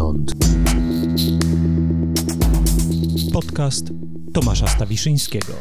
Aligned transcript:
skądinąd. 0.00 0.32
Podcast 3.32 3.84
Tomasza 4.34 4.66
Stawiszyńskiego. 4.66 5.52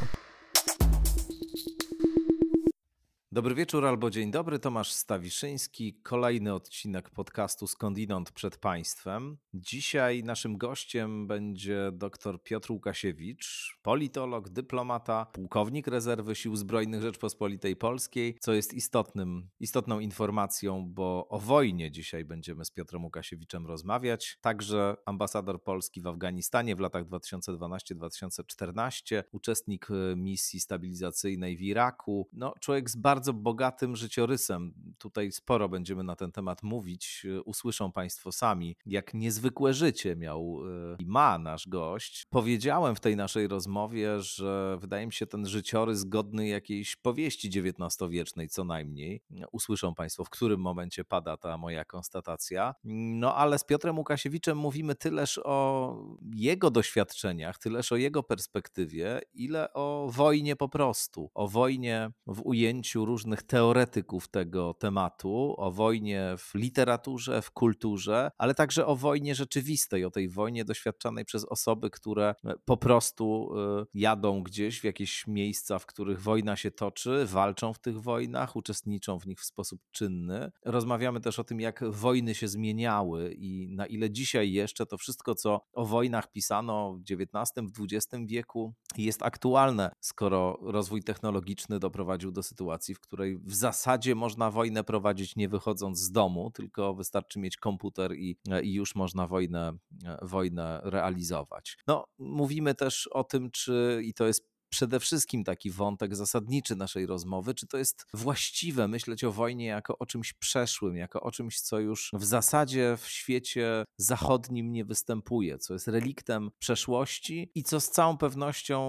Dobry 3.40 3.56
wieczór 3.56 3.86
albo 3.86 4.10
dzień 4.10 4.32
dobry, 4.32 4.60
Tomasz 4.60 4.92
Stawiszyński. 4.92 5.94
Kolejny 5.94 6.54
odcinek 6.54 7.10
podcastu 7.10 7.68
Skądinąd 7.68 8.32
przed 8.32 8.58
Państwem. 8.58 9.38
Dzisiaj 9.54 10.24
naszym 10.24 10.58
gościem 10.58 11.28
będzie 11.28 11.92
dr 11.94 12.44
Piotr 12.44 12.72
Łukasiewicz, 12.72 13.78
politolog, 13.82 14.50
dyplomata, 14.50 15.26
pułkownik 15.26 15.88
rezerwy 15.88 16.36
Sił 16.36 16.56
Zbrojnych 16.56 17.02
Rzeczpospolitej 17.02 17.76
Polskiej, 17.76 18.38
co 18.40 18.54
jest 18.54 18.74
istotnym, 18.74 19.50
istotną 19.60 20.00
informacją, 20.00 20.86
bo 20.90 21.28
o 21.30 21.40
wojnie 21.40 21.92
dzisiaj 21.92 22.26
będziemy 22.26 22.66
z 22.66 22.72
Piotrem 22.72 23.04
Łukasiewiczem 23.04 23.68
rozmawiać. 23.68 24.38
Także 24.42 24.96
ambasador 25.06 25.64
Polski 25.64 26.02
w 26.02 26.08
Afganistanie 26.08 26.76
w 26.76 26.80
latach 26.80 27.06
2012-2014, 27.06 29.24
uczestnik 29.32 29.88
misji 30.16 30.60
stabilizacyjnej 30.60 31.58
w 31.58 31.62
Iraku. 31.62 32.28
No, 32.34 32.54
człowiek 32.60 32.90
z 32.90 32.96
bardzo 32.96 33.29
bardzo 33.34 33.50
bogatym 33.50 33.96
życiorysem. 33.96 34.74
Tutaj 34.98 35.32
sporo 35.32 35.70
będziemy 35.70 36.04
na 36.04 36.16
ten 36.16 36.32
temat 36.32 36.64
mówić. 36.64 37.26
Usłyszą 37.46 37.92
Państwo 37.92 38.32
sami, 38.32 38.76
jak 38.86 39.14
niezwykłe 39.14 39.74
życie 39.74 40.16
miał 40.16 40.60
e, 40.94 40.96
i 41.00 41.06
ma 41.06 41.38
nasz 41.38 41.68
gość. 41.68 42.26
Powiedziałem 42.30 42.96
w 42.96 43.00
tej 43.00 43.16
naszej 43.16 43.48
rozmowie, 43.48 44.22
że 44.22 44.78
wydaje 44.82 45.06
mi 45.06 45.14
się 45.14 45.28
ten 45.28 45.46
życiorys 45.46 46.04
godny 46.04 46.48
jakiejś 46.48 46.96
powieści 46.96 47.48
XIX-wiecznej 47.48 48.50
co 48.50 48.64
najmniej. 48.64 49.22
Usłyszą 49.52 49.96
Państwo, 49.96 50.24
w 50.24 50.30
którym 50.30 50.62
momencie 50.62 51.04
pada 51.06 51.38
ta 51.38 51.58
moja 51.58 51.86
konstatacja. 51.86 52.76
No 52.84 53.36
ale 53.36 53.60
z 53.60 53.64
Piotrem 53.64 53.98
Łukasiewiczem 53.98 54.58
mówimy 54.58 54.96
tyleż 54.96 55.40
o 55.44 55.98
jego 56.36 56.72
doświadczeniach, 56.72 57.58
tyleż 57.58 57.92
o 57.92 57.96
jego 57.96 58.24
perspektywie, 58.24 59.22
ile 59.34 59.74
o 59.74 60.10
wojnie 60.12 60.56
po 60.56 60.70
prostu. 60.70 61.30
O 61.34 61.48
wojnie 61.48 62.12
w 62.28 62.42
ujęciu 62.44 63.06
różnych 63.06 63.19
teoretyków 63.48 64.28
tego 64.28 64.74
tematu, 64.74 65.56
o 65.58 65.72
wojnie 65.72 66.36
w 66.38 66.56
literaturze, 66.56 67.42
w 67.42 67.52
kulturze, 67.52 68.32
ale 68.38 68.56
także 68.56 68.86
o 68.86 68.96
wojnie 68.96 69.36
rzeczywistej, 69.36 70.06
o 70.06 70.12
tej 70.12 70.30
wojnie 70.30 70.66
doświadczanej 70.66 71.26
przez 71.26 71.46
osoby, 71.46 71.90
które 71.90 72.36
e, 72.46 72.54
po 72.66 72.78
prostu 72.78 73.50
e, 73.58 73.86
jadą 73.94 74.44
gdzieś 74.44 74.80
w 74.80 74.84
jakieś 74.84 75.28
miejsca, 75.28 75.80
w 75.80 75.86
których 75.86 76.22
wojna 76.22 76.56
się 76.56 76.72
toczy, 76.72 77.26
walczą 77.26 77.74
w 77.74 77.80
tych 77.80 78.02
wojnach, 78.02 78.56
uczestniczą 78.56 79.20
w 79.20 79.26
nich 79.26 79.40
w 79.40 79.46
sposób 79.46 79.82
czynny. 79.92 80.52
Rozmawiamy 80.66 81.20
też 81.20 81.40
o 81.40 81.44
tym, 81.44 81.60
jak 81.60 81.92
wojny 81.92 82.36
się 82.36 82.48
zmieniały 82.48 83.34
i 83.34 83.68
na 83.68 83.86
ile 83.86 84.12
dzisiaj 84.12 84.52
jeszcze 84.52 84.86
to 84.86 84.98
wszystko, 84.98 85.36
co 85.36 85.62
o 85.74 85.86
wojnach 85.86 86.32
pisano 86.32 86.94
w 86.94 87.00
XIX, 87.12 87.72
w 87.74 87.84
XX 87.84 88.26
wieku, 88.26 88.74
jest 88.98 89.24
aktualne, 89.24 89.92
skoro 90.00 90.58
rozwój 90.62 91.04
technologiczny 91.04 91.80
doprowadził 91.80 92.32
do 92.32 92.44
sytuacji, 92.44 92.96
w 92.96 92.99
której 93.00 93.38
w 93.38 93.56
zasadzie 93.56 94.16
można 94.16 94.52
wojnę 94.52 94.84
prowadzić 94.84 95.36
nie 95.36 95.50
wychodząc 95.50 96.00
z 96.00 96.12
domu, 96.12 96.52
tylko 96.54 96.94
wystarczy 96.94 97.40
mieć 97.40 97.58
komputer 97.58 98.16
i, 98.16 98.38
i 98.64 98.74
już 98.74 98.96
można 98.96 99.28
wojnę, 99.28 99.78
wojnę 100.22 100.82
realizować. 100.84 101.78
No, 101.88 102.06
mówimy 102.18 102.76
też 102.76 103.08
o 103.08 103.24
tym, 103.24 103.52
czy 103.52 104.02
i 104.04 104.14
to 104.14 104.28
jest 104.28 104.49
przede 104.70 105.00
wszystkim 105.00 105.44
taki 105.44 105.72
wątek 105.72 106.16
zasadniczy 106.16 106.76
naszej 106.76 107.06
rozmowy, 107.06 107.54
czy 107.54 107.68
to 107.68 107.78
jest 107.78 108.06
właściwe 108.14 108.88
myśleć 108.88 109.24
o 109.24 109.32
wojnie 109.32 109.66
jako 109.66 109.98
o 109.98 110.06
czymś 110.06 110.34
przeszłym, 110.34 110.96
jako 110.96 111.22
o 111.22 111.32
czymś, 111.32 111.62
co 111.62 111.80
już 111.80 112.12
w 112.14 112.26
zasadzie 112.26 112.98
w 112.98 113.08
świecie 113.08 113.86
zachodnim 113.98 114.72
nie 114.72 114.86
występuje, 114.86 115.58
co 115.58 115.74
jest 115.74 115.88
reliktem 115.88 116.52
przeszłości 116.60 117.52
i 117.56 117.64
co 117.64 117.80
z 117.80 117.90
całą 117.90 118.18
pewnością 118.18 118.80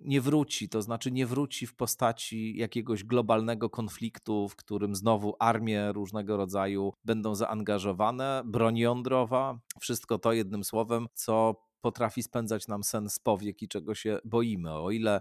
nie 0.00 0.20
wróci, 0.20 0.68
to 0.68 0.82
znaczy 0.82 1.10
nie 1.10 1.26
wróci 1.26 1.66
w 1.66 1.74
postaci 1.74 2.56
jakiegoś 2.56 3.04
globalnego 3.04 3.70
konfliktu, 3.70 4.48
w 4.48 4.56
którym 4.56 4.94
znowu 4.94 5.34
armie 5.38 5.92
różnego 5.92 6.36
rodzaju 6.36 6.92
będą 7.04 7.34
zaangażowane, 7.34 8.42
broń 8.44 8.78
jądrowa, 8.78 9.58
wszystko 9.80 10.18
to 10.18 10.32
jednym 10.32 10.64
słowem, 10.64 11.06
co 11.14 11.67
potrafi 11.80 12.22
spędzać 12.22 12.68
nam 12.68 12.84
sen 12.84 13.10
z 13.10 13.18
powiek 13.18 13.62
i 13.62 13.68
czego 13.68 13.94
się 13.94 14.18
boimy. 14.24 14.72
O 14.72 14.90
ile 14.90 15.16
e, 15.16 15.20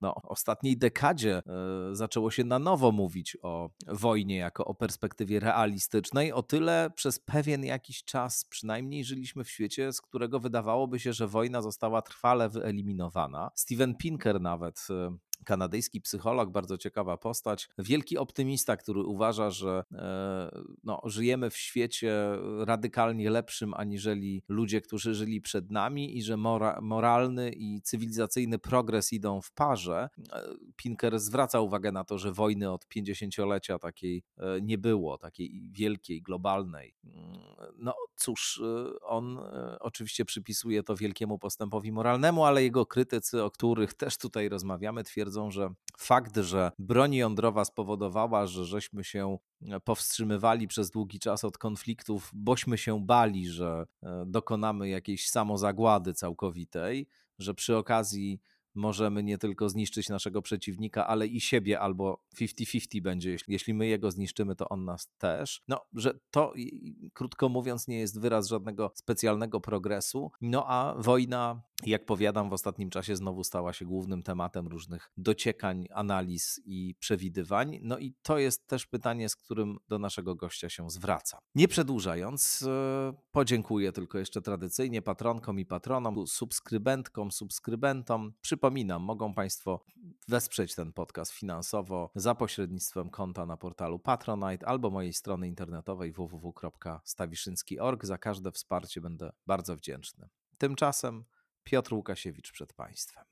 no, 0.00 0.14
ostatniej 0.14 0.76
dekadzie 0.76 1.36
e, 1.36 1.42
zaczęło 1.92 2.30
się 2.30 2.44
na 2.44 2.58
nowo 2.58 2.92
mówić 2.92 3.36
o 3.42 3.70
wojnie 3.86 4.36
jako 4.36 4.64
o 4.64 4.74
perspektywie 4.74 5.40
realistycznej, 5.40 6.32
o 6.32 6.42
tyle 6.42 6.90
przez 6.94 7.18
pewien 7.18 7.64
jakiś 7.64 8.04
czas 8.04 8.44
przynajmniej 8.44 9.04
żyliśmy 9.04 9.44
w 9.44 9.50
świecie, 9.50 9.92
z 9.92 10.00
którego 10.00 10.40
wydawałoby 10.40 11.00
się, 11.00 11.12
że 11.12 11.28
wojna 11.28 11.62
została 11.62 12.02
trwale 12.02 12.48
wyeliminowana. 12.48 13.50
Steven 13.54 13.94
Pinker 13.94 14.40
nawet 14.40 14.86
e, 14.90 15.16
kanadyjski 15.44 16.00
psycholog, 16.00 16.50
bardzo 16.50 16.78
ciekawa 16.78 17.16
postać, 17.16 17.68
wielki 17.78 18.18
optymista, 18.18 18.76
który 18.76 19.00
uważa, 19.00 19.50
że 19.50 19.84
e, 19.92 20.50
no, 20.84 21.02
żyjemy 21.04 21.50
w 21.50 21.56
świecie 21.56 22.38
radykalnie 22.58 23.30
lepszym 23.30 23.74
aniżeli 23.74 24.42
ludzie, 24.48 24.80
którzy 24.80 25.14
żyli 25.14 25.40
przed 25.40 25.70
nami 25.70 26.16
i 26.18 26.22
że 26.22 26.36
mora, 26.36 26.78
moralny 26.82 27.50
i 27.56 27.80
cywilizacyjny 27.82 28.58
progres 28.58 29.12
idą 29.12 29.40
w 29.40 29.52
parze. 29.52 30.08
E, 30.32 30.42
Pinker 30.76 31.20
zwraca 31.20 31.60
uwagę 31.60 31.92
na 31.92 32.04
to, 32.04 32.18
że 32.18 32.32
wojny 32.32 32.72
od 32.72 32.86
50-lecia 32.86 33.78
takiej 33.78 34.22
e, 34.38 34.60
nie 34.60 34.78
było, 34.78 35.18
takiej 35.18 35.70
wielkiej, 35.72 36.22
globalnej. 36.22 36.94
Mm, 37.04 37.40
no 37.78 37.94
cóż, 38.16 38.62
on 39.02 39.38
oczywiście 39.80 40.24
przypisuje 40.24 40.82
to 40.82 40.96
wielkiemu 40.96 41.38
postępowi 41.38 41.92
moralnemu, 41.92 42.44
ale 42.44 42.62
jego 42.62 42.86
krytycy, 42.86 43.42
o 43.42 43.50
których 43.50 43.94
też 43.94 44.18
tutaj 44.18 44.48
rozmawiamy, 44.48 45.04
twierdzą, 45.04 45.29
twierdzą, 45.30 45.50
że 45.50 45.70
fakt, 45.98 46.36
że 46.36 46.72
broń 46.78 47.14
jądrowa 47.14 47.64
spowodowała, 47.64 48.46
że 48.46 48.64
żeśmy 48.64 49.04
się 49.04 49.38
e, 49.68 49.80
powstrzymywali 49.80 50.68
przez 50.68 50.90
długi 50.90 51.18
czas 51.18 51.44
od 51.44 51.58
konfliktów, 51.58 52.30
bośmy 52.34 52.78
się 52.78 53.06
bali, 53.06 53.48
że 53.48 53.86
e, 54.02 54.24
dokonamy 54.26 54.88
jakiejś 54.88 55.28
samozagłady 55.28 56.14
całkowitej, 56.14 57.06
że 57.38 57.54
przy 57.54 57.76
okazji 57.76 58.40
możemy 58.74 59.22
nie 59.22 59.38
tylko 59.38 59.68
zniszczyć 59.68 60.08
naszego 60.08 60.42
przeciwnika, 60.42 61.06
ale 61.06 61.26
i 61.26 61.40
siebie, 61.40 61.80
albo 61.80 62.24
50-50 62.36 63.02
będzie. 63.02 63.36
Jeśli 63.48 63.74
my 63.74 63.86
jego 63.86 64.10
zniszczymy, 64.10 64.56
to 64.56 64.68
on 64.68 64.84
nas 64.84 65.08
też. 65.18 65.62
No, 65.68 65.80
że 65.92 66.18
to, 66.30 66.52
krótko 67.12 67.48
mówiąc, 67.48 67.88
nie 67.88 67.98
jest 67.98 68.20
wyraz 68.20 68.48
żadnego 68.48 68.92
specjalnego 68.94 69.60
progresu. 69.60 70.30
No 70.40 70.64
a 70.66 70.94
wojna 70.98 71.62
jak 71.86 72.06
powiadam, 72.06 72.50
w 72.50 72.52
ostatnim 72.52 72.90
czasie 72.90 73.16
znowu 73.16 73.44
stała 73.44 73.72
się 73.72 73.84
głównym 73.84 74.22
tematem 74.22 74.68
różnych 74.68 75.10
dociekań, 75.16 75.86
analiz 75.94 76.60
i 76.64 76.94
przewidywań. 76.98 77.78
No 77.82 77.98
i 77.98 78.14
to 78.22 78.38
jest 78.38 78.66
też 78.66 78.86
pytanie, 78.86 79.28
z 79.28 79.36
którym 79.36 79.78
do 79.88 79.98
naszego 79.98 80.34
gościa 80.34 80.68
się 80.68 80.90
zwraca. 80.90 81.38
Nie 81.54 81.68
przedłużając, 81.68 82.62
e, 82.62 83.12
podziękuję 83.32 83.92
tylko 83.92 84.18
jeszcze 84.18 84.42
tradycyjnie 84.42 85.02
patronkom 85.02 85.60
i 85.60 85.66
patronom, 85.66 86.26
subskrybentkom, 86.26 87.30
subskrybentom. 87.30 88.32
Przypominam, 88.60 89.02
mogą 89.02 89.34
Państwo 89.34 89.84
wesprzeć 90.28 90.74
ten 90.74 90.92
podcast 90.92 91.32
finansowo 91.32 92.10
za 92.14 92.34
pośrednictwem 92.34 93.10
konta 93.10 93.46
na 93.46 93.56
portalu 93.56 93.98
Patronite 93.98 94.66
albo 94.66 94.90
mojej 94.90 95.12
strony 95.12 95.48
internetowej 95.48 96.12
www.stawiszynski.org. 96.12 98.04
Za 98.04 98.18
każde 98.18 98.52
wsparcie 98.52 99.00
będę 99.00 99.32
bardzo 99.46 99.76
wdzięczny. 99.76 100.28
Tymczasem 100.58 101.24
Piotr 101.64 101.94
Łukasiewicz 101.94 102.52
przed 102.52 102.72
Państwem. 102.72 103.24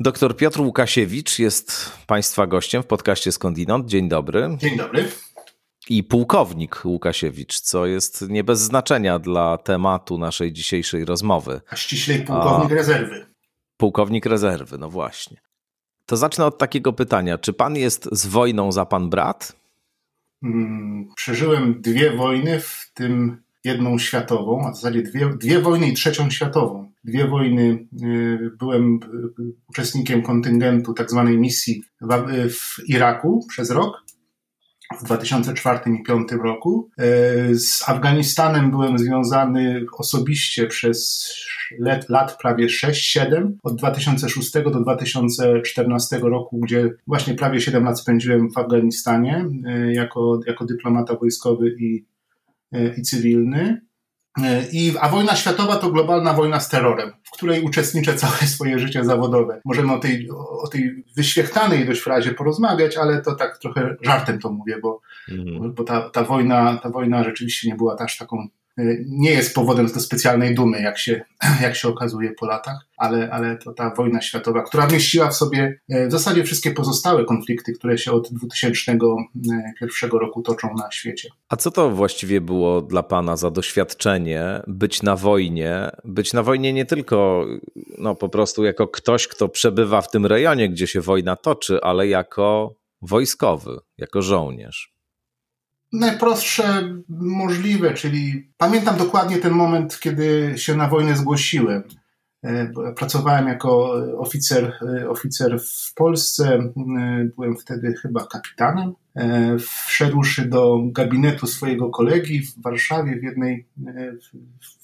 Doktor 0.00 0.36
Piotr 0.36 0.60
Łukasiewicz 0.60 1.38
jest 1.38 1.92
Państwa 2.06 2.46
gościem 2.46 2.82
w 2.82 2.86
podcaście 2.86 3.32
Skądinąd. 3.32 3.86
Dzień 3.86 4.08
dobry. 4.08 4.56
Dzień 4.58 4.76
dobry. 4.76 5.08
I 5.90 6.04
pułkownik 6.04 6.84
Łukasiewicz, 6.84 7.60
co 7.60 7.86
jest 7.86 8.28
nie 8.28 8.44
bez 8.44 8.60
znaczenia 8.60 9.18
dla 9.18 9.58
tematu 9.58 10.18
naszej 10.18 10.52
dzisiejszej 10.52 11.04
rozmowy. 11.04 11.60
A 11.70 11.76
ściślej 11.76 12.18
pułkownik 12.18 12.72
A, 12.72 12.74
rezerwy. 12.74 13.26
Pułkownik 13.76 14.26
rezerwy, 14.26 14.78
no 14.78 14.90
właśnie. 14.90 15.36
To 16.06 16.16
zacznę 16.16 16.46
od 16.46 16.58
takiego 16.58 16.92
pytania. 16.92 17.38
Czy 17.38 17.52
pan 17.52 17.76
jest 17.76 18.08
z 18.12 18.26
wojną 18.26 18.72
za 18.72 18.86
pan 18.86 19.10
brat? 19.10 19.56
Hmm, 20.42 21.08
przeżyłem 21.16 21.80
dwie 21.80 22.16
wojny, 22.16 22.60
w 22.60 22.90
tym 22.94 23.42
jedną 23.64 23.98
światową, 23.98 24.66
a 24.66 24.72
w 24.72 24.76
zasadzie 24.76 25.02
dwie, 25.02 25.30
dwie 25.40 25.58
wojny 25.58 25.88
i 25.88 25.94
trzecią 25.94 26.30
światową. 26.30 26.92
Dwie 27.04 27.28
wojny, 27.28 27.86
y, 28.02 28.50
byłem 28.58 28.94
y, 28.94 29.52
uczestnikiem 29.68 30.22
kontyngentu 30.22 30.94
tak 30.94 31.10
zwanej 31.10 31.38
misji 31.38 31.82
w, 32.00 32.50
w 32.50 32.88
Iraku 32.88 33.46
przez 33.48 33.70
rok 33.70 34.09
w 34.98 35.04
2004 35.04 35.78
i 35.78 36.02
2005 36.02 36.32
roku. 36.42 36.90
Z 37.52 37.88
Afganistanem 37.88 38.70
byłem 38.70 38.98
związany 38.98 39.86
osobiście 39.98 40.66
przez 40.66 41.30
lat, 41.78 42.08
lat 42.08 42.38
prawie 42.42 42.66
6-7, 42.66 43.52
od 43.62 43.76
2006 43.76 44.52
do 44.52 44.80
2014 44.80 46.18
roku, 46.18 46.58
gdzie 46.58 46.90
właśnie 47.06 47.34
prawie 47.34 47.60
7 47.60 47.84
lat 47.84 48.00
spędziłem 48.00 48.50
w 48.50 48.58
Afganistanie 48.58 49.46
jako, 49.92 50.40
jako 50.46 50.64
dyplomata 50.64 51.16
wojskowy 51.16 51.76
i, 51.80 52.04
i 52.96 53.02
cywilny. 53.02 53.80
E, 54.38 54.64
I, 54.72 54.94
a 55.00 55.08
wojna 55.08 55.36
światowa 55.36 55.76
to 55.76 55.90
globalna 55.90 56.32
wojna 56.32 56.60
z 56.60 56.68
terrorem, 56.68 57.12
w 57.22 57.30
której 57.30 57.62
uczestniczę 57.62 58.14
całe 58.14 58.36
swoje 58.36 58.78
życie 58.78 59.04
zawodowe. 59.04 59.60
Możemy 59.64 59.92
o 59.92 59.98
tej, 59.98 60.28
o 60.62 60.68
tej 60.68 61.04
wyświechtanej 61.16 61.86
dość 61.86 62.00
frazie 62.00 62.34
porozmawiać, 62.34 62.96
ale 62.96 63.22
to 63.22 63.34
tak 63.34 63.58
trochę 63.58 63.96
żartem 64.02 64.38
to 64.38 64.52
mówię, 64.52 64.78
bo, 64.82 65.00
mhm. 65.28 65.74
bo 65.74 65.84
ta, 65.84 66.10
ta, 66.10 66.24
wojna, 66.24 66.78
ta 66.82 66.90
wojna 66.90 67.24
rzeczywiście 67.24 67.68
nie 67.68 67.74
była 67.74 67.96
też 67.96 68.16
taką 68.16 68.48
nie 69.06 69.30
jest 69.30 69.54
powodem 69.54 69.86
do 69.86 70.00
specjalnej 70.00 70.54
dumy, 70.54 70.82
jak 70.82 70.98
się, 70.98 71.20
jak 71.62 71.76
się 71.76 71.88
okazuje 71.88 72.32
po 72.32 72.46
latach, 72.46 72.86
ale, 72.96 73.30
ale 73.30 73.56
to 73.56 73.72
ta 73.72 73.94
wojna 73.94 74.22
światowa, 74.22 74.62
która 74.62 74.86
mieściła 74.86 75.28
w 75.28 75.36
sobie 75.36 75.80
e, 75.88 76.08
w 76.08 76.12
zasadzie 76.12 76.44
wszystkie 76.44 76.70
pozostałe 76.70 77.24
konflikty, 77.24 77.72
które 77.72 77.98
się 77.98 78.12
od 78.12 78.32
2001 78.32 80.10
roku 80.10 80.42
toczą 80.42 80.68
na 80.74 80.90
świecie. 80.90 81.28
A 81.48 81.56
co 81.56 81.70
to 81.70 81.90
właściwie 81.90 82.40
było 82.40 82.82
dla 82.82 83.02
Pana 83.02 83.36
za 83.36 83.50
doświadczenie 83.50 84.62
być 84.66 85.02
na 85.02 85.16
wojnie? 85.16 85.90
Być 86.04 86.32
na 86.32 86.42
wojnie 86.42 86.72
nie 86.72 86.84
tylko 86.84 87.46
no, 87.98 88.14
po 88.14 88.28
prostu 88.28 88.64
jako 88.64 88.88
ktoś, 88.88 89.28
kto 89.28 89.48
przebywa 89.48 90.00
w 90.00 90.10
tym 90.10 90.26
rejonie, 90.26 90.68
gdzie 90.68 90.86
się 90.86 91.00
wojna 91.00 91.36
toczy, 91.36 91.80
ale 91.82 92.08
jako 92.08 92.74
wojskowy, 93.02 93.78
jako 93.98 94.22
żołnierz 94.22 94.99
najprostsze 95.92 96.82
możliwe, 97.08 97.94
czyli 97.94 98.50
pamiętam 98.56 98.96
dokładnie 98.96 99.38
ten 99.38 99.52
moment, 99.52 100.00
kiedy 100.00 100.54
się 100.56 100.76
na 100.76 100.88
wojnę 100.88 101.16
zgłosiłem. 101.16 101.82
E, 102.42 102.72
pracowałem 102.96 103.48
jako 103.48 103.92
oficer, 104.18 104.72
e, 104.82 105.10
oficer 105.10 105.60
w 105.60 105.94
Polsce, 105.94 106.54
e, 106.54 106.72
byłem 107.36 107.56
wtedy 107.56 107.94
chyba 108.02 108.26
kapitanem. 108.26 108.94
Wszedłszy 109.86 110.48
do 110.48 110.78
gabinetu 110.84 111.46
swojego 111.46 111.90
kolegi 111.90 112.42
w 112.42 112.62
Warszawie, 112.62 113.16
w 113.16 113.22
jednej, 113.22 113.66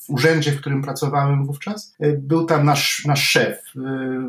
w 0.07 0.11
urzędzie, 0.11 0.53
w 0.53 0.61
którym 0.61 0.83
pracowałem 0.83 1.45
wówczas, 1.47 1.95
e, 2.01 2.13
był 2.13 2.45
tam 2.45 2.65
nasz, 2.65 3.05
nasz 3.07 3.29
szef, 3.29 3.59
e, 3.77 3.81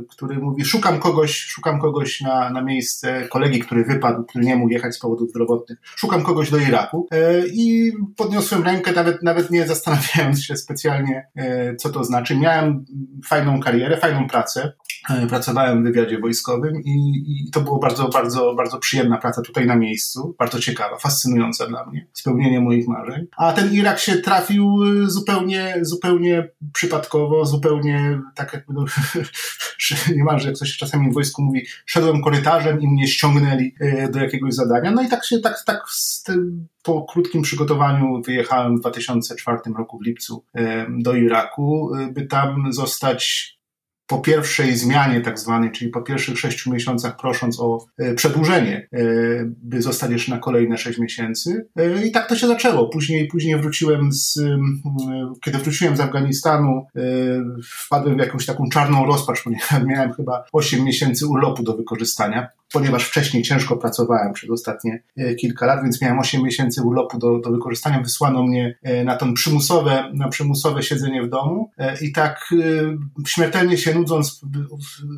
który 0.10 0.38
mówi, 0.38 0.66
szukam 0.66 1.00
kogoś, 1.00 1.38
szukam 1.38 1.80
kogoś 1.80 2.22
na, 2.22 2.50
na 2.50 2.62
miejsce 2.62 3.28
kolegi, 3.28 3.60
który 3.60 3.84
wypadł, 3.84 4.24
który 4.24 4.46
nie 4.46 4.56
mógł 4.56 4.72
jechać 4.72 4.96
z 4.96 5.00
powodów 5.00 5.30
zdrowotnych, 5.30 5.80
szukam 5.84 6.24
kogoś 6.24 6.52
do 6.52 6.58
Iraku 6.58 7.08
e, 7.12 7.48
i 7.48 7.94
podniosłem 8.16 8.64
rękę, 8.64 8.92
nawet, 8.92 9.24
nawet 9.24 9.52
nie 9.52 9.68
zastanawiając 9.68 10.44
się 10.44 10.56
specjalnie, 10.58 11.28
co 11.78 11.90
to 11.90 12.04
znaczy. 12.04 12.38
Miałem 12.38 12.86
fajną 13.26 13.60
karierę, 13.60 13.98
fajną 13.98 14.28
pracę, 14.28 14.74
pracowałem 15.30 15.81
w 15.81 15.83
wywiadzie 15.83 16.19
wojskowym 16.19 16.81
i, 16.83 17.24
i 17.27 17.51
to 17.51 17.62
było 17.62 17.80
bardzo, 17.80 18.09
bardzo, 18.09 18.56
bardzo 18.56 18.80
przyjemna 18.80 19.18
praca 19.18 19.42
tutaj 19.42 19.65
na 19.65 19.75
miejscu, 19.75 20.36
bardzo 20.39 20.59
ciekawa, 20.59 20.98
fascynująca 20.98 21.68
dla 21.68 21.86
mnie, 21.86 22.07
spełnienie 22.13 22.59
moich 22.59 22.88
marzeń. 22.88 23.27
A 23.38 23.54
ten 23.54 23.74
Irak 23.74 24.00
się 24.00 24.15
trafił 24.15 24.77
zupełnie 25.06 25.77
zupełnie, 25.81 26.50
przypadkowo, 26.74 27.45
zupełnie 27.45 28.21
tak 28.36 28.54
jakby, 28.54 28.74
no, 28.74 28.86
niemalże 30.18 30.48
jak 30.48 30.56
ktoś 30.56 30.77
czasami 30.77 31.12
w 31.12 31.13
wojsku 31.13 31.44
mówi, 31.44 31.65
szedłem 31.86 32.21
korytarzem 32.21 32.81
i 32.81 32.88
mnie 32.88 33.07
ściągnęli 33.07 33.74
e, 33.80 34.12
do 34.12 34.19
jakiegoś 34.19 34.54
zadania. 34.54 34.92
No 34.92 35.01
i 35.01 35.07
tak 35.07 35.25
się, 35.25 35.39
tak, 35.39 35.63
tak 35.65 35.86
tym, 36.25 36.68
po 36.83 37.06
krótkim 37.09 37.42
przygotowaniu 37.42 38.21
wyjechałem 38.21 38.77
w 38.77 38.80
2004 38.80 39.57
roku 39.77 40.00
w 40.00 40.06
lipcu 40.06 40.44
e, 40.54 40.86
do 40.89 41.13
Iraku, 41.13 41.95
e, 41.95 42.07
by 42.07 42.25
tam 42.25 42.74
zostać 42.74 43.56
po 44.07 44.19
pierwszej 44.19 44.75
zmianie 44.75 45.21
tak 45.21 45.39
zwanej, 45.39 45.71
czyli 45.71 45.92
po 45.92 46.01
pierwszych 46.01 46.39
sześciu 46.39 46.71
miesiącach 46.71 47.18
prosząc 47.18 47.59
o 47.59 47.86
e, 47.98 48.13
przedłużenie, 48.13 48.88
e, 48.94 49.00
by 49.45 49.81
zostać 49.81 50.12
jeszcze 50.12 50.31
na 50.31 50.38
kolejne 50.38 50.77
sześć 50.77 51.00
miesięcy. 51.00 51.68
E, 51.75 52.06
I 52.06 52.12
tak 52.12 52.30
to 52.30 52.36
się 52.36 52.48
zaczęło. 52.48 52.89
Później, 52.89 53.27
później 53.27 53.62
wróciłem 53.62 54.12
z, 54.12 54.39
kiedy 55.44 55.57
wróciłem 55.57 55.98
z 55.98 56.00
Afganistanu, 56.00 56.86
wpadłem 57.63 58.15
w 58.15 58.19
jakąś 58.19 58.45
taką 58.45 58.69
czarną 58.69 59.06
rozpacz, 59.06 59.44
ponieważ 59.44 59.83
miałem 59.86 60.13
chyba 60.13 60.44
osiem 60.54 60.83
miesięcy 60.83 61.27
urlopu 61.27 61.63
do 61.63 61.77
wykorzystania 61.77 62.48
ponieważ 62.72 63.06
wcześniej 63.06 63.44
ciężko 63.44 63.78
pracowałem 63.78 64.34
przez 64.34 64.50
ostatnie 64.50 65.04
e, 65.18 65.36
kilka 65.36 65.66
lat, 65.66 65.84
więc 65.84 66.02
miałem 66.02 66.19
8 66.19 66.44
miesięcy 66.44 66.81
urlopu 66.81 67.18
do, 67.18 67.40
do 67.40 67.52
wykorzystania. 67.52 68.02
Wysłano 68.02 68.44
mnie 68.44 68.78
e, 68.84 69.04
na 69.04 69.16
to 69.16 69.34
przymusowe, 69.34 70.12
na 70.14 70.28
przymusowe 70.28 70.84
siedzenie 70.84 71.24
w 71.24 71.30
domu 71.30 71.72
e, 71.78 71.98
i 72.02 72.12
tak 72.12 72.54
śmiertelnie 73.28 73.78
się 73.78 73.94
nudząc 73.94 74.42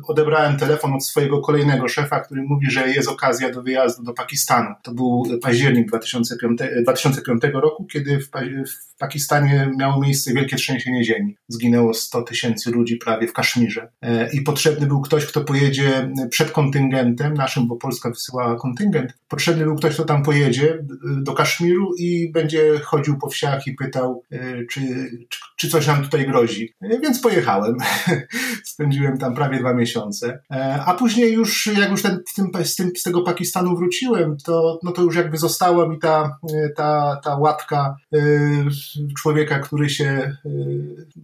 odebrałem 0.08 0.56
telefon 0.56 0.92
od 0.92 1.04
swojego 1.04 1.40
kolejnego 1.40 1.88
szefa, 1.88 2.20
który 2.20 2.42
mówi, 2.42 2.70
że 2.70 2.88
jest 2.88 3.08
okazja 3.08 3.50
do 3.52 3.62
wyjazdu 3.62 4.02
do 4.02 4.12
Pakistanu. 4.12 4.74
To 4.82 4.94
był 4.94 5.24
październik 5.42 5.88
2005, 5.88 6.60
2005 6.82 7.42
roku, 7.54 7.84
kiedy 7.84 8.20
w, 8.20 8.30
w 8.70 8.98
Pakistanie 8.98 9.70
miało 9.78 10.00
miejsce 10.02 10.32
wielkie 10.34 10.56
trzęsienie 10.56 11.04
ziemi. 11.04 11.36
Zginęło 11.48 11.94
100 11.94 12.22
tysięcy 12.22 12.70
ludzi 12.70 12.96
prawie 12.96 13.26
w 13.26 13.32
Kaszmirze 13.32 13.88
i 14.32 14.40
potrzebny 14.40 14.86
był 14.86 15.00
ktoś, 15.00 15.26
kto 15.26 15.40
pojedzie 15.40 16.10
przed 16.30 16.50
kontyngentem 16.50 17.39
naszym, 17.40 17.68
bo 17.68 17.76
Polska 17.76 18.10
wysyłała 18.10 18.56
kontyngent. 18.56 19.12
Potrzebny 19.28 19.64
był 19.64 19.76
ktoś, 19.76 19.94
kto 19.94 20.04
tam 20.04 20.22
pojedzie 20.22 20.74
y, 20.74 20.84
do 21.22 21.32
Kaszmiru 21.32 21.94
i 21.98 22.32
będzie 22.32 22.78
chodził 22.78 23.18
po 23.18 23.28
wsiach 23.28 23.66
i 23.66 23.74
pytał, 23.74 24.24
y, 24.32 24.66
czy, 24.70 24.80
czy, 25.28 25.38
czy 25.56 25.68
coś 25.68 25.86
nam 25.86 26.02
tutaj 26.02 26.26
grozi. 26.26 26.74
Y, 26.84 27.00
więc 27.02 27.20
pojechałem. 27.20 27.76
Spędziłem 28.64 29.18
tam 29.18 29.34
prawie 29.34 29.58
dwa 29.58 29.74
miesiące. 29.74 30.40
E, 30.50 30.82
a 30.86 30.94
później 30.94 31.32
już, 31.32 31.66
jak 31.66 31.90
już 31.90 32.02
ten, 32.02 32.22
tym, 32.36 32.64
z, 32.64 32.76
tym, 32.76 32.90
z 32.96 33.02
tego 33.02 33.22
Pakistanu 33.22 33.76
wróciłem, 33.76 34.36
to, 34.44 34.78
no 34.82 34.92
to 34.92 35.02
już 35.02 35.16
jakby 35.16 35.38
została 35.38 35.88
mi 35.88 35.98
ta, 35.98 36.38
ta, 36.76 37.20
ta 37.24 37.36
łatka 37.36 37.96
człowieka, 39.18 39.58
który 39.58 39.90
się, 39.90 40.36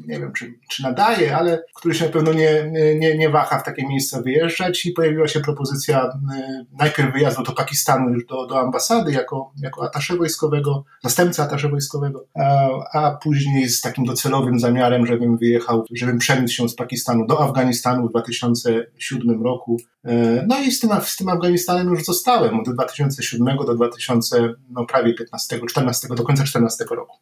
nie 0.07 0.21
wiem, 0.21 0.33
czy, 0.33 0.55
czy 0.71 0.83
nadaje, 0.83 1.37
ale 1.37 1.63
który 1.75 1.95
się 1.95 2.05
na 2.05 2.11
pewno 2.11 2.33
nie, 2.33 2.71
nie, 2.99 3.19
nie 3.19 3.31
waha 3.31 3.59
w 3.59 3.65
takie 3.65 3.89
miejsca 3.89 4.23
wyjeżdżać 4.23 4.87
i 4.87 4.93
pojawiła 4.93 5.29
się 5.29 5.41
propozycja 5.41 6.06
Y, 6.15 6.67
najpierw 6.79 7.13
wyjazdu 7.13 7.43
do 7.43 7.53
Pakistanu 7.53 8.11
już 8.11 8.27
do, 8.27 8.47
do 8.47 8.61
ambasady 8.61 9.13
jako, 9.13 9.53
jako 9.57 9.85
atasze 9.85 10.17
wojskowego, 10.17 10.85
zastępca 11.05 11.43
atasze 11.43 11.69
wojskowego, 11.69 12.27
a, 12.35 12.69
a 12.93 13.17
później 13.17 13.69
z 13.69 13.81
takim 13.81 14.05
docelowym 14.05 14.61
zamiarem, 14.61 15.07
żebym 15.07 15.37
wyjechał, 15.37 15.85
żebym 15.93 16.19
przeniósł 16.19 16.55
się 16.55 16.69
z 16.69 16.75
Pakistanu 16.75 17.27
do 17.27 17.41
Afganistanu 17.41 18.09
w 18.09 18.11
2007 18.11 19.43
roku. 19.43 19.77
E, 20.05 20.45
no 20.47 20.59
i 20.61 20.73
z 20.73 20.81
tym, 20.81 20.91
z 21.03 21.17
tym 21.17 21.29
Afganistanem 21.29 21.89
już 21.89 22.05
zostałem 22.05 22.61
od 22.61 22.75
2007 22.75 23.57
do 23.67 23.75
2000, 23.75 24.55
no 24.71 24.87
prawie 24.87 25.15
15, 25.15 25.61
14, 25.69 26.09
do 26.09 26.25
końca 26.25 26.45
14 26.45 26.85
roku. 26.91 27.17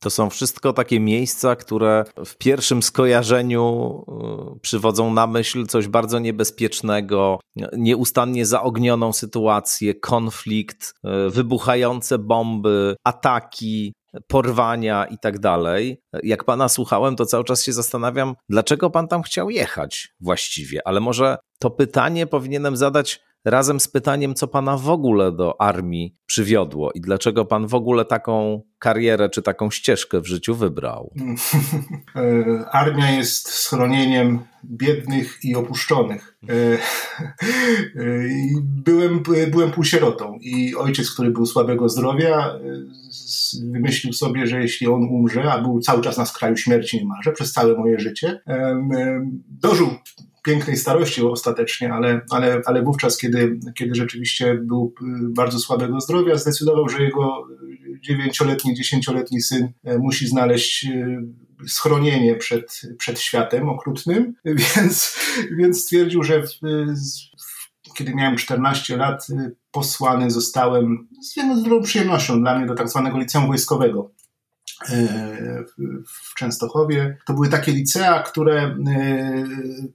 To 0.00 0.10
są 0.10 0.30
wszystko 0.30 0.72
takie 0.72 1.00
miejsca, 1.00 1.56
które 1.56 2.04
w 2.26 2.36
pierwszym 2.36 2.82
skojarzeniu 2.82 4.04
y, 4.56 4.60
przywodzą 4.60 5.14
na 5.14 5.26
myśl 5.26 5.66
coś 5.66 5.88
bardzo 5.88 6.18
niebezpiecznego, 6.18 7.40
nieustannie 7.72 8.46
zaognioną 8.46 9.12
sytuację, 9.12 9.94
konflikt, 9.94 10.94
y, 11.26 11.30
wybuchające 11.30 12.18
bomby, 12.18 12.96
ataki, 13.04 13.92
porwania 14.26 15.04
i 15.04 15.18
tak 15.18 15.38
dalej. 15.38 16.02
Jak 16.22 16.44
pana 16.44 16.68
słuchałem, 16.68 17.16
to 17.16 17.26
cały 17.26 17.44
czas 17.44 17.64
się 17.64 17.72
zastanawiam, 17.72 18.34
dlaczego 18.48 18.90
pan 18.90 19.08
tam 19.08 19.22
chciał 19.22 19.50
jechać 19.50 20.08
właściwie, 20.20 20.80
ale 20.84 21.00
może 21.00 21.36
to 21.58 21.70
pytanie 21.70 22.26
powinienem 22.26 22.76
zadać 22.76 23.20
razem 23.44 23.80
z 23.80 23.88
pytaniem, 23.88 24.34
co 24.34 24.48
pana 24.48 24.76
w 24.76 24.88
ogóle 24.88 25.32
do 25.32 25.60
armii 25.60 26.16
przywiodło 26.26 26.92
i 26.92 27.00
dlaczego 27.00 27.44
pan 27.44 27.66
w 27.66 27.74
ogóle 27.74 28.04
taką 28.04 28.62
karierę 28.78 29.30
czy 29.30 29.42
taką 29.42 29.70
ścieżkę 29.70 30.20
w 30.20 30.26
życiu 30.26 30.54
wybrał? 30.54 31.12
E, 32.16 32.64
armia 32.72 33.10
jest 33.10 33.48
schronieniem 33.48 34.38
biednych 34.64 35.38
i 35.44 35.54
opuszczonych. 35.54 36.38
E, 36.48 36.54
e, 36.54 36.78
byłem, 38.62 39.22
byłem 39.50 39.70
półsierotą 39.70 40.38
i 40.40 40.74
ojciec, 40.74 41.10
który 41.10 41.30
był 41.30 41.46
słabego 41.46 41.88
zdrowia, 41.88 42.58
wymyślił 43.72 44.12
sobie, 44.12 44.46
że 44.46 44.62
jeśli 44.62 44.86
on 44.86 45.04
umrze, 45.04 45.52
a 45.52 45.62
był 45.62 45.80
cały 45.80 46.02
czas 46.02 46.18
na 46.18 46.26
skraju 46.26 46.56
śmierci 46.56 46.98
niemalże 46.98 47.32
przez 47.32 47.52
całe 47.52 47.78
moje 47.78 47.98
życie, 47.98 48.40
dożył 49.48 49.88
pięknej 50.42 50.76
starości 50.76 51.22
ostatecznie, 51.22 51.92
ale, 51.92 52.20
ale, 52.30 52.62
ale 52.66 52.82
wówczas, 52.82 53.16
kiedy, 53.16 53.58
kiedy 53.74 53.94
rzeczywiście 53.94 54.54
był 54.54 54.94
y, 55.02 55.04
bardzo 55.28 55.58
słabego 55.58 56.00
zdrowia, 56.00 56.36
zdecydował, 56.36 56.88
że 56.88 57.02
jego 57.02 57.46
dziewięcioletni, 58.00 58.74
dziesięcioletni 58.74 59.40
syn 59.40 59.72
e, 59.84 59.98
musi 59.98 60.28
znaleźć 60.28 60.84
y, 60.84 61.68
schronienie 61.68 62.34
przed, 62.34 62.80
przed 62.98 63.20
światem 63.20 63.68
okrutnym, 63.68 64.34
więc, 64.76 65.18
więc 65.58 65.82
stwierdził, 65.82 66.22
że 66.22 66.42
w, 66.42 66.50
kiedy 67.96 68.14
miałem 68.14 68.36
14 68.36 68.96
lat, 68.96 69.26
posłany 69.70 70.30
zostałem 70.30 71.08
z 71.22 71.36
wielką 71.36 71.82
przyjemnością 71.82 72.40
dla 72.40 72.58
mnie 72.58 72.66
do 72.66 72.74
tak 72.74 72.88
zwanego 72.88 73.18
liceum 73.18 73.46
wojskowego 73.46 74.10
w 76.06 76.34
Częstochowie. 76.34 77.16
To 77.26 77.34
były 77.34 77.48
takie 77.48 77.72
licea, 77.72 78.22
które 78.22 78.76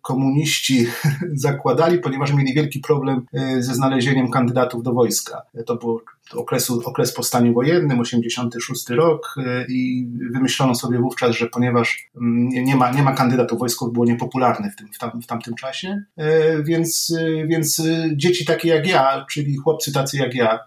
komuniści 0.01 0.87
zakładali, 1.33 1.99
ponieważ 1.99 2.33
mieli 2.33 2.53
wielki 2.53 2.79
problem 2.79 3.25
ze 3.59 3.75
znalezieniem 3.75 4.31
kandydatów 4.31 4.83
do 4.83 4.93
wojska. 4.93 5.41
To 5.65 5.75
było 5.75 6.01
okresu, 6.33 6.81
okres 6.85 7.13
po 7.13 7.23
stanie 7.23 7.51
wojennym, 7.51 7.99
86 7.99 8.89
rok 8.89 9.35
y, 9.37 9.65
i 9.69 10.07
wymyślono 10.33 10.75
sobie 10.75 10.99
wówczas, 10.99 11.35
że 11.35 11.47
ponieważ 11.47 12.09
mm, 12.15 12.49
nie 12.49 12.75
ma, 12.75 12.91
nie 12.91 13.03
ma 13.03 13.13
kandydatów 13.13 13.59
wojskowych, 13.59 13.93
było 13.93 14.05
niepopularne 14.05 14.71
w, 14.71 14.75
tym, 14.75 14.87
w, 14.93 14.97
tam, 14.97 15.21
w 15.21 15.27
tamtym 15.27 15.55
czasie, 15.55 16.03
y, 16.19 16.63
więc, 16.63 17.09
y, 17.09 17.45
więc 17.47 17.81
dzieci 18.15 18.45
takie 18.45 18.69
jak 18.69 18.87
ja, 18.87 19.25
czyli 19.31 19.57
chłopcy 19.57 19.93
tacy 19.93 20.17
jak 20.17 20.35
ja, 20.35 20.59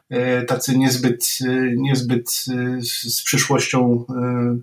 tacy 0.47 0.79
niezbyt, 0.79 1.39
niezbyt 1.77 2.31
z 2.83 3.23
przyszłością 3.25 4.05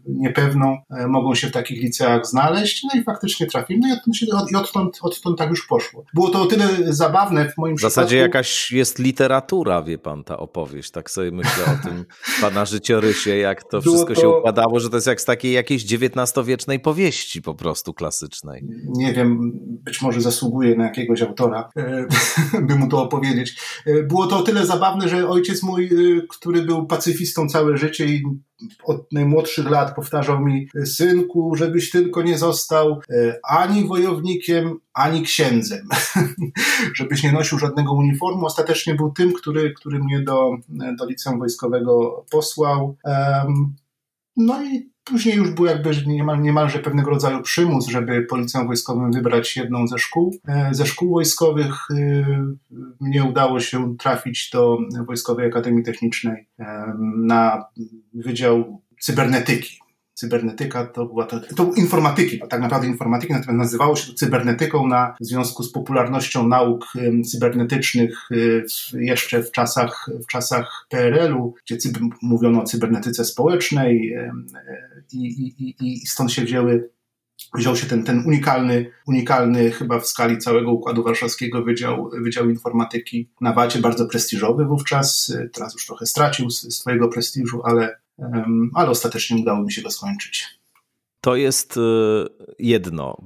niepewną, 0.06 0.78
mogą 1.08 1.36
się 1.36 1.48
w 1.48 1.52
takich 1.52 1.82
liceach 1.82 2.26
znaleźć, 2.26 2.84
no 2.84 3.00
i 3.00 3.04
faktycznie 3.04 3.48
trafili, 3.48 3.80
no 3.80 3.88
i 3.88 3.92
odtąd, 3.92 4.18
się, 4.18 4.26
od, 4.34 4.56
odtąd, 4.56 5.00
odtąd 5.02 5.38
tak 5.38 5.50
już 5.50 5.68
poszło. 5.68 6.06
Było 6.14 6.30
to 6.30 6.42
o 6.42 6.46
tyle 6.46 6.68
zabawne 6.88 7.50
w 7.50 7.58
moim 7.58 7.76
w 7.76 7.78
przypadku. 7.78 7.92
W 7.92 7.96
zasadzie 7.96 8.18
jakaś 8.18 8.72
jest 8.72 9.00
literatura, 9.00 9.82
wie 9.82 9.98
pan, 9.98 10.24
ta 10.24 10.38
opowieść 10.38 10.85
Tak 10.92 11.12
sobie 11.12 11.32
myślę 11.32 11.66
o 11.66 11.88
tym 11.88 12.06
pana 12.42 12.66
życiorysie, 12.66 13.38
jak 13.38 13.64
to 13.64 13.82
Było 13.82 13.82
wszystko 13.96 14.14
to... 14.14 14.22
się 14.22 14.30
układało, 14.30 14.80
że 14.80 14.90
to 14.90 14.98
jest 14.98 15.08
jak 15.08 15.22
z 15.22 15.26
takiej 15.26 15.54
jakiejś 15.54 15.84
XIX-wiecznej 15.94 16.80
powieści 16.80 17.42
po 17.42 17.56
prostu 17.56 17.94
klasycznej. 17.94 18.66
Nie 18.88 19.14
wiem, 19.14 19.52
być 19.84 20.02
może 20.02 20.22
zasługuje 20.22 20.76
na 20.76 20.84
jakiegoś 20.84 21.22
autora, 21.22 21.70
e, 21.78 22.06
by 22.68 22.76
mu 22.76 22.88
to 22.88 23.04
opowiedzieć. 23.04 23.56
E, 23.86 24.04
było 24.04 24.28
to 24.28 24.38
o 24.38 24.44
tyle 24.44 24.66
zabawne, 24.66 25.10
że 25.10 25.30
ojciec 25.30 25.64
mój, 25.64 25.86
e, 25.86 26.22
który 26.30 26.62
był 26.62 26.86
pacyfistą 26.86 27.50
całe 27.50 27.78
życie 27.78 28.06
i 28.06 28.24
od 28.84 29.12
najmłodszych 29.12 29.70
lat 29.70 29.96
powtarzał 29.96 30.40
mi, 30.40 30.68
synku, 30.86 31.56
żebyś 31.56 31.92
tylko 31.92 32.24
nie 32.24 32.38
został 32.38 33.02
ani 33.44 33.88
wojownikiem, 33.88 34.80
ani 34.94 35.22
księdzem, 35.22 35.88
żebyś 36.98 37.24
nie 37.24 37.32
nosił 37.32 37.60
żadnego 37.60 37.94
uniformu. 37.94 38.46
Ostatecznie 38.46 38.96
był 38.96 39.12
tym, 39.12 39.34
który, 39.34 39.74
który 39.74 40.00
mnie 40.00 40.22
do, 40.22 40.58
do 41.00 41.06
liceum 41.06 41.40
wojskowego 41.40 42.26
posłał. 42.32 42.98
No 44.38 44.64
i 44.64 44.95
później 45.06 45.36
już 45.36 45.52
był 45.52 45.66
jakby 45.66 45.92
niemal, 46.06 46.42
niemalże 46.42 46.80
pewnego 46.80 47.10
rodzaju 47.10 47.42
przymus, 47.42 47.88
żeby 47.88 48.22
po 48.22 48.38
liceum 48.38 48.68
wojskowym 48.68 49.12
wybrać 49.12 49.58
jedną 49.58 49.88
ze 49.88 50.00
szkół. 50.00 50.40
E, 50.48 50.70
ze 50.72 50.86
szkół 50.86 51.10
wojskowych 51.10 51.92
y, 51.92 52.26
mnie 53.02 53.24
udało 53.24 53.60
się 53.60 53.98
trafić 53.98 54.50
do 54.50 54.78
Wojskowej 55.08 55.48
Akademii 55.48 55.84
Technicznej 55.84 56.48
na 57.18 57.66
Wydział 58.14 58.82
Cybernetyki 59.00 59.85
cybernetyka 60.16 60.86
to 60.86 61.06
była 61.06 61.26
to, 61.26 61.40
to 61.56 61.72
informatyki, 61.76 62.38
bo 62.38 62.48
tak 62.48 62.62
naprawdę 62.62 62.88
informatyki, 62.88 63.34
natomiast 63.34 63.58
nazywało 63.58 63.96
się 63.96 64.08
to 64.08 64.14
cybernetyką 64.14 64.88
na 64.88 65.16
w 65.22 65.26
związku 65.26 65.64
z 65.64 65.72
popularnością 65.72 66.48
nauk 66.48 66.86
cybernetycznych 67.32 68.32
y, 68.32 68.66
jeszcze 68.94 69.44
w 69.44 69.52
czasach, 69.52 70.10
w 70.24 70.28
czasach 70.28 70.86
PRL-u, 70.90 71.54
gdzie 71.66 71.78
mówiono 72.22 72.62
o 72.62 72.66
cybernetyce 72.66 73.26
społecznej 73.26 74.16
i, 75.14 76.08
stąd 76.08 76.32
się 76.32 76.42
wzięły 76.42 76.90
wziął 77.56 77.76
się 77.76 77.88
ten, 77.88 78.04
ten 78.04 78.24
unikalny, 78.26 78.92
unikalny 79.08 79.72
chyba 79.72 80.00
w 80.00 80.08
skali 80.08 80.38
całego 80.38 80.72
Układu 80.72 81.04
Warszawskiego 81.04 81.64
Wydział, 81.64 82.10
Wydział 82.24 82.50
Informatyki 82.50 83.30
na 83.42 83.54
Wacie, 83.54 83.80
bardzo 83.80 84.06
prestiżowy 84.06 84.66
wówczas, 84.66 85.38
teraz 85.54 85.74
już 85.74 85.86
trochę 85.86 86.06
stracił 86.06 86.50
swojego 86.50 87.08
prestiżu, 87.08 87.62
ale 87.64 88.05
ale 88.74 88.90
ostatecznie 88.90 89.42
udało 89.42 89.64
mi 89.64 89.72
się 89.72 89.82
go 89.82 89.92
skończyć. 89.92 90.46
To 91.22 91.36
jest 91.36 91.78
e, 91.78 91.82
jedno. 92.60 93.18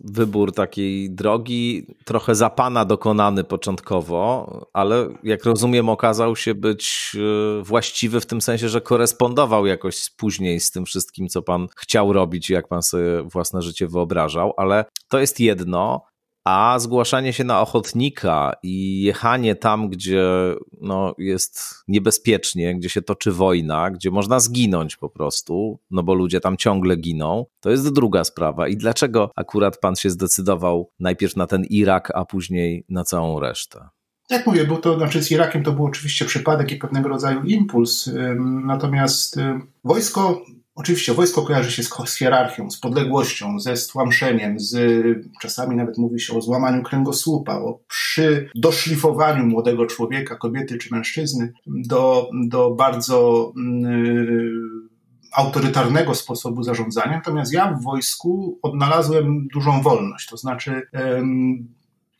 Wybór 0.00 0.52
takiej 0.54 1.10
drogi, 1.10 1.86
trochę 2.04 2.34
za 2.34 2.50
pana 2.50 2.84
dokonany 2.84 3.44
początkowo, 3.44 4.66
ale 4.72 5.08
jak 5.22 5.44
rozumiem, 5.44 5.88
okazał 5.88 6.36
się 6.36 6.54
być 6.54 7.12
e, 7.60 7.62
właściwy 7.62 8.20
w 8.20 8.26
tym 8.26 8.40
sensie, 8.40 8.68
że 8.68 8.80
korespondował 8.80 9.66
jakoś 9.66 10.10
później 10.10 10.60
z 10.60 10.70
tym 10.70 10.84
wszystkim, 10.84 11.28
co 11.28 11.42
pan 11.42 11.68
chciał 11.76 12.12
robić, 12.12 12.50
jak 12.50 12.68
pan 12.68 12.82
sobie 12.82 13.22
własne 13.22 13.62
życie 13.62 13.86
wyobrażał, 13.86 14.54
ale 14.56 14.84
to 15.08 15.18
jest 15.18 15.40
jedno 15.40 16.02
a 16.48 16.78
zgłaszanie 16.78 17.32
się 17.32 17.44
na 17.44 17.60
ochotnika 17.60 18.52
i 18.62 19.02
jechanie 19.02 19.54
tam, 19.54 19.88
gdzie 19.88 20.24
no, 20.80 21.14
jest 21.18 21.84
niebezpiecznie, 21.88 22.74
gdzie 22.74 22.88
się 22.88 23.02
toczy 23.02 23.32
wojna, 23.32 23.90
gdzie 23.90 24.10
można 24.10 24.40
zginąć 24.40 24.96
po 24.96 25.08
prostu, 25.08 25.78
no 25.90 26.02
bo 26.02 26.14
ludzie 26.14 26.40
tam 26.40 26.56
ciągle 26.56 26.96
giną, 26.96 27.46
to 27.60 27.70
jest 27.70 27.92
druga 27.92 28.24
sprawa. 28.24 28.68
I 28.68 28.76
dlaczego 28.76 29.30
akurat 29.36 29.80
pan 29.80 29.96
się 29.96 30.10
zdecydował 30.10 30.90
najpierw 31.00 31.36
na 31.36 31.46
ten 31.46 31.64
Irak, 31.64 32.12
a 32.14 32.24
później 32.24 32.84
na 32.88 33.04
całą 33.04 33.40
resztę? 33.40 33.88
Jak 34.30 34.46
mówię, 34.46 34.64
był 34.64 34.76
to, 34.76 34.96
znaczy 34.96 35.22
z 35.22 35.30
Irakiem 35.30 35.62
to 35.62 35.72
był 35.72 35.84
oczywiście 35.84 36.24
przypadek 36.24 36.72
i 36.72 36.76
pewnego 36.76 37.08
rodzaju 37.08 37.42
impuls, 37.42 38.10
natomiast 38.64 39.36
wojsko 39.84 40.42
Oczywiście 40.78 41.14
wojsko 41.14 41.42
kojarzy 41.42 41.72
się 41.72 41.82
z, 41.82 42.16
hierarchią, 42.18 42.70
z 42.70 42.80
podległością, 42.80 43.60
ze 43.60 43.76
stłamszeniem, 43.76 44.60
z, 44.60 44.76
czasami 45.40 45.76
nawet 45.76 45.98
mówi 45.98 46.20
się 46.20 46.36
o 46.36 46.40
złamaniu 46.40 46.82
kręgosłupa, 46.82 47.54
o 47.54 47.80
przy 47.88 48.50
doszlifowaniu 48.54 49.46
młodego 49.46 49.86
człowieka, 49.86 50.36
kobiety 50.36 50.78
czy 50.78 50.94
mężczyzny 50.94 51.52
do, 51.66 52.30
do 52.48 52.70
bardzo 52.70 53.52
yy, 53.56 54.50
autorytarnego 55.32 56.14
sposobu 56.14 56.62
zarządzania. 56.62 57.12
Natomiast 57.16 57.52
ja 57.52 57.72
w 57.72 57.82
wojsku 57.82 58.58
odnalazłem 58.62 59.48
dużą 59.52 59.82
wolność, 59.82 60.28
to 60.28 60.36
znaczy 60.36 60.82
yy, 60.92 61.00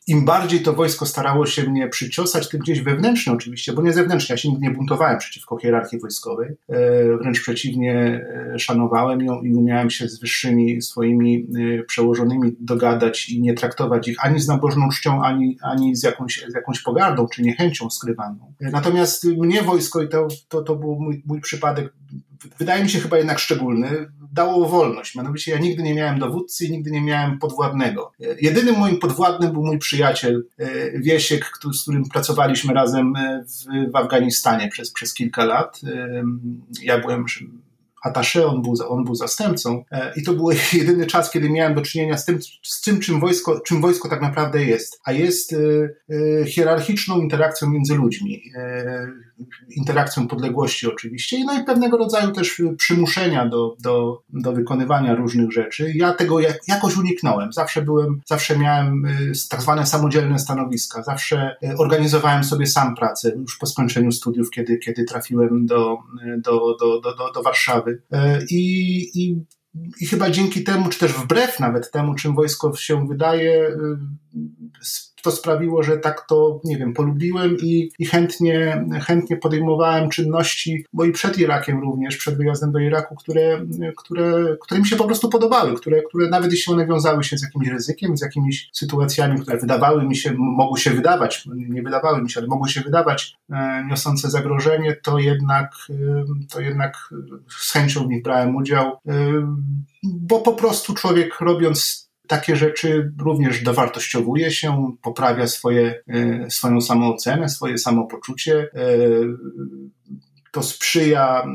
im 0.07 0.25
bardziej 0.25 0.61
to 0.61 0.73
wojsko 0.73 1.05
starało 1.05 1.45
się 1.45 1.63
mnie 1.63 1.87
przyciosać, 1.87 2.49
tym 2.49 2.59
gdzieś 2.59 2.81
wewnętrznie 2.81 3.33
oczywiście, 3.33 3.73
bo 3.73 3.81
nie 3.81 3.93
zewnętrznie, 3.93 4.33
ja 4.33 4.37
się 4.37 4.49
nigdy 4.49 4.67
nie 4.67 4.73
buntowałem 4.73 5.17
przeciwko 5.17 5.57
hierarchii 5.57 5.99
wojskowej, 5.99 6.49
e, 6.69 7.17
wręcz 7.17 7.41
przeciwnie, 7.41 8.25
e, 8.55 8.59
szanowałem 8.59 9.21
ją 9.21 9.41
i 9.41 9.53
umiałem 9.53 9.89
się 9.89 10.09
z 10.09 10.19
wyższymi 10.19 10.81
swoimi 10.81 11.47
e, 11.79 11.83
przełożonymi 11.83 12.55
dogadać 12.59 13.29
i 13.29 13.41
nie 13.41 13.53
traktować 13.53 14.07
ich 14.07 14.25
ani 14.25 14.39
z 14.39 14.47
nabożną 14.47 14.89
czcią, 14.89 15.23
ani, 15.23 15.57
ani 15.61 15.95
z, 15.95 16.03
jakąś, 16.03 16.45
z 16.47 16.53
jakąś 16.53 16.81
pogardą 16.81 17.27
czy 17.27 17.41
niechęcią 17.41 17.89
skrywaną. 17.89 18.53
Natomiast 18.61 19.25
mnie 19.25 19.61
wojsko, 19.61 20.01
i 20.01 20.09
to, 20.09 20.27
to, 20.47 20.61
to 20.61 20.75
był 20.75 20.99
mój, 20.99 21.23
mój 21.25 21.41
przypadek, 21.41 21.93
wydaje 22.59 22.83
mi 22.83 22.89
się 22.89 22.99
chyba 22.99 23.17
jednak 23.17 23.39
szczególny, 23.39 24.07
dało 24.31 24.69
wolność. 24.69 25.15
Mianowicie 25.15 25.51
ja 25.51 25.59
nigdy 25.59 25.83
nie 25.83 25.93
miałem 25.93 26.19
dowódcy 26.19 26.65
i 26.65 26.71
nigdy 26.71 26.91
nie 26.91 27.01
miałem 27.01 27.39
podwładnego. 27.39 28.11
Jedynym 28.41 28.77
moim 28.77 28.99
podwładnym 28.99 29.51
był 29.51 29.65
mój 29.65 29.77
przyjaciel 29.77 30.45
e, 30.57 30.99
Wiesiek, 30.99 31.51
z 31.73 31.81
którym 31.81 32.03
pracowaliśmy 32.09 32.73
razem 32.73 33.15
e, 33.15 33.43
w, 33.43 33.91
w 33.91 33.95
Afganistanie 33.95 34.67
przez, 34.67 34.91
przez 34.91 35.13
kilka 35.13 35.45
lat. 35.45 35.81
E, 35.83 36.23
ja 36.83 36.99
byłem 36.99 37.25
atasze, 38.03 38.47
on 38.47 38.61
był, 38.61 38.73
on 38.89 39.03
był 39.03 39.15
zastępcą 39.15 39.83
i 40.15 40.23
to 40.23 40.33
był 40.33 40.49
jedyny 40.73 41.05
czas, 41.05 41.31
kiedy 41.31 41.49
miałem 41.49 41.75
do 41.75 41.81
czynienia 41.81 42.17
z 42.17 42.25
tym, 42.25 42.39
z 42.63 42.81
tym 42.81 42.99
czym, 42.99 43.19
wojsko, 43.19 43.59
czym 43.59 43.81
wojsko 43.81 44.09
tak 44.09 44.21
naprawdę 44.21 44.65
jest, 44.65 45.01
a 45.03 45.11
jest 45.11 45.55
hierarchiczną 46.47 47.21
interakcją 47.21 47.69
między 47.69 47.95
ludźmi 47.95 48.41
interakcją 49.69 50.27
podległości 50.27 50.87
oczywiście, 50.87 51.43
no 51.45 51.61
i 51.61 51.63
pewnego 51.63 51.97
rodzaju 51.97 52.31
też 52.31 52.61
przymuszenia 52.77 53.45
do, 53.45 53.75
do, 53.79 54.23
do 54.29 54.53
wykonywania 54.53 55.15
różnych 55.15 55.51
rzeczy. 55.51 55.91
Ja 55.95 56.13
tego 56.13 56.39
jak, 56.39 56.57
jakoś 56.67 56.97
uniknąłem. 56.97 57.53
Zawsze 57.53 57.81
byłem, 57.81 58.21
zawsze 58.25 58.59
miałem 58.59 59.05
y, 59.05 59.31
tak 59.49 59.61
zwane 59.61 59.85
samodzielne 59.85 60.39
stanowiska, 60.39 61.03
zawsze 61.03 61.55
y, 61.63 61.77
organizowałem 61.77 62.43
sobie 62.43 62.67
sam 62.67 62.95
pracę 62.95 63.31
już 63.35 63.57
po 63.57 63.65
skończeniu 63.65 64.11
studiów, 64.11 64.49
kiedy, 64.49 64.77
kiedy 64.77 65.03
trafiłem 65.03 65.65
do, 65.65 65.97
do, 66.37 66.75
do, 66.79 66.99
do, 66.99 67.15
do, 67.15 67.31
do 67.31 67.43
Warszawy. 67.43 68.01
Y, 68.13 68.17
I, 68.49 69.21
i 69.21 69.35
i 69.99 70.05
chyba 70.05 70.29
dzięki 70.29 70.63
temu, 70.63 70.89
czy 70.89 70.99
też 70.99 71.13
wbrew 71.13 71.59
nawet 71.59 71.91
temu, 71.91 72.15
czym 72.15 72.35
wojsko 72.35 72.75
się 72.75 73.07
wydaje, 73.07 73.77
to 75.21 75.31
sprawiło, 75.31 75.83
że 75.83 75.97
tak 75.97 76.25
to, 76.29 76.61
nie 76.63 76.77
wiem, 76.77 76.93
polubiłem 76.93 77.57
i, 77.61 77.91
i 77.99 78.05
chętnie, 78.05 78.85
chętnie 79.01 79.37
podejmowałem 79.37 80.09
czynności, 80.09 80.85
bo 80.93 81.05
i 81.05 81.11
przed 81.11 81.39
Irakiem 81.39 81.81
również, 81.81 82.17
przed 82.17 82.37
wyjazdem 82.37 82.71
do 82.71 82.79
Iraku, 82.79 83.15
które, 83.15 83.65
które, 83.97 84.57
które 84.61 84.79
mi 84.79 84.87
się 84.87 84.95
po 84.95 85.05
prostu 85.05 85.29
podobały, 85.29 85.75
które, 85.75 86.01
które 86.01 86.29
nawet 86.29 86.51
jeśli 86.51 86.73
one 86.73 86.87
wiązały 86.87 87.23
się 87.23 87.37
z 87.37 87.43
jakimś 87.43 87.67
ryzykiem, 87.67 88.17
z 88.17 88.21
jakimiś 88.21 88.69
sytuacjami, 88.73 89.41
które 89.41 89.57
wydawały 89.57 90.05
mi 90.05 90.15
się, 90.15 90.33
mogły 90.37 90.79
się 90.79 90.91
wydawać, 90.91 91.47
nie 91.55 91.83
wydawały 91.83 92.21
mi 92.21 92.29
się, 92.29 92.39
ale 92.39 92.47
mogły 92.47 92.69
się 92.69 92.81
wydawać 92.81 93.35
e, 93.49 93.85
niosące 93.89 94.29
zagrożenie, 94.29 94.95
to 95.03 95.19
jednak, 95.19 95.71
e, 95.89 95.93
to 96.49 96.61
jednak 96.61 96.97
z 97.59 97.71
chęcią 97.71 98.03
w 98.03 98.07
nich 98.07 98.23
brałem 98.23 98.55
udział, 98.55 98.87
e, 98.87 98.97
bo 100.03 100.39
po 100.39 100.53
prostu 100.53 100.93
człowiek 100.93 101.39
robiąc 101.39 102.08
takie 102.29 102.55
rzeczy 102.55 103.11
również 103.21 103.63
dowartościowuje 103.63 104.51
się, 104.51 104.91
poprawia 105.01 105.47
swoje, 105.47 106.03
swoją 106.49 106.81
samoocenę, 106.81 107.49
swoje 107.49 107.77
samopoczucie. 107.77 108.69
To 110.51 110.63
sprzyja 110.63 111.45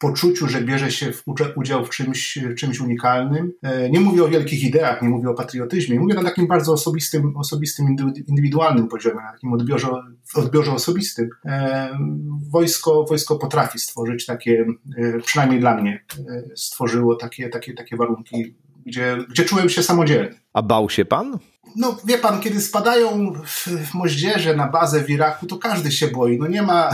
poczuciu, 0.00 0.48
że 0.48 0.60
bierze 0.60 0.90
się 0.90 1.12
w 1.12 1.24
udział 1.56 1.84
w 1.84 1.90
czymś, 1.90 2.38
czymś 2.58 2.80
unikalnym. 2.80 3.52
E, 3.62 3.90
nie 3.90 4.00
mówię 4.00 4.24
o 4.24 4.28
wielkich 4.28 4.64
ideach, 4.64 5.02
nie 5.02 5.08
mówię 5.08 5.28
o 5.28 5.34
patriotyzmie, 5.34 6.00
mówię 6.00 6.14
na 6.14 6.22
takim 6.22 6.46
bardzo 6.46 6.72
osobistym, 6.72 7.36
osobistym 7.36 7.96
indywidualnym 8.28 8.88
poziomie, 8.88 9.16
na 9.16 9.32
takim 9.32 9.52
odbiorze, 9.52 9.88
odbiorze 10.34 10.72
osobistym. 10.72 11.30
E, 11.46 11.88
wojsko, 12.50 13.04
wojsko 13.04 13.38
potrafi 13.38 13.78
stworzyć 13.78 14.26
takie, 14.26 14.66
e, 14.96 15.18
przynajmniej 15.18 15.60
dla 15.60 15.76
mnie, 15.76 16.04
stworzyło 16.54 17.16
takie, 17.16 17.48
takie, 17.48 17.74
takie 17.74 17.96
warunki, 17.96 18.54
gdzie, 18.86 19.16
gdzie 19.30 19.44
czułem 19.44 19.68
się 19.68 19.82
samodzielny. 19.82 20.34
A 20.52 20.62
bał 20.62 20.90
się 20.90 21.04
pan? 21.04 21.38
No 21.76 21.96
wie 22.04 22.18
pan, 22.18 22.40
kiedy 22.40 22.60
spadają 22.60 23.32
w, 23.44 23.66
w 23.66 23.94
moździerze 23.94 24.56
na 24.56 24.68
bazę 24.68 25.04
w 25.04 25.10
Iraku, 25.10 25.46
to 25.46 25.58
każdy 25.58 25.92
się 25.92 26.08
boi. 26.08 26.38
No 26.38 26.46
nie 26.46 26.62
ma, 26.62 26.90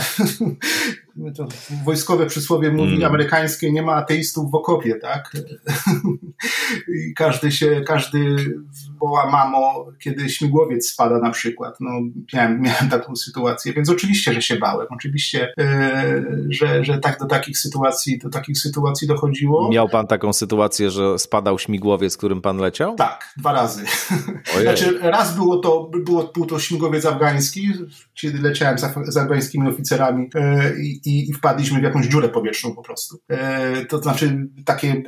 to 1.37 1.47
wojskowe 1.85 2.27
przysłowie 2.27 2.71
mówi 2.71 2.95
mm. 2.95 3.05
amerykańskie, 3.05 3.73
nie 3.73 3.83
ma 3.83 3.93
ateistów 3.93 4.51
w 4.51 4.55
okopie, 4.55 4.95
tak? 4.95 5.33
I 7.09 7.15
każdy 7.15 7.53
się, 7.53 7.81
każdy 7.87 8.37
woła 9.01 9.31
mamo, 9.31 9.87
kiedy 9.99 10.29
śmigłowiec 10.29 10.91
spada 10.91 11.19
na 11.19 11.31
przykład. 11.31 11.77
No 11.81 11.91
miałem, 12.35 12.61
miałem 12.61 12.89
taką 12.89 13.17
sytuację, 13.17 13.73
więc 13.73 13.91
oczywiście, 13.91 14.33
że 14.33 14.43
się 14.43 14.57
bałem. 14.57 14.87
Oczywiście, 14.91 15.53
e, 15.59 16.25
że, 16.49 16.85
że 16.85 16.99
tak 16.99 17.19
do 17.19 17.27
takich 17.27 17.59
sytuacji, 17.59 18.19
do 18.19 18.31
takich 18.31 18.59
sytuacji 18.59 19.09
dochodziło. 19.09 19.71
Miał 19.71 19.89
pan 19.89 20.07
taką 20.07 20.33
sytuację, 20.33 20.91
że 20.91 21.19
spadał 21.19 21.59
śmigłowiec, 21.59 22.17
którym 22.17 22.43
pan 22.43 22.57
leciał? 22.57 22.95
Tak, 22.95 23.35
dwa 23.47 23.53
razy. 23.53 23.85
Znaczy, 24.63 24.99
raz 25.01 25.35
było 25.35 25.59
to, 25.59 25.91
było, 26.05 26.31
był 26.35 26.47
to 26.47 26.59
śmigłowiec 26.59 27.07
afgański, 27.07 27.73
kiedy 28.15 28.39
leciałem 28.39 28.79
z, 28.79 28.85
z 29.09 29.17
afgańskimi 29.17 29.69
oficerami 29.69 30.31
e, 30.35 30.73
i, 30.81 31.31
i, 31.31 31.33
wpadliśmy 31.33 31.81
w 31.81 31.83
jakąś 31.83 32.07
dziurę 32.07 32.29
powietrzną 32.29 32.75
po 32.75 32.83
prostu. 32.83 33.19
E, 33.29 33.85
to 33.85 33.99
znaczy 33.99 34.49
takie 34.65 35.03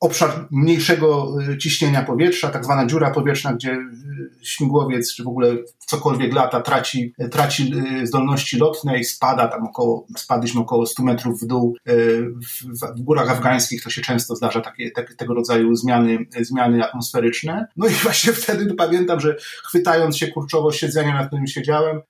obszar 0.00 0.46
mniejszego 0.50 1.34
y, 1.52 1.58
ciśnienia 1.58 2.02
powietrza, 2.02 2.48
tak 2.48 2.64
zwana 2.64 2.86
dziura 2.86 3.10
powietrzna, 3.10 3.52
gdzie 3.52 3.72
y, 3.72 3.78
śmigłowiec, 4.42 5.14
czy 5.14 5.24
w 5.24 5.28
ogóle 5.28 5.56
cokolwiek 5.78 6.34
lata, 6.34 6.60
traci, 6.60 7.14
traci 7.30 7.72
y, 8.02 8.06
zdolności 8.06 8.58
lotne 8.58 8.98
i 8.98 9.04
spada 9.04 9.48
tam 9.48 9.64
około, 9.64 10.06
spadliśmy 10.16 10.60
około 10.60 10.86
100 10.86 11.02
metrów 11.02 11.42
w 11.42 11.46
dół. 11.46 11.76
W, 12.96 13.02
górach 13.02 13.30
afgańskich 13.30 13.82
to 13.82 13.90
się 13.90 14.02
często 14.02 14.36
zdarza 14.36 14.60
takie, 14.60 14.90
te, 14.90 15.04
tego 15.04 15.34
rodzaju 15.34 15.74
zmiany, 15.74 16.26
zmiany 16.40 16.84
atmosferyczne. 16.84 17.66
No 17.76 17.86
i 17.86 17.90
właśnie 18.04 18.32
wtedy 18.32 18.74
pamiętam, 18.74 19.20
że 19.20 19.36
chwytając 19.64 20.16
się 20.16 20.28
kurczowo 20.28 20.72
siedzenia, 20.72 21.14
na 21.14 21.26
którym 21.26 21.46
siedziałem, 21.46 22.00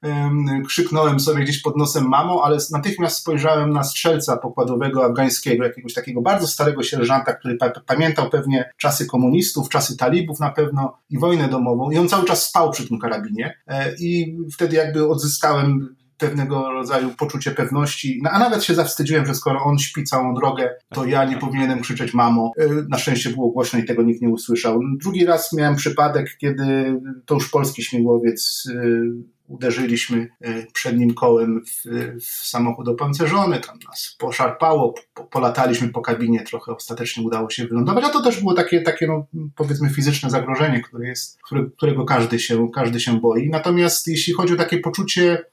krzyknąłem 0.66 1.20
sobie 1.20 1.42
gdzieś 1.44 1.62
pod 1.62 1.76
nosem 1.76 2.08
mamo, 2.08 2.42
ale 2.44 2.58
natychmiast 2.70 3.16
spojrzałem 3.16 3.72
na 3.72 3.84
strzelca 3.84 4.36
pokładowego 4.36 5.04
afgańskiego, 5.04 5.64
jakiegoś 5.64 5.94
takiego 5.94 6.22
bardzo 6.22 6.46
starego 6.46 6.82
sierżanta, 6.82 7.32
który 7.32 7.56
pamiętał 7.86 8.30
pewnie 8.30 8.70
czasy 8.76 9.06
komunistów, 9.06 9.68
czasy 9.68 9.96
talibów 9.96 10.40
na 10.40 10.50
pewno 10.50 10.98
i 11.10 11.18
wojnę 11.18 11.48
domową. 11.48 11.90
I 11.90 11.98
on 11.98 12.08
cały 12.08 12.24
czas 12.24 12.48
spał 12.48 12.70
przy 12.70 12.88
tym 12.88 12.98
karabinie. 12.98 13.54
E, 13.66 13.94
i 13.98 14.38
wtedy 14.52 14.76
jakby 14.76 15.08
odzyskałem 15.08 15.96
pewnego 16.20 16.70
rodzaju 16.72 17.10
poczucie 17.18 17.50
pewności, 17.50 18.20
no, 18.22 18.30
a 18.30 18.38
nawet 18.38 18.64
się 18.64 18.74
zawstydziłem, 18.74 19.26
że 19.26 19.34
skoro 19.34 19.64
on 19.64 19.78
śpi 19.78 20.04
całą 20.04 20.34
drogę, 20.34 20.70
to 20.88 21.04
ja 21.04 21.24
nie 21.24 21.36
powinienem 21.36 21.80
krzyczeć 21.80 22.14
mamo. 22.14 22.52
E, 22.58 22.68
na 22.88 22.98
szczęście 22.98 23.30
było 23.30 23.50
głośno 23.50 23.78
i 23.78 23.84
tego 23.84 24.02
nikt 24.02 24.22
nie 24.22 24.28
usłyszał. 24.28 24.80
Drugi 25.00 25.24
raz 25.24 25.52
miałem 25.52 25.76
przypadek, 25.76 26.36
kiedy 26.38 27.00
to 27.26 27.34
już 27.34 27.50
polski 27.50 27.82
śmigłowiec 27.82 28.68
e, 28.74 29.30
uderzyliśmy 29.50 30.28
e, 30.40 30.66
przednim 30.72 31.14
kołem 31.14 31.60
w, 31.66 31.82
w 32.20 32.46
samochód 32.48 32.88
opancerzony, 32.88 33.60
tam 33.60 33.78
nas 33.88 34.16
poszarpało, 34.18 34.94
po, 35.14 35.24
polataliśmy 35.24 35.88
po 35.88 36.00
kabinie, 36.00 36.44
trochę 36.44 36.72
ostatecznie 36.72 37.24
udało 37.24 37.50
się 37.50 37.66
wylądować, 37.66 38.04
a 38.04 38.08
to 38.08 38.22
też 38.22 38.40
było 38.40 38.54
takie, 38.54 38.82
takie 38.82 39.06
no, 39.06 39.26
powiedzmy 39.56 39.90
fizyczne 39.90 40.30
zagrożenie, 40.30 40.80
które 40.80 41.08
jest, 41.08 41.38
którego 41.76 42.04
każdy 42.04 42.38
się, 42.38 42.68
każdy 42.74 43.00
się 43.00 43.20
boi. 43.20 43.48
Natomiast 43.48 44.06
jeśli 44.06 44.32
chodzi 44.32 44.54
o 44.54 44.56
takie 44.56 44.78
poczucie 44.78 45.44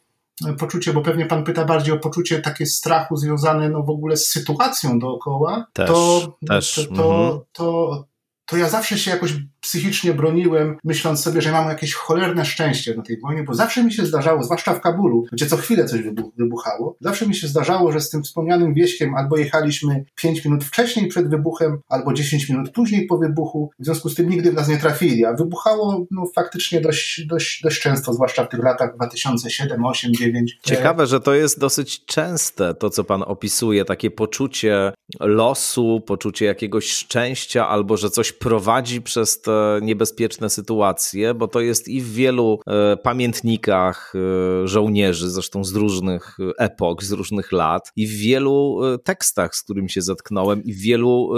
poczucie, 0.60 0.94
bo 0.94 1.02
pewnie 1.02 1.26
pan 1.26 1.44
pyta 1.44 1.66
bardziej 1.66 1.94
o 1.94 2.00
poczucie 2.00 2.42
takie 2.42 2.66
strachu 2.66 3.16
związane 3.16 3.70
no 3.70 3.84
w 3.84 3.90
ogóle 3.90 4.18
z 4.18 4.30
sytuacją 4.30 5.00
dookoła, 5.00 5.66
też, 5.74 5.88
to, 5.88 6.38
też. 6.48 6.76
to, 6.76 6.96
to, 6.96 7.22
mhm. 7.22 7.40
to, 7.52 8.08
to 8.46 8.58
ja 8.58 8.70
zawsze 8.70 8.98
się 8.98 9.12
jakoś 9.12 9.34
psychicznie 9.68 10.14
broniłem, 10.14 10.78
myśląc 10.84 11.24
sobie, 11.24 11.42
że 11.42 11.52
mam 11.52 11.70
jakieś 11.70 11.94
cholerne 11.94 12.46
szczęście 12.46 12.96
na 12.96 13.04
tej 13.04 13.20
wojnie, 13.20 13.44
bo 13.44 13.54
zawsze 13.54 13.84
mi 13.84 13.94
się 13.94 14.06
zdarzało, 14.06 14.44
zwłaszcza 14.44 14.74
w 14.74 14.82
Kabulu, 14.82 15.26
gdzie 15.32 15.46
co 15.46 15.58
chwilę 15.58 15.86
coś 15.86 16.02
wybuchało, 16.38 16.98
zawsze 17.02 17.28
mi 17.28 17.36
się 17.36 17.48
zdarzało, 17.48 17.92
że 17.92 18.02
z 18.02 18.10
tym 18.10 18.24
wspomnianym 18.24 18.74
wieśkiem 18.74 19.16
albo 19.16 19.38
jechaliśmy 19.38 20.06
5 20.16 20.46
minut 20.46 20.64
wcześniej 20.64 21.08
przed 21.08 21.30
wybuchem, 21.30 21.80
albo 21.90 22.14
10 22.14 22.50
minut 22.50 22.72
później 22.72 23.06
po 23.06 23.18
wybuchu, 23.18 23.70
w 23.80 23.86
związku 23.86 24.10
z 24.10 24.16
tym 24.16 24.30
nigdy 24.30 24.52
w 24.52 24.54
nas 24.54 24.68
nie 24.68 24.78
trafili, 24.78 25.26
a 25.26 25.34
wybuchało 25.34 26.06
no, 26.12 26.26
faktycznie 26.36 26.82
dość, 26.82 27.26
dość, 27.26 27.62
dość 27.64 27.82
często, 27.82 28.14
zwłaszcza 28.14 28.46
w 28.46 28.50
tych 28.50 28.64
latach 28.64 28.96
2007, 28.96 29.86
8, 29.86 30.14
9. 30.14 30.60
Ciekawe, 30.62 31.08
że 31.08 31.20
to 31.20 31.34
jest 31.34 31.60
dosyć 31.60 32.06
częste, 32.06 32.74
to 32.74 32.90
co 32.90 33.04
pan 33.04 33.24
opisuje, 33.24 33.86
takie 33.86 34.12
poczucie 34.12 34.92
losu, 35.20 36.02
poczucie 36.06 36.46
jakiegoś 36.46 36.92
szczęścia, 36.92 37.68
albo 37.68 37.98
że 37.98 38.10
coś 38.10 38.32
prowadzi 38.32 39.02
przez 39.02 39.42
te 39.42 39.57
niebezpieczne 39.82 40.50
sytuacje, 40.50 41.34
bo 41.34 41.48
to 41.48 41.62
jest 41.62 41.88
i 41.88 42.02
w 42.02 42.14
wielu 42.14 42.60
e, 42.68 42.98
pamiętnikach 42.98 44.14
e, 44.16 44.68
żołnierzy, 44.68 45.30
zresztą 45.30 45.64
z 45.64 45.76
różnych 45.76 46.38
epok, 46.58 47.04
z 47.04 47.12
różnych 47.12 47.52
lat, 47.52 47.92
i 47.96 48.08
w 48.08 48.12
wielu 48.12 48.80
e, 48.84 48.98
tekstach, 49.00 49.56
z 49.56 49.64
którymi 49.64 49.90
się 49.90 50.02
zetknąłem, 50.02 50.64
i 50.64 50.74
w 50.74 50.82
wielu 50.82 51.30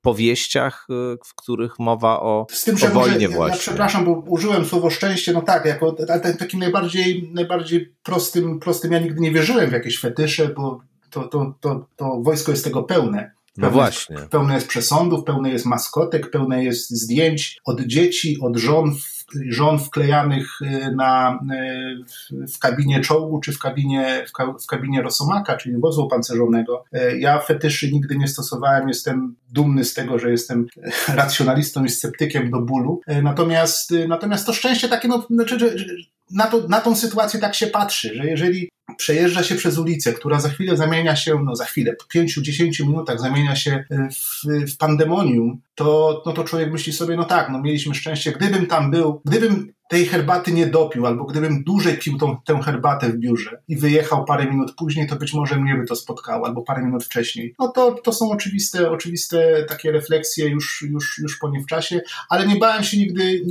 powieściach, 0.00 0.86
w 1.26 1.34
których 1.36 1.78
mowa 1.78 2.20
o, 2.20 2.46
Z 2.50 2.64
tym, 2.64 2.78
że 2.78 2.86
o 2.86 2.90
wojnie 2.90 3.26
może, 3.26 3.36
właśnie. 3.36 3.56
Ja 3.56 3.60
przepraszam, 3.60 4.04
bo 4.04 4.24
użyłem 4.28 4.64
słowo 4.64 4.90
szczęście, 4.90 5.32
no 5.32 5.42
tak, 5.42 5.64
jako 5.64 5.96
takim 6.38 6.60
najbardziej, 6.60 7.30
najbardziej 7.34 7.94
prostym, 8.02 8.58
prostym, 8.60 8.92
ja 8.92 8.98
nigdy 8.98 9.20
nie 9.20 9.30
wierzyłem 9.30 9.70
w 9.70 9.72
jakieś 9.72 10.00
fetysze, 10.00 10.48
bo 10.48 10.80
to, 11.10 11.28
to, 11.28 11.54
to, 11.60 11.88
to 11.96 12.20
wojsko 12.22 12.50
jest 12.50 12.64
tego 12.64 12.82
pełne. 12.82 13.32
No 13.58 13.70
właśnie. 13.70 14.16
pełne 14.30 14.54
jest 14.54 14.68
przesądów, 14.68 15.24
pełne 15.24 15.50
jest 15.50 15.66
maskotek, 15.66 16.30
pełne 16.30 16.64
jest 16.64 16.90
zdjęć 16.90 17.60
od 17.64 17.80
dzieci, 17.80 18.38
od 18.40 18.56
żon, 18.56 18.94
żon 19.48 19.78
wklejanych 19.78 20.62
y, 20.62 20.94
na, 20.96 21.40
y, 22.32 22.46
w 22.54 22.58
kabinie 22.58 23.00
czołgu 23.00 23.40
czy 23.40 23.52
w 23.52 23.58
kabinie, 23.58 24.24
w 24.62 24.66
kabinie 24.66 25.02
Rosomaka, 25.02 25.56
czyli 25.56 25.78
wozu 25.78 26.02
opancerzonego. 26.02 26.84
Y, 26.94 27.18
ja 27.18 27.38
fetyszy 27.38 27.92
nigdy 27.92 28.18
nie 28.18 28.28
stosowałem, 28.28 28.88
jestem 28.88 29.34
dumny 29.50 29.84
z 29.84 29.94
tego, 29.94 30.18
że 30.18 30.30
jestem 30.30 30.66
racjonalistą 31.08 31.84
i 31.84 31.88
sceptykiem 31.88 32.50
do 32.50 32.60
bólu. 32.60 33.00
Natomiast, 33.22 33.94
natomiast 34.08 34.46
to 34.46 34.52
szczęście 34.52 34.88
takie, 34.88 35.08
no, 35.08 35.26
znaczy, 35.30 35.58
że, 35.58 35.78
na, 36.30 36.46
to, 36.46 36.68
na 36.68 36.80
tą 36.80 36.96
sytuację 36.96 37.40
tak 37.40 37.54
się 37.54 37.66
patrzy, 37.66 38.14
że 38.14 38.26
jeżeli 38.26 38.68
przejeżdża 38.96 39.42
się 39.42 39.54
przez 39.54 39.78
ulicę, 39.78 40.12
która 40.12 40.40
za 40.40 40.48
chwilę 40.48 40.76
zamienia 40.76 41.16
się, 41.16 41.42
no 41.44 41.56
za 41.56 41.64
chwilę, 41.64 41.94
po 41.94 42.18
5-10 42.18 42.86
minutach 42.86 43.20
zamienia 43.20 43.56
się 43.56 43.84
w, 43.90 44.46
w 44.72 44.76
pandemonium, 44.76 45.60
to, 45.74 46.22
no 46.26 46.32
to 46.32 46.44
człowiek 46.44 46.72
myśli 46.72 46.92
sobie, 46.92 47.16
no 47.16 47.24
tak, 47.24 47.48
no 47.50 47.62
mieliśmy 47.62 47.94
szczęście, 47.94 48.32
gdybym 48.32 48.66
tam 48.66 48.90
był, 48.90 49.20
gdybym 49.24 49.72
tej 49.88 50.06
herbaty 50.06 50.52
nie 50.52 50.66
dopił, 50.66 51.06
albo 51.06 51.24
gdybym 51.24 51.64
dłużej 51.64 51.98
pił 51.98 52.18
tą, 52.18 52.36
tę 52.44 52.60
herbatę 52.62 53.08
w 53.08 53.16
biurze 53.16 53.62
i 53.68 53.76
wyjechał 53.76 54.24
parę 54.24 54.46
minut 54.46 54.74
później, 54.74 55.06
to 55.06 55.16
być 55.16 55.34
może 55.34 55.56
mnie 55.56 55.74
by 55.74 55.86
to 55.86 55.96
spotkało, 55.96 56.46
albo 56.46 56.62
parę 56.62 56.84
minut 56.84 57.04
wcześniej. 57.04 57.54
No 57.58 57.68
to, 57.68 57.92
to 57.92 58.12
są 58.12 58.30
oczywiste, 58.30 58.90
oczywiste 58.90 59.64
takie 59.68 59.92
refleksje 59.92 60.48
już, 60.48 60.86
już, 60.90 61.18
już 61.18 61.38
po 61.38 61.48
nie 61.50 61.60
w 61.60 61.66
czasie, 61.66 62.00
ale 62.28 62.46
nie 62.46 62.56
bałem 62.56 62.84
się 62.84 62.96
nigdy, 62.96 63.42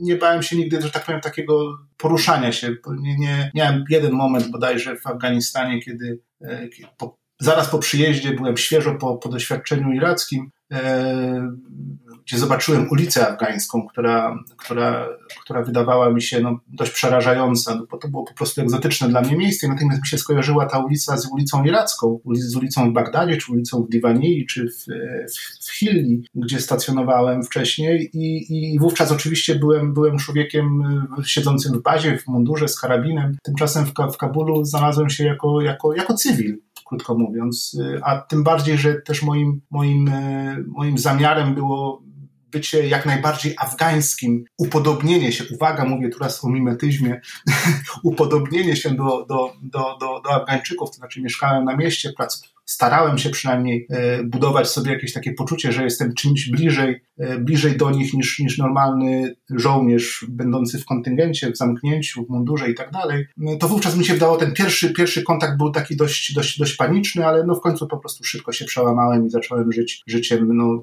nie, 0.00 0.16
bałem 0.16 0.42
się 0.42 0.56
nigdy, 0.56 0.82
że 0.82 0.90
tak 0.90 1.04
powiem, 1.04 1.20
takiego 1.20 1.78
poruszania 1.96 2.52
się. 2.52 2.76
Nie, 3.00 3.18
nie, 3.18 3.50
miałem 3.54 3.84
jeden 3.90 4.12
moment 4.12 4.50
bodajże 4.50 4.96
w 4.96 5.06
Afganistanie, 5.06 5.82
kiedy, 5.82 6.20
e, 6.40 6.68
po, 6.98 7.18
zaraz 7.40 7.68
po 7.68 7.78
przyjeździe 7.78 8.32
byłem 8.32 8.56
świeżo 8.56 8.94
po, 8.94 9.16
po 9.16 9.28
doświadczeniu 9.28 9.92
irackim, 9.92 10.50
e, 10.72 11.52
gdzie 12.26 12.38
zobaczyłem 12.38 12.88
ulicę 12.90 13.28
afgańską, 13.28 13.86
która, 13.86 14.38
która, 14.56 15.08
która 15.44 15.62
wydawała 15.62 16.10
mi 16.10 16.22
się 16.22 16.40
no, 16.40 16.58
dość 16.68 16.92
przerażająca, 16.92 17.74
no, 17.74 17.86
bo 17.90 17.96
to 17.96 18.08
było 18.08 18.24
po 18.24 18.34
prostu 18.34 18.60
egzotyczne 18.60 19.08
dla 19.08 19.20
mnie 19.20 19.36
miejsce. 19.36 19.68
Natomiast 19.68 20.02
mi 20.02 20.08
się 20.08 20.18
skojarzyła 20.18 20.66
ta 20.66 20.78
ulica 20.78 21.16
z 21.16 21.32
ulicą 21.32 21.64
iracką, 21.64 22.20
z 22.34 22.56
ulicą 22.56 22.90
w 22.90 22.92
Bagdadzie, 22.92 23.36
czy 23.36 23.52
ulicą 23.52 23.82
w 23.82 23.88
Diwanii, 23.88 24.46
czy 24.46 24.68
w, 24.68 24.84
w, 25.34 25.66
w 25.66 25.78
Hilli, 25.78 26.24
gdzie 26.34 26.60
stacjonowałem 26.60 27.42
wcześniej 27.42 28.10
i, 28.12 28.46
i 28.74 28.78
wówczas 28.78 29.12
oczywiście 29.12 29.54
byłem, 29.54 29.94
byłem 29.94 30.18
człowiekiem 30.18 30.82
y, 31.20 31.24
siedzącym 31.24 31.78
w 31.78 31.82
bazie, 31.82 32.18
w 32.18 32.26
mundurze, 32.26 32.68
z 32.68 32.80
karabinem. 32.80 33.36
Tymczasem 33.42 33.86
w, 33.86 33.92
w 34.14 34.16
Kabulu 34.16 34.64
znalazłem 34.64 35.10
się 35.10 35.24
jako, 35.24 35.60
jako, 35.60 35.94
jako 35.94 36.14
cywil 36.14 36.58
krótko 36.92 37.18
mówiąc, 37.18 37.76
y, 37.80 38.00
a 38.04 38.18
tym 38.18 38.44
bardziej, 38.44 38.78
że 38.78 38.94
też 38.94 39.22
moim, 39.22 39.60
moim, 39.70 40.08
y, 40.08 40.64
moim 40.68 40.98
zamiarem 40.98 41.54
było 41.54 42.02
bycie 42.52 42.88
jak 42.88 43.06
najbardziej 43.06 43.54
afgańskim, 43.58 44.44
upodobnienie 44.58 45.32
się, 45.32 45.44
uwaga, 45.54 45.84
mówię 45.84 46.08
teraz 46.08 46.44
o 46.44 46.48
mimetyzmie, 46.48 47.20
upodobnienie 48.02 48.76
się 48.76 48.90
do, 48.90 49.26
do, 49.28 49.52
do, 49.62 49.96
do, 50.00 50.20
do 50.20 50.30
Afgańczyków, 50.34 50.90
to 50.90 50.96
znaczy 50.96 51.22
mieszkałem 51.22 51.64
na 51.64 51.76
mieście, 51.76 52.12
prac, 52.16 52.42
starałem 52.72 53.18
się 53.18 53.30
przynajmniej 53.30 53.86
e, 53.90 54.24
budować 54.24 54.68
sobie 54.68 54.92
jakieś 54.92 55.12
takie 55.12 55.32
poczucie, 55.32 55.72
że 55.72 55.84
jestem 55.84 56.14
czymś 56.14 56.50
bliżej, 56.50 57.02
e, 57.18 57.38
bliżej 57.38 57.76
do 57.76 57.90
nich 57.90 58.14
niż, 58.14 58.38
niż 58.38 58.58
normalny 58.58 59.34
żołnierz 59.50 60.26
będący 60.28 60.78
w 60.78 60.84
kontyngencie, 60.84 61.52
w 61.52 61.56
zamknięciu, 61.56 62.24
w 62.24 62.28
mundurze 62.28 62.70
i 62.70 62.74
tak 62.74 62.90
dalej, 62.90 63.26
no 63.36 63.56
to 63.56 63.68
wówczas 63.68 63.96
mi 63.96 64.04
się 64.04 64.14
wydało, 64.14 64.36
ten 64.36 64.52
pierwszy, 64.52 64.92
pierwszy 64.92 65.22
kontakt 65.22 65.58
był 65.58 65.70
taki 65.70 65.96
dość, 65.96 66.34
dość, 66.34 66.58
dość 66.58 66.76
paniczny, 66.76 67.26
ale 67.26 67.46
no 67.46 67.54
w 67.54 67.60
końcu 67.60 67.88
po 67.88 67.98
prostu 67.98 68.24
szybko 68.24 68.52
się 68.52 68.64
przełamałem 68.64 69.26
i 69.26 69.30
zacząłem 69.30 69.72
żyć 69.72 70.02
życiem 70.06 70.48
no, 70.56 70.80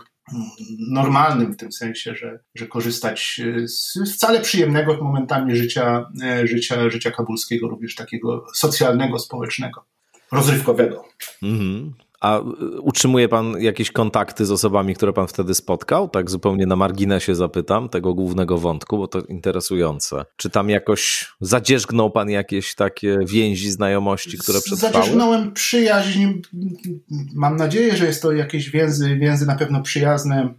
normalnym 0.91 1.54
w 1.54 1.58
tym 1.58 1.71
sensie, 1.71 2.15
że, 2.15 2.39
że 2.56 2.67
korzystać 2.67 3.41
z 3.65 4.13
wcale 4.15 4.41
przyjemnego 4.41 5.04
momentami 5.04 5.56
życia, 5.56 6.12
e, 6.23 6.47
życia, 6.47 6.89
życia 6.89 7.12
kabulskiego, 7.12 7.67
również 7.67 7.95
takiego 7.95 8.45
socjalnego, 8.54 9.19
społecznego 9.19 9.86
rozrywkowego. 10.32 11.04
Mhm. 11.44 11.94
A 12.22 12.39
y, 12.39 12.82
utrzymuje 12.82 13.30
pan 13.30 13.62
jakieś 13.62 13.92
kontakty 13.92 14.46
z 14.46 14.52
osobami, 14.52 14.96
które 14.96 15.13
pan 15.13 15.28
wtedy 15.28 15.56
spotkał? 15.56 16.10
Tak 16.10 16.30
zupełnie 16.30 16.65
na 16.65 16.76
marginesie 16.76 17.36
zapytam 17.36 17.89
tego 17.89 18.13
głównego 18.13 18.58
wątku, 18.58 18.98
bo 18.98 19.08
to 19.08 19.22
interesujące. 19.22 20.26
Czy 20.36 20.50
tam 20.50 20.70
jakoś 20.70 21.32
zadzierzgnął 21.42 22.12
pan 22.12 22.30
jakieś 22.30 22.76
takie 22.76 23.18
więzi, 23.28 23.72
znajomości, 23.72 24.38
które 24.38 24.62
przetrwały? 24.62 24.94
Zadzierzgnąłem 24.94 25.54
przyjaźń. 25.54 26.26
Mam 27.34 27.56
nadzieję, 27.56 27.98
że 27.98 28.06
jest 28.06 28.22
to 28.22 28.32
jakieś 28.32 28.70
więzy, 28.70 29.18
więzy 29.18 29.46
na 29.46 29.56
pewno 29.56 29.82
przyjazne 29.82 30.54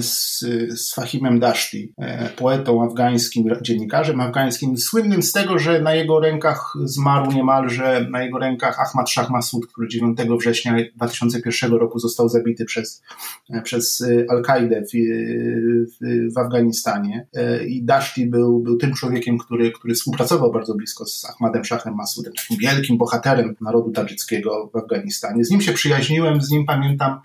z, 0.00 0.38
z 0.80 0.94
Fahimem 0.94 1.40
Dashti, 1.40 1.92
e, 1.98 2.28
poetą 2.28 2.84
afgańskim, 2.84 3.44
dziennikarzem 3.62 4.20
afgańskim, 4.20 4.78
słynnym 4.78 5.22
z 5.22 5.32
tego, 5.32 5.58
że 5.58 5.82
na 5.82 5.94
jego 5.94 6.20
rękach 6.20 6.72
zmarł 6.84 7.32
niemalże, 7.32 8.06
na 8.10 8.22
jego 8.22 8.38
rękach 8.38 8.80
Ahmad 8.80 9.10
Shah 9.10 9.30
Massoud, 9.30 9.66
który 9.66 9.88
9 9.88 10.18
września 10.40 10.76
2001 10.96 11.72
roku 11.72 11.98
został 11.98 12.28
zabity 12.28 12.64
przez, 12.64 13.02
e, 13.50 13.62
przez 13.62 14.04
Al-Kaidę 14.28 14.82
w, 14.82 14.90
w, 14.92 16.34
w, 16.34 16.38
Afganistanie. 16.38 17.26
I 17.68 17.84
Dashti 17.84 18.26
był, 18.26 18.60
był 18.60 18.76
tym 18.76 18.94
człowiekiem, 18.94 19.38
który, 19.38 19.72
który 19.72 19.94
współpracował 19.94 20.52
bardzo 20.52 20.74
blisko 20.74 21.06
z 21.06 21.24
Ahmadem 21.24 21.64
Shahem 21.64 21.94
Massoudem, 21.94 22.32
takim 22.32 22.56
wielkim 22.58 22.98
bohaterem 22.98 23.56
narodu 23.60 23.90
tadżyckiego 23.90 24.70
w 24.74 24.76
Afganistanie. 24.76 25.44
Z 25.44 25.50
nim 25.50 25.60
się 25.60 25.72
przyjaźniłem, 25.72 26.40
z 26.40 26.50
nim 26.50 26.66
pamiętam, 26.66 27.20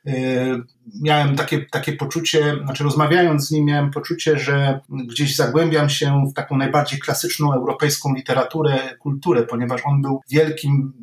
miałem 1.01 1.35
takie, 1.35 1.65
takie 1.71 1.93
poczucie, 1.93 2.28
znaczy 2.63 2.83
rozmawiając 2.83 3.47
z 3.47 3.51
nim, 3.51 3.65
miałem 3.65 3.91
poczucie, 3.91 4.39
że 4.39 4.79
gdzieś 4.89 5.35
zagłębiam 5.35 5.89
się 5.89 6.23
w 6.31 6.33
taką 6.33 6.57
najbardziej 6.57 6.99
klasyczną 6.99 7.53
europejską 7.53 8.13
literaturę, 8.13 8.79
kulturę, 8.99 9.43
ponieważ 9.43 9.81
on 9.85 10.01
był 10.01 10.21
wielkim, 10.29 10.93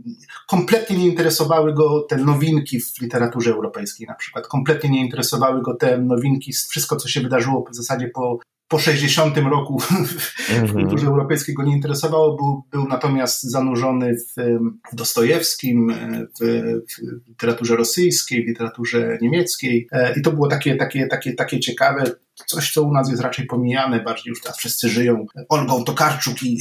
kompletnie 0.47 0.97
nie 0.97 1.07
interesowały 1.07 1.75
go 1.75 2.01
te 2.01 2.17
nowinki 2.17 2.81
w 2.81 3.01
literaturze 3.01 3.51
europejskiej 3.51 4.07
na 4.07 4.15
przykład, 4.15 4.47
kompletnie 4.47 4.91
nie 4.91 5.01
interesowały 5.01 5.63
go 5.63 5.75
te 5.75 5.99
nowinki, 5.99 6.53
wszystko 6.53 6.97
co 6.97 7.09
się 7.09 7.21
wydarzyło 7.21 7.65
w 7.71 7.77
zasadzie 7.77 8.09
po 8.09 8.39
po 8.69 8.79
60 8.79 9.37
roku 9.39 9.79
w 10.49 10.51
mhm. 10.51 10.73
kulturze 10.73 11.07
europejskiej 11.07 11.55
go 11.55 11.63
nie 11.63 11.77
interesowało, 11.77 12.37
był, 12.37 12.63
był 12.71 12.89
natomiast 12.89 13.43
zanurzony 13.43 14.15
w, 14.15 14.43
w 14.93 14.95
Dostojewskim, 14.95 15.93
w, 16.41 16.45
w, 16.45 17.29
literaturze 17.29 17.77
rosyjskiej, 17.77 18.45
w 18.45 18.47
literaturze 18.47 19.19
niemieckiej 19.21 19.89
e, 19.93 20.19
i 20.19 20.23
to 20.23 20.33
było 20.33 20.49
takie, 20.49 20.77
takie, 20.77 21.07
takie, 21.07 21.35
takie 21.35 21.61
ciekawe, 21.61 22.05
coś, 22.47 22.73
co 22.73 22.83
u 22.83 22.93
nas 22.93 23.11
jest 23.11 23.23
raczej 23.23 23.47
pomijane, 23.47 24.01
bardziej 24.01 24.31
już 24.31 24.43
teraz 24.43 24.59
wszyscy 24.59 24.89
żyją 24.89 25.27
Olgą 25.49 25.85
Tokarczuk 25.85 26.43
i, 26.43 26.59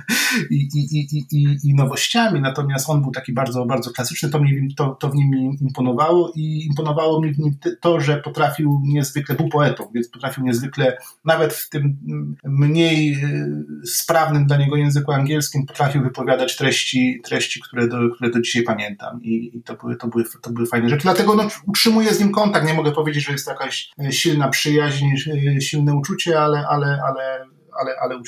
i, 0.50 0.68
i, 0.74 1.26
i, 1.32 1.58
i, 1.64 1.74
nowościami, 1.74 2.40
natomiast 2.40 2.90
on 2.90 3.02
był 3.02 3.10
taki 3.10 3.32
bardzo, 3.32 3.66
bardzo 3.66 3.90
klasyczny, 3.90 4.30
to, 4.30 4.40
mi, 4.40 4.74
to, 4.74 4.96
to 5.00 5.10
w 5.10 5.14
nim 5.14 5.56
imponowało 5.60 6.32
i 6.36 6.66
imponowało 6.66 7.22
mi 7.22 7.34
w 7.34 7.38
nim 7.38 7.56
to, 7.80 8.00
że 8.00 8.16
potrafił 8.16 8.80
niezwykle, 8.84 9.34
był 9.34 9.48
poetą, 9.48 9.90
więc 9.94 10.08
potrafił 10.08 10.44
niezwykle, 10.44 10.96
nawet 11.24 11.54
w 11.54 11.68
tym 11.68 11.96
mniej 12.44 13.14
y, 13.14 13.86
sprawnym 13.86 14.46
dla 14.46 14.56
niego 14.56 14.76
języku 14.76 15.12
angielskim, 15.12 15.66
potrafił 15.66 16.02
wypowiadać 16.02 16.56
treści, 16.56 17.20
treści 17.24 17.60
które, 17.60 17.88
do, 17.88 17.98
które 18.14 18.30
do 18.30 18.40
dzisiaj 18.40 18.62
pamiętam. 18.62 19.22
I, 19.22 19.58
i 19.58 19.62
to, 19.62 19.74
były, 19.74 19.96
to, 19.96 20.08
były, 20.08 20.24
to 20.42 20.50
były 20.50 20.66
fajne 20.66 20.88
rzeczy, 20.88 21.02
dlatego 21.02 21.34
no, 21.34 21.48
utrzymuję 21.66 22.14
z 22.14 22.20
nim 22.20 22.32
kontakt, 22.32 22.66
nie 22.66 22.74
mogę 22.74 22.92
powiedzieć, 22.92 23.24
że 23.24 23.32
jest 23.32 23.44
to 23.44 23.50
jakaś 23.50 23.90
e, 23.98 24.12
silna 24.12 24.48
przyjaźń, 24.48 25.13
E, 25.13 25.13
silne 25.60 25.94
uczucie, 25.94 26.40
ale, 26.40 26.66
ale, 26.68 26.86
ale, 26.86 27.46
ale, 27.80 27.96
ale 28.00 28.20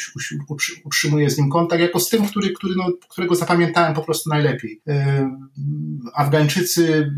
utrzymuję 0.85 1.31
z 1.31 1.39
nim 1.39 1.51
kontakt 1.51 1.83
jako 1.83 2.01
z 2.01 2.09
tym, 2.09 2.27
który, 2.27 2.53
który, 2.53 2.75
no, 2.77 2.85
którego 3.09 3.35
zapamiętałem 3.35 3.95
po 3.95 4.03
prostu 4.03 4.31
najlepiej. 4.31 4.83
E, 4.89 5.31
Afgańczycy 6.15 7.11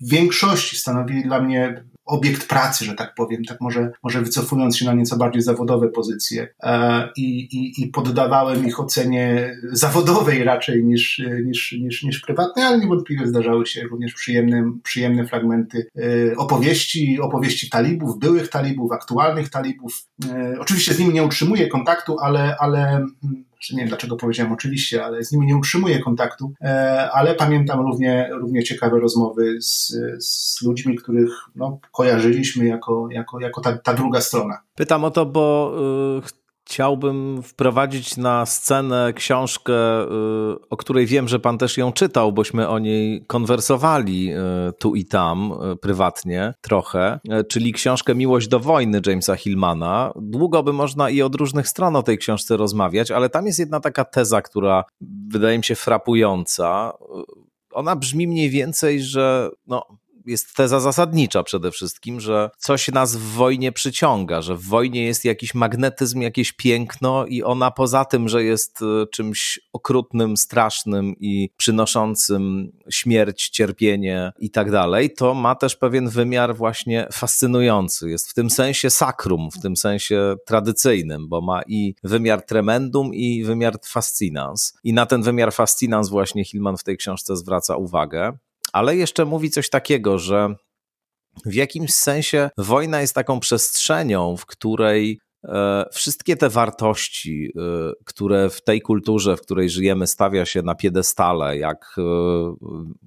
w 0.00 0.10
większości 0.10 0.76
stanowili 0.76 1.22
dla 1.22 1.42
mnie 1.42 1.84
obiekt 2.04 2.48
pracy, 2.48 2.84
że 2.84 2.94
tak 2.94 3.14
powiem, 3.14 3.44
tak 3.44 3.60
może, 3.60 3.92
może 4.02 4.22
wycofując 4.22 4.76
się 4.76 4.84
na 4.84 4.92
nieco 4.92 5.16
bardziej 5.16 5.42
zawodowe 5.42 5.88
pozycje 5.88 6.48
e, 6.62 7.08
i, 7.16 7.40
i, 7.40 7.82
i 7.82 7.86
poddawałem 7.86 8.66
ich 8.66 8.80
ocenie 8.80 9.56
zawodowej 9.72 10.44
raczej 10.44 10.84
niż, 10.84 11.22
niż, 11.44 11.72
niż, 11.72 12.02
niż 12.02 12.20
prywatnej, 12.20 12.64
ale 12.64 12.78
niewątpliwie 12.78 13.26
zdarzały 13.26 13.66
się 13.66 13.82
również 13.82 14.14
przyjemne, 14.14 14.72
przyjemne 14.82 15.26
fragmenty 15.26 15.86
e, 15.96 16.36
opowieści, 16.36 17.20
opowieści 17.20 17.70
talibów, 17.70 18.18
byłych 18.18 18.48
talibów, 18.48 18.92
aktualnych 18.92 19.50
talibów. 19.50 20.06
E, 20.30 20.54
oczywiście 20.60 20.94
z 20.94 20.98
nimi 20.98 21.14
nie 21.14 21.22
utrzymuję 21.22 21.68
kontaktu, 21.68 22.16
ale, 22.18 22.56
ale 22.60 22.82
hmm, 23.22 23.44
nie 23.70 23.78
wiem 23.78 23.88
dlaczego 23.88 24.16
powiedziałem 24.16 24.52
oczywiście, 24.52 25.04
ale 25.04 25.24
z 25.24 25.32
nimi 25.32 25.46
nie 25.46 25.56
utrzymuję 25.56 25.98
kontaktu, 25.98 26.52
e, 26.60 27.10
ale 27.12 27.34
pamiętam 27.34 27.80
równie, 27.80 28.28
równie 28.32 28.62
ciekawe 28.62 29.00
rozmowy 29.00 29.56
z, 29.60 29.92
z 30.18 30.62
ludźmi, 30.62 30.96
których 30.96 31.30
no, 31.54 31.78
kojarzyliśmy 31.92 32.66
jako, 32.66 33.08
jako, 33.10 33.40
jako 33.40 33.60
ta, 33.60 33.78
ta 33.78 33.94
druga 33.94 34.20
strona. 34.20 34.62
Pytam 34.74 35.04
o 35.04 35.10
to, 35.10 35.26
bo 35.26 35.74
y, 36.18 36.41
Chciałbym 36.72 37.42
wprowadzić 37.42 38.16
na 38.16 38.46
scenę 38.46 39.12
książkę, 39.12 40.02
y, 40.02 40.08
o 40.70 40.76
której 40.76 41.06
wiem, 41.06 41.28
że 41.28 41.40
pan 41.40 41.58
też 41.58 41.76
ją 41.76 41.92
czytał, 41.92 42.32
bośmy 42.32 42.68
o 42.68 42.78
niej 42.78 43.24
konwersowali 43.26 44.32
y, 44.32 44.36
tu 44.78 44.94
i 44.94 45.04
tam 45.04 45.52
y, 45.72 45.76
prywatnie 45.76 46.54
trochę, 46.60 47.20
czyli 47.48 47.72
książkę 47.72 48.14
Miłość 48.14 48.48
do 48.48 48.60
wojny 48.60 49.00
Jamesa 49.06 49.36
Hillmana. 49.36 50.12
Długo 50.16 50.62
by 50.62 50.72
można 50.72 51.10
i 51.10 51.22
od 51.22 51.34
różnych 51.34 51.68
stron 51.68 51.96
o 51.96 52.02
tej 52.02 52.18
książce 52.18 52.56
rozmawiać, 52.56 53.10
ale 53.10 53.28
tam 53.28 53.46
jest 53.46 53.58
jedna 53.58 53.80
taka 53.80 54.04
teza, 54.04 54.42
która 54.42 54.84
wydaje 55.28 55.58
mi 55.58 55.64
się 55.64 55.74
frapująca. 55.74 56.92
Ona 57.72 57.96
brzmi 57.96 58.28
mniej 58.28 58.50
więcej, 58.50 59.02
że 59.02 59.50
no, 59.66 59.86
jest 60.26 60.56
teza 60.56 60.80
zasadnicza 60.80 61.42
przede 61.42 61.70
wszystkim, 61.70 62.20
że 62.20 62.50
coś 62.58 62.88
nas 62.88 63.16
w 63.16 63.22
wojnie 63.22 63.72
przyciąga, 63.72 64.42
że 64.42 64.56
w 64.56 64.62
wojnie 64.62 65.04
jest 65.04 65.24
jakiś 65.24 65.54
magnetyzm, 65.54 66.20
jakieś 66.20 66.52
piękno 66.52 67.26
i 67.26 67.42
ona 67.42 67.70
poza 67.70 68.04
tym, 68.04 68.28
że 68.28 68.44
jest 68.44 68.82
e, 68.82 69.06
czymś 69.06 69.60
okrutnym, 69.72 70.36
strasznym 70.36 71.14
i 71.20 71.50
przynoszącym 71.56 72.72
śmierć, 72.90 73.48
cierpienie 73.48 74.32
i 74.38 74.50
tak 74.50 74.70
dalej, 74.70 75.14
to 75.14 75.34
ma 75.34 75.54
też 75.54 75.76
pewien 75.76 76.08
wymiar 76.08 76.56
właśnie 76.56 77.08
fascynujący. 77.12 78.10
Jest 78.10 78.30
w 78.30 78.34
tym 78.34 78.50
sensie 78.50 78.90
sakrum, 78.90 79.50
w 79.50 79.62
tym 79.62 79.76
sensie 79.76 80.34
tradycyjnym, 80.46 81.28
bo 81.28 81.40
ma 81.40 81.62
i 81.66 81.94
wymiar 82.04 82.42
tremendum 82.46 83.14
i 83.14 83.44
wymiar 83.44 83.76
fascinans. 83.84 84.74
I 84.84 84.92
na 84.92 85.06
ten 85.06 85.22
wymiar 85.22 85.52
fascinans 85.52 86.08
właśnie 86.08 86.44
Hillman 86.44 86.76
w 86.76 86.84
tej 86.84 86.96
książce 86.96 87.36
zwraca 87.36 87.76
uwagę 87.76 88.32
ale 88.72 88.96
jeszcze 88.96 89.24
mówi 89.24 89.50
coś 89.50 89.70
takiego, 89.70 90.18
że 90.18 90.54
w 91.46 91.54
jakimś 91.54 91.94
sensie 91.94 92.50
wojna 92.58 93.00
jest 93.00 93.14
taką 93.14 93.40
przestrzenią, 93.40 94.36
w 94.36 94.46
której 94.46 95.20
e, 95.44 95.84
wszystkie 95.92 96.36
te 96.36 96.48
wartości, 96.48 97.52
e, 97.56 97.92
które 98.04 98.50
w 98.50 98.64
tej 98.64 98.80
kulturze, 98.80 99.36
w 99.36 99.40
której 99.40 99.70
żyjemy, 99.70 100.06
stawia 100.06 100.44
się 100.44 100.62
na 100.62 100.74
piedestale, 100.74 101.58
jak 101.58 101.96
e, 101.98 102.02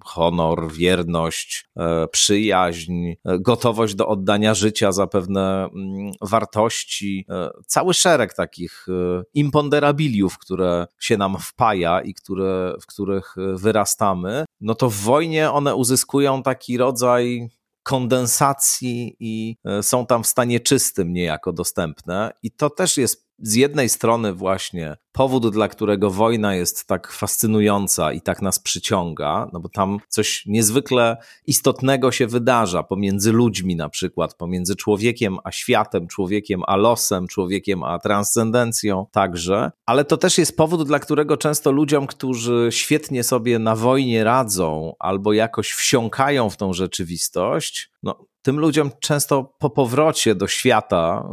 honor, 0.03 0.71
wierność, 0.71 1.69
przyjaźń, 2.11 2.93
gotowość 3.25 3.95
do 3.95 4.07
oddania 4.07 4.53
życia 4.53 4.91
za 4.91 5.07
pewne 5.07 5.65
mm, 5.65 6.11
wartości, 6.21 7.25
cały 7.67 7.93
szereg 7.93 8.33
takich 8.33 8.85
imponderabiliów, 9.33 10.37
które 10.37 10.87
się 10.99 11.17
nam 11.17 11.37
wpaja 11.39 12.01
i 12.01 12.13
które, 12.13 12.75
w 12.81 12.85
których 12.85 13.35
wyrastamy, 13.55 14.44
no 14.61 14.75
to 14.75 14.89
w 14.89 14.95
wojnie 14.95 15.51
one 15.51 15.75
uzyskują 15.75 16.43
taki 16.43 16.77
rodzaj 16.77 17.49
kondensacji 17.83 19.15
i 19.19 19.57
e, 19.65 19.83
są 19.83 20.05
tam 20.05 20.23
w 20.23 20.27
stanie 20.27 20.59
czystym 20.59 21.13
niejako 21.13 21.53
dostępne. 21.53 22.31
I 22.43 22.51
to 22.51 22.69
też 22.69 22.97
jest 22.97 23.27
z 23.39 23.55
jednej 23.55 23.89
strony 23.89 24.33
właśnie 24.33 24.97
powód, 25.15 25.49
dla 25.49 25.67
którego 25.67 26.11
wojna 26.11 26.55
jest 26.55 26.87
tak 26.87 27.11
fascynująca 27.11 28.13
i 28.13 28.21
tak 28.21 28.41
nas 28.41 28.59
przyciąga, 28.59 29.49
no 29.53 29.59
bo 29.59 29.69
tam 29.69 29.99
coś 30.09 30.45
niezwykle 30.45 31.17
istotnego 31.47 32.11
się 32.11 32.27
wydarza 32.27 32.83
pomiędzy 32.83 33.31
ludźmi 33.31 33.75
na 33.75 33.89
przykład, 33.89 34.33
pomiędzy 34.33 34.75
człowiekiem 34.75 35.37
a 35.43 35.51
światem, 35.51 36.07
człowiekiem 36.07 36.61
a 36.67 36.75
losem, 36.75 37.27
człowiekiem 37.27 37.83
a 37.83 37.99
transcendencją 37.99 39.05
także, 39.11 39.71
ale 39.85 40.05
to 40.05 40.17
też 40.17 40.37
jest 40.37 40.57
powód, 40.57 40.87
dla 40.87 40.99
którego 40.99 41.37
często 41.37 41.71
ludziom, 41.71 42.07
którzy 42.07 42.67
świetnie 42.71 43.23
sobie 43.23 43.59
na 43.59 43.75
wojnie 43.75 44.23
radzą 44.23 44.93
albo 44.99 45.33
jakoś 45.33 45.71
wsiąkają 45.71 46.49
w 46.49 46.57
tą 46.57 46.73
rzeczywistość, 46.73 47.91
no, 48.03 48.25
tym 48.41 48.59
ludziom 48.59 48.91
często 48.99 49.43
po 49.59 49.69
powrocie 49.69 50.35
do 50.35 50.47
świata, 50.47 51.29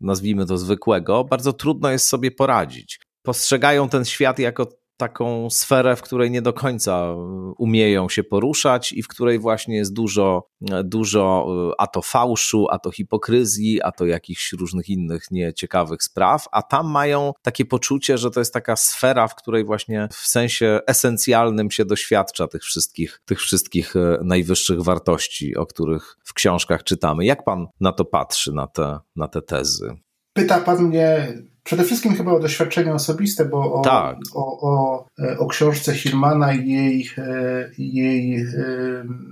nazwijmy 0.00 0.46
to 0.46 0.58
zwykłego, 0.58 1.24
bardzo 1.24 1.52
trudno 1.52 1.90
jest 1.90 2.08
sobie 2.08 2.30
poradzić. 2.30 3.00
Postrzegają 3.26 3.88
ten 3.88 4.04
świat 4.04 4.38
jako 4.38 4.66
taką 4.96 5.50
sferę, 5.50 5.96
w 5.96 6.02
której 6.02 6.30
nie 6.30 6.42
do 6.42 6.52
końca 6.52 6.92
e, 6.92 7.14
umieją 7.58 8.08
się 8.08 8.24
poruszać 8.24 8.92
i 8.92 9.02
w 9.02 9.08
której 9.08 9.38
właśnie 9.38 9.76
jest 9.76 9.92
dużo, 9.92 10.48
e, 10.70 10.84
dużo 10.84 11.46
e, 11.72 11.80
a 11.80 11.86
to 11.86 12.02
fałszu, 12.02 12.66
a 12.70 12.78
to 12.78 12.90
hipokryzji, 12.90 13.82
a 13.82 13.92
to 13.92 14.06
jakichś 14.06 14.52
różnych 14.52 14.88
innych 14.88 15.30
nieciekawych 15.30 16.02
spraw, 16.02 16.48
a 16.52 16.62
tam 16.62 16.90
mają 16.90 17.32
takie 17.42 17.64
poczucie, 17.64 18.18
że 18.18 18.30
to 18.30 18.40
jest 18.40 18.52
taka 18.52 18.76
sfera, 18.76 19.28
w 19.28 19.34
której 19.34 19.64
właśnie 19.64 20.08
w 20.12 20.26
sensie 20.26 20.80
esencjalnym 20.86 21.70
się 21.70 21.84
doświadcza 21.84 22.48
tych 22.48 22.62
wszystkich, 22.62 23.20
tych 23.24 23.40
wszystkich 23.40 23.94
najwyższych 24.22 24.82
wartości, 24.82 25.56
o 25.56 25.66
których 25.66 26.16
w 26.24 26.32
książkach 26.32 26.84
czytamy. 26.84 27.24
Jak 27.24 27.44
pan 27.44 27.66
na 27.80 27.92
to 27.92 28.04
patrzy, 28.04 28.52
na 28.52 28.66
te, 28.66 28.98
na 29.16 29.28
te 29.28 29.42
tezy? 29.42 29.94
Pyta 30.32 30.60
pan 30.60 30.82
mnie 30.82 31.34
Przede 31.66 31.84
wszystkim 31.84 32.14
chyba 32.14 32.32
o 32.32 32.40
doświadczenie 32.40 32.94
osobiste, 32.94 33.44
bo 33.44 33.72
o, 33.72 33.82
tak. 33.82 34.16
o, 34.34 34.60
o, 34.60 35.06
e, 35.18 35.38
o 35.38 35.46
książce 35.46 35.94
Hirmana 35.94 36.54
i 36.54 36.68
jej, 36.68 37.10
e, 37.18 37.70
jej 37.78 38.36
e, 38.36 38.44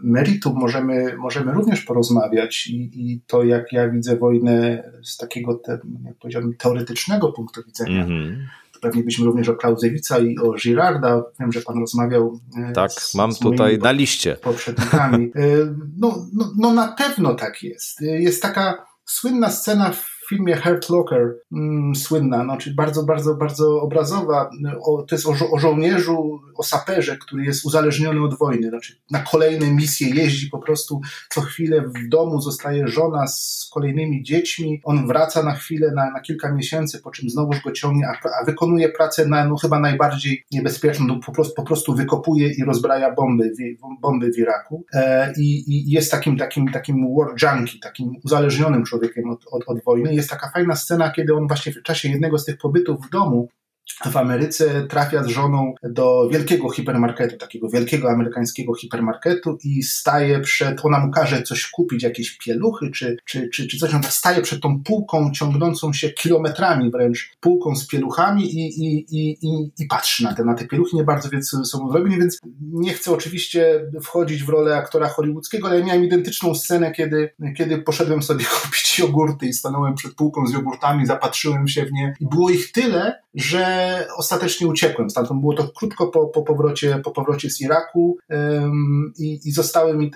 meritum 0.02 0.54
możemy, 0.56 1.16
możemy 1.16 1.52
również 1.52 1.80
porozmawiać 1.80 2.66
i, 2.66 2.90
i 2.94 3.20
to, 3.26 3.44
jak 3.44 3.72
ja 3.72 3.88
widzę 3.88 4.16
wojnę 4.16 4.84
z 5.02 5.16
takiego, 5.16 5.54
te, 5.54 5.78
jak 6.04 6.18
powiedziałbym, 6.18 6.56
teoretycznego 6.56 7.32
punktu 7.32 7.62
widzenia. 7.66 8.06
Mm-hmm. 8.06 8.36
Pewnie 8.80 9.02
byśmy 9.02 9.24
również 9.24 9.48
o 9.48 9.54
Klauzewica 9.54 10.18
i 10.18 10.38
o 10.38 10.52
Girarda. 10.52 11.22
Wiem, 11.40 11.52
że 11.52 11.60
pan 11.60 11.78
rozmawiał. 11.78 12.40
Tak, 12.74 12.92
z, 12.92 13.14
mam 13.14 13.32
z 13.32 13.38
tutaj 13.38 13.78
na 13.78 13.92
liście. 13.92 14.36
Poprzednikami. 14.36 15.30
No, 15.98 16.26
no, 16.32 16.52
no 16.58 16.72
na 16.72 16.88
pewno 16.88 17.34
tak 17.34 17.62
jest. 17.62 18.00
Jest 18.00 18.42
taka 18.42 18.86
słynna 19.04 19.50
scena 19.50 19.90
w 19.90 20.13
filmie 20.28 20.56
Hurt 20.56 20.90
Locker, 20.90 21.34
mm, 21.52 21.94
słynna, 21.94 22.44
no, 22.44 22.56
czyli 22.56 22.76
bardzo, 22.76 23.02
bardzo, 23.02 23.34
bardzo 23.34 23.80
obrazowa. 23.82 24.50
O, 24.80 25.02
to 25.02 25.14
jest 25.14 25.26
o, 25.26 25.34
żo 25.34 25.50
o, 25.50 25.58
żołnierzu, 25.58 26.40
o 26.56 26.62
saperze, 26.62 27.16
który 27.16 27.44
jest 27.44 27.66
uzależniony 27.66 28.22
od 28.22 28.38
wojny. 28.38 28.68
Znaczy, 28.68 28.96
na 29.10 29.18
kolejne 29.18 29.70
misje 29.70 30.10
jeździ 30.14 30.50
po 30.50 30.58
prostu 30.58 31.00
co 31.28 31.40
chwilę 31.40 31.82
w 31.82 32.08
domu, 32.08 32.40
zostaje 32.40 32.88
żona 32.88 33.26
z 33.26 33.70
kolejnymi 33.74 34.22
dziećmi. 34.22 34.80
On 34.84 35.06
wraca 35.06 35.42
na 35.42 35.54
chwilę, 35.54 35.92
na, 35.94 36.10
na 36.10 36.20
kilka 36.20 36.52
miesięcy, 36.52 37.00
po 37.02 37.10
czym 37.10 37.30
znowuż 37.30 37.60
go 37.60 37.72
ciągnie, 37.72 38.06
a, 38.08 38.28
a 38.42 38.44
wykonuje 38.44 38.88
pracę 38.88 39.28
na, 39.28 39.44
no, 39.44 39.56
chyba 39.56 39.80
najbardziej 39.80 40.44
niebezpieczną. 40.52 41.06
No, 41.06 41.20
po, 41.26 41.32
prostu, 41.32 41.54
po 41.54 41.62
prostu 41.62 41.94
wykopuje 41.94 42.48
i 42.48 42.64
rozbraja 42.64 43.14
bomby, 43.14 43.50
w, 43.50 44.00
bomby 44.00 44.32
w 44.32 44.38
Iraku. 44.38 44.84
E, 44.94 45.32
i, 45.38 45.72
I 45.72 45.90
jest 45.90 46.10
takim, 46.10 46.36
takim, 46.36 46.72
takim 46.72 47.06
war 47.16 47.28
junkie, 47.42 47.78
takim 47.82 48.12
uzależnionym 48.24 48.84
człowiekiem 48.84 49.30
od, 49.30 49.44
od, 49.50 49.62
od 49.66 49.84
wojny 49.84 50.13
jest 50.16 50.30
taka 50.30 50.50
fajna 50.50 50.76
scena, 50.76 51.10
kiedy 51.10 51.34
on 51.34 51.48
właśnie 51.48 51.72
w 51.72 51.82
czasie 51.82 52.08
jednego 52.08 52.38
z 52.38 52.44
tych 52.44 52.58
pobytów 52.58 53.06
w 53.06 53.10
domu 53.10 53.48
w 54.10 54.16
Ameryce 54.16 54.86
trafia 54.86 55.22
z 55.22 55.26
żoną 55.26 55.74
do 55.82 56.28
wielkiego 56.28 56.70
hipermarketu, 56.70 57.36
takiego 57.36 57.68
wielkiego 57.68 58.10
amerykańskiego 58.10 58.74
hipermarketu 58.74 59.58
i 59.64 59.82
staje 59.82 60.40
przed, 60.40 60.84
ona 60.84 60.98
mu 60.98 61.12
każe 61.12 61.42
coś 61.42 61.66
kupić, 61.66 62.02
jakieś 62.02 62.38
pieluchy 62.38 62.90
czy, 62.90 63.16
czy, 63.24 63.48
czy, 63.48 63.66
czy 63.66 63.78
coś, 63.78 63.94
on 63.94 64.02
staje 64.02 64.42
przed 64.42 64.62
tą 64.62 64.82
półką 64.82 65.30
ciągnącą 65.32 65.92
się 65.92 66.10
kilometrami 66.10 66.90
wręcz, 66.90 67.32
półką 67.40 67.76
z 67.76 67.86
pieluchami 67.86 68.44
i, 68.44 68.84
i, 68.84 69.06
i, 69.16 69.38
i, 69.42 69.70
i 69.78 69.86
patrzy 69.86 70.24
na 70.24 70.34
te, 70.34 70.44
na 70.44 70.54
te 70.54 70.66
pieluchy, 70.66 70.96
nie 70.96 71.04
bardzo 71.04 71.28
wie 71.28 71.40
co 71.40 71.64
sobą 71.64 71.90
zrobić, 71.90 72.16
więc 72.16 72.38
nie 72.72 72.94
chcę 72.94 73.12
oczywiście 73.12 73.90
wchodzić 74.02 74.44
w 74.44 74.48
rolę 74.48 74.76
aktora 74.76 75.08
hollywoodzkiego, 75.08 75.68
ale 75.68 75.84
miałem 75.84 76.04
identyczną 76.04 76.54
scenę, 76.54 76.92
kiedy, 76.92 77.30
kiedy 77.56 77.78
poszedłem 77.78 78.22
sobie 78.22 78.44
kupić 78.62 78.98
jogurty 78.98 79.46
i 79.46 79.52
stanąłem 79.52 79.94
przed 79.94 80.14
półką 80.14 80.46
z 80.46 80.52
jogurtami, 80.52 81.06
zapatrzyłem 81.06 81.68
się 81.68 81.86
w 81.86 81.92
nie 81.92 82.14
i 82.20 82.26
było 82.26 82.50
ich 82.50 82.72
tyle, 82.72 83.22
że 83.34 83.73
ostatecznie 84.16 84.66
uciekłem 84.66 85.10
stamtąd. 85.10 85.40
Było 85.40 85.54
to 85.54 85.68
krótko 85.68 86.06
po, 86.06 86.26
po, 86.26 86.42
powrocie, 86.42 87.00
po 87.04 87.10
powrocie 87.10 87.50
z 87.50 87.60
Iraku 87.60 88.18
i, 89.18 89.40
i 89.44 89.52
zostałem 89.52 90.02
i, 90.02 90.10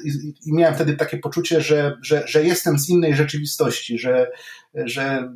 i, 0.44 0.52
miałem 0.52 0.74
wtedy 0.74 0.96
takie 0.96 1.18
poczucie, 1.18 1.60
że, 1.60 1.96
że, 2.02 2.22
że 2.26 2.44
jestem 2.44 2.78
z 2.78 2.88
innej 2.88 3.14
rzeczywistości, 3.14 3.98
że, 3.98 4.30
że 4.74 5.32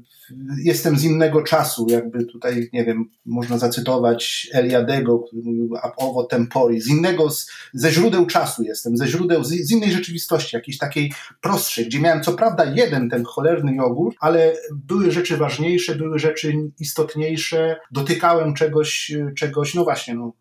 jestem 0.64 0.98
z 0.98 1.04
innego 1.04 1.42
czasu, 1.42 1.86
jakby 1.88 2.24
tutaj, 2.24 2.68
nie 2.72 2.84
wiem, 2.84 3.04
można 3.26 3.58
zacytować 3.58 4.48
Eliadego, 4.52 5.18
który 5.18 5.42
mówił 5.42 5.74
owo 5.96 6.24
tempori, 6.24 6.80
z 6.80 6.88
innego, 6.88 7.30
z, 7.30 7.50
ze 7.72 7.90
źródeł 7.90 8.26
czasu 8.26 8.62
jestem, 8.62 8.96
ze 8.96 9.06
źródeł, 9.06 9.44
z, 9.44 9.48
z, 9.48 9.70
innej 9.70 9.92
rzeczywistości, 9.92 10.56
jakiejś 10.56 10.78
takiej 10.78 11.12
prostszej, 11.40 11.86
gdzie 11.86 12.00
miałem 12.00 12.22
co 12.22 12.32
prawda 12.32 12.64
jeden 12.64 13.10
ten 13.10 13.24
cholerny 13.24 13.74
jogurt, 13.74 14.16
ale 14.20 14.56
były 14.74 15.10
rzeczy 15.10 15.36
ważniejsze, 15.36 15.94
były 15.94 16.18
rzeczy 16.18 16.54
istotniejsze, 16.80 17.76
dotykałem 17.90 18.54
czegoś, 18.54 19.12
czegoś, 19.36 19.74
no 19.74 19.84
właśnie, 19.84 20.14
no, 20.14 20.32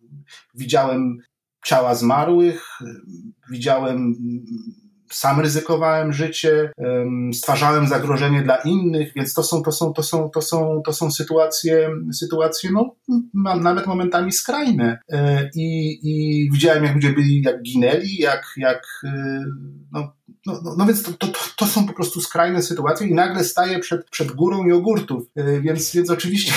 widziałem 0.56 1.18
ciała 1.66 1.96
zmarłych, 1.96 2.80
widziałem 3.52 4.16
sam 5.12 5.40
ryzykowałem 5.40 6.14
życie, 6.14 6.72
stwarzałem 7.34 7.88
zagrożenie 7.88 8.42
dla 8.42 8.56
innych, 8.56 9.14
więc 9.16 9.34
to 9.34 9.44
są, 9.44 9.62
to 9.62 9.72
są, 9.72 9.94
to 9.94 10.04
są, 10.04 10.30
to 10.30 10.42
są, 10.42 10.82
to 10.86 10.94
są 10.94 11.12
sytuacje, 11.12 11.90
sytuacje 12.14 12.70
no, 12.74 12.96
nawet 13.56 13.88
momentami 13.88 14.32
skrajne. 14.32 15.00
E, 15.12 15.50
I, 15.56 16.00
i 16.04 16.50
widziałem, 16.52 16.84
jak 16.84 16.94
ludzie 16.96 17.14
byli, 17.14 17.42
jak 17.42 17.62
ginęli, 17.62 18.18
jak, 18.20 18.46
jak 18.58 18.84
e, 19.04 19.44
no, 19.92 20.14
no, 20.46 20.60
no, 20.64 20.76
no, 20.78 20.86
więc 20.86 21.04
to, 21.04 21.12
to, 21.12 21.28
to, 21.58 21.66
są 21.66 21.88
po 21.88 21.94
prostu 21.94 22.22
skrajne 22.22 22.62
sytuacje 22.62 23.08
i 23.08 23.14
nagle 23.14 23.44
staję 23.44 23.80
przed, 23.80 24.10
przed 24.10 24.32
górą 24.32 24.66
jogurtów, 24.66 25.24
e, 25.36 25.62
więc, 25.62 25.96
więc 25.96 26.10
oczywiście 26.10 26.54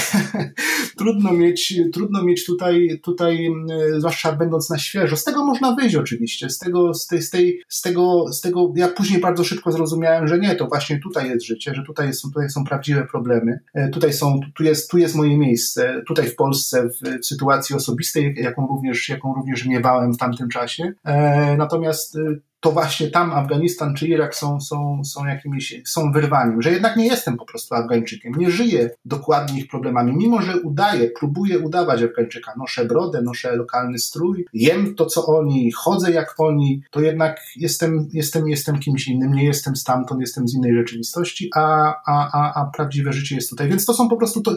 trudno 0.99 1.33
mieć, 1.33 1.75
trudno 1.93 2.23
mieć 2.23 2.47
tutaj, 2.47 3.01
tutaj, 3.03 3.51
zwłaszcza 3.99 4.33
będąc 4.33 4.71
na 4.71 4.79
świeżo. 4.79 5.17
Z 5.17 5.25
tego 5.25 5.45
można 5.45 5.75
wyjść 5.75 5.97
oczywiście, 5.97 6.51
z 6.51 6.59
tego, 6.59 6.95
z 6.95 7.07
tej, 7.07 7.23
z 7.23 7.31
tej, 7.31 7.63
z 7.69 7.81
tego, 7.81 8.33
z 8.33 8.41
tego 8.41 8.73
ja 8.77 8.89
później 8.89 9.21
bardzo 9.21 9.45
szybko 9.45 9.73
zrozumiałem, 9.73 10.29
że 10.29 10.39
nie, 10.39 10.55
to 10.55 10.67
właśnie 10.67 11.01
tutaj 11.01 11.29
jest 11.29 11.47
życie, 11.47 11.75
że 11.75 11.83
tutaj, 11.83 12.07
jest, 12.07 12.23
tutaj 12.23 12.51
są 12.51 12.65
prawdziwe 12.65 13.07
problemy, 13.07 13.61
e, 13.75 13.89
tutaj 13.89 14.13
są, 14.13 14.41
tu 14.55 14.65
jest, 14.65 14.91
tu 14.91 14.99
jest 14.99 15.15
moje 15.15 15.39
miejsce, 15.39 16.03
tutaj 16.07 16.27
w 16.27 16.37
Polsce, 16.37 16.89
w, 16.89 17.21
w 17.21 17.27
sytuacji 17.27 17.77
osobistej, 17.77 18.35
jaką 18.39 18.67
również, 18.67 19.09
jaką 19.09 19.35
również 19.35 19.67
miewałem 19.67 20.15
w 20.15 20.19
tamtym 20.19 20.49
czasie. 20.49 20.93
E, 21.05 21.57
natomiast 21.57 22.19
to 22.65 22.73
właśnie 22.73 23.11
tam 23.11 23.33
Afganistan 23.33 23.95
czy 23.95 24.09
Irak 24.09 24.35
są, 24.35 24.61
są, 24.61 25.05
są 25.05 25.27
jakimiś, 25.27 25.83
są 25.85 26.13
wyrwaniem, 26.13 26.63
że 26.63 26.73
jednak 26.73 26.97
nie 26.97 27.07
jestem 27.07 27.37
po 27.37 27.45
prostu 27.45 27.75
Afgańczykiem, 27.75 28.35
nie 28.35 28.51
żyję 28.51 28.91
dokładnie 29.05 29.61
ich 29.61 29.69
problemami, 29.69 30.17
mimo 30.17 30.43
że 30.43 30.61
udaję, 30.61 31.11
próbuję 31.19 31.59
udawać 31.59 32.03
Afgańczyka, 32.03 32.53
noszę 32.57 32.85
brodę, 32.85 33.23
noszę 33.23 33.57
lokalny 33.57 33.99
strój, 33.99 34.47
jem 34.53 34.95
to 34.95 35.07
co 35.07 35.27
oni, 35.27 35.73
chodzę 35.73 36.13
jak 36.13 36.35
oni, 36.39 36.83
to 36.91 37.01
jednak 37.01 37.41
jestem, 37.57 38.09
jestem, 38.13 38.49
jestem 38.49 38.79
kimś 38.79 39.09
innym, 39.09 39.35
nie 39.35 39.45
jestem 39.45 39.77
stamtąd, 39.77 40.21
jestem 40.21 40.49
z 40.49 40.55
innej 40.55 40.75
rzeczywistości, 40.75 41.51
a, 41.55 41.95
a, 42.07 42.31
a, 42.33 42.61
a 42.61 42.71
prawdziwe 42.77 43.13
życie 43.13 43.35
jest 43.35 43.51
tutaj. 43.51 43.69
Więc 43.69 43.87
to 43.87 43.95
są 43.95 44.09
po 44.09 44.17
prostu 44.17 44.41
to, 44.41 44.57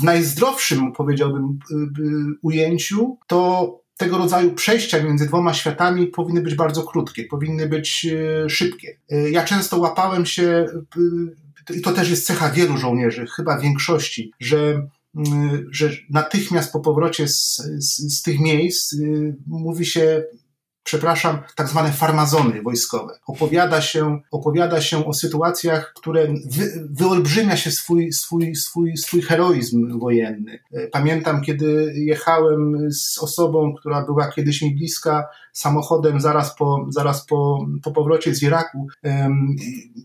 w 0.00 0.02
najzdrowszym, 0.02 0.92
powiedziałbym, 0.92 1.58
y, 1.70 1.74
y, 1.74 2.38
ujęciu, 2.42 3.16
to 3.26 3.79
tego 4.00 4.18
rodzaju 4.18 4.52
przejścia 4.54 5.02
między 5.02 5.26
dwoma 5.26 5.54
światami 5.54 6.06
powinny 6.06 6.42
być 6.42 6.54
bardzo 6.54 6.82
krótkie, 6.82 7.24
powinny 7.24 7.68
być 7.68 8.06
e, 8.06 8.50
szybkie. 8.50 8.98
E, 9.10 9.30
ja 9.30 9.44
często 9.44 9.78
łapałem 9.78 10.26
się, 10.26 10.66
e, 11.70 11.74
i 11.74 11.80
to 11.80 11.92
też 11.92 12.10
jest 12.10 12.26
cecha 12.26 12.50
wielu 12.50 12.76
żołnierzy, 12.76 13.26
chyba 13.36 13.58
większości, 13.58 14.32
że 14.40 14.88
że 15.70 15.90
natychmiast 16.10 16.72
po 16.72 16.80
powrocie 16.80 17.28
z, 17.28 17.56
z, 17.78 18.18
z 18.18 18.22
tych 18.22 18.40
miejsc 18.40 18.96
mówi 19.46 19.86
się 19.86 20.24
przepraszam, 20.84 21.38
tak 21.56 21.68
zwane 21.68 21.92
farmazony 21.92 22.62
wojskowe. 22.62 23.18
Opowiada 23.26 23.80
się, 23.80 24.20
opowiada 24.30 24.80
się 24.80 25.06
o 25.06 25.14
sytuacjach, 25.14 25.92
które 25.96 26.26
wy, 26.28 26.88
wyolbrzymia 26.90 27.56
się 27.56 27.70
swój, 27.70 28.12
swój, 28.12 28.56
swój, 28.56 28.96
swój 28.96 29.22
heroizm 29.22 29.98
wojenny. 29.98 30.58
Pamiętam, 30.92 31.42
kiedy 31.42 31.92
jechałem 31.96 32.92
z 32.92 33.18
osobą, 33.18 33.74
która 33.80 34.04
była 34.04 34.32
kiedyś 34.32 34.62
mi 34.62 34.74
bliska, 34.74 35.28
samochodem 35.52 36.20
zaraz 36.20 36.56
po, 36.56 36.86
zaraz 36.88 37.26
po, 37.26 37.66
po 37.82 37.92
powrocie 37.92 38.34
z 38.34 38.42
Iraku, 38.42 38.86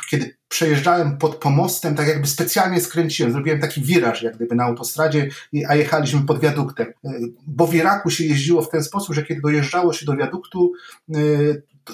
kiedy 0.10 0.36
przejeżdżałem 0.47 1.17
pod 1.17 1.36
pomostem, 1.36 1.95
tak 1.95 2.08
jakby 2.08 2.27
specjalnie 2.27 2.81
skręciłem, 2.81 3.31
zrobiłem 3.31 3.60
taki 3.60 3.81
wiraż 3.81 4.23
jak 4.23 4.36
gdyby 4.36 4.55
na 4.55 4.63
autostradzie, 4.63 5.29
a 5.67 5.75
jechaliśmy 5.75 6.21
pod 6.21 6.39
wiaduktem. 6.39 6.88
Bo 7.47 7.67
w 7.67 7.75
Iraku 7.75 8.10
się 8.10 8.23
jeździło 8.23 8.62
w 8.62 8.69
ten 8.69 8.84
sposób, 8.84 9.15
że 9.15 9.23
kiedy 9.23 9.41
dojeżdżało 9.41 9.93
się 9.93 10.05
do 10.05 10.15
wiaduktu, 10.15 10.71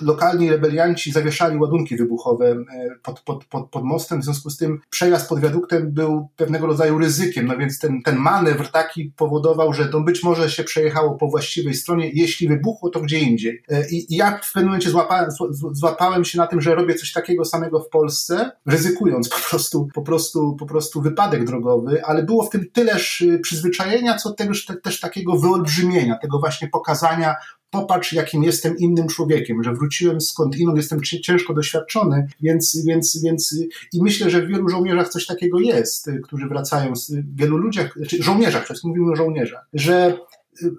lokalni 0.01 0.49
rebelianci 0.49 1.11
zawieszali 1.11 1.57
ładunki 1.57 1.95
wybuchowe 1.95 2.45
e, 2.51 2.65
pod, 3.03 3.19
pod, 3.19 3.45
pod, 3.45 3.69
pod 3.69 3.83
mostem, 3.83 4.21
w 4.21 4.23
związku 4.23 4.49
z 4.49 4.57
tym 4.57 4.79
przejazd 4.89 5.29
pod 5.29 5.39
wiaduktem 5.39 5.91
był 5.91 6.27
pewnego 6.35 6.67
rodzaju 6.67 6.97
ryzykiem, 6.97 7.47
no 7.47 7.57
więc 7.57 7.79
ten, 7.79 8.01
ten 8.01 8.15
manewr 8.15 8.71
taki 8.71 9.13
powodował, 9.17 9.73
że 9.73 9.85
to 9.85 10.01
być 10.01 10.23
może 10.23 10.49
się 10.49 10.63
przejechało 10.63 11.15
po 11.15 11.27
właściwej 11.27 11.73
stronie, 11.73 12.11
jeśli 12.13 12.47
wybuchło, 12.47 12.89
to 12.89 13.01
gdzie 13.01 13.19
indziej. 13.19 13.63
E, 13.69 13.89
I, 13.89 14.13
i 14.13 14.15
ja 14.15 14.39
w 14.43 14.53
pewnym 14.53 14.65
momencie 14.65 14.89
złapałem, 14.89 15.29
złapałem 15.71 16.25
się 16.25 16.37
na 16.37 16.47
tym, 16.47 16.61
że 16.61 16.75
robię 16.75 16.95
coś 16.95 17.13
takiego 17.13 17.45
samego 17.45 17.79
w 17.79 17.89
Polsce, 17.89 18.51
ryzykując 18.65 19.29
po 19.29 19.49
prostu, 19.49 19.87
po 19.93 20.01
prostu, 20.01 20.55
po 20.59 20.65
prostu 20.65 21.01
wypadek 21.01 21.45
drogowy, 21.45 22.05
ale 22.05 22.23
było 22.23 22.43
w 22.43 22.49
tym 22.49 22.65
tyleż 22.73 23.21
y, 23.21 23.39
przyzwyczajenia, 23.39 24.17
co 24.17 24.33
też, 24.33 24.65
też 24.83 24.99
takiego 24.99 25.37
wyolbrzymienia, 25.37 26.17
tego 26.17 26.39
właśnie 26.39 26.67
pokazania 26.67 27.35
popatrz, 27.71 28.13
jakim 28.13 28.43
jestem 28.43 28.77
innym 28.77 29.07
człowiekiem, 29.07 29.63
że 29.63 29.73
wróciłem 29.73 30.21
skąd 30.21 30.57
inną, 30.57 30.75
jestem 30.75 31.01
ciężko 31.01 31.53
doświadczony, 31.53 32.27
więc, 32.41 32.85
więc, 32.85 33.21
więc 33.23 33.55
i 33.93 34.03
myślę, 34.03 34.29
że 34.29 34.41
w 34.41 34.47
wielu 34.47 34.69
żołnierzach 34.69 35.09
coś 35.09 35.25
takiego 35.25 35.59
jest, 35.59 36.09
którzy 36.23 36.47
wracają, 36.47 36.93
w 36.95 37.37
wielu 37.39 37.57
ludziach, 37.57 37.93
znaczy 37.95 38.23
żołnierzach, 38.23 38.63
przecież 38.63 38.83
mówimy 38.83 39.11
o 39.11 39.15
żołnierzach, 39.15 39.65
że 39.73 40.17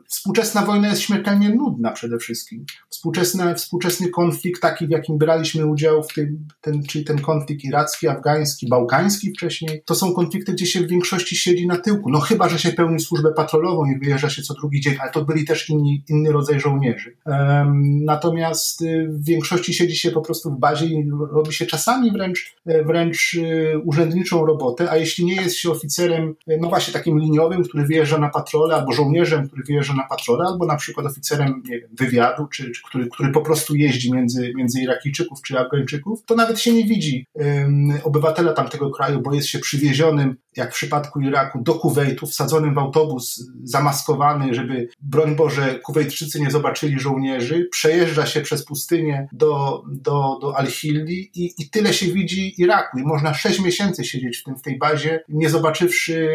Współczesna 0.08 0.66
wojna 0.66 0.88
jest 0.88 1.00
śmiertelnie 1.00 1.50
nudna 1.50 1.92
przede 1.92 2.18
wszystkim. 2.18 2.64
Współczesny, 2.88 3.54
współczesny 3.54 4.08
konflikt, 4.08 4.62
taki 4.62 4.86
w 4.86 4.90
jakim 4.90 5.18
braliśmy 5.18 5.66
udział, 5.66 6.02
w 6.02 6.14
tym, 6.14 6.48
ten, 6.60 6.82
czyli 6.82 7.04
ten 7.04 7.18
konflikt 7.18 7.64
iracki, 7.64 8.08
afgański, 8.08 8.68
bałkański 8.68 9.30
wcześniej, 9.30 9.82
to 9.86 9.94
są 9.94 10.12
konflikty, 10.12 10.52
gdzie 10.52 10.66
się 10.66 10.80
w 10.80 10.88
większości 10.88 11.36
siedzi 11.36 11.66
na 11.66 11.76
tyłku. 11.76 12.10
No 12.10 12.20
chyba, 12.20 12.48
że 12.48 12.58
się 12.58 12.72
pełni 12.72 13.00
służbę 13.00 13.32
patrolową 13.36 13.84
i 13.84 13.98
wyjeżdża 13.98 14.30
się 14.30 14.42
co 14.42 14.54
drugi 14.54 14.80
dzień, 14.80 14.94
ale 15.00 15.10
to 15.10 15.24
byli 15.24 15.44
też 15.44 15.68
inni, 15.68 16.04
inny 16.08 16.32
rodzaj 16.32 16.60
żołnierzy. 16.60 17.16
Um, 17.26 18.04
natomiast 18.04 18.82
y, 18.82 19.08
w 19.10 19.24
większości 19.24 19.74
siedzi 19.74 19.96
się 19.96 20.10
po 20.10 20.20
prostu 20.20 20.50
w 20.50 20.58
bazie 20.58 20.86
i 20.86 21.10
robi 21.32 21.52
się 21.52 21.66
czasami 21.66 22.10
wręcz, 22.10 22.56
e, 22.66 22.84
wręcz 22.84 23.34
y, 23.34 23.78
urzędniczą 23.84 24.46
robotę, 24.46 24.90
a 24.90 24.96
jeśli 24.96 25.24
nie 25.24 25.34
jest 25.34 25.56
się 25.56 25.70
oficerem, 25.70 26.34
e, 26.48 26.56
no 26.56 26.68
właśnie 26.68 26.92
takim 26.92 27.18
liniowym, 27.18 27.64
który 27.64 27.86
wyjeżdża 27.86 28.18
na 28.18 28.28
patrole, 28.28 28.74
albo 28.74 28.92
żołnierzem, 28.92 29.48
który 29.48 29.61
wyjeżdża 29.66 29.94
na 29.94 30.06
patrole, 30.08 30.44
albo 30.44 30.66
na 30.66 30.76
przykład 30.76 31.06
oficerem 31.06 31.62
wiem, 31.64 31.80
wywiadu, 31.92 32.46
czy, 32.46 32.70
czy 32.70 32.82
który, 32.82 33.08
który 33.08 33.32
po 33.32 33.40
prostu 33.40 33.74
jeździ 33.74 34.12
między, 34.12 34.52
między 34.56 34.80
Irakijczyków 34.80 35.42
czy 35.42 35.58
Afgańczyków, 35.58 36.24
to 36.26 36.34
nawet 36.34 36.60
się 36.60 36.72
nie 36.72 36.84
widzi 36.84 37.26
um, 37.34 37.92
obywatela 38.04 38.52
tamtego 38.52 38.90
kraju, 38.90 39.20
bo 39.20 39.34
jest 39.34 39.48
się 39.48 39.58
przywiezionym, 39.58 40.36
jak 40.56 40.70
w 40.70 40.74
przypadku 40.74 41.20
Iraku, 41.20 41.62
do 41.62 41.74
Kuwejtu, 41.74 42.26
wsadzonym 42.26 42.74
w 42.74 42.78
autobus, 42.78 43.50
zamaskowany, 43.64 44.54
żeby, 44.54 44.88
broń 45.00 45.36
Boże, 45.36 45.78
Kuwejtczycy 45.82 46.40
nie 46.40 46.50
zobaczyli 46.50 47.00
żołnierzy, 47.00 47.68
przejeżdża 47.70 48.26
się 48.26 48.40
przez 48.40 48.64
pustynię 48.64 49.28
do, 49.32 49.82
do, 49.88 50.38
do 50.40 50.58
Al-Hilli 50.58 51.30
i, 51.34 51.54
i 51.58 51.70
tyle 51.70 51.94
się 51.94 52.06
widzi 52.06 52.62
Iraku. 52.62 52.98
I 52.98 53.02
można 53.02 53.34
sześć 53.34 53.60
miesięcy 53.60 54.04
siedzieć 54.04 54.38
w, 54.38 54.44
tym, 54.44 54.56
w 54.56 54.62
tej 54.62 54.78
bazie, 54.78 55.24
nie 55.28 55.50
zobaczywszy 55.50 56.28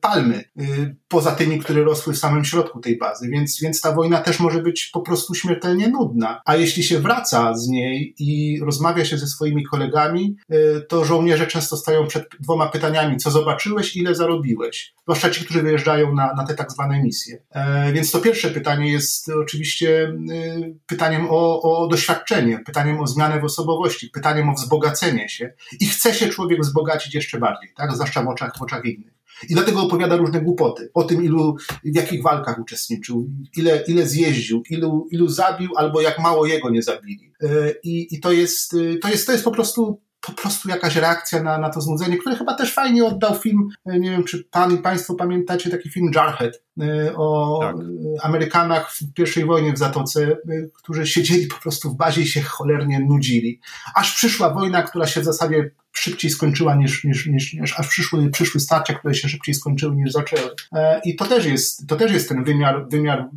palmy, 0.00 0.44
y, 0.60 0.96
poza 1.08 1.32
tymi, 1.32 1.58
które 1.58 1.84
rosły 1.84 2.12
w 2.12 2.18
samym 2.18 2.44
środku 2.44 2.69
tej 2.78 2.98
bazy, 2.98 3.28
więc, 3.28 3.60
więc 3.60 3.80
ta 3.80 3.92
wojna 3.92 4.20
też 4.20 4.40
może 4.40 4.62
być 4.62 4.86
po 4.86 5.00
prostu 5.00 5.34
śmiertelnie 5.34 5.88
nudna. 5.88 6.40
A 6.44 6.56
jeśli 6.56 6.82
się 6.82 6.98
wraca 6.98 7.54
z 7.54 7.68
niej 7.68 8.14
i 8.18 8.60
rozmawia 8.62 9.04
się 9.04 9.18
ze 9.18 9.26
swoimi 9.26 9.64
kolegami, 9.64 10.36
y, 10.52 10.86
to 10.88 11.04
żołnierze 11.04 11.46
często 11.46 11.76
stają 11.76 12.06
przed 12.06 12.28
dwoma 12.40 12.68
pytaniami, 12.68 13.16
co 13.16 13.30
zobaczyłeś, 13.30 13.96
ile 13.96 14.14
zarobiłeś. 14.14 14.94
Zwłaszcza 15.02 15.30
ci, 15.30 15.44
którzy 15.44 15.62
wyjeżdżają 15.62 16.14
na, 16.14 16.34
na 16.34 16.44
te 16.44 16.54
tak 16.54 16.72
zwane 16.72 17.02
misje. 17.02 17.42
E, 17.50 17.92
więc 17.92 18.10
to 18.10 18.18
pierwsze 18.18 18.50
pytanie 18.50 18.92
jest 18.92 19.28
oczywiście 19.28 20.14
y, 20.30 20.74
pytaniem 20.86 21.26
o, 21.30 21.62
o 21.62 21.88
doświadczenie, 21.88 22.58
pytaniem 22.66 23.00
o 23.00 23.06
zmianę 23.06 23.40
w 23.40 23.44
osobowości, 23.44 24.10
pytaniem 24.10 24.48
o 24.48 24.54
wzbogacenie 24.54 25.28
się. 25.28 25.52
I 25.80 25.86
chce 25.86 26.14
się 26.14 26.28
człowiek 26.28 26.60
wzbogacić 26.60 27.14
jeszcze 27.14 27.38
bardziej, 27.38 27.72
tak? 27.76 27.92
zwłaszcza 27.92 28.22
w 28.22 28.28
oczach, 28.28 28.58
w 28.58 28.62
oczach 28.62 28.84
innych. 28.84 29.19
I 29.48 29.54
dlatego 29.54 29.80
opowiada 29.80 30.16
różne 30.16 30.40
głupoty 30.40 30.90
o 30.94 31.04
tym, 31.04 31.24
ilu, 31.24 31.56
w 31.84 31.96
jakich 31.96 32.22
walkach 32.22 32.58
uczestniczył, 32.58 33.30
ile, 33.56 33.84
ile 33.88 34.06
zjeździł, 34.06 34.62
ilu, 34.70 35.08
ilu 35.10 35.28
zabił, 35.28 35.70
albo 35.76 36.00
jak 36.00 36.18
mało 36.18 36.46
jego 36.46 36.70
nie 36.70 36.82
zabili. 36.82 37.32
E, 37.42 37.48
I, 37.82 38.14
i 38.14 38.20
to, 38.20 38.32
jest, 38.32 38.70
to, 39.02 39.08
jest, 39.08 39.26
to 39.26 39.32
jest 39.32 39.44
po 39.44 39.50
prostu 39.50 40.00
po 40.20 40.32
prostu 40.32 40.68
jakaś 40.68 40.96
reakcja 40.96 41.42
na, 41.42 41.58
na 41.58 41.70
to 41.70 41.80
znudzenie, 41.80 42.16
które 42.16 42.36
chyba 42.36 42.54
też 42.54 42.74
fajnie 42.74 43.04
oddał 43.04 43.34
film, 43.34 43.68
e, 43.86 43.98
nie 43.98 44.10
wiem, 44.10 44.24
czy 44.24 44.44
pan 44.44 44.74
i 44.74 44.78
państwo 44.78 45.14
pamiętacie 45.14 45.70
taki 45.70 45.90
film 45.90 46.10
Jarhead 46.14 46.62
e, 46.80 47.16
o 47.16 47.58
tak. 47.62 47.76
Amerykanach 48.22 48.92
w 48.92 49.12
pierwszej 49.14 49.44
wojnie 49.44 49.72
w 49.72 49.78
Zatoce, 49.78 50.36
którzy 50.74 51.06
siedzieli 51.06 51.46
po 51.46 51.56
prostu 51.56 51.90
w 51.90 51.96
bazie 51.96 52.22
i 52.22 52.26
się 52.26 52.42
cholernie 52.42 53.00
nudzili. 53.00 53.60
Aż 53.94 54.14
przyszła 54.14 54.50
wojna, 54.54 54.82
która 54.82 55.06
się 55.06 55.20
w 55.20 55.24
zasadzie 55.24 55.70
szybciej 55.92 56.30
skończyła 56.30 56.74
niż, 56.74 57.04
niż, 57.04 57.26
niż, 57.26 57.54
niż 57.54 57.80
aż 57.80 57.88
przyszły, 57.88 58.30
przyszły 58.30 58.60
starcia, 58.60 58.94
które 58.94 59.14
się 59.14 59.28
szybciej 59.28 59.54
skończyły 59.54 59.96
niż 59.96 60.12
zaczęły. 60.12 60.50
E, 60.72 61.00
I 61.04 61.16
to 61.16 61.26
też 61.26 61.46
jest, 61.46 61.86
to 61.88 61.96
też 61.96 62.12
jest 62.12 62.28
ten 62.28 62.44
wymiar, 62.44 62.88
wymiar 62.88 63.28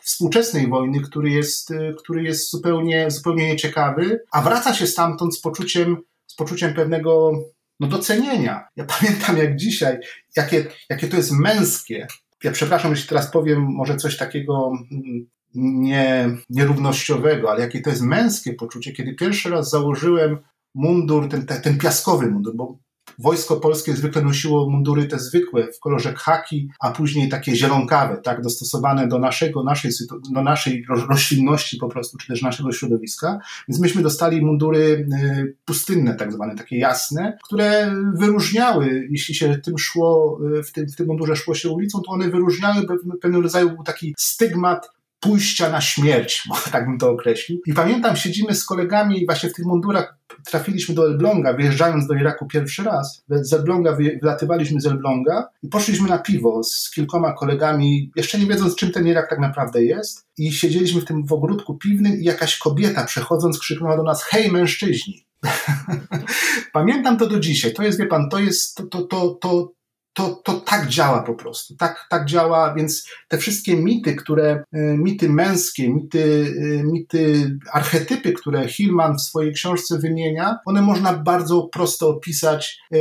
współczesnej 0.00 0.68
wojny, 0.68 1.00
który 1.00 1.30
jest, 1.30 1.70
e, 1.70 1.92
który 1.98 2.22
jest 2.22 2.50
zupełnie, 2.50 3.10
zupełnie 3.10 3.46
nieciekawy, 3.48 4.20
a 4.32 4.42
wraca 4.42 4.74
się 4.74 4.86
stamtąd 4.86 5.36
z 5.36 5.40
poczuciem, 5.40 5.96
z 6.26 6.34
poczuciem 6.34 6.74
pewnego 6.74 7.32
no, 7.80 7.86
docenienia. 7.88 8.68
Ja 8.76 8.84
pamiętam 8.98 9.36
jak 9.36 9.56
dzisiaj, 9.56 9.98
jakie, 10.36 10.66
jakie 10.90 11.08
to 11.08 11.16
jest 11.16 11.32
męskie. 11.32 12.06
Ja 12.44 12.52
przepraszam, 12.52 12.90
jeśli 12.90 13.08
teraz 13.08 13.30
powiem 13.30 13.60
może 13.60 13.96
coś 13.96 14.16
takiego 14.16 14.72
mm, 14.92 15.26
nie, 15.54 16.30
nierównościowego, 16.50 17.50
ale 17.50 17.60
jakie 17.60 17.80
to 17.80 17.90
jest 17.90 18.02
męskie 18.02 18.54
poczucie, 18.54 18.92
kiedy 18.92 19.14
pierwszy 19.14 19.50
raz 19.50 19.70
założyłem 19.70 20.38
mundur, 20.74 21.28
ten, 21.28 21.46
ten 21.46 21.78
piaskowy 21.78 22.30
mundur, 22.30 22.56
bo 22.56 22.78
Wojsko 23.18 23.56
polskie 23.56 23.96
zwykle 23.96 24.22
nosiło 24.22 24.70
mundury 24.70 25.06
te 25.06 25.18
zwykłe 25.18 25.72
w 25.72 25.80
kolorze 25.80 26.12
khaki, 26.12 26.68
a 26.80 26.90
później 26.90 27.28
takie 27.28 27.56
zielonkawe, 27.56 28.16
tak, 28.16 28.40
dostosowane 28.40 29.08
do 29.08 29.18
naszego, 29.18 29.64
naszej, 29.64 29.90
do 30.32 30.42
naszej 30.42 30.84
roślinności 31.08 31.76
po 31.76 31.88
prostu, 31.88 32.18
czy 32.18 32.26
też 32.26 32.42
naszego 32.42 32.72
środowiska. 32.72 33.38
Więc 33.68 33.80
myśmy 33.80 34.02
dostali 34.02 34.44
mundury 34.44 35.06
y, 35.22 35.56
pustynne, 35.64 36.14
tak 36.14 36.32
zwane, 36.32 36.54
takie 36.54 36.78
jasne, 36.78 37.38
które 37.44 37.94
wyróżniały, 38.14 39.08
jeśli 39.10 39.34
się 39.34 39.58
tym 39.58 39.78
szło, 39.78 40.38
y, 40.58 40.62
w 40.62 40.72
tym, 40.72 40.88
w 40.88 40.96
tym 40.96 41.06
mundurze 41.06 41.36
szło 41.36 41.54
się 41.54 41.68
ulicą, 41.68 42.00
to 42.00 42.12
one 42.12 42.30
wyróżniały 42.30 42.86
pewnego 43.20 43.42
rodzaju 43.42 43.82
taki 43.84 44.14
stygmat 44.18 44.90
pójścia 45.22 45.70
na 45.70 45.80
śmierć, 45.80 46.48
tak 46.72 46.86
bym 46.86 46.98
to 46.98 47.10
określił. 47.10 47.60
I 47.66 47.74
pamiętam, 47.74 48.16
siedzimy 48.16 48.54
z 48.54 48.64
kolegami 48.64 49.26
właśnie 49.26 49.48
w 49.48 49.52
tych 49.52 49.66
mundurach, 49.66 50.18
trafiliśmy 50.46 50.94
do 50.94 51.06
Elbląga, 51.06 51.52
wyjeżdżając 51.52 52.06
do 52.06 52.14
Iraku 52.14 52.46
pierwszy 52.46 52.82
raz. 52.82 53.24
Z 53.28 53.52
Elbląga 53.52 53.96
wylatywaliśmy 54.22 54.80
z 54.80 54.86
Elbląga 54.86 55.48
i 55.62 55.68
poszliśmy 55.68 56.08
na 56.08 56.18
piwo 56.18 56.62
z 56.64 56.90
kilkoma 56.90 57.32
kolegami, 57.32 58.10
jeszcze 58.16 58.38
nie 58.38 58.46
wiedząc, 58.46 58.76
czym 58.76 58.90
ten 58.90 59.06
Irak 59.06 59.30
tak 59.30 59.38
naprawdę 59.38 59.84
jest. 59.84 60.26
I 60.38 60.52
siedzieliśmy 60.52 61.00
w 61.00 61.04
tym 61.04 61.26
w 61.26 61.32
ogródku 61.32 61.78
piwnym 61.78 62.20
i 62.20 62.24
jakaś 62.24 62.58
kobieta 62.58 63.04
przechodząc 63.04 63.58
krzyknęła 63.58 63.96
do 63.96 64.02
nas, 64.02 64.24
hej 64.24 64.52
mężczyźni! 64.52 65.26
Pamiętam 66.72 67.18
to 67.18 67.26
do 67.26 67.40
dzisiaj. 67.40 67.72
To 67.72 67.82
jest, 67.82 67.98
wie 67.98 68.06
pan, 68.06 68.28
to 68.28 68.38
jest, 68.38 68.76
to, 68.76 68.82
to, 68.82 69.02
to, 69.02 69.28
to 69.40 69.72
to, 70.12 70.40
to 70.44 70.52
tak 70.60 70.88
działa 70.88 71.22
po 71.22 71.34
prostu. 71.34 71.76
Tak, 71.76 72.06
tak 72.10 72.26
działa, 72.26 72.74
więc 72.74 73.08
te 73.28 73.38
wszystkie 73.38 73.76
mity, 73.76 74.14
które, 74.14 74.64
e, 74.72 74.96
mity 74.96 75.28
męskie, 75.28 75.88
mity, 75.88 76.54
e, 76.58 76.84
mity, 76.84 77.56
archetypy, 77.72 78.32
które 78.32 78.68
Hillman 78.68 79.16
w 79.16 79.22
swojej 79.22 79.52
książce 79.52 79.98
wymienia, 79.98 80.58
one 80.66 80.82
można 80.82 81.12
bardzo 81.12 81.62
prosto 81.62 82.08
opisać, 82.08 82.80
e, 82.92 82.96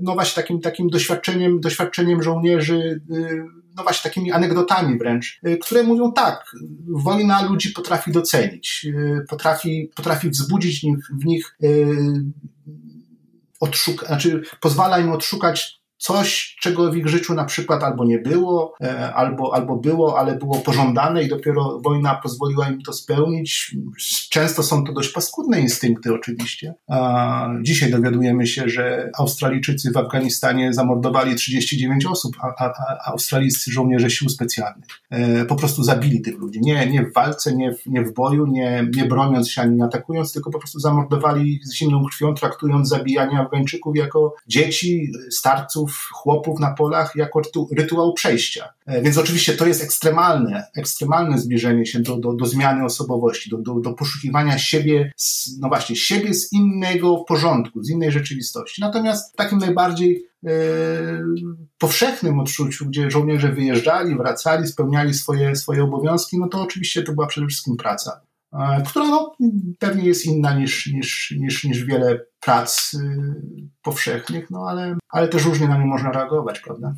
no 0.00 0.14
właśnie 0.14 0.42
takim, 0.42 0.60
takim 0.60 0.88
doświadczeniem, 0.88 1.60
doświadczeniem 1.60 2.22
żołnierzy, 2.22 3.00
no 3.76 3.82
właśnie 3.82 4.10
takimi 4.10 4.32
anegdotami 4.32 4.98
wręcz, 4.98 5.40
które 5.60 5.82
mówią 5.82 6.12
tak, 6.12 6.44
wojna 6.88 7.42
ludzi 7.42 7.70
potrafi 7.70 8.12
docenić, 8.12 8.86
potrafi, 9.28 9.90
potrafi 9.94 10.30
wzbudzić 10.30 10.86
w 11.20 11.24
nich, 11.24 11.56
odszuk, 13.60 14.06
znaczy 14.06 14.42
pozwala 14.60 14.98
im 14.98 15.12
odszukać 15.12 15.80
coś, 15.98 16.56
czego 16.60 16.92
w 16.92 16.96
ich 16.96 17.08
życiu 17.08 17.34
na 17.34 17.44
przykład 17.44 17.82
albo 17.82 18.04
nie 18.04 18.18
było, 18.18 18.74
e, 18.82 19.14
albo, 19.14 19.54
albo 19.54 19.76
było, 19.76 20.18
ale 20.18 20.36
było 20.36 20.58
pożądane 20.58 21.22
i 21.22 21.28
dopiero 21.28 21.80
wojna 21.84 22.14
pozwoliła 22.14 22.68
im 22.68 22.82
to 22.82 22.92
spełnić. 22.92 23.76
Często 24.30 24.62
są 24.62 24.84
to 24.84 24.92
dość 24.92 25.12
paskudne 25.12 25.60
instynkty 25.60 26.14
oczywiście. 26.14 26.74
Dzisiaj 27.62 27.90
dowiadujemy 27.90 28.46
się, 28.46 28.68
że 28.68 29.10
Australijczycy 29.18 29.90
w 29.92 29.96
Afganistanie 29.96 30.72
zamordowali 30.72 31.34
39 31.34 32.06
osób, 32.06 32.36
a, 32.40 32.64
a, 32.64 32.64
a 32.64 33.10
australijscy 33.10 33.72
żołnierze 33.72 34.10
sił 34.10 34.28
specjalnych. 34.28 34.86
E, 35.10 35.44
po 35.44 35.56
prostu 35.56 35.82
zabili 35.82 36.20
tych 36.20 36.38
ludzi. 36.38 36.60
Nie, 36.62 36.86
nie 36.86 37.02
w 37.02 37.12
walce, 37.12 37.56
nie 37.56 37.74
w, 37.74 37.86
nie 37.86 38.02
w 38.02 38.14
boju, 38.14 38.46
nie, 38.46 38.88
nie 38.96 39.04
broniąc 39.04 39.50
się 39.50 39.62
ani 39.62 39.82
atakując, 39.82 40.32
tylko 40.32 40.50
po 40.50 40.58
prostu 40.58 40.80
zamordowali 40.80 41.60
z 41.64 41.74
zimną 41.74 42.04
krwią, 42.04 42.34
traktując 42.34 42.88
zabijanie 42.88 43.40
Afgańczyków 43.40 43.96
jako 43.96 44.34
dzieci, 44.46 45.12
starców, 45.30 45.85
chłopów 46.12 46.60
na 46.60 46.74
polach, 46.74 47.12
jako 47.16 47.42
rytuał 47.76 48.12
przejścia. 48.12 48.68
E, 48.86 49.02
więc 49.02 49.18
oczywiście 49.18 49.52
to 49.52 49.66
jest 49.66 49.82
ekstremalne, 49.82 50.66
ekstremalne 50.76 51.38
zbliżenie 51.38 51.86
się 51.86 52.00
do, 52.00 52.16
do, 52.16 52.32
do 52.32 52.46
zmiany 52.46 52.84
osobowości, 52.84 53.50
do, 53.50 53.58
do, 53.58 53.74
do 53.74 53.92
poszukiwania 53.92 54.58
siebie, 54.58 55.12
z, 55.16 55.58
no 55.60 55.68
właśnie, 55.68 55.96
siebie 55.96 56.34
z 56.34 56.52
innego 56.52 57.24
porządku, 57.28 57.82
z 57.82 57.90
innej 57.90 58.12
rzeczywistości. 58.12 58.80
Natomiast 58.80 59.32
w 59.32 59.36
takim 59.36 59.58
najbardziej 59.58 60.26
e, 60.46 60.50
powszechnym 61.78 62.40
odczuciu, 62.40 62.86
gdzie 62.86 63.10
żołnierze 63.10 63.52
wyjeżdżali, 63.52 64.16
wracali, 64.16 64.66
spełniali 64.66 65.14
swoje, 65.14 65.56
swoje 65.56 65.84
obowiązki, 65.84 66.38
no 66.38 66.48
to 66.48 66.62
oczywiście 66.62 67.02
to 67.02 67.12
była 67.12 67.26
przede 67.26 67.46
wszystkim 67.46 67.76
praca, 67.76 68.20
która 68.86 69.08
no, 69.08 69.32
pewnie 69.78 70.04
jest 70.04 70.26
inna 70.26 70.54
niż, 70.54 70.86
niż, 70.86 71.34
niż, 71.40 71.64
niż 71.64 71.84
wiele 71.84 72.20
prac 72.40 72.94
y, 72.94 72.98
powszechnych, 73.82 74.50
no 74.50 74.66
ale, 74.68 74.96
ale 75.08 75.28
też 75.28 75.44
różnie 75.44 75.68
na 75.68 75.78
nie 75.78 75.86
można 75.86 76.12
reagować, 76.12 76.60
prawda? 76.60 76.94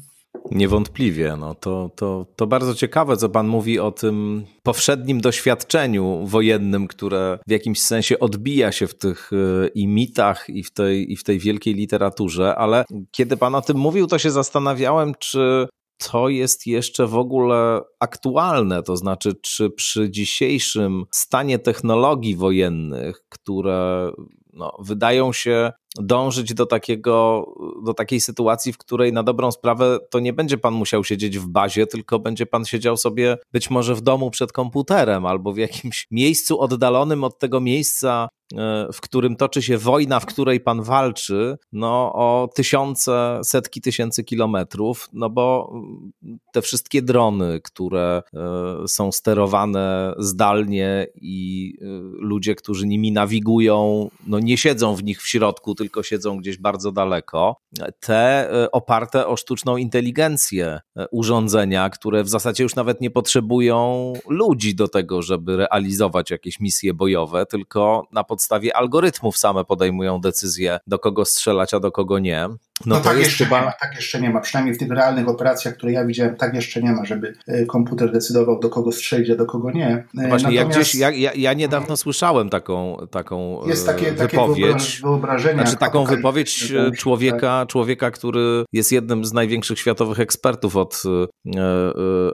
Niewątpliwie. 0.50 1.36
No 1.38 1.54
to, 1.54 1.90
to, 1.96 2.26
to 2.36 2.46
bardzo 2.46 2.74
ciekawe, 2.74 3.16
co 3.16 3.28
Pan 3.28 3.48
mówi 3.48 3.78
o 3.78 3.90
tym 3.90 4.44
powszednim 4.62 5.20
doświadczeniu 5.20 6.26
wojennym, 6.26 6.88
które 6.88 7.38
w 7.48 7.50
jakimś 7.50 7.82
sensie 7.82 8.18
odbija 8.18 8.72
się 8.72 8.86
w 8.86 8.98
tych 8.98 9.32
y, 9.32 9.70
i 9.74 9.88
mitach, 9.88 10.48
i 10.48 10.64
w 10.64 10.72
tej, 10.72 11.12
i 11.12 11.16
w 11.16 11.24
tej 11.24 11.38
wielkiej 11.38 11.74
literaturze, 11.74 12.56
ale 12.56 12.84
kiedy 13.10 13.36
Pan 13.36 13.54
o 13.54 13.62
tym 13.62 13.76
mówił, 13.76 14.06
to 14.06 14.18
się 14.18 14.30
zastanawiałem, 14.30 15.12
czy 15.18 15.68
to 15.98 16.28
jest 16.28 16.66
jeszcze 16.66 17.06
w 17.06 17.16
ogóle 17.16 17.80
aktualne, 18.00 18.82
to 18.82 18.96
znaczy, 18.96 19.34
czy 19.42 19.70
przy 19.70 20.10
dzisiejszym 20.10 21.04
stanie 21.10 21.58
technologii 21.58 22.36
wojennych, 22.36 23.24
które 23.28 24.12
no, 24.52 24.72
wydają 24.78 25.32
się 25.32 25.72
dążyć 25.96 26.54
do 26.54 26.66
takiego, 26.66 27.46
do 27.84 27.94
takiej 27.94 28.20
sytuacji, 28.20 28.72
w 28.72 28.78
której 28.78 29.12
na 29.12 29.22
dobrą 29.22 29.50
sprawę 29.50 29.98
to 30.10 30.20
nie 30.20 30.32
będzie 30.32 30.58
pan 30.58 30.74
musiał 30.74 31.04
siedzieć 31.04 31.38
w 31.38 31.46
bazie, 31.46 31.86
tylko 31.86 32.18
będzie 32.18 32.46
pan 32.46 32.64
siedział 32.64 32.96
sobie 32.96 33.38
być 33.52 33.70
może 33.70 33.94
w 33.94 34.00
domu 34.00 34.30
przed 34.30 34.52
komputerem 34.52 35.26
albo 35.26 35.52
w 35.52 35.56
jakimś 35.56 36.06
miejscu 36.10 36.60
oddalonym 36.60 37.24
od 37.24 37.38
tego 37.38 37.60
miejsca, 37.60 38.28
w 38.92 39.00
którym 39.00 39.36
toczy 39.36 39.62
się 39.62 39.78
wojna, 39.78 40.20
w 40.20 40.26
której 40.26 40.60
pan 40.60 40.82
walczy, 40.82 41.58
no 41.72 42.12
o 42.14 42.48
tysiące, 42.54 43.40
setki 43.44 43.80
tysięcy 43.80 44.24
kilometrów, 44.24 45.08
no 45.12 45.30
bo 45.30 45.72
te 46.52 46.62
wszystkie 46.62 47.02
drony, 47.02 47.60
które 47.64 48.22
e, 48.34 48.88
są 48.88 49.12
sterowane 49.12 50.14
zdalnie 50.18 51.06
i 51.14 51.74
e, 51.80 51.84
ludzie, 52.18 52.54
którzy 52.54 52.86
nimi 52.86 53.12
nawigują, 53.12 54.10
no 54.26 54.38
nie 54.38 54.56
siedzą 54.56 54.94
w 54.94 55.04
nich 55.04 55.22
w 55.22 55.28
środku, 55.28 55.74
tylko 55.74 56.02
siedzą 56.02 56.38
gdzieś 56.38 56.58
bardzo 56.58 56.92
daleko, 56.92 57.56
te 58.00 58.52
e, 58.52 58.70
oparte 58.70 59.26
o 59.26 59.36
sztuczną 59.36 59.76
inteligencję 59.76 60.80
e, 60.96 61.08
urządzenia, 61.08 61.90
które 61.90 62.24
w 62.24 62.28
zasadzie 62.28 62.62
już 62.62 62.74
nawet 62.74 63.00
nie 63.00 63.10
potrzebują 63.10 64.12
ludzi 64.28 64.74
do 64.74 64.88
tego, 64.88 65.22
żeby 65.22 65.56
realizować 65.56 66.30
jakieś 66.30 66.60
misje 66.60 66.94
bojowe, 66.94 67.46
tylko 67.46 68.06
na 68.12 68.24
podstawie 68.38 68.76
algorytmów 68.76 69.38
same 69.38 69.64
podejmują 69.64 70.20
decyzję, 70.20 70.78
do 70.86 70.98
kogo 70.98 71.24
strzelać, 71.24 71.74
a 71.74 71.80
do 71.80 71.92
kogo 71.92 72.18
nie. 72.18 72.48
No, 72.86 72.94
no 72.96 73.00
tak 73.00 73.18
jeszcze 73.18 73.44
chyba... 73.44 73.60
nie 73.60 73.66
ma, 73.66 73.72
tak 73.72 73.94
jeszcze 73.96 74.20
nie 74.20 74.30
ma. 74.30 74.40
Przynajmniej 74.40 74.74
w 74.74 74.78
tych 74.78 74.90
realnych 74.90 75.28
operacjach, 75.28 75.74
które 75.74 75.92
ja 75.92 76.06
widziałem, 76.06 76.36
tak 76.36 76.54
jeszcze 76.54 76.82
nie 76.82 76.92
ma, 76.92 77.04
żeby 77.04 77.34
e, 77.46 77.66
komputer 77.66 78.12
decydował, 78.12 78.60
do 78.60 78.70
kogo 78.70 78.92
strzelić, 78.92 79.30
a 79.30 79.36
do 79.36 79.46
kogo 79.46 79.70
nie. 79.70 80.04
No 80.14 80.28
właśnie, 80.28 80.48
Natomiast... 80.48 80.54
ja, 80.54 80.64
gdzieś, 80.64 80.94
ja, 80.94 81.10
ja, 81.10 81.32
ja 81.34 81.52
niedawno 81.52 81.96
słyszałem 81.96 82.50
taką, 82.50 82.96
taką 83.10 83.66
Jest 83.66 83.86
takie, 83.86 84.12
wypowiedź. 84.12 84.96
Takie 84.96 85.02
wyobrażenia. 85.02 85.62
Znaczy 85.62 85.76
taką 85.76 86.04
wypowiedź 86.04 86.72
człowieka, 86.98 87.38
tak. 87.60 87.68
człowieka, 87.68 88.10
który 88.10 88.64
jest 88.72 88.92
jednym 88.92 89.24
z 89.24 89.32
największych 89.32 89.78
światowych 89.78 90.20
ekspertów 90.20 90.76
od 90.76 91.02
e, 91.06 91.60
e, 91.60 91.60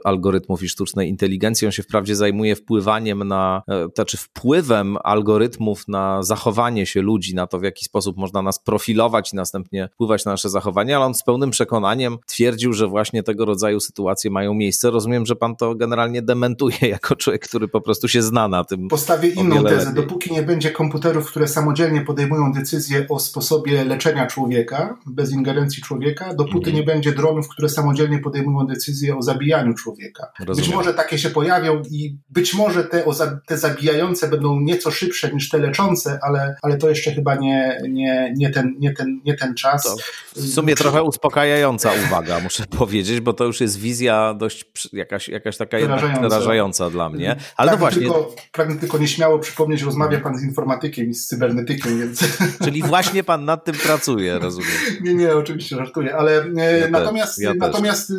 algorytmów 0.03 0.63
i 0.63 0.69
sztucznej 0.69 1.09
inteligencji. 1.09 1.65
On 1.65 1.71
się 1.71 1.83
wprawdzie 1.83 2.15
zajmuje 2.15 2.55
wpływaniem 2.55 3.27
na, 3.27 3.63
e, 3.69 3.87
znaczy 3.95 4.17
wpływem 4.17 4.97
algorytmów 5.03 5.87
na 5.87 5.94
zachowanie 6.23 6.85
się 6.85 7.01
ludzi, 7.01 7.35
na 7.35 7.47
to 7.47 7.59
w 7.59 7.63
jaki 7.63 7.85
sposób 7.85 8.17
można 8.17 8.41
nas 8.41 8.59
profilować 8.59 9.33
i 9.33 9.35
następnie 9.35 9.89
wpływać 9.93 10.25
na 10.25 10.31
nasze 10.31 10.49
zachowanie, 10.49 10.95
ale 10.95 11.05
on 11.05 11.13
z 11.13 11.23
pełnym 11.23 11.51
przekonaniem 11.51 12.17
twierdził, 12.27 12.73
że 12.73 12.87
właśnie 12.87 13.23
tego 13.23 13.45
rodzaju 13.45 13.79
sytuacje 13.79 14.31
mają 14.31 14.53
miejsce. 14.53 14.91
Rozumiem, 14.91 15.25
że 15.25 15.35
pan 15.35 15.55
to 15.55 15.75
generalnie 15.75 16.21
dementuje 16.21 16.77
jako 16.95 17.15
człowiek, 17.15 17.47
który 17.47 17.67
po 17.67 17.81
prostu 17.81 18.07
się 18.07 18.21
zna 18.21 18.47
na 18.47 18.63
tym. 18.63 18.87
Postawię 18.87 19.29
inną 19.29 19.63
tezę. 19.63 19.89
Lepiej. 19.89 20.03
Dopóki 20.03 20.33
nie 20.33 20.43
będzie 20.43 20.71
komputerów, 20.71 21.29
które 21.29 21.47
samodzielnie 21.47 22.01
podejmują 22.01 22.51
decyzje 22.51 23.05
o 23.09 23.19
sposobie 23.19 23.85
leczenia 23.85 24.27
człowieka, 24.27 24.97
bez 25.05 25.31
ingerencji 25.31 25.83
człowieka, 25.83 26.33
dopóty 26.33 26.69
mhm. 26.69 26.75
nie 26.75 26.83
będzie 26.83 27.11
dronów, 27.11 27.47
które 27.47 27.69
samodzielnie 27.69 28.19
podejmują 28.19 28.67
decyzje 28.67 29.17
o 29.17 29.21
zabijaniu 29.21 29.73
człowieka. 29.73 30.31
Rozumiem. 30.39 30.69
Być 30.69 30.75
może 30.75 30.93
takie 30.93 31.17
się 31.17 31.29
pojawią 31.29 31.81
i 31.91 32.17
być 32.29 32.53
może 32.53 32.83
te, 32.83 33.03
te 33.47 33.57
zabijające 33.57 34.27
będą 34.27 34.59
nieco 34.59 34.91
szybsze 34.91 35.33
niż 35.33 35.49
te 35.49 35.57
leczące, 35.57 35.84
ale, 36.21 36.55
ale 36.61 36.77
to 36.77 36.89
jeszcze 36.89 37.11
chyba 37.11 37.35
nie, 37.35 37.81
nie, 37.89 38.33
nie, 38.37 38.49
ten, 38.49 38.75
nie, 38.79 38.93
ten, 38.93 39.21
nie 39.25 39.33
ten 39.33 39.55
czas. 39.55 39.83
To 39.83 39.95
w 40.41 40.47
sumie 40.47 40.75
trochę 40.75 41.03
uspokajająca 41.03 41.91
uwaga, 42.07 42.39
muszę 42.39 42.63
powiedzieć, 42.79 43.19
bo 43.19 43.33
to 43.33 43.43
już 43.43 43.61
jest 43.61 43.79
wizja 43.79 44.33
dość 44.33 44.65
jakaś, 44.93 45.27
jakaś 45.27 45.57
taka 45.57 45.77
przerażająca. 45.77 46.19
przerażająca 46.19 46.89
dla 46.89 47.09
mnie. 47.09 47.29
Ale 47.29 47.37
pragnę 47.55 47.71
no 47.71 47.77
właśnie. 47.77 48.01
Tylko, 48.01 48.35
pragnę 48.51 48.75
tylko 48.75 48.97
nieśmiało 48.97 49.39
przypomnieć, 49.39 49.81
rozmawia 49.81 50.19
pan 50.19 50.37
z 50.37 50.43
informatykiem 50.43 51.09
i 51.09 51.13
z 51.13 51.27
cybernetykiem, 51.27 51.99
więc. 51.99 52.19
Czyli 52.65 52.83
właśnie 52.83 53.23
pan 53.23 53.45
nad 53.45 53.65
tym 53.65 53.75
pracuje, 53.75 54.39
rozumiem. 54.39 54.71
Nie, 55.03 55.15
nie, 55.15 55.35
oczywiście 55.35 55.75
żartuję, 55.75 56.15
ale 56.15 56.43
e, 56.57 56.79
ja 56.79 56.89
natomiast, 56.89 57.41
ja 57.41 57.53
natomiast 57.53 58.09
y, 58.09 58.15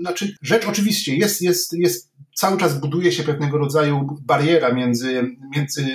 znaczy, 0.00 0.34
rzecz 0.42 0.66
oczywiście 0.66 1.16
jest, 1.16 1.42
jest, 1.42 1.72
jest 1.72 2.09
cały 2.34 2.58
czas 2.58 2.80
buduje 2.80 3.12
się 3.12 3.22
pewnego 3.22 3.58
rodzaju 3.58 4.18
bariera 4.22 4.72
między, 4.72 5.36
między 5.56 5.86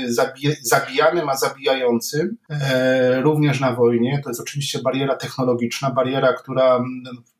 zabijanym 0.61 1.29
a 1.29 1.37
zabijającym, 1.37 2.37
e, 2.49 3.21
również 3.21 3.59
na 3.59 3.75
wojnie. 3.75 4.21
To 4.23 4.29
jest 4.29 4.41
oczywiście 4.41 4.79
bariera 4.81 5.15
technologiczna, 5.15 5.91
bariera, 5.91 6.33
która 6.33 6.83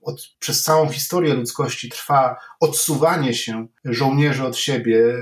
od, 0.01 0.21
przez 0.39 0.63
całą 0.63 0.89
historię 0.89 1.33
ludzkości 1.33 1.89
trwa 1.89 2.37
odsuwanie 2.59 3.33
się 3.33 3.67
żołnierzy 3.85 4.45
od 4.45 4.57
siebie. 4.57 5.13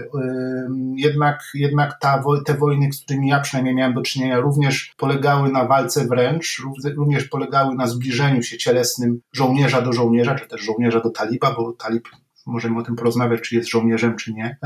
Jednak, 0.96 1.44
jednak 1.54 2.00
ta, 2.00 2.24
te 2.46 2.54
wojny, 2.54 2.94
z 2.94 3.04
którymi 3.04 3.28
ja 3.28 3.40
przynajmniej 3.40 3.76
miałem 3.76 3.94
do 3.94 4.02
czynienia, 4.02 4.40
również 4.40 4.94
polegały 4.98 5.52
na 5.52 5.68
walce 5.68 6.08
wręcz, 6.08 6.62
również 6.98 7.24
polegały 7.24 7.76
na 7.76 7.88
zbliżeniu 7.88 8.44
się 8.44 8.58
cielesnym 8.58 9.22
żołnierza 9.34 9.82
do 9.82 9.94
żołnierza, 9.94 10.36
czy 10.36 10.48
też 10.48 10.62
żołnierza 10.62 11.00
do 11.00 11.10
taliba, 11.10 11.56
bo 11.56 11.74
talib 11.74 12.08
możemy 12.46 12.80
o 12.80 12.84
tym 12.84 12.96
porozmawiać, 12.96 13.42
czy 13.42 13.56
jest 13.56 13.70
żołnierzem, 13.70 14.16
czy 14.16 14.34
nie. 14.34 14.58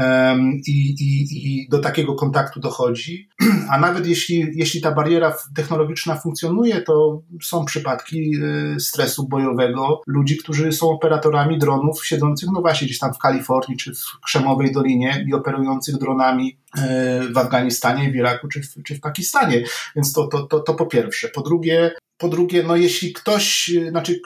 I, 0.67 0.95
i, 0.99 1.27
i 1.31 1.69
do 1.69 1.79
takiego 1.79 2.15
kontaktu 2.15 2.59
dochodzi. 2.59 3.29
A 3.71 3.79
nawet 3.79 4.07
jeśli, 4.07 4.51
jeśli 4.55 4.81
ta 4.81 4.91
bariera 4.91 5.37
technologiczna 5.55 6.15
funkcjonuje, 6.15 6.81
to 6.81 7.21
są 7.41 7.65
przypadki 7.65 8.31
y, 8.75 8.79
stresu 8.79 9.27
bojowego 9.27 10.01
ludzi, 10.07 10.37
którzy 10.37 10.71
są 10.71 10.89
operatorami 10.89 11.57
dronów 11.57 12.05
siedzących, 12.05 12.49
no 12.53 12.61
właśnie, 12.61 12.85
gdzieś 12.85 12.99
tam 12.99 13.13
w 13.13 13.17
Kalifornii, 13.17 13.77
czy 13.77 13.95
w 13.95 14.19
Krzemowej 14.25 14.71
Dolinie 14.71 15.25
i 15.27 15.33
operujących 15.33 15.97
dronami 15.97 16.57
y, 16.77 16.81
w 17.33 17.37
Afganistanie, 17.37 18.11
w 18.11 18.15
Iraku, 18.15 18.47
czy 18.47 18.61
w, 18.61 18.83
czy 18.83 18.95
w 18.95 19.01
Pakistanie. 19.01 19.63
Więc 19.95 20.13
to, 20.13 20.27
to, 20.27 20.41
to, 20.43 20.59
to 20.59 20.73
po 20.73 20.85
pierwsze. 20.85 21.27
Po 21.27 21.41
drugie, 21.41 21.91
po 22.17 22.29
drugie, 22.29 22.63
no 22.63 22.75
jeśli 22.75 23.13
ktoś, 23.13 23.69
y, 23.69 23.89
znaczy 23.89 24.21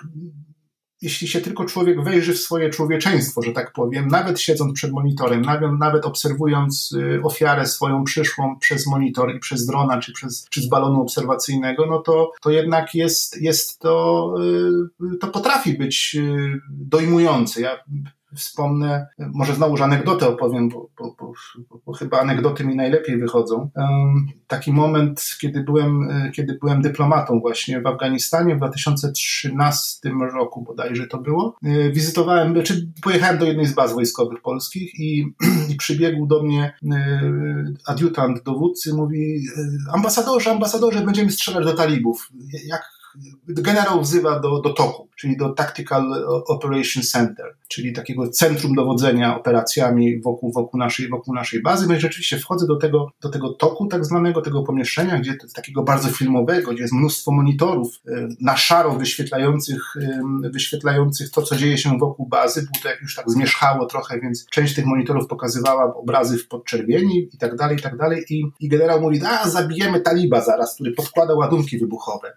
jeśli 1.01 1.27
się 1.27 1.41
tylko 1.41 1.65
człowiek 1.65 2.03
wejrzy 2.03 2.33
w 2.33 2.39
swoje 2.39 2.69
człowieczeństwo, 2.69 3.41
że 3.41 3.51
tak 3.51 3.73
powiem, 3.73 4.07
nawet 4.07 4.39
siedząc 4.39 4.73
przed 4.73 4.91
monitorem, 4.91 5.41
nawet, 5.41 5.71
nawet 5.79 6.05
obserwując 6.05 6.91
y, 6.91 7.21
ofiarę 7.23 7.65
swoją 7.65 8.03
przyszłą 8.03 8.59
przez 8.59 8.87
monitor 8.87 9.35
i 9.35 9.39
przez 9.39 9.65
drona, 9.65 9.99
czy, 9.99 10.13
przez, 10.13 10.47
czy 10.49 10.61
z 10.61 10.69
balonu 10.69 11.01
obserwacyjnego, 11.01 11.85
no 11.85 11.99
to, 11.99 12.31
to 12.41 12.49
jednak 12.49 12.95
jest, 12.95 13.41
jest 13.41 13.79
to, 13.79 14.33
y, 15.13 15.17
to 15.17 15.27
potrafi 15.27 15.73
być 15.73 16.15
y, 16.19 16.61
dojmujące. 16.69 17.61
Ja 17.61 17.79
wspomnę, 18.35 19.07
może 19.19 19.55
znowu 19.55 19.83
anegdotę 19.83 20.27
opowiem, 20.27 20.69
bo, 20.69 20.89
bo, 20.97 21.15
bo, 21.19 21.33
bo, 21.85 21.93
chyba 21.93 22.19
anegdoty 22.19 22.65
mi 22.65 22.75
najlepiej 22.75 23.17
wychodzą. 23.17 23.69
Taki 24.47 24.73
moment, 24.73 25.37
kiedy 25.41 25.63
byłem, 25.63 26.09
kiedy 26.35 26.57
byłem 26.61 26.81
dyplomatą 26.81 27.39
właśnie 27.39 27.81
w 27.81 27.87
Afganistanie 27.87 28.55
w 28.55 28.57
2013 28.57 30.09
roku 30.33 30.61
bodajże 30.61 31.07
to 31.07 31.17
było. 31.17 31.55
Wizytowałem, 31.91 32.63
czy 32.63 32.91
pojechałem 33.03 33.37
do 33.37 33.45
jednej 33.45 33.65
z 33.65 33.73
baz 33.73 33.93
wojskowych 33.93 34.41
polskich 34.41 34.99
i, 34.99 35.33
i 35.71 35.75
przybiegł 35.75 36.25
do 36.25 36.43
mnie 36.43 36.73
adiutant 37.85 38.43
dowódcy, 38.43 38.93
mówi 38.93 39.41
ambasadorze, 39.93 40.51
ambasadorze, 40.51 41.01
będziemy 41.05 41.31
strzelać 41.31 41.65
do 41.65 41.73
talibów. 41.73 42.29
Jak 42.65 43.00
generał 43.47 44.01
wzywa 44.01 44.39
do, 44.39 44.61
do 44.61 44.73
toku, 44.73 45.07
czyli 45.15 45.37
do 45.37 45.49
Tactical 45.49 46.25
Operation 46.47 47.03
Center, 47.03 47.45
czyli 47.67 47.93
takiego 47.93 48.29
centrum 48.29 48.75
dowodzenia 48.75 49.37
operacjami 49.37 50.21
wokół, 50.21 50.51
wokół, 50.51 50.79
naszej, 50.79 51.09
wokół 51.09 51.33
naszej 51.33 51.61
bazy. 51.61 51.87
No 51.87 51.95
i 51.95 51.99
rzeczywiście 51.99 52.37
wchodzę 52.37 52.67
do 52.67 52.75
tego, 52.75 53.11
do 53.21 53.29
tego 53.29 53.53
toku 53.53 53.87
tak 53.87 54.05
zwanego, 54.05 54.41
tego 54.41 54.63
pomieszczenia, 54.63 55.19
gdzie 55.19 55.37
takiego 55.55 55.83
bardzo 55.83 56.09
filmowego, 56.09 56.71
gdzie 56.71 56.81
jest 56.81 56.93
mnóstwo 56.93 57.31
monitorów 57.31 58.01
e, 58.07 58.27
na 58.41 58.57
szaro 58.57 58.95
wyświetlających, 58.95 59.93
wyświetlających 60.53 61.31
to, 61.31 61.41
co 61.41 61.55
dzieje 61.55 61.77
się 61.77 61.97
wokół 61.97 62.27
bazy. 62.27 62.61
Było 62.61 62.83
to 62.83 62.89
jak 62.89 63.01
już 63.01 63.15
tak 63.15 63.31
zmierzchało 63.31 63.85
trochę, 63.85 64.19
więc 64.19 64.45
część 64.45 64.75
tych 64.75 64.85
monitorów 64.85 65.27
pokazywała 65.27 65.95
obrazy 65.95 66.37
w 66.37 66.47
podczerwieni 66.47 67.29
i 67.33 67.37
tak 67.37 67.55
dalej, 67.55 67.77
i 67.77 67.81
tak 67.81 67.97
dalej. 67.97 68.23
I, 68.29 68.43
i 68.59 68.69
generał 68.69 69.01
mówi, 69.01 69.21
a 69.25 69.49
zabijemy 69.49 70.01
taliba 70.01 70.41
zaraz, 70.41 70.75
który 70.75 70.91
podkłada 70.91 71.33
ładunki 71.33 71.77
wybuchowe 71.77 72.33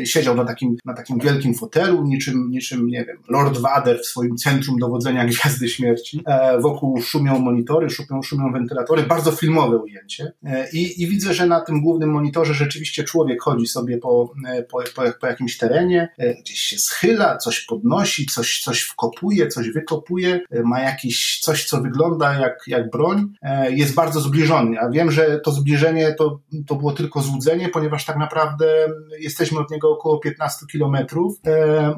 e, 0.00 0.06
siedział 0.18 0.34
na 0.34 0.44
takim, 0.44 0.76
na 0.84 0.94
takim 0.94 1.18
wielkim 1.18 1.54
fotelu, 1.54 2.04
niczym, 2.04 2.50
niczym, 2.50 2.86
nie 2.86 3.04
wiem, 3.04 3.16
Lord 3.28 3.58
Vader 3.58 4.00
w 4.00 4.06
swoim 4.06 4.36
centrum 4.36 4.78
dowodzenia 4.78 5.24
Gwiazdy 5.26 5.68
Śmierci. 5.68 6.22
E, 6.26 6.60
wokół 6.60 7.02
szumią 7.02 7.38
monitory, 7.38 7.90
szumią, 7.90 8.22
szumią 8.22 8.52
wentylatory, 8.52 9.02
bardzo 9.02 9.32
filmowe 9.32 9.76
ujęcie. 9.76 10.32
E, 10.44 10.70
i, 10.70 11.02
I 11.02 11.06
widzę, 11.06 11.34
że 11.34 11.46
na 11.46 11.60
tym 11.60 11.82
głównym 11.82 12.10
monitorze 12.10 12.54
rzeczywiście 12.54 13.04
człowiek 13.04 13.42
chodzi 13.42 13.66
sobie 13.66 13.98
po, 13.98 14.32
e, 14.48 14.62
po, 14.62 14.82
po, 14.94 15.02
po 15.20 15.26
jakimś 15.26 15.58
terenie, 15.58 16.08
e, 16.18 16.34
gdzieś 16.34 16.58
się 16.58 16.78
schyla, 16.78 17.36
coś 17.36 17.60
podnosi, 17.60 18.26
coś, 18.26 18.60
coś 18.60 18.80
wkopuje, 18.80 19.48
coś 19.48 19.70
wykopuje, 19.70 20.40
e, 20.50 20.62
ma 20.62 20.80
jakiś 20.80 21.40
coś, 21.40 21.64
co 21.64 21.80
wygląda 21.80 22.34
jak, 22.34 22.64
jak 22.66 22.90
broń, 22.90 23.32
e, 23.42 23.72
jest 23.72 23.94
bardzo 23.94 24.20
zbliżony. 24.20 24.80
A 24.80 24.90
wiem, 24.90 25.10
że 25.10 25.40
to 25.40 25.50
zbliżenie 25.50 26.14
to, 26.14 26.40
to 26.66 26.74
było 26.74 26.92
tylko 26.92 27.20
złudzenie, 27.20 27.68
ponieważ 27.68 28.04
tak 28.04 28.16
naprawdę 28.16 28.88
jesteśmy 29.20 29.58
od 29.58 29.70
niego 29.70 29.90
około 29.90 30.07
15 30.16 30.66
kilometrów. 30.66 31.40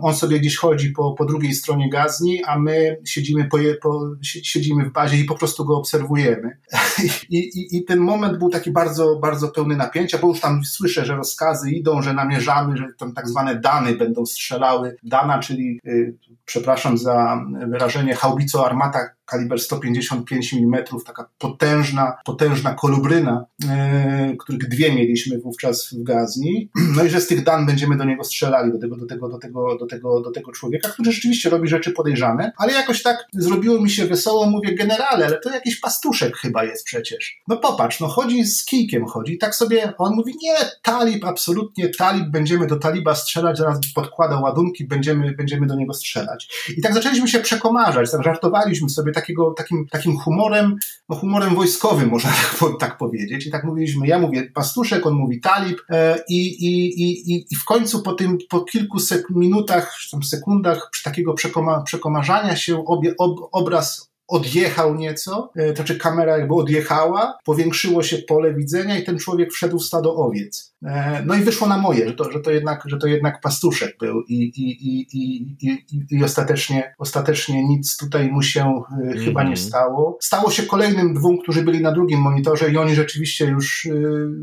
On 0.03 0.15
sobie 0.15 0.41
gdzieś 0.41 0.57
chodzi 0.57 0.91
po, 0.91 1.13
po 1.13 1.25
drugiej 1.25 1.55
stronie 1.55 1.91
gazni, 1.91 2.45
a 2.45 2.59
my 2.59 2.99
siedzimy, 3.05 3.45
po, 3.45 3.59
po, 3.83 4.11
siedzimy 4.23 4.85
w 4.85 4.93
bazie 4.93 5.17
i 5.17 5.25
po 5.25 5.35
prostu 5.35 5.65
go 5.65 5.77
obserwujemy. 5.77 6.59
I, 7.31 7.39
i, 7.39 7.77
I 7.77 7.85
ten 7.85 7.99
moment 7.99 8.39
był 8.39 8.51
taki 8.51 8.71
bardzo, 8.71 9.17
bardzo 9.17 9.49
pełny 9.49 9.77
napięcia, 9.77 10.19
bo 10.19 10.29
już 10.29 10.41
tam 10.41 10.65
słyszę, 10.65 11.05
że 11.05 11.17
rozkazy 11.17 11.71
idą, 11.71 12.03
że 12.03 12.13
namierzamy, 12.15 12.77
że 12.77 12.87
tam 12.99 13.13
tak 13.13 13.29
zwane 13.29 13.61
dany 13.61 13.97
będą 13.97 14.27
strzelały. 14.27 14.97
Dana, 15.03 15.39
czyli, 15.39 15.81
y, 15.87 16.15
przepraszam 16.45 16.99
za 16.99 17.45
wyrażenie, 17.69 18.15
haubico 18.15 18.67
armata 18.67 18.99
kaliber 19.31 19.61
155 19.61 20.55
mm, 20.55 20.85
taka 21.07 21.29
potężna, 21.39 22.17
potężna 22.25 22.75
kolubryna, 22.75 23.45
yy, 23.61 24.37
których 24.37 24.69
dwie 24.69 24.95
mieliśmy 24.95 25.39
wówczas 25.39 25.95
w 25.95 26.03
Gazni. 26.03 26.71
No 26.97 27.05
i 27.05 27.11
że 27.11 27.21
z 27.21 27.27
tych 27.27 27.45
dan 27.45 27.67
będziemy 27.67 27.97
do 27.97 28.05
niego 28.05 28.25
strzelali, 28.25 28.73
do 28.73 28.79
tego, 28.79 28.97
do 28.97 29.07
tego, 29.07 29.29
do 29.29 29.39
tego, 29.39 29.79
do 29.79 29.87
tego, 29.87 30.21
do 30.21 30.31
tego 30.31 30.53
człowieka, 30.53 30.89
który 30.89 31.13
rzeczywiście 31.13 31.51
robi 31.51 31.69
rzeczy 31.69 31.91
podejrzane, 31.91 32.53
ale 32.57 32.73
jakoś 32.73 33.03
tak 33.03 33.27
zrobiło 33.33 33.81
mi 33.81 33.91
się 33.91 34.07
wesoło, 34.07 34.47
mówię, 34.47 34.75
generale, 34.75 35.27
ale 35.27 35.41
to 35.41 35.51
jakiś 35.51 35.81
pastuszek 35.81 36.37
chyba 36.37 36.65
jest 36.65 36.85
przecież. 36.85 37.41
No 37.49 37.57
popatrz, 37.57 38.01
no 38.01 38.09
chodzi 38.09 38.45
z 38.45 38.65
kijkiem, 38.65 39.07
chodzi, 39.07 39.39
tak 39.39 39.55
sobie, 39.55 39.93
on 39.99 40.15
mówi, 40.15 40.35
nie, 40.43 40.55
talib, 40.83 41.25
absolutnie 41.25 41.89
talib, 41.89 42.29
będziemy 42.29 42.67
do 42.67 42.77
taliba 42.77 43.15
strzelać, 43.15 43.59
zaraz 43.59 43.79
podkłada 43.95 44.41
ładunki, 44.41 44.85
będziemy, 44.85 45.33
będziemy 45.33 45.67
do 45.67 45.75
niego 45.75 45.95
strzelać. 45.95 46.49
I 46.77 46.83
tak 46.83 46.95
zaczęliśmy 46.95 47.29
się 47.29 47.39
przekomarzać, 47.39 48.11
tak 48.11 48.23
żartowaliśmy 48.23 48.89
sobie, 48.89 49.13
takiego, 49.21 49.55
takim, 49.57 49.87
takim 49.91 50.17
humorem, 50.17 50.77
no 51.09 51.17
humorem 51.17 51.55
wojskowym, 51.55 52.09
można 52.15 52.31
tak, 52.31 52.71
tak 52.81 52.99
powiedzieć. 52.99 53.47
I 53.47 53.51
tak 53.51 53.65
mówiliśmy, 53.65 54.07
ja 54.07 54.19
mówię 54.19 54.51
pastuszek, 54.55 55.07
on 55.07 55.15
mówi 55.15 55.41
talib 55.41 55.79
e, 55.91 56.19
i, 56.29 56.47
i, 56.67 57.03
i, 57.03 57.47
i 57.51 57.57
w 57.57 57.65
końcu 57.65 58.03
po 58.03 58.13
tym, 58.13 58.39
po 58.49 58.61
kilku 58.61 58.99
minutach, 59.31 59.97
czy 60.01 60.11
tam 60.11 60.23
sekundach 60.23 60.91
takiego 61.05 61.35
przekoma, 61.35 61.83
przekomarzania 61.83 62.57
się 62.57 62.85
obie, 62.85 63.15
ob, 63.19 63.41
obraz 63.53 64.10
odjechał 64.31 64.95
nieco, 64.95 65.51
e, 65.57 65.69
to 65.69 65.77
znaczy 65.77 65.99
kamera 65.99 66.39
jakby 66.39 66.55
odjechała, 66.55 67.39
powiększyło 67.45 68.03
się 68.03 68.19
pole 68.19 68.55
widzenia 68.55 68.99
i 68.99 69.05
ten 69.05 69.19
człowiek 69.19 69.53
wszedł 69.53 69.79
w 69.79 69.85
stado 69.85 70.15
owiec. 70.15 70.75
E, 70.85 71.23
no 71.27 71.35
i 71.35 71.41
wyszło 71.41 71.69
na 71.69 71.79
moje, 71.79 72.09
że 72.09 72.15
to, 72.15 72.33
że 72.33 72.41
to, 72.41 72.51
jednak, 72.51 72.83
że 72.87 72.99
to 72.99 73.07
jednak 73.07 73.41
pastuszek 73.41 73.97
był 74.01 74.23
i, 74.29 74.35
i, 74.35 74.89
i, 74.89 75.07
i, 75.13 75.57
i, 75.67 76.07
i 76.11 76.25
ostatecznie, 76.25 76.95
ostatecznie 76.99 77.69
nic 77.69 77.97
tutaj 77.97 78.31
mu 78.31 78.43
się 78.43 78.61
mm 78.63 78.83
-hmm. 78.83 79.25
chyba 79.25 79.43
nie 79.43 79.51
mhm. 79.51 79.69
stało. 79.69 80.19
Stało 80.23 80.51
się 80.51 80.63
kolejnym 80.63 81.15
dwóm, 81.15 81.39
którzy 81.43 81.63
byli 81.63 81.81
na 81.81 81.93
drugim 81.93 82.21
monitorze 82.21 82.71
i 82.71 82.77
oni 82.77 82.95
rzeczywiście 82.95 83.47
już 83.47 83.89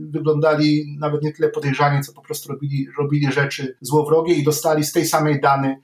wyglądali 0.10 0.98
nawet 1.00 1.24
nie 1.24 1.34
tyle 1.34 1.50
podejrzanie, 1.50 2.02
co 2.02 2.14
po 2.14 2.22
prostu 2.22 2.52
robili, 2.52 2.88
robili 3.00 3.32
rzeczy 3.32 3.78
złowrogie 3.82 4.34
i 4.34 4.44
dostali 4.44 4.84
z 4.84 4.92
tej 4.92 5.06
samej 5.06 5.42
dany, 5.42 5.76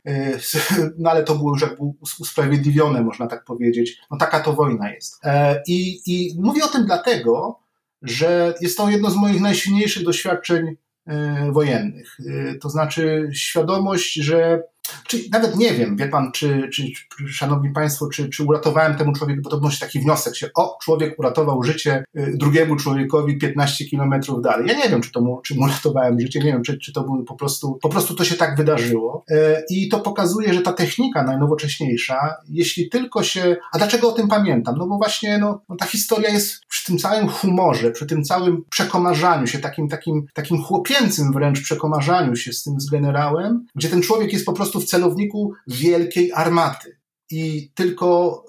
no 1.00 1.10
ale 1.10 1.24
to 1.24 1.36
było 1.36 1.54
już 1.54 1.62
jakby 1.62 1.84
usprawiedliwione, 2.20 3.04
można 3.04 3.28
tak 3.28 3.44
powiedzieć. 3.46 3.93
No 4.12 4.18
taka 4.18 4.40
to 4.40 4.54
wojna 4.54 4.92
jest. 4.92 5.26
E, 5.26 5.62
I, 5.68 6.02
i 6.06 6.42
mówię 6.42 6.64
o 6.64 6.68
tym 6.68 6.86
dlatego, 6.86 7.60
że 8.02 8.54
jest 8.62 8.78
to 8.78 8.90
jedno 8.90 9.10
z 9.10 9.16
moich 9.16 9.42
najsilniejszych 9.42 10.04
doświadczeń 10.04 10.76
e, 11.08 11.52
wojennych. 11.52 12.18
E, 12.20 12.56
to 12.56 12.70
znaczy 12.70 13.30
świadomość, 13.34 14.14
że 14.14 14.64
czy 15.08 15.18
nawet 15.32 15.56
nie 15.56 15.74
wiem, 15.74 15.98
wie 15.98 16.08
pan, 16.08 16.32
czy, 16.32 16.70
czy, 16.74 16.84
czy 16.92 17.08
szanowni 17.28 17.72
państwo, 17.72 18.10
czy, 18.10 18.30
czy 18.30 18.44
uratowałem 18.44 18.96
temu 18.96 19.14
człowiekowi, 19.14 19.44
bo 19.44 19.50
to 19.50 19.58
odnosi 19.58 19.80
taki 19.80 20.00
wniosek 20.00 20.36
się, 20.36 20.50
o, 20.56 20.78
człowiek 20.84 21.20
uratował 21.20 21.64
życie 21.64 22.04
y, 22.18 22.34
drugiemu 22.38 22.76
człowiekowi 22.76 23.38
15 23.38 23.86
kilometrów 23.86 24.42
dalej. 24.42 24.68
Ja 24.68 24.78
nie 24.78 24.90
wiem, 24.90 25.02
czy 25.02 25.12
to 25.12 25.22
mu, 25.22 25.42
czy 25.42 25.56
mu 25.56 25.64
uratowałem 25.66 26.20
życie, 26.20 26.40
nie 26.40 26.52
wiem, 26.52 26.64
czy, 26.64 26.78
czy 26.78 26.94
to 26.94 27.04
było 27.04 27.24
po 27.24 27.36
prostu, 27.36 27.80
po 27.82 27.90
prostu 27.90 28.16
to 28.16 28.24
się 28.24 28.36
tak 28.36 28.58
wydarzyło. 28.58 29.24
Y, 29.32 29.36
I 29.70 29.90
to 29.90 30.00
pokazuje, 30.00 30.54
że 30.54 30.62
ta 30.62 30.74
technika 30.74 31.24
najnowocześniejsza, 31.24 32.36
jeśli 32.50 32.90
tylko 32.90 33.24
się, 33.24 33.56
a 33.72 33.78
dlaczego 33.78 34.10
o 34.10 34.12
tym 34.12 34.28
pamiętam? 34.28 34.76
No 34.78 34.88
bo 34.88 34.98
właśnie, 34.98 35.38
no, 35.38 35.62
no 35.70 35.76
ta 35.76 35.86
historia 35.86 36.30
jest 36.30 36.60
przy 36.70 36.86
tym 36.86 36.98
całym 36.98 37.28
humorze, 37.28 37.92
przy 37.92 38.06
tym 38.06 38.24
całym 38.24 38.64
przekomarzaniu 38.70 39.48
się, 39.48 39.60
takim, 39.60 39.88
takim, 39.88 40.26
takim 40.34 40.64
chłopięcym 40.64 41.34
wręcz 41.34 41.62
przekomarzaniu 41.62 42.36
się 42.36 42.54
z 42.54 42.64
tym 42.64 42.80
z 42.80 42.90
generałem, 42.90 43.66
gdzie 43.76 43.90
ten 43.90 44.02
człowiek 44.02 44.34
jest 44.34 44.46
po 44.46 44.54
prostu 44.54 44.80
w 44.80 44.86
celowniku 44.86 45.52
wielkiej 45.68 46.32
armaty. 46.34 46.98
I 47.30 47.72
tylko 47.76 48.44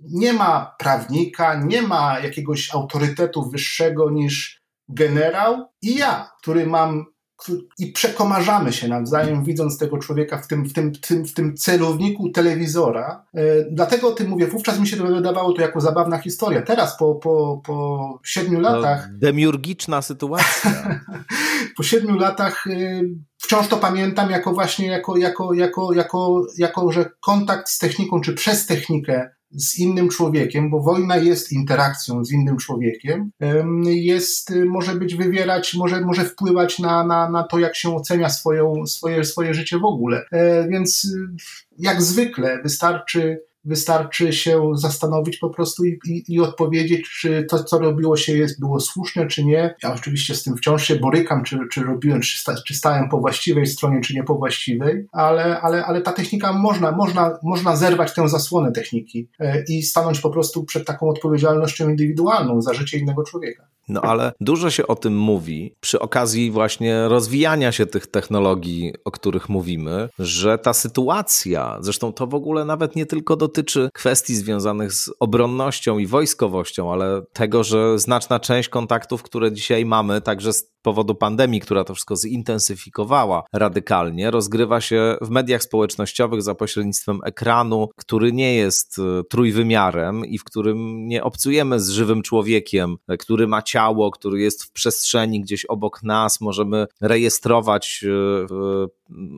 nie 0.00 0.32
ma 0.32 0.74
prawnika, 0.78 1.60
nie 1.64 1.82
ma 1.82 2.20
jakiegoś 2.20 2.74
autorytetu 2.74 3.50
wyższego 3.50 4.10
niż 4.10 4.62
generał 4.88 5.66
i 5.82 5.94
ja, 5.94 6.30
który 6.38 6.66
mam 6.66 7.06
i 7.78 7.86
przekomarzamy 7.86 8.72
się 8.72 8.88
nawzajem, 8.88 9.44
widząc 9.44 9.78
tego 9.78 9.98
człowieka 9.98 10.38
w 10.38 10.46
tym, 10.46 10.64
w 10.64 10.72
tym, 10.72 10.94
w 10.94 11.00
tym, 11.00 11.24
w 11.24 11.34
tym 11.34 11.56
celowniku 11.56 12.30
telewizora. 12.30 13.24
E, 13.34 13.40
dlatego 13.70 14.08
o 14.08 14.12
tym 14.12 14.28
mówię. 14.28 14.46
Wówczas 14.46 14.80
mi 14.80 14.86
się 14.86 14.96
wydawało 14.96 15.52
to 15.52 15.62
jako 15.62 15.80
zabawna 15.80 16.18
historia. 16.18 16.62
Teraz, 16.62 16.96
po, 16.96 17.14
po, 17.14 17.60
po 17.64 18.20
siedmiu 18.24 18.60
no, 18.60 18.70
latach. 18.70 19.08
No, 19.12 19.18
demiurgiczna 19.18 20.02
sytuacja. 20.02 21.00
po 21.76 21.82
siedmiu 21.82 22.18
latach 22.18 22.66
e, 22.66 23.02
wciąż 23.38 23.68
to 23.68 23.76
pamiętam 23.76 24.30
jako 24.30 24.52
właśnie, 24.52 24.86
jako, 24.86 25.16
jako, 25.16 25.54
jako, 25.54 25.92
jako, 25.92 26.46
jako, 26.58 26.92
że 26.92 27.10
kontakt 27.20 27.68
z 27.68 27.78
techniką, 27.78 28.20
czy 28.20 28.32
przez 28.32 28.66
technikę 28.66 29.30
z 29.50 29.78
innym 29.78 30.08
człowiekiem, 30.08 30.70
bo 30.70 30.80
wojna 30.80 31.16
jest 31.16 31.52
interakcją 31.52 32.24
z 32.24 32.32
innym 32.32 32.56
człowiekiem, 32.56 33.30
jest, 33.84 34.54
może 34.66 34.94
być 34.94 35.14
wywierać, 35.14 35.74
może, 35.74 36.00
może 36.00 36.24
wpływać 36.24 36.78
na, 36.78 37.06
na, 37.06 37.30
na 37.30 37.42
to, 37.42 37.58
jak 37.58 37.76
się 37.76 37.96
ocenia 37.96 38.28
swoją, 38.28 38.86
swoje, 38.86 39.24
swoje 39.24 39.54
życie 39.54 39.78
w 39.78 39.84
ogóle. 39.84 40.24
E, 40.32 40.68
więc 40.68 41.08
jak 41.78 42.02
zwykle 42.02 42.62
wystarczy 42.62 43.40
Wystarczy 43.66 44.32
się 44.32 44.70
zastanowić 44.74 45.36
po 45.36 45.50
prostu 45.50 45.84
i, 45.84 45.98
i, 46.06 46.34
i, 46.34 46.40
odpowiedzieć, 46.40 47.10
czy 47.20 47.46
to, 47.50 47.64
co 47.64 47.78
robiło 47.78 48.16
się, 48.16 48.36
jest, 48.36 48.60
było 48.60 48.80
słuszne, 48.80 49.26
czy 49.26 49.44
nie. 49.44 49.74
Ja 49.82 49.94
oczywiście 49.94 50.34
z 50.34 50.42
tym 50.42 50.56
wciąż 50.56 50.84
się 50.84 50.96
borykam, 50.96 51.44
czy, 51.44 51.58
czy 51.72 51.82
robiłem, 51.82 52.20
czy, 52.20 52.38
sta, 52.38 52.54
czy 52.66 52.74
stałem 52.74 53.08
po 53.08 53.20
właściwej 53.20 53.66
stronie, 53.66 54.00
czy 54.00 54.14
nie 54.14 54.22
po 54.22 54.34
właściwej, 54.34 55.06
ale, 55.12 55.60
ale, 55.60 55.84
ale 55.84 56.02
ta 56.02 56.12
technika 56.12 56.52
można, 56.52 56.92
można, 56.92 57.38
można 57.42 57.76
zerwać 57.76 58.14
tę 58.14 58.28
zasłonę 58.28 58.72
techniki 58.72 59.28
e, 59.38 59.64
i 59.68 59.82
stanąć 59.82 60.20
po 60.20 60.30
prostu 60.30 60.64
przed 60.64 60.86
taką 60.86 61.08
odpowiedzialnością 61.08 61.88
indywidualną 61.88 62.62
za 62.62 62.74
życie 62.74 62.98
innego 62.98 63.22
człowieka. 63.22 63.66
No 63.88 64.00
ale 64.00 64.32
dużo 64.40 64.70
się 64.70 64.86
o 64.86 64.96
tym 64.96 65.18
mówi 65.18 65.74
przy 65.80 66.00
okazji 66.00 66.50
właśnie 66.50 67.08
rozwijania 67.08 67.72
się 67.72 67.86
tych 67.86 68.06
technologii, 68.06 68.92
o 69.04 69.10
których 69.10 69.48
mówimy, 69.48 70.08
że 70.18 70.58
ta 70.58 70.72
sytuacja, 70.72 71.78
zresztą 71.80 72.12
to 72.12 72.26
w 72.26 72.34
ogóle 72.34 72.64
nawet 72.64 72.96
nie 72.96 73.06
tylko 73.06 73.36
dotyczy 73.36 73.88
kwestii 73.94 74.36
związanych 74.36 74.92
z 74.92 75.10
obronnością 75.20 75.98
i 75.98 76.06
wojskowością, 76.06 76.92
ale 76.92 77.22
tego, 77.32 77.64
że 77.64 77.98
znaczna 77.98 78.40
część 78.40 78.68
kontaktów, 78.68 79.22
które 79.22 79.52
dzisiaj 79.52 79.84
mamy, 79.84 80.20
także 80.20 80.52
z 80.52 80.75
powodu 80.86 81.14
pandemii, 81.14 81.60
która 81.60 81.84
to 81.84 81.94
wszystko 81.94 82.16
zintensyfikowała 82.16 83.44
radykalnie, 83.52 84.30
rozgrywa 84.30 84.80
się 84.80 85.16
w 85.20 85.30
mediach 85.30 85.62
społecznościowych 85.62 86.42
za 86.42 86.54
pośrednictwem 86.54 87.20
ekranu, 87.24 87.88
który 87.96 88.32
nie 88.32 88.54
jest 88.54 88.98
e, 88.98 89.24
trójwymiarem 89.24 90.26
i 90.26 90.38
w 90.38 90.44
którym 90.44 91.08
nie 91.08 91.24
obcujemy 91.24 91.80
z 91.80 91.88
żywym 91.88 92.22
człowiekiem, 92.22 92.96
e, 93.08 93.16
który 93.16 93.46
ma 93.46 93.62
ciało, 93.62 94.10
który 94.10 94.40
jest 94.40 94.64
w 94.64 94.72
przestrzeni 94.72 95.40
gdzieś 95.40 95.64
obok 95.64 96.02
nas, 96.02 96.40
możemy 96.40 96.86
rejestrować 97.00 98.04
e, 98.04 98.08
w 98.50 98.86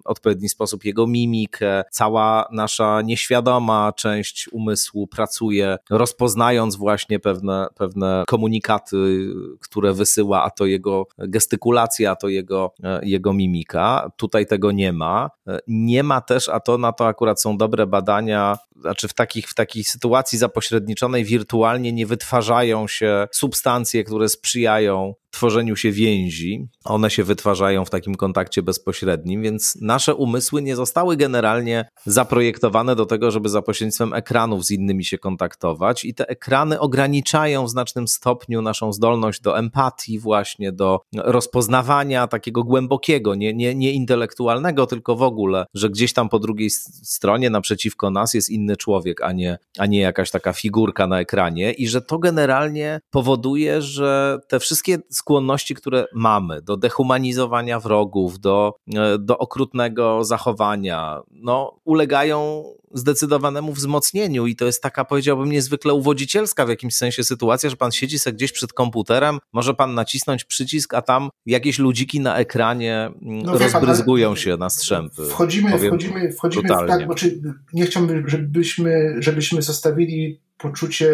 odpowiedni 0.05 0.49
sposób 0.49 0.85
jego 0.85 1.07
mimikę. 1.07 1.85
Cała 1.91 2.49
nasza 2.53 3.03
nieświadoma 3.03 3.93
część 3.93 4.49
umysłu 4.53 5.07
pracuje, 5.07 5.77
rozpoznając 5.91 6.77
właśnie 6.77 7.21
pewne, 7.21 7.67
pewne 7.75 8.25
komunikaty, 8.27 9.29
które 9.61 9.93
wysyła, 9.93 10.43
a 10.43 10.51
to 10.51 10.67
jego 10.67 11.07
gestykulacja, 11.39 12.17
to 12.17 12.29
jego, 12.29 12.75
jego 13.03 13.33
mimika. 13.33 14.11
Tutaj 14.17 14.47
tego 14.47 14.73
nie 14.73 14.93
ma. 14.93 15.31
Nie 15.67 16.03
ma 16.03 16.21
też, 16.21 16.49
a 16.49 16.61
to 16.61 16.79
na 16.79 16.93
to 16.93 17.07
akurat 17.07 17.41
są 17.43 17.57
dobre 17.57 17.87
badania, 17.87 18.59
znaczy 18.81 19.09
w 19.09 19.15
takich, 19.15 19.49
w 19.49 19.55
takiej 19.55 19.85
sytuacji 19.85 20.39
zapośredniczonej 20.39 21.25
wirtualnie 21.25 21.93
nie 21.93 22.07
wytwarzają 22.07 22.89
się 22.89 23.29
substancje, 23.33 24.05
które 24.05 24.29
sprzyjają 24.29 25.15
tworzeniu 25.31 25.77
się 25.77 25.93
więzi. 25.93 26.69
One 26.85 27.11
się 27.11 27.25
wytwarzają 27.25 27.85
w 27.85 27.91
takim 27.91 28.15
kontakcie 28.15 28.63
bezpośrednim, 28.63 29.43
więc 29.43 29.79
nasze 29.81 30.15
umysły 30.15 30.63
nie 30.63 30.77
zostały 30.77 31.17
generalnie 31.17 31.89
zaprojektowane 32.07 32.97
do 32.97 33.07
tego, 33.07 33.31
żeby 33.31 33.49
za 33.49 33.63
pośrednictwem 33.63 34.15
ekranów 34.15 34.65
z 34.65 34.71
innymi 34.71 35.05
się 35.05 35.19
kontaktować 35.19 36.05
i 36.05 36.15
te 36.15 36.29
ekrany 36.29 36.81
ograniczają 36.81 37.65
w 37.65 37.71
znacznym 37.71 38.09
stopniu 38.09 38.63
naszą 38.63 38.93
zdolność 38.93 39.41
do 39.41 39.59
empatii, 39.59 40.19
właśnie 40.19 40.73
do 40.73 41.01
rozpoznawania 41.15 42.27
takiego 42.27 42.65
głębokiego, 42.65 43.35
nie, 43.35 43.55
nie, 43.55 43.75
nie 43.75 43.93
intelektualnego, 43.93 44.87
tylko 44.87 45.17
w 45.17 45.23
ogóle, 45.23 45.67
że 45.75 45.91
gdzieś 45.91 46.13
tam 46.13 46.29
po 46.29 46.39
drugiej 46.39 46.71
stronie 47.03 47.51
naprzeciwko 47.51 48.11
nas 48.11 48.35
jest 48.35 48.51
inny 48.51 48.77
człowiek, 48.77 49.23
a 49.23 49.33
nie, 49.33 49.59
a 49.79 49.87
nie 49.87 50.01
jakaś 50.01 50.31
taka 50.31 50.53
figurka 50.53 51.07
na 51.07 51.21
ekranie 51.21 51.73
i 51.73 51.89
że 51.89 52.03
to 52.03 52.19
generalnie 52.19 53.01
powoduje, 53.11 53.83
że 53.83 54.39
te 54.49 54.61
wszystkie 54.61 54.99
skłonności, 55.19 55.75
które 55.75 56.07
mamy 56.15 56.63
do 56.63 56.77
dehumanizowania 56.77 57.81
wrogów, 57.81 58.39
do, 58.39 58.75
e, 58.95 59.19
do 59.19 59.39
okrutnego 59.39 60.25
zachowania, 60.25 61.21
no, 61.31 61.81
ulegają 61.85 62.65
zdecydowanemu 62.95 63.73
wzmocnieniu 63.73 64.47
i 64.47 64.57
to 64.57 64.67
jest 64.67 64.83
taka, 64.83 65.05
powiedziałbym, 65.05 65.53
niezwykle 65.53 65.95
uwodzicielska 65.95 66.67
w 66.67 66.69
jakimś 66.69 66.95
sensie 66.95 67.25
sytuacja, 67.25 67.71
że 67.71 67.77
pan 67.77 67.93
siedzi 67.93 68.19
sobie 68.19 68.35
gdzieś 68.37 68.53
przed 68.53 68.73
komputerem, 68.73 69.39
może 69.53 69.75
pan 69.75 69.95
nacisnąć 69.95 70.45
przycisk, 70.45 70.95
a 70.95 71.03
tam 71.03 71.29
jakieś 71.47 71.79
ludziki 71.79 72.21
na 72.21 72.37
ekranie 72.37 73.11
mm, 73.23 73.43
no, 73.43 73.59
rozbryzgują 73.59 74.37
się 74.37 74.57
na 74.57 74.71
strzępy. 74.71 75.25
Wchodzimy, 75.25 75.79
wchodzimy, 75.79 76.33
wchodzimy 76.33 76.69
w 76.69 76.69
tak, 76.69 77.05
znaczy 77.05 77.41
nie 77.73 77.87
chciałbym, 77.87 78.29
żebyśmy, 78.29 79.17
żebyśmy 79.19 79.63
zostawili 79.63 80.41
poczucie 80.59 81.09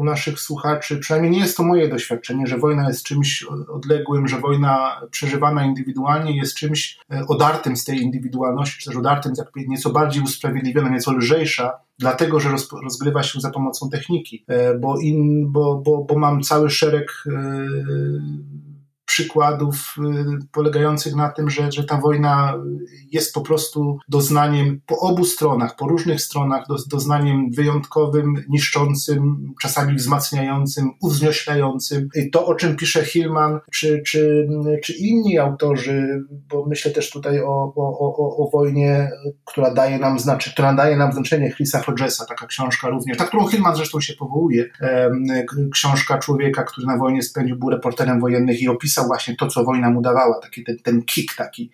u 0.00 0.04
naszych 0.04 0.40
słuchaczy, 0.40 0.98
przynajmniej 0.98 1.32
nie 1.32 1.38
jest 1.38 1.56
to 1.56 1.62
moje 1.62 1.88
doświadczenie, 1.88 2.46
że 2.46 2.58
wojna 2.58 2.88
jest 2.88 3.04
czymś 3.04 3.42
odległym, 3.68 4.28
że 4.28 4.40
wojna 4.40 5.00
przeżywana 5.10 5.64
indywidualnie 5.64 6.36
jest 6.36 6.54
czymś 6.54 6.98
e, 7.12 7.26
odartym 7.28 7.76
z 7.76 7.84
tej 7.84 8.02
indywidualności, 8.02 8.78
czy 8.78 8.90
też 8.90 8.98
odartym, 8.98 9.32
jakby 9.38 9.68
nieco 9.68 9.90
bardziej 9.90 10.22
usprawiedliwiona, 10.22 10.88
nieco 10.88 11.12
lżejsza, 11.12 11.78
dlatego 11.98 12.40
że 12.40 12.48
rozgrywa 12.82 13.22
się 13.22 13.40
za 13.40 13.50
pomocą 13.50 13.90
techniki, 13.90 14.44
e, 14.48 14.78
bo, 14.78 14.98
in, 14.98 15.52
bo, 15.52 15.82
bo, 15.84 16.04
bo 16.04 16.18
mam 16.18 16.42
cały 16.42 16.70
szereg 16.70 17.24
e, 17.26 17.30
przykładów 19.10 19.94
y, 19.98 20.46
polegających 20.52 21.14
na 21.14 21.28
tym, 21.28 21.50
że, 21.50 21.72
że 21.72 21.84
ta 21.84 21.96
wojna 21.96 22.54
jest 23.12 23.34
po 23.34 23.40
prostu 23.40 23.98
doznaniem 24.08 24.80
po 24.86 24.98
obu 24.98 25.24
stronach, 25.24 25.76
po 25.76 25.88
różnych 25.88 26.20
stronach, 26.20 26.66
do, 26.68 26.76
doznaniem 26.90 27.50
wyjątkowym, 27.52 28.34
niszczącym, 28.48 29.52
czasami 29.62 29.94
wzmacniającym, 29.94 30.90
uwznioślającym. 31.00 32.08
I 32.14 32.30
to, 32.30 32.46
o 32.46 32.54
czym 32.54 32.76
pisze 32.76 33.04
Hillman, 33.04 33.58
czy, 33.72 34.02
czy, 34.06 34.48
czy 34.82 34.92
inni 34.92 35.38
autorzy, 35.38 36.24
bo 36.30 36.66
myślę 36.66 36.90
też 36.90 37.10
tutaj 37.10 37.40
o, 37.40 37.72
o, 37.76 37.98
o, 37.98 38.36
o 38.46 38.50
wojnie, 38.50 39.10
która 39.44 39.74
daje 39.74 39.98
nam 39.98 40.18
znaczy, 40.18 40.52
która 40.52 40.74
daje 40.74 40.96
nam 40.96 41.12
znaczenie 41.12 41.52
Chrisa 41.52 41.82
Hodgesa, 41.82 42.26
taka 42.26 42.46
książka 42.46 42.88
również, 42.88 43.18
na 43.18 43.24
którą 43.24 43.46
Hillman 43.46 43.76
zresztą 43.76 44.00
się 44.00 44.14
powołuje. 44.14 44.70
Książka 45.72 46.18
człowieka, 46.18 46.62
który 46.62 46.86
na 46.86 46.98
wojnie 46.98 47.22
spędził, 47.22 47.56
był 47.56 47.70
reporterem 47.70 48.20
wojennych 48.20 48.62
i 48.62 48.68
opisał 48.68 48.99
opisał 49.00 49.06
właśnie 49.06 49.36
to, 49.36 49.46
co 49.46 49.64
wojna 49.64 49.90
mu 49.90 50.02
dawała, 50.02 50.40
taki 50.40 50.64
ten, 50.64 50.78
ten 50.78 51.02
kick 51.02 51.36
taki 51.36 51.72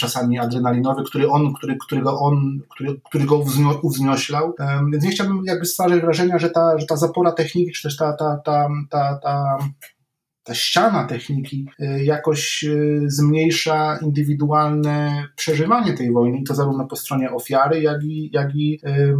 czasami 0.00 0.38
adrenalinowy, 0.38 1.02
który 1.04 1.28
on, 1.28 1.54
który, 1.54 1.76
którego 1.76 2.18
on, 2.18 2.60
który, 2.68 3.00
który 3.04 3.24
go 3.24 3.44
uwznioślał. 3.82 4.54
Więc 4.92 5.04
nie 5.04 5.10
chciałbym 5.10 5.42
jakby 5.44 5.66
stwarzać 5.66 6.00
wrażenia, 6.00 6.38
że 6.38 6.50
ta, 6.50 6.78
że 6.78 6.86
ta 6.86 6.96
zapora 6.96 7.32
techniki, 7.32 7.72
czy 7.72 7.82
też 7.82 7.96
ta, 7.96 8.12
ta, 8.12 8.40
ta, 8.44 8.68
ta, 8.90 9.18
ta 9.22 9.58
ta 10.46 10.54
ściana 10.54 11.04
techniki 11.04 11.68
y, 11.80 12.04
jakoś 12.04 12.64
y, 12.64 13.02
zmniejsza 13.06 13.98
indywidualne 14.02 15.24
przeżywanie 15.36 15.92
tej 15.92 16.12
wojny, 16.12 16.42
to 16.48 16.54
zarówno 16.54 16.86
po 16.86 16.96
stronie 16.96 17.30
ofiary, 17.30 17.80
jak 17.80 18.04
i, 18.04 18.30
jak 18.32 18.54
i 18.54 18.80
y, 18.86 19.16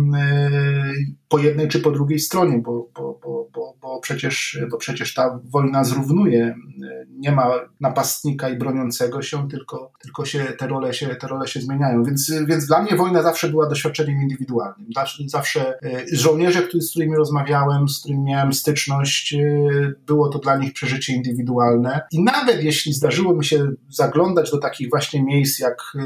po 1.29 1.39
jednej 1.39 1.69
czy 1.69 1.81
po 1.81 1.91
drugiej 1.91 2.19
stronie, 2.19 2.59
bo, 2.59 2.89
bo, 2.95 3.21
bo, 3.25 3.49
bo, 3.55 3.75
bo, 3.83 4.01
przecież, 4.01 4.61
bo 4.71 4.77
przecież 4.77 5.15
ta 5.15 5.41
wojna 5.45 5.85
zrównuje. 5.85 6.55
Nie 7.11 7.33
ma 7.33 7.51
napastnika 7.81 8.49
i 8.49 8.57
broniącego 8.57 9.23
się, 9.23 9.49
tylko, 9.49 9.93
tylko 10.03 10.25
się, 10.25 10.45
te, 10.59 10.67
role 10.67 10.95
się, 10.95 11.07
te 11.07 11.29
role 11.29 11.49
się 11.49 11.61
zmieniają. 11.61 12.05
Więc, 12.05 12.33
więc 12.49 12.67
dla 12.67 12.83
mnie 12.83 12.97
wojna 12.97 13.23
zawsze 13.23 13.49
była 13.49 13.69
doświadczeniem 13.69 14.23
indywidualnym. 14.23 14.89
Zawsze 15.27 15.79
żołnierze, 16.13 16.63
z 16.81 16.91
którymi 16.91 17.17
rozmawiałem, 17.17 17.89
z 17.89 18.01
którymi 18.01 18.25
miałem 18.25 18.53
styczność, 18.53 19.35
było 20.07 20.29
to 20.29 20.39
dla 20.39 20.57
nich 20.57 20.73
przeżycie 20.73 21.16
indywidualne. 21.17 22.01
I 22.13 22.23
nawet 22.23 22.65
jeśli 22.65 22.93
zdarzyło 22.93 23.35
mi 23.35 23.45
się 23.45 23.69
zaglądać 23.91 24.51
do 24.51 24.59
takich 24.59 24.91
właśnie 24.91 25.23
miejsc 25.23 25.59
jak, 25.59 25.83
y, 25.95 26.01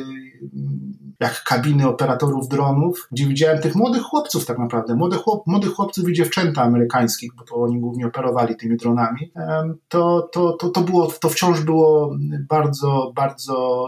jak 1.21 1.45
kabiny 1.45 1.89
operatorów 1.89 2.49
dronów, 2.49 3.09
gdzie 3.13 3.27
widziałem 3.27 3.63
tych 3.63 3.75
młodych 3.75 4.03
chłopców 4.03 4.47
tak 4.47 4.59
naprawdę, 4.59 4.95
młodych, 4.95 5.21
chłop, 5.21 5.47
młodych 5.47 5.73
chłopców 5.73 6.09
i 6.09 6.13
dziewczęta 6.13 6.63
amerykańskich, 6.63 7.31
bo 7.37 7.45
to 7.45 7.55
oni 7.55 7.81
głównie 7.81 8.07
operowali 8.07 8.57
tymi 8.57 8.77
dronami, 8.77 9.33
to, 9.89 10.29
to, 10.33 10.53
to, 10.53 10.69
to, 10.69 10.81
było, 10.81 11.07
to 11.21 11.29
wciąż 11.29 11.61
było 11.61 12.17
bardzo, 12.49 13.13
bardzo 13.17 13.87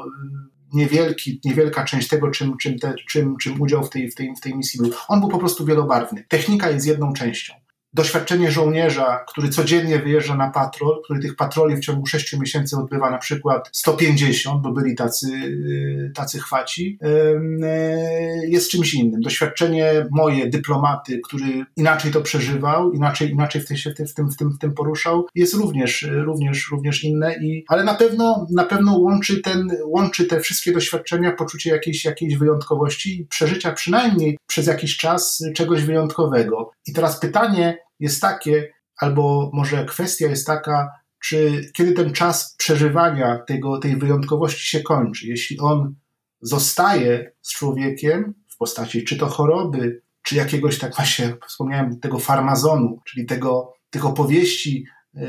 niewielki, 0.72 1.40
niewielka 1.44 1.84
część 1.84 2.08
tego, 2.08 2.30
czym, 2.30 2.56
czym, 2.56 2.78
te, 2.78 2.94
czym, 3.08 3.36
czym 3.36 3.60
udział 3.60 3.84
w 3.84 3.90
tej, 3.90 4.10
w, 4.10 4.14
tej, 4.14 4.36
w 4.36 4.40
tej 4.40 4.56
misji 4.56 4.80
był. 4.80 4.90
On 5.08 5.20
był 5.20 5.28
po 5.28 5.38
prostu 5.38 5.64
wielobarwny. 5.64 6.24
Technika 6.28 6.70
jest 6.70 6.86
jedną 6.86 7.12
częścią 7.12 7.54
doświadczenie 7.94 8.50
żołnierza, 8.50 9.24
który 9.28 9.48
codziennie 9.48 9.98
wyjeżdża 9.98 10.36
na 10.36 10.50
patrol, 10.50 11.00
który 11.04 11.20
tych 11.20 11.36
patroli 11.36 11.76
w 11.76 11.80
ciągu 11.80 12.06
6 12.06 12.38
miesięcy 12.38 12.76
odbywa 12.76 13.10
na 13.10 13.18
przykład 13.18 13.70
150, 13.72 14.62
bo 14.62 14.72
byli 14.72 14.94
tacy, 14.94 15.26
y, 15.26 16.12
tacy 16.14 16.38
chwaci, 16.38 16.98
y, 17.02 18.48
jest 18.48 18.70
czymś 18.70 18.94
innym. 18.94 19.20
Doświadczenie 19.20 20.06
moje, 20.10 20.50
dyplomaty, 20.50 21.20
który 21.24 21.64
inaczej 21.76 22.12
to 22.12 22.20
przeżywał, 22.20 22.92
inaczej, 22.92 23.30
inaczej 23.30 23.62
w, 23.62 23.66
tym, 23.66 23.76
tym, 23.96 24.06
w, 24.06 24.14
tym, 24.14 24.30
w, 24.30 24.36
tym, 24.36 24.52
w 24.52 24.58
tym 24.58 24.74
poruszał, 24.74 25.26
jest 25.34 25.54
również, 25.54 26.08
również, 26.24 26.70
również 26.70 27.04
inne, 27.04 27.34
i, 27.34 27.64
ale 27.68 27.84
na 27.84 27.94
pewno, 27.94 28.46
na 28.50 28.64
pewno 28.64 28.98
łączy, 28.98 29.40
ten, 29.40 29.68
łączy 29.86 30.24
te 30.24 30.40
wszystkie 30.40 30.72
doświadczenia 30.72 31.32
poczucie 31.32 31.70
jakiejś, 31.70 32.04
jakiejś 32.04 32.36
wyjątkowości 32.36 33.20
i 33.20 33.26
przeżycia 33.26 33.72
przynajmniej 33.72 34.38
przez 34.46 34.66
jakiś 34.66 34.96
czas 34.96 35.44
czegoś 35.54 35.84
wyjątkowego. 35.84 36.70
I 36.86 36.92
teraz 36.92 37.20
pytanie, 37.20 37.78
jest 38.02 38.20
takie, 38.20 38.72
albo 38.96 39.50
może 39.52 39.84
kwestia 39.84 40.26
jest 40.26 40.46
taka, 40.46 40.90
czy 41.20 41.70
kiedy 41.74 41.92
ten 41.92 42.12
czas 42.12 42.54
przeżywania 42.58 43.38
tego, 43.38 43.78
tej 43.78 43.96
wyjątkowości 43.96 44.66
się 44.66 44.80
kończy, 44.82 45.26
jeśli 45.26 45.58
on 45.60 45.94
zostaje 46.40 47.32
z 47.40 47.52
człowiekiem 47.52 48.34
w 48.48 48.56
postaci 48.56 49.04
czy 49.04 49.16
to 49.16 49.26
choroby, 49.26 50.02
czy 50.22 50.36
jakiegoś, 50.36 50.78
tak 50.78 50.96
właśnie 50.96 51.36
wspomniałem, 51.48 52.00
tego 52.00 52.18
farmazonu, 52.18 53.00
czyli 53.04 53.26
tego, 53.26 53.74
tych 53.90 54.06
opowieści 54.06 54.86
yy, 55.14 55.22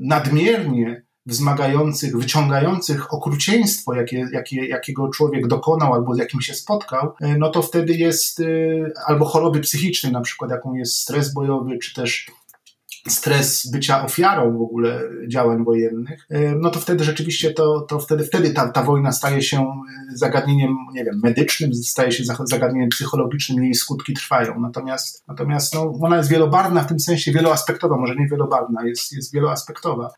nadmiernie 0.00 1.05
wzmagających, 1.26 2.16
wyciągających 2.16 3.14
okrucieństwo, 3.14 3.94
jakie, 3.94 4.28
jakie, 4.32 4.66
jakiego 4.66 5.08
człowiek 5.08 5.46
dokonał 5.46 5.94
albo 5.94 6.14
z 6.14 6.18
jakim 6.18 6.40
się 6.40 6.54
spotkał, 6.54 7.12
e, 7.20 7.38
no 7.38 7.50
to 7.50 7.62
wtedy 7.62 7.94
jest 7.94 8.40
e, 8.40 8.44
albo 9.06 9.24
choroby 9.24 9.60
psychiczne, 9.60 10.10
na 10.10 10.20
przykład 10.20 10.50
jaką 10.50 10.74
jest 10.74 10.96
stres 10.96 11.32
bojowy, 11.32 11.78
czy 11.78 11.94
też 11.94 12.26
stres 13.08 13.70
bycia 13.72 14.04
ofiarą 14.04 14.58
w 14.58 14.62
ogóle 14.62 15.00
działań 15.28 15.64
wojennych, 15.64 16.28
no 16.60 16.70
to 16.70 16.80
wtedy 16.80 17.04
rzeczywiście 17.04 17.50
to, 17.50 17.80
to 17.80 17.98
wtedy, 17.98 18.24
wtedy 18.24 18.50
ta, 18.50 18.68
ta 18.68 18.82
wojna 18.82 19.12
staje 19.12 19.42
się 19.42 19.66
zagadnieniem, 20.14 20.76
nie 20.92 21.04
wiem, 21.04 21.20
medycznym, 21.22 21.74
staje 21.74 22.12
się 22.12 22.24
zagadnieniem 22.44 22.88
psychologicznym, 22.88 23.64
jej 23.64 23.74
skutki 23.74 24.14
trwają. 24.14 24.60
Natomiast, 24.60 25.24
natomiast 25.28 25.74
no, 25.74 25.92
ona 26.02 26.16
jest 26.16 26.30
wielobarwna 26.30 26.82
w 26.82 26.86
tym 26.86 27.00
sensie, 27.00 27.32
wieloaspektowa, 27.32 27.96
może 27.96 28.16
nie 28.16 28.28
wielobarwna, 28.28 28.86
jest, 28.86 29.12
jest 29.12 29.32
wieloaspektowa. 29.32 30.10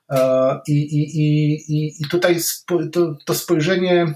I, 0.68 0.72
i, 0.72 1.20
i, 1.20 1.54
i, 1.54 2.02
i 2.02 2.08
tutaj 2.08 2.36
to, 2.92 3.14
to 3.24 3.34
spojrzenie, 3.34 4.14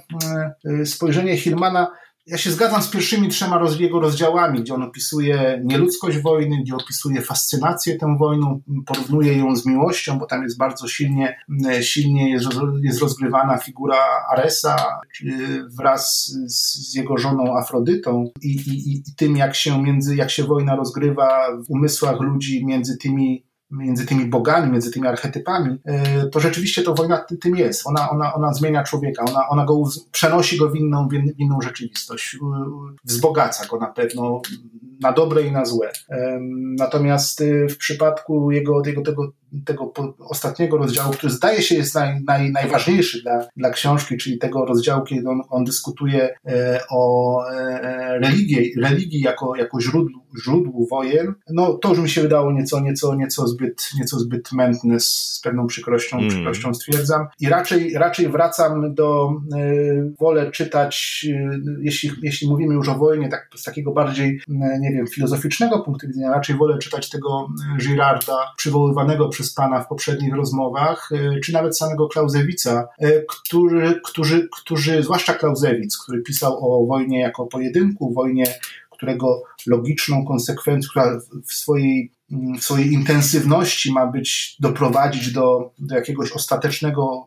spojrzenie 0.85 1.37
Hillmana 1.37 2.01
ja 2.27 2.39
się 2.39 2.51
zgadzam 2.51 2.83
z 2.83 2.91
pierwszymi 2.91 3.29
trzema 3.29 3.61
jego 3.79 4.01
rozdziałami, 4.01 4.61
gdzie 4.61 4.75
on 4.75 4.83
opisuje 4.83 5.62
nieludzkość 5.64 6.18
wojny, 6.18 6.57
gdzie 6.62 6.75
opisuje 6.75 7.23
fascynację 7.23 7.97
tą 7.99 8.16
wojną, 8.16 8.62
porównuje 8.87 9.39
ją 9.39 9.57
z 9.57 9.66
miłością, 9.66 10.18
bo 10.18 10.27
tam 10.27 10.43
jest 10.43 10.59
bardzo 10.59 10.89
silnie, 10.89 11.37
silnie 11.81 12.31
jest, 12.31 12.47
jest 12.83 13.01
rozgrywana 13.01 13.59
figura 13.59 13.97
Aresa 14.33 14.77
wraz 15.79 16.33
z 16.47 16.95
jego 16.95 17.18
żoną 17.18 17.59
Afrodytą 17.59 18.31
i, 18.43 18.49
i, 18.49 18.99
i 19.09 19.14
tym, 19.16 19.37
jak 19.37 19.55
się, 19.55 19.83
między, 19.83 20.16
jak 20.16 20.31
się 20.31 20.45
wojna 20.45 20.77
rozgrywa 20.77 21.57
w 21.68 21.70
umysłach 21.70 22.20
ludzi 22.20 22.66
między 22.66 22.97
tymi 22.97 23.51
między 23.73 24.07
tymi 24.07 24.27
bogami, 24.27 24.73
między 24.73 24.91
tymi 24.91 25.07
archetypami, 25.07 25.79
e, 25.85 26.27
to 26.27 26.41
rzeczywiście 26.41 26.83
to 26.83 26.95
wojna 26.95 27.25
tym 27.41 27.57
jest. 27.57 27.87
Ona, 27.87 28.11
ona, 28.11 28.35
ona 28.35 28.53
zmienia 28.53 28.83
człowieka, 28.83 29.25
ona, 29.29 29.49
ona 29.49 29.64
go 29.64 29.83
przenosi 30.12 30.59
go 30.59 30.70
w 30.70 30.77
inną, 30.77 31.09
w 31.09 31.39
inną 31.39 31.61
rzeczywistość, 31.61 32.39
wzbogaca 33.05 33.66
go 33.66 33.79
na 33.79 33.87
pewno 33.87 34.43
na 35.01 35.12
dobre 35.12 35.43
i 35.43 35.53
na 35.53 35.64
złe. 35.64 35.93
Natomiast 36.79 37.41
e, 37.41 37.68
w 37.68 37.77
przypadku 37.79 38.51
jego, 38.51 38.83
jego 38.87 39.03
tego 39.03 39.33
tego 39.64 39.92
ostatniego 40.18 40.76
rozdziału, 40.76 41.12
który 41.12 41.32
zdaje 41.32 41.62
się 41.62 41.74
jest 41.74 41.94
naj, 41.94 42.20
naj, 42.26 42.53
najważniejszy 42.53 43.22
dla, 43.22 43.46
dla 43.57 43.70
książki, 43.70 44.16
czyli 44.16 44.38
tego 44.38 44.64
rozdziału, 44.64 45.05
kiedy 45.05 45.28
on, 45.28 45.40
on 45.50 45.64
dyskutuje 45.64 46.34
e, 46.46 46.80
o 46.90 47.38
e, 47.50 48.18
religii, 48.18 48.72
religii 48.82 49.20
jako, 49.20 49.57
jako 49.57 49.80
źródłu, 49.80 50.22
źródłu 50.44 50.86
wojen, 50.90 51.34
no 51.50 51.74
to 51.74 51.88
już 51.88 51.98
mi 51.98 52.09
się 52.09 52.22
wydało 52.22 52.53
nieco, 52.53 52.80
nieco, 52.80 53.14
nieco, 53.14 53.46
zbyt, 53.46 53.90
nieco 53.98 54.18
zbyt 54.18 54.53
mętne, 54.53 55.00
z 55.00 55.40
pewną 55.44 55.66
przykrością, 55.66 56.16
mm. 56.18 56.30
przykrością 56.30 56.74
stwierdzam. 56.74 57.26
I 57.40 57.48
raczej, 57.48 57.94
raczej 57.94 58.28
wracam 58.28 58.94
do, 58.94 59.30
e, 59.57 60.12
wolę 60.20 60.50
czytać, 60.50 61.26
jeśli, 61.80 62.11
jeśli 62.22 62.48
mówimy 62.48 62.74
już 62.74 62.88
o 62.88 62.98
wojnie, 62.98 63.28
tak, 63.28 63.48
z 63.57 63.62
takiego 63.62 63.92
bardziej, 63.92 64.40
nie 64.80 64.92
wiem, 64.92 65.07
filozoficznego 65.07 65.80
punktu 65.80 66.07
widzenia, 66.07 66.30
raczej 66.30 66.57
wolę 66.57 66.78
czytać 66.78 67.11
tego 67.11 67.48
Girarda, 67.80 68.53
przywoływanego 68.57 69.28
przez 69.28 69.41
przez 69.43 69.55
Pana 69.55 69.80
w 69.80 69.88
poprzednich 69.88 70.34
rozmowach, 70.34 71.11
e, 71.12 71.40
czy 71.40 71.53
nawet 71.53 71.78
samego 71.78 72.09
Klauzewica, 72.09 72.88
e, 72.99 73.22
który, 73.22 74.01
którzy, 74.05 74.49
którzy, 74.53 75.03
zwłaszcza 75.03 75.34
Klauzewic, 75.34 75.99
który 75.99 76.22
pisał 76.22 76.53
o 76.53 76.86
wojnie 76.86 77.20
jako 77.20 77.47
pojedynku, 77.47 78.12
wojnie, 78.12 78.45
którego 78.90 79.43
logiczną 79.66 80.24
konsekwencją, 80.24 80.90
która 80.90 81.20
w 81.47 81.53
swojej 81.53 82.12
w 82.59 82.64
swojej 82.64 82.93
intensywności 82.93 83.93
ma 83.93 84.07
być, 84.07 84.57
doprowadzić 84.61 85.32
do, 85.32 85.70
do 85.78 85.95
jakiegoś 85.95 86.32
ostatecznego 86.32 87.26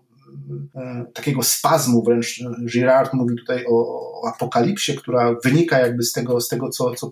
takiego 1.14 1.44
spazmu, 1.44 2.04
wręcz 2.04 2.40
Girard 2.72 3.14
mówi 3.14 3.36
tutaj 3.36 3.66
o, 3.66 3.72
o, 3.72 4.28
apokalipsie, 4.28 4.94
która 4.94 5.36
wynika 5.44 5.80
jakby 5.80 6.04
z 6.04 6.12
tego, 6.12 6.42
z 6.42 6.48
tego 6.48 6.70
co, 6.70 6.94
co 6.94 7.10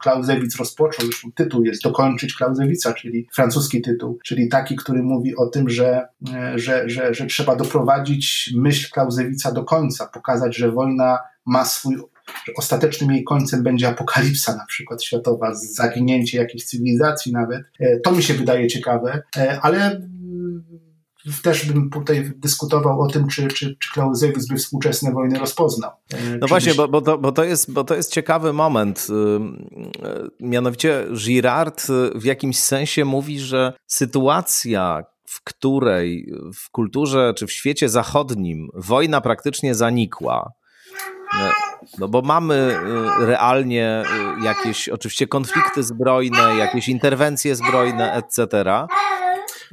rozpoczął. 0.60 1.06
Już 1.06 1.28
tytuł 1.36 1.66
jest 1.66 1.84
Dokończyć 1.84 2.34
Klausewica, 2.34 2.94
czyli 2.94 3.28
francuski 3.34 3.82
tytuł, 3.82 4.20
czyli 4.24 4.50
taki, 4.50 4.76
który 4.76 5.04
mówi 5.04 5.36
o 5.36 5.48
tym, 5.48 5.70
że, 5.70 6.08
e, 6.34 6.60
że, 6.60 6.90
że, 6.90 7.14
że 7.14 7.26
trzeba 7.26 7.56
doprowadzić 7.56 8.54
myśl 8.56 8.92
Klausewica 8.92 9.52
do 9.52 9.64
końca, 9.64 10.08
pokazać, 10.08 10.58
że 10.58 10.72
wojna 10.72 11.20
ma 11.46 11.66
swój 11.66 11.98
że 12.46 12.54
ostatecznym 12.58 13.12
jej 13.12 13.24
końcem 13.24 13.64
będzie 13.64 13.88
apokalipsa 13.88 14.56
na 14.56 14.66
przykład 14.66 15.04
światowa, 15.04 15.54
zaginięcie 15.56 16.38
jakiejś 16.38 16.66
cywilizacji 16.66 17.32
nawet. 17.32 17.62
E, 17.80 18.00
to 18.00 18.12
mi 18.12 18.24
się 18.24 18.34
wydaje 18.34 18.68
ciekawe, 18.68 19.22
ale 19.62 20.02
też 21.44 21.66
bym 21.66 21.90
tutaj 21.90 22.32
dyskutował 22.36 23.02
o 23.02 23.08
tym, 23.08 23.28
czy, 23.28 23.48
czy, 23.48 23.78
czy 23.80 23.90
Clausewitz 23.94 24.48
by 24.48 24.56
współczesne 24.56 25.12
wojny 25.12 25.40
rozpoznał. 25.40 25.92
E, 26.14 26.38
no 26.42 26.48
właśnie, 26.48 26.74
bo, 26.74 26.88
bo, 26.88 27.02
to, 27.02 27.18
bo, 27.18 27.32
to 27.32 27.44
jest, 27.44 27.72
bo 27.72 27.84
to 27.84 27.96
jest 27.96 28.12
ciekawy 28.12 28.54
moment. 28.54 29.08
E, 29.10 29.14
mianowicie 30.40 31.06
Girard 31.16 31.88
e, 31.90 32.20
w 32.20 32.24
jakimś 32.24 32.60
sensie 32.60 33.06
mówi, 33.06 33.40
że 33.40 33.74
sytuacja, 33.88 35.04
w 35.28 35.44
której 35.44 36.34
w 36.56 36.70
kulturze 36.70 37.34
czy 37.38 37.48
w 37.48 37.52
świecie 37.52 37.90
zachodnim 37.90 38.70
wojna 38.74 39.22
praktycznie 39.22 39.76
zanikła, 39.76 40.52
no 42.00 42.08
bo 42.08 42.22
mamy 42.22 42.78
realnie 43.20 44.04
jakieś 44.44 44.90
oczywiście 44.90 45.28
konflikty 45.28 45.84
zbrojne, 45.84 46.56
jakieś 46.58 46.88
interwencje 46.88 47.56
zbrojne, 47.56 48.14
etc. 48.14 48.48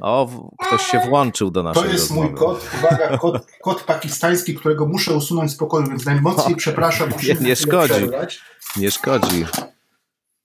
O, 0.01 0.49
ktoś 0.67 0.81
się 0.87 0.99
włączył 0.99 1.51
do 1.51 1.63
naszego 1.63 1.85
To 1.85 1.91
jest 1.93 2.09
rozmowy. 2.09 2.29
mój 2.29 2.39
kot, 2.39 2.69
uwaga, 2.79 3.17
kot, 3.17 3.47
kot 3.61 3.83
pakistański, 3.83 4.55
którego 4.55 4.85
muszę 4.85 5.13
usunąć 5.13 5.51
z 5.51 5.55
pokoju, 5.55 5.87
więc 5.89 6.05
najmocniej 6.05 6.53
o, 6.53 6.57
przepraszam. 6.57 7.09
Nie, 7.27 7.47
nie 7.47 7.55
szkodzi, 7.55 8.09
nie 8.77 8.91
szkodzi. 8.91 9.45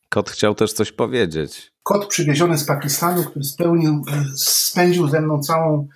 Kot 0.08 0.30
chciał 0.30 0.54
też 0.54 0.72
coś 0.72 0.92
powiedzieć. 0.92 1.72
Kot 1.82 2.06
przywieziony 2.06 2.58
z 2.58 2.64
Pakistanu, 2.64 3.24
który 3.24 3.44
spełnił, 3.44 4.02
spędził 4.36 5.08
ze 5.08 5.20
mną 5.20 5.40
całą, 5.40 5.88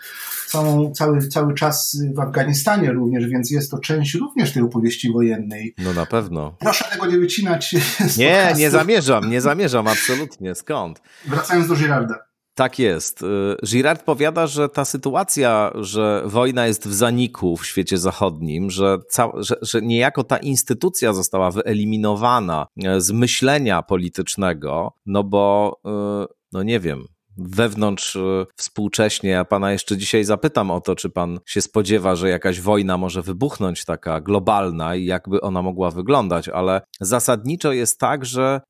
całą, 0.49 0.93
cały, 0.93 1.29
cały 1.29 1.55
czas 1.55 1.97
w 2.15 2.21
Afganistanie 2.21 2.93
również, 2.93 3.27
więc 3.27 3.51
jest 3.51 3.71
to 3.71 3.79
część 3.79 4.15
również 4.15 4.53
tej 4.53 4.63
opowieści 4.63 5.13
wojennej. 5.13 5.75
No 5.79 5.93
na 5.93 6.07
pewno. 6.07 6.55
Proszę 6.59 6.85
tego 6.93 7.07
nie 7.07 7.19
wycinać. 7.19 7.73
Nie, 8.19 8.31
podcastu. 8.31 8.59
nie 8.59 8.71
zamierzam, 8.71 9.31
nie 9.31 9.41
zamierzam, 9.41 9.89
absolutnie. 9.89 10.55
Skąd? 10.55 11.03
Wracając 11.27 11.69
do 11.69 11.77
Girarda. 11.77 12.30
Tak 12.61 12.79
jest. 12.79 13.23
Y, 13.23 13.57
Girard 13.67 14.03
powiada, 14.03 14.47
że 14.47 14.69
ta 14.69 14.85
sytuacja, 14.85 15.73
że 15.75 16.23
wojna 16.27 16.67
jest 16.67 16.89
w 16.89 16.95
zaniku 16.95 17.57
w 17.57 17.67
świecie 17.67 17.99
zachodnim, 17.99 18.71
że, 18.71 18.99
że, 19.37 19.57
że 19.63 19.83
niejako 19.83 20.25
ta 20.25 20.37
instytucja 20.37 21.13
została 21.13 21.51
wyeliminowana 21.51 22.67
e, 22.85 23.01
z 23.01 23.11
myślenia 23.11 23.83
politycznego, 23.83 24.93
no 25.07 25.25
bo, 25.25 25.77
y, 26.25 26.35
no 26.53 26.63
nie 26.63 26.81
wiem, 26.81 27.05
wewnątrz 27.37 28.17
y, 28.17 28.47
współcześnie. 28.57 29.31
Ja 29.31 29.45
pana 29.45 29.73
jeszcze 29.73 29.97
dzisiaj 29.97 30.25
zapytam 30.25 30.71
o 30.71 30.81
to, 30.81 30.97
czy 30.97 31.11
pan 31.11 31.41
się 31.47 31.61
spodziewa, 31.61 32.17
że 32.17 32.29
jakaś 32.29 32.61
wojna 32.61 32.99
może 32.99 33.23
wybuchnąć 33.23 33.85
taka 33.85 34.21
globalna 34.21 34.95
i 34.97 35.05
jakby 35.05 35.41
ona 35.41 35.63
mogła 35.63 35.91
wyglądać, 35.91 36.49
ale 36.49 36.81
zasadniczo 37.01 37.73
jest 37.73 37.99
tak, 37.99 38.25
że 38.25 38.61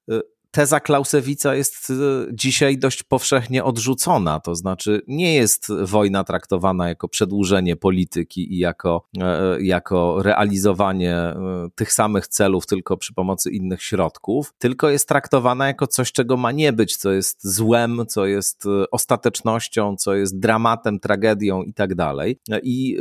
teza 0.50 0.80
Klausewica 0.80 1.54
jest 1.54 1.90
y, 1.90 1.94
dzisiaj 2.32 2.78
dość 2.78 3.02
powszechnie 3.02 3.64
odrzucona. 3.64 4.40
To 4.40 4.54
znaczy, 4.54 5.02
nie 5.06 5.34
jest 5.34 5.72
wojna 5.82 6.24
traktowana 6.24 6.88
jako 6.88 7.08
przedłużenie 7.08 7.76
polityki 7.76 8.54
i 8.54 8.58
jako, 8.58 9.06
e, 9.20 9.62
jako 9.62 10.22
realizowanie 10.22 11.14
e, 11.16 11.68
tych 11.74 11.92
samych 11.92 12.28
celów, 12.28 12.66
tylko 12.66 12.96
przy 12.96 13.14
pomocy 13.14 13.50
innych 13.50 13.82
środków, 13.82 14.54
tylko 14.58 14.88
jest 14.88 15.08
traktowana 15.08 15.66
jako 15.66 15.86
coś, 15.86 16.12
czego 16.12 16.36
ma 16.36 16.52
nie 16.52 16.72
być, 16.72 16.96
co 16.96 17.12
jest 17.12 17.54
złem, 17.54 18.06
co 18.08 18.26
jest 18.26 18.66
e, 18.66 18.90
ostatecznością, 18.90 19.96
co 19.96 20.14
jest 20.14 20.38
dramatem, 20.38 21.00
tragedią 21.00 21.62
i 21.62 21.74
tak 21.74 21.94
dalej. 21.94 22.40
I 22.62 22.98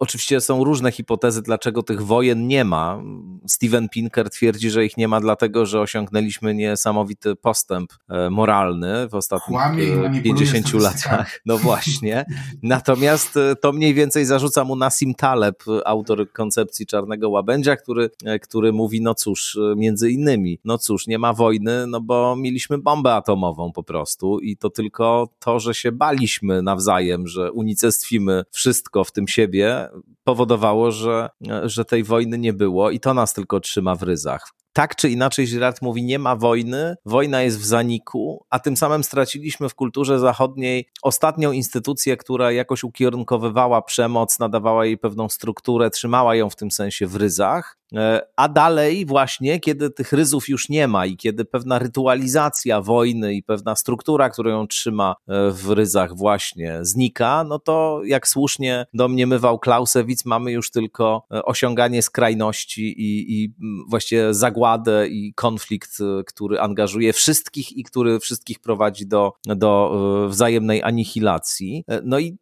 oczywiście 0.00 0.40
są 0.40 0.64
różne 0.64 0.92
hipotezy, 0.92 1.42
dlaczego 1.42 1.82
tych 1.82 2.02
wojen 2.02 2.46
nie 2.46 2.64
ma. 2.64 3.02
Steven 3.46 3.88
Pinker 3.88 4.30
twierdzi, 4.30 4.70
że 4.70 4.84
ich 4.84 4.96
nie 4.96 5.08
ma 5.08 5.20
dlatego, 5.20 5.66
że 5.66 5.80
osiągnęliśmy 5.80 6.47
niesamowity 6.54 7.36
postęp 7.36 7.92
e, 8.08 8.30
moralny 8.30 9.08
w 9.08 9.14
ostatnich 9.14 9.58
Kłamie 9.58 10.22
50 10.22 10.74
latach. 10.74 11.40
No 11.46 11.58
właśnie. 11.58 12.24
Natomiast 12.62 13.36
e, 13.36 13.56
to 13.56 13.72
mniej 13.72 13.94
więcej 13.94 14.24
zarzuca 14.24 14.64
mu 14.64 14.76
Nassim 14.76 15.14
Taleb, 15.14 15.64
autor 15.84 16.32
koncepcji 16.32 16.86
czarnego 16.86 17.30
łabędzia, 17.30 17.76
który, 17.76 18.10
e, 18.24 18.38
który 18.38 18.72
mówi, 18.72 19.00
no 19.00 19.14
cóż, 19.14 19.58
między 19.76 20.10
innymi, 20.10 20.58
no 20.64 20.78
cóż, 20.78 21.06
nie 21.06 21.18
ma 21.18 21.32
wojny, 21.32 21.86
no 21.86 22.00
bo 22.00 22.36
mieliśmy 22.36 22.78
bombę 22.78 23.14
atomową 23.14 23.72
po 23.72 23.82
prostu 23.82 24.38
i 24.40 24.56
to 24.56 24.70
tylko 24.70 25.28
to, 25.38 25.60
że 25.60 25.74
się 25.74 25.92
baliśmy 25.92 26.62
nawzajem, 26.62 27.26
że 27.26 27.52
unicestwimy 27.52 28.44
wszystko 28.50 29.04
w 29.04 29.12
tym 29.12 29.28
siebie, 29.28 29.88
powodowało, 30.24 30.90
że, 30.90 31.30
że 31.64 31.84
tej 31.84 32.04
wojny 32.04 32.38
nie 32.38 32.52
było 32.52 32.90
i 32.90 33.00
to 33.00 33.14
nas 33.14 33.34
tylko 33.34 33.60
trzyma 33.60 33.94
w 33.94 34.02
ryzach 34.02 34.52
tak 34.78 34.96
czy 34.96 35.10
inaczej 35.10 35.46
Girard 35.46 35.82
mówi, 35.82 36.02
nie 36.02 36.18
ma 36.18 36.36
wojny, 36.36 36.96
wojna 37.04 37.42
jest 37.42 37.58
w 37.58 37.64
zaniku, 37.64 38.46
a 38.50 38.58
tym 38.58 38.76
samym 38.76 39.04
straciliśmy 39.04 39.68
w 39.68 39.74
kulturze 39.74 40.18
zachodniej 40.18 40.88
ostatnią 41.02 41.52
instytucję, 41.52 42.16
która 42.16 42.52
jakoś 42.52 42.84
ukierunkowywała 42.84 43.82
przemoc, 43.82 44.38
nadawała 44.38 44.86
jej 44.86 44.98
pewną 44.98 45.28
strukturę, 45.28 45.90
trzymała 45.90 46.34
ją 46.34 46.50
w 46.50 46.56
tym 46.56 46.70
sensie 46.70 47.06
w 47.06 47.16
ryzach. 47.16 47.77
E, 47.94 48.20
a 48.36 48.48
dalej 48.48 49.06
właśnie, 49.06 49.60
kiedy 49.60 49.90
tych 49.90 50.12
ryzów 50.12 50.48
już 50.48 50.68
nie 50.68 50.88
ma 50.88 51.06
i 51.06 51.16
kiedy 51.16 51.44
pewna 51.44 51.78
rytualizacja 51.78 52.80
wojny 52.80 53.34
i 53.34 53.42
pewna 53.42 53.76
struktura, 53.76 54.30
która 54.30 54.50
ją 54.50 54.66
trzyma 54.66 55.16
e, 55.28 55.50
w 55.50 55.70
ryzach 55.70 56.16
właśnie 56.16 56.78
znika, 56.82 57.44
no 57.44 57.58
to 57.58 58.00
jak 58.04 58.28
słusznie 58.28 58.86
domniemywał 58.94 59.58
Clausewitz, 59.64 60.24
mamy 60.24 60.52
już 60.52 60.70
tylko 60.70 61.26
e, 61.32 61.44
osiąganie 61.44 62.02
skrajności 62.02 62.82
i, 62.82 63.42
i 63.42 63.54
właściwie 63.88 64.34
zagładę 64.34 65.08
i 65.08 65.34
konflikt, 65.34 65.98
który 66.26 66.60
angażuje 66.60 67.12
wszystkich 67.12 67.76
i 67.76 67.84
który 67.84 68.20
wszystkich 68.20 68.60
prowadzi 68.60 69.06
do, 69.06 69.32
do 69.44 70.28
wzajemnej 70.28 70.82
anihilacji. 70.82 71.84
No 72.04 72.18
i 72.18 72.38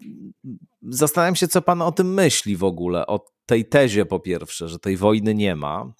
zastanawiam 0.82 1.36
się, 1.36 1.48
co 1.48 1.62
pan 1.62 1.82
o 1.82 1.92
tym 1.92 2.14
myśli 2.14 2.56
w 2.56 2.64
ogóle, 2.64 3.06
o 3.06 3.35
tej 3.46 3.68
tezie 3.68 4.06
po 4.06 4.20
pierwsze, 4.20 4.68
że 4.68 4.78
tej 4.78 4.96
wojny 4.96 5.34
nie 5.34 5.56
ma. 5.56 5.92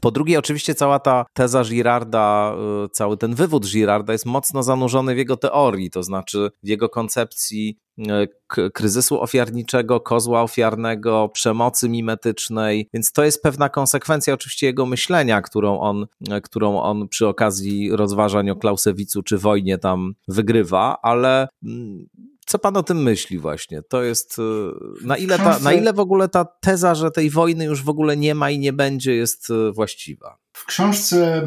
Po 0.00 0.10
drugie, 0.10 0.38
oczywiście 0.38 0.74
cała 0.74 0.98
ta 0.98 1.24
teza 1.32 1.64
Girarda, 1.64 2.54
y, 2.84 2.88
cały 2.88 3.16
ten 3.16 3.34
wywód 3.34 3.66
Girarda 3.66 4.12
jest 4.12 4.26
mocno 4.26 4.62
zanurzony 4.62 5.14
w 5.14 5.18
jego 5.18 5.36
teorii, 5.36 5.90
to 5.90 6.02
znaczy 6.02 6.50
w 6.62 6.68
jego 6.68 6.88
koncepcji 6.88 7.78
y, 8.58 8.70
kryzysu 8.70 9.20
ofiarniczego, 9.20 10.00
kozła 10.00 10.42
ofiarnego, 10.42 11.28
przemocy 11.28 11.88
mimetycznej, 11.88 12.88
więc 12.94 13.12
to 13.12 13.24
jest 13.24 13.42
pewna 13.42 13.68
konsekwencja 13.68 14.34
oczywiście 14.34 14.66
jego 14.66 14.86
myślenia, 14.86 15.42
którą 15.42 15.80
on, 15.80 16.06
y, 16.36 16.40
którą 16.40 16.80
on 16.80 17.08
przy 17.08 17.28
okazji 17.28 17.90
rozważań 17.90 18.50
o 18.50 18.56
Klausewicu 18.56 19.22
czy 19.22 19.38
wojnie 19.38 19.78
tam 19.78 20.14
wygrywa, 20.28 20.98
ale 21.02 21.48
mm, 21.64 22.06
co 22.48 22.58
pan 22.58 22.76
o 22.76 22.82
tym 22.82 23.02
myśli 23.02 23.38
właśnie? 23.38 23.82
To 23.82 24.02
jest, 24.02 24.38
y, 24.38 25.06
na 25.06 25.16
ile, 25.16 25.38
ta, 25.38 25.58
na 25.58 25.72
ile 25.72 25.92
w 25.92 26.00
ogóle 26.00 26.28
ta 26.28 26.44
teza, 26.44 26.94
że 26.94 27.10
tej 27.10 27.30
wojny 27.30 27.64
już 27.64 27.82
w 27.82 27.88
ogóle 27.88 28.16
nie 28.16 28.34
ma 28.34 28.50
i 28.50 28.58
nie 28.58 28.72
będzie 28.72 29.14
jest 29.14 29.50
y, 29.50 29.72
właściwa? 29.72 30.38
W 30.52 30.66
książce 30.66 31.42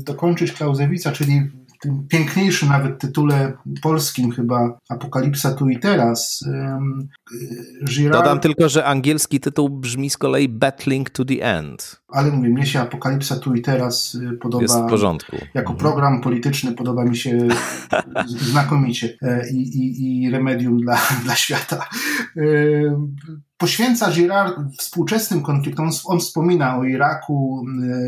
y, 0.00 0.04
Dokończyć 0.04 0.52
Klauzewica, 0.52 1.12
czyli 1.12 1.50
tym 1.80 2.08
piękniejszym 2.08 2.68
nawet 2.68 2.98
tytule 2.98 3.52
polskim 3.82 4.32
chyba 4.32 4.78
Apokalipsa 4.88 5.54
tu 5.54 5.68
i 5.68 5.78
teraz. 5.78 6.44
Girard... 7.88 8.24
Dodam 8.24 8.40
tylko, 8.40 8.68
że 8.68 8.84
angielski 8.84 9.40
tytuł 9.40 9.68
brzmi 9.68 10.10
z 10.10 10.16
kolei 10.16 10.48
Battling 10.48 11.10
to 11.10 11.24
the 11.24 11.42
End. 11.42 12.02
Ale 12.08 12.30
mówię, 12.30 12.48
mnie 12.48 12.66
się 12.66 12.80
Apokalipsa 12.80 13.36
tu 13.36 13.54
i 13.54 13.62
teraz 13.62 14.14
y, 14.14 14.32
podoba. 14.32 14.62
Jest 14.62 14.78
w 14.78 14.88
porządku. 14.88 15.36
Jako 15.36 15.72
mhm. 15.72 15.76
program 15.76 16.20
polityczny 16.20 16.72
podoba 16.72 17.04
mi 17.04 17.16
się 17.16 17.48
znakomicie 18.26 19.16
e, 19.22 19.50
i, 19.50 19.56
i, 19.56 20.24
i 20.24 20.30
remedium 20.30 20.78
dla, 20.78 21.00
dla 21.24 21.34
świata. 21.34 21.88
E, 23.58 23.64
poświęca 23.68 24.10
Girard 24.10 24.56
współczesnym 24.78 25.42
konfliktom. 25.42 25.90
On 26.04 26.20
wspomina 26.20 26.78
o 26.78 26.84
Iraku, 26.84 27.64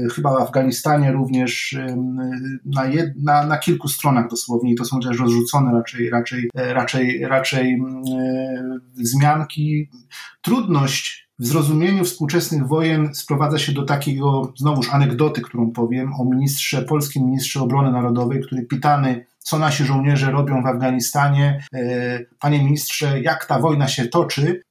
e, 0.07 0.09
chyba 0.09 0.31
o 0.31 0.41
Afganistanie 0.41 1.13
również 1.13 1.77
na, 2.65 2.87
jed, 2.87 3.23
na, 3.23 3.47
na, 3.47 3.59
kilku 3.59 3.89
stronach 3.89 4.29
dosłownie. 4.29 4.75
To 4.75 4.85
są 4.85 5.01
też 5.01 5.19
rozrzucone 5.19 5.73
raczej, 5.73 6.11
raczej, 6.11 6.51
raczej, 6.55 7.27
raczej 7.27 7.83
wzmianki. 8.97 9.91
Trudność 10.41 11.31
w 11.39 11.47
zrozumieniu 11.47 12.05
współczesnych 12.05 12.67
wojen 12.67 13.15
sprowadza 13.15 13.59
się 13.59 13.73
do 13.73 13.83
takiego, 13.83 14.53
znowuż 14.59 14.91
anegdoty, 14.91 15.41
którą 15.41 15.71
powiem, 15.71 16.13
o 16.15 16.25
ministrze, 16.25 16.83
polskim 16.83 17.27
ministrze 17.27 17.61
obrony 17.61 17.93
narodowej, 17.93 18.43
który 18.43 18.63
pytany, 18.63 19.27
co 19.51 19.59
nasi 19.59 19.85
żołnierze 19.85 20.31
robią 20.31 20.63
w 20.63 20.67
Afganistanie. 20.67 21.65
E, 21.75 22.19
panie 22.41 22.65
ministrze, 22.65 23.21
jak 23.21 23.45
ta 23.45 23.59
wojna 23.59 23.89
się 23.89 24.09
toczy, 24.09 24.63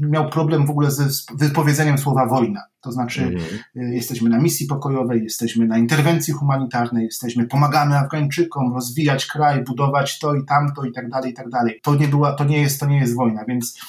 miał 0.00 0.30
problem 0.30 0.66
w 0.66 0.70
ogóle 0.70 0.90
ze 0.90 1.08
wypowiedzeniem 1.38 1.98
słowa 1.98 2.26
wojna. 2.26 2.62
To 2.80 2.92
znaczy, 2.92 3.22
mhm. 3.22 3.42
E, 3.76 3.94
jesteśmy 3.94 4.30
na 4.30 4.38
misji 4.38 4.66
pokojowej, 4.66 5.22
jesteśmy 5.22 5.66
na 5.66 5.78
interwencji 5.78 6.34
humanitarnej, 6.34 7.04
jesteśmy, 7.04 7.46
pomagamy 7.46 7.98
Afgańczykom 7.98 8.74
rozwijać 8.74 9.26
kraj, 9.26 9.64
budować 9.64 10.18
to 10.18 10.34
i 10.34 10.44
tamto 10.44 10.84
i 10.84 10.92
tak 10.92 11.08
dalej, 11.08 11.30
i 11.30 11.34
tak 11.34 11.48
dalej. 11.48 11.80
To 11.82 11.94
nie 11.94 12.08
była, 12.08 12.32
to 12.32 12.44
nie 12.44 12.62
jest, 12.62 12.80
to 12.80 12.86
nie 12.86 12.98
jest 12.98 13.16
wojna, 13.16 13.44
więc 13.48 13.80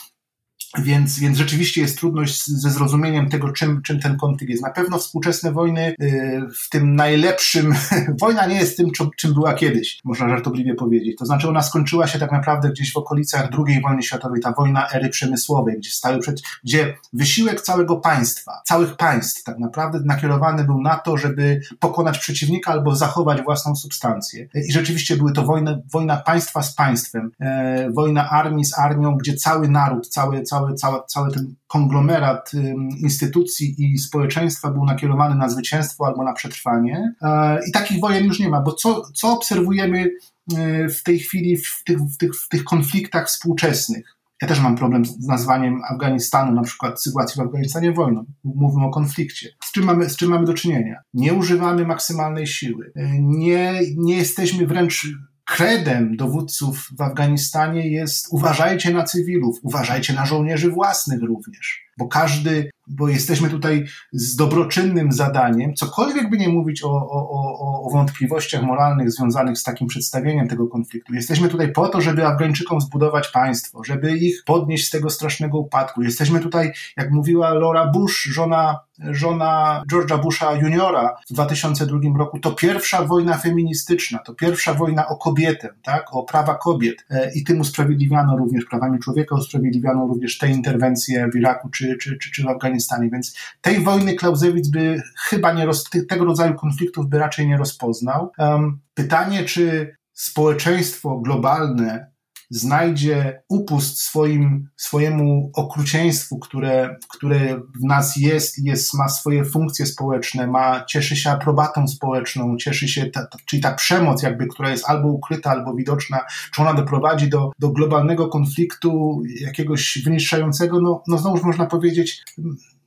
więc, 0.78 1.20
więc 1.20 1.38
rzeczywiście 1.38 1.82
jest 1.82 1.98
trudność 1.98 2.46
ze 2.46 2.70
zrozumieniem 2.70 3.30
tego, 3.30 3.52
czym, 3.52 3.82
czym 3.82 4.00
ten 4.00 4.18
konflikt 4.18 4.50
jest. 4.50 4.64
Na 4.64 4.70
pewno 4.70 4.98
współczesne 4.98 5.52
wojny 5.52 5.96
y, 6.02 6.42
w 6.66 6.70
tym 6.70 6.96
najlepszym, 6.96 7.76
wojna 8.22 8.46
nie 8.46 8.56
jest 8.56 8.78
tym, 8.78 8.92
czym 9.18 9.34
była 9.34 9.54
kiedyś, 9.54 10.00
można 10.04 10.30
żartobliwie 10.30 10.76
powiedzieć. 10.76 11.18
To 11.18 11.26
znaczy 11.26 11.50
ona 11.50 11.64
skończyła 11.64 12.08
się 12.08 12.20
tak 12.20 12.32
naprawdę 12.32 12.70
gdzieś 12.70 12.94
w 12.94 12.98
okolicach 12.98 13.50
II 13.68 13.82
wojny 13.82 14.04
światowej, 14.04 14.42
ta 14.42 14.52
wojna 14.52 14.90
ery 14.90 15.10
przemysłowej, 15.10 15.78
gdzie, 15.78 15.90
stały 15.90 16.20
przed, 16.20 16.42
gdzie 16.64 16.98
wysiłek 17.14 17.62
całego 17.62 17.96
państwa, 17.96 18.62
całych 18.66 18.98
państw 18.98 19.44
tak 19.44 19.60
naprawdę 19.60 20.00
nakierowany 20.06 20.64
był 20.64 20.82
na 20.82 20.96
to, 20.96 21.18
żeby 21.18 21.62
pokonać 21.80 22.20
przeciwnika 22.20 22.72
albo 22.72 22.96
zachować 22.96 23.42
własną 23.42 23.76
substancję. 23.76 24.48
I 24.54 24.72
rzeczywiście 24.72 25.18
były 25.18 25.34
to 25.34 25.44
wojny, 25.44 25.82
wojna 25.92 26.18
państwa 26.18 26.62
z 26.62 26.76
państwem, 26.76 27.32
e, 27.40 27.90
wojna 27.90 28.30
armii 28.30 28.66
z 28.66 28.80
armią, 28.80 29.16
gdzie 29.16 29.34
cały 29.34 29.68
naród, 29.68 30.08
cały, 30.08 30.42
cały 30.42 30.61
cały, 30.62 30.76
cały, 30.76 31.00
cały 31.08 31.32
ten 31.32 31.56
konglomerat 31.68 32.52
instytucji 32.98 33.76
i 33.78 33.98
społeczeństwa 33.98 34.72
był 34.72 34.86
nakierowany 34.86 35.36
na 35.36 35.50
zwycięstwo 35.50 36.06
albo 36.06 36.24
na 36.24 36.34
przetrwanie. 36.34 37.14
E, 37.22 37.60
I 37.68 37.72
takich 37.72 38.00
wojen 38.00 38.26
już 38.26 38.40
nie 38.40 38.50
ma, 38.50 38.62
bo 38.62 38.74
co, 38.74 39.02
co 39.14 39.32
obserwujemy 39.34 40.10
e, 40.58 40.90
w 40.90 41.04
tej 41.04 41.20
chwili 41.20 41.58
w 41.58 41.84
tych, 41.86 42.00
w, 42.00 42.18
tych, 42.18 42.36
w 42.36 42.50
tych 42.50 42.64
konfliktach 42.64 43.28
współczesnych? 43.28 44.18
Ja 44.42 44.48
też 44.48 44.60
mam 44.60 44.76
problem 44.76 45.06
z 45.06 45.28
nazwaniem 45.28 45.82
Afganistanu, 45.90 46.52
na 46.52 46.62
przykład 46.62 47.04
sytuacji 47.04 47.38
w 47.38 47.46
Afganistanie 47.46 47.92
wojną. 47.92 48.26
Mówimy 48.44 48.86
o 48.86 48.90
konflikcie. 48.90 49.50
Z 49.64 49.72
czym 49.72 49.84
mamy, 49.84 50.10
z 50.10 50.16
czym 50.16 50.30
mamy 50.30 50.46
do 50.46 50.54
czynienia? 50.54 51.02
Nie 51.14 51.34
używamy 51.34 51.86
maksymalnej 51.86 52.48
siły. 52.48 52.92
E, 52.96 53.22
nie, 53.22 53.80
nie 53.98 54.18
jesteśmy 54.18 54.68
wręcz 54.68 55.08
kredem 55.52 56.18
dowódców 56.18 56.90
w 56.98 57.02
Afganistanie 57.02 57.90
jest 57.90 58.28
uważajcie 58.32 58.92
na 58.92 59.04
cywilów, 59.04 59.60
uważajcie 59.62 60.14
na 60.14 60.26
żołnierzy 60.26 60.70
własnych 60.70 61.22
również, 61.22 61.91
bo 61.98 62.08
każdy 62.08 62.70
bo 62.88 63.10
jesteśmy 63.10 63.50
tutaj 63.50 63.86
z 64.14 64.36
dobroczynnym 64.36 65.12
zadaniem, 65.12 65.74
cokolwiek 65.74 66.30
by 66.30 66.38
nie 66.38 66.50
mówić 66.50 66.84
o, 66.84 66.90
o, 66.90 67.30
o, 67.30 67.84
o 67.84 67.90
wątpliwościach 67.90 68.64
moralnych 68.64 69.12
związanych 69.12 69.58
z 69.58 69.64
takim 69.64 69.88
przedstawieniem 69.88 70.48
tego 70.48 70.68
konfliktu. 70.68 71.14
Jesteśmy 71.14 71.48
tutaj 71.48 71.72
po 71.72 71.88
to, 71.88 72.02
żeby 72.02 72.26
Afgańczykom 72.28 72.82
zbudować 72.82 73.28
państwo, 73.28 73.84
żeby 73.84 74.18
ich 74.18 74.44
podnieść 74.46 74.88
z 74.88 74.90
tego 74.90 75.10
strasznego 75.10 75.60
upadku. 75.60 76.04
Jesteśmy 76.04 76.40
tutaj, 76.40 76.72
jak 76.98 77.12
mówiła 77.12 77.54
Laura 77.54 77.88
Bush, 77.88 78.24
żona, 78.24 78.80
żona 79.10 79.84
George'a 79.92 80.22
Busha 80.22 80.56
juniora 80.56 81.16
w 81.30 81.34
2002 81.34 82.00
roku, 82.18 82.40
to 82.40 82.52
pierwsza 82.52 83.06
wojna 83.06 83.38
feministyczna, 83.38 84.20
to 84.20 84.34
pierwsza 84.34 84.74
wojna 84.74 85.08
o 85.08 85.18
kobietę, 85.18 85.70
tak, 85.84 86.16
o 86.16 86.24
prawa 86.24 86.56
kobiet. 86.56 87.06
E, 87.10 87.32
I 87.36 87.44
tym 87.44 87.60
usprawiedliwiano 87.60 88.38
również 88.38 88.66
prawami 88.66 89.00
człowieka, 89.00 89.36
usprawiedliwiano 89.36 90.08
również 90.08 90.38
te 90.38 90.50
interwencje 90.50 91.30
w 91.34 91.36
Iraku 91.36 91.70
czy, 91.70 91.91
czy, 91.98 92.18
czy, 92.18 92.32
czy 92.32 92.44
w 92.44 92.48
Afganistanie 92.48 93.10
więc 93.10 93.38
tej 93.62 93.80
wojny 93.84 94.16
Clausewitz 94.16 94.70
by 94.70 95.02
chyba 95.18 95.54
nie 95.54 95.66
roz, 95.66 95.90
tego 96.10 96.26
rodzaju 96.26 96.56
konfliktów 96.56 97.10
by 97.10 97.20
raczej 97.20 97.48
nie 97.48 97.58
rozpoznał. 97.58 98.32
Um, 98.38 98.80
pytanie, 98.94 99.46
czy 99.46 99.96
społeczeństwo 100.14 101.20
globalne 101.20 102.11
znajdzie 102.52 103.44
upust 103.50 104.02
swoim, 104.02 104.70
swojemu 104.78 105.52
okrucieństwu, 105.56 106.40
które, 106.40 106.96
które 107.10 107.62
w 107.82 107.84
nas 107.84 108.16
jest, 108.18 108.60
jest, 108.60 108.94
ma 108.94 109.10
swoje 109.10 109.46
funkcje 109.46 109.86
społeczne, 109.86 110.48
ma, 110.48 110.86
cieszy 110.86 111.16
się 111.16 111.30
aprobatą 111.30 111.88
społeczną, 111.88 112.58
cieszy 112.58 112.88
się, 112.88 113.06
ta, 113.06 113.28
czyli 113.46 113.62
ta 113.62 113.74
przemoc 113.74 114.24
jakby, 114.24 114.48
która 114.48 114.70
jest 114.70 114.90
albo 114.90 115.08
ukryta, 115.08 115.52
albo 115.52 115.74
widoczna, 115.74 116.20
czy 116.54 116.62
ona 116.62 116.74
doprowadzi 116.74 117.30
do, 117.30 117.52
do 117.60 117.70
globalnego 117.70 118.28
konfliktu 118.28 119.22
jakiegoś 119.42 120.02
wyniszczającego, 120.06 120.82
no, 120.82 121.04
no 121.08 121.18
znowuż 121.18 121.44
można 121.44 121.66
powiedzieć, 121.66 122.24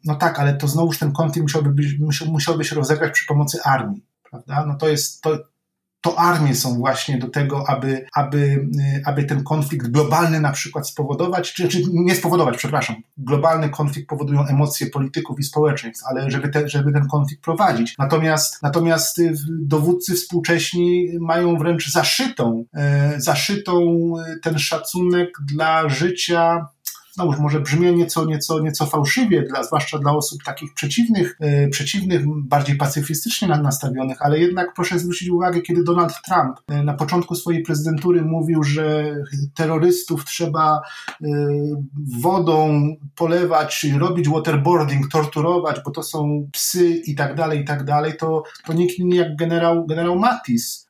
no 0.05 0.15
tak, 0.15 0.41
ale 0.41 0.55
to 0.55 0.69
znowuż 0.69 0.99
ten 0.99 1.13
konflikt 1.13 1.43
musiałby, 1.43 1.71
być, 1.71 1.99
musiałby 2.27 2.65
się 2.65 2.77
rozegrać 2.77 3.13
przy 3.13 3.27
pomocy 3.27 3.63
armii, 3.63 4.05
prawda? 4.31 4.67
No 4.67 4.77
to 4.77 4.89
jest, 4.89 5.21
to, 5.21 5.39
to 6.05 6.19
armie 6.19 6.55
są 6.55 6.75
właśnie 6.75 7.19
do 7.19 7.29
tego, 7.29 7.69
aby, 7.69 8.07
aby, 8.15 8.39
y, 8.39 9.03
aby 9.05 9.25
ten 9.25 9.45
konflikt 9.45 9.89
globalny 9.89 10.41
na 10.41 10.53
przykład 10.53 10.89
spowodować, 10.89 11.53
czy, 11.53 11.69
czy 11.69 11.83
nie 11.93 12.15
spowodować, 12.15 12.57
przepraszam, 12.57 12.97
globalny 13.19 13.69
konflikt 13.69 14.09
powodują 14.09 14.47
emocje 14.47 14.87
polityków 14.87 15.39
i 15.41 15.43
społeczeństw, 15.43 16.05
ale 16.07 16.31
żeby, 16.31 16.49
te, 16.49 16.69
żeby 16.69 16.93
ten 16.93 17.09
konflikt 17.09 17.43
prowadzić. 17.43 17.95
Natomiast, 17.99 18.63
natomiast 18.63 19.19
y, 19.19 19.35
dowódcy 19.49 20.15
współcześni 20.15 21.09
mają 21.21 21.59
wręcz 21.59 21.91
zaszytą, 21.91 22.65
y, 23.17 23.21
zaszytą 23.21 24.13
ten 24.43 24.59
szacunek 24.59 25.29
dla 25.47 25.89
życia 25.89 26.67
znowuż 27.15 27.39
może 27.39 27.61
brzmi 27.61 27.95
nieco, 27.95 28.25
nieco, 28.25 28.61
nieco 28.61 28.87
fałszywie, 28.87 29.43
dla, 29.43 29.63
zwłaszcza 29.63 29.99
dla 29.99 30.13
osób 30.13 30.43
takich 30.43 30.75
przeciwnych, 30.75 31.37
e, 31.41 31.69
przeciwnych, 31.69 32.23
bardziej 32.27 32.77
pacyfistycznie 32.77 33.49
nastawionych, 33.49 34.23
ale 34.23 34.39
jednak 34.39 34.73
proszę 34.75 34.99
zwrócić 34.99 35.29
uwagę, 35.29 35.61
kiedy 35.61 35.85
Donald 35.85 36.15
Trump 36.27 36.61
e, 36.69 36.83
na 36.83 36.95
początku 36.95 37.35
swojej 37.35 37.63
prezydentury 37.63 38.23
mówił, 38.23 38.63
że 38.63 39.17
terrorystów 39.55 40.25
trzeba 40.25 40.81
e, 41.23 41.27
wodą 42.23 42.87
polewać, 43.15 43.87
robić 43.99 44.29
waterboarding, 44.29 45.09
torturować, 45.09 45.81
bo 45.85 45.91
to 45.91 46.03
są 46.03 46.49
psy 46.53 46.89
i 46.89 47.15
tak 47.15 47.35
dalej, 47.35 47.61
i 47.61 47.65
tak 47.65 47.85
dalej, 47.85 48.13
to, 48.19 48.43
to 48.67 48.73
nikt 48.73 48.99
inny 48.99 49.17
jak 49.17 49.37
generał, 49.37 49.87
generał 49.87 50.19
Mattis, 50.19 50.84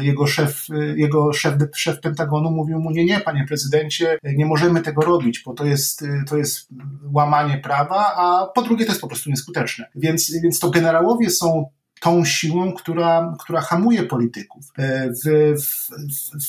jego 0.00 0.26
szef, 0.26 0.66
e, 0.70 0.98
jego 0.98 1.32
szef, 1.32 1.54
szef 1.76 2.00
Pentagonu 2.00 2.50
mówił 2.50 2.78
mu, 2.78 2.90
nie, 2.90 3.04
nie, 3.04 3.20
panie 3.20 3.44
prezydencie, 3.48 4.18
nie 4.24 4.46
możemy 4.46 4.80
tego 4.80 5.02
robić, 5.02 5.42
bo 5.46 5.54
to 5.54 5.64
jest, 5.64 6.02
e, 6.02 6.24
to 6.28 6.36
jest 6.36 6.68
łamanie 7.12 7.58
prawa, 7.58 8.14
a 8.16 8.46
po 8.54 8.62
drugie 8.62 8.84
to 8.84 8.90
jest 8.90 9.00
po 9.00 9.08
prostu 9.08 9.30
nieskuteczne. 9.30 9.84
Więc, 9.94 10.32
więc 10.42 10.58
to 10.58 10.70
generałowie 10.70 11.30
są 11.30 11.70
tą 12.00 12.24
siłą, 12.24 12.72
która, 12.72 13.34
która 13.40 13.60
hamuje 13.60 14.02
polityków. 14.02 14.64
W, 15.24 15.54
w, 15.62 15.90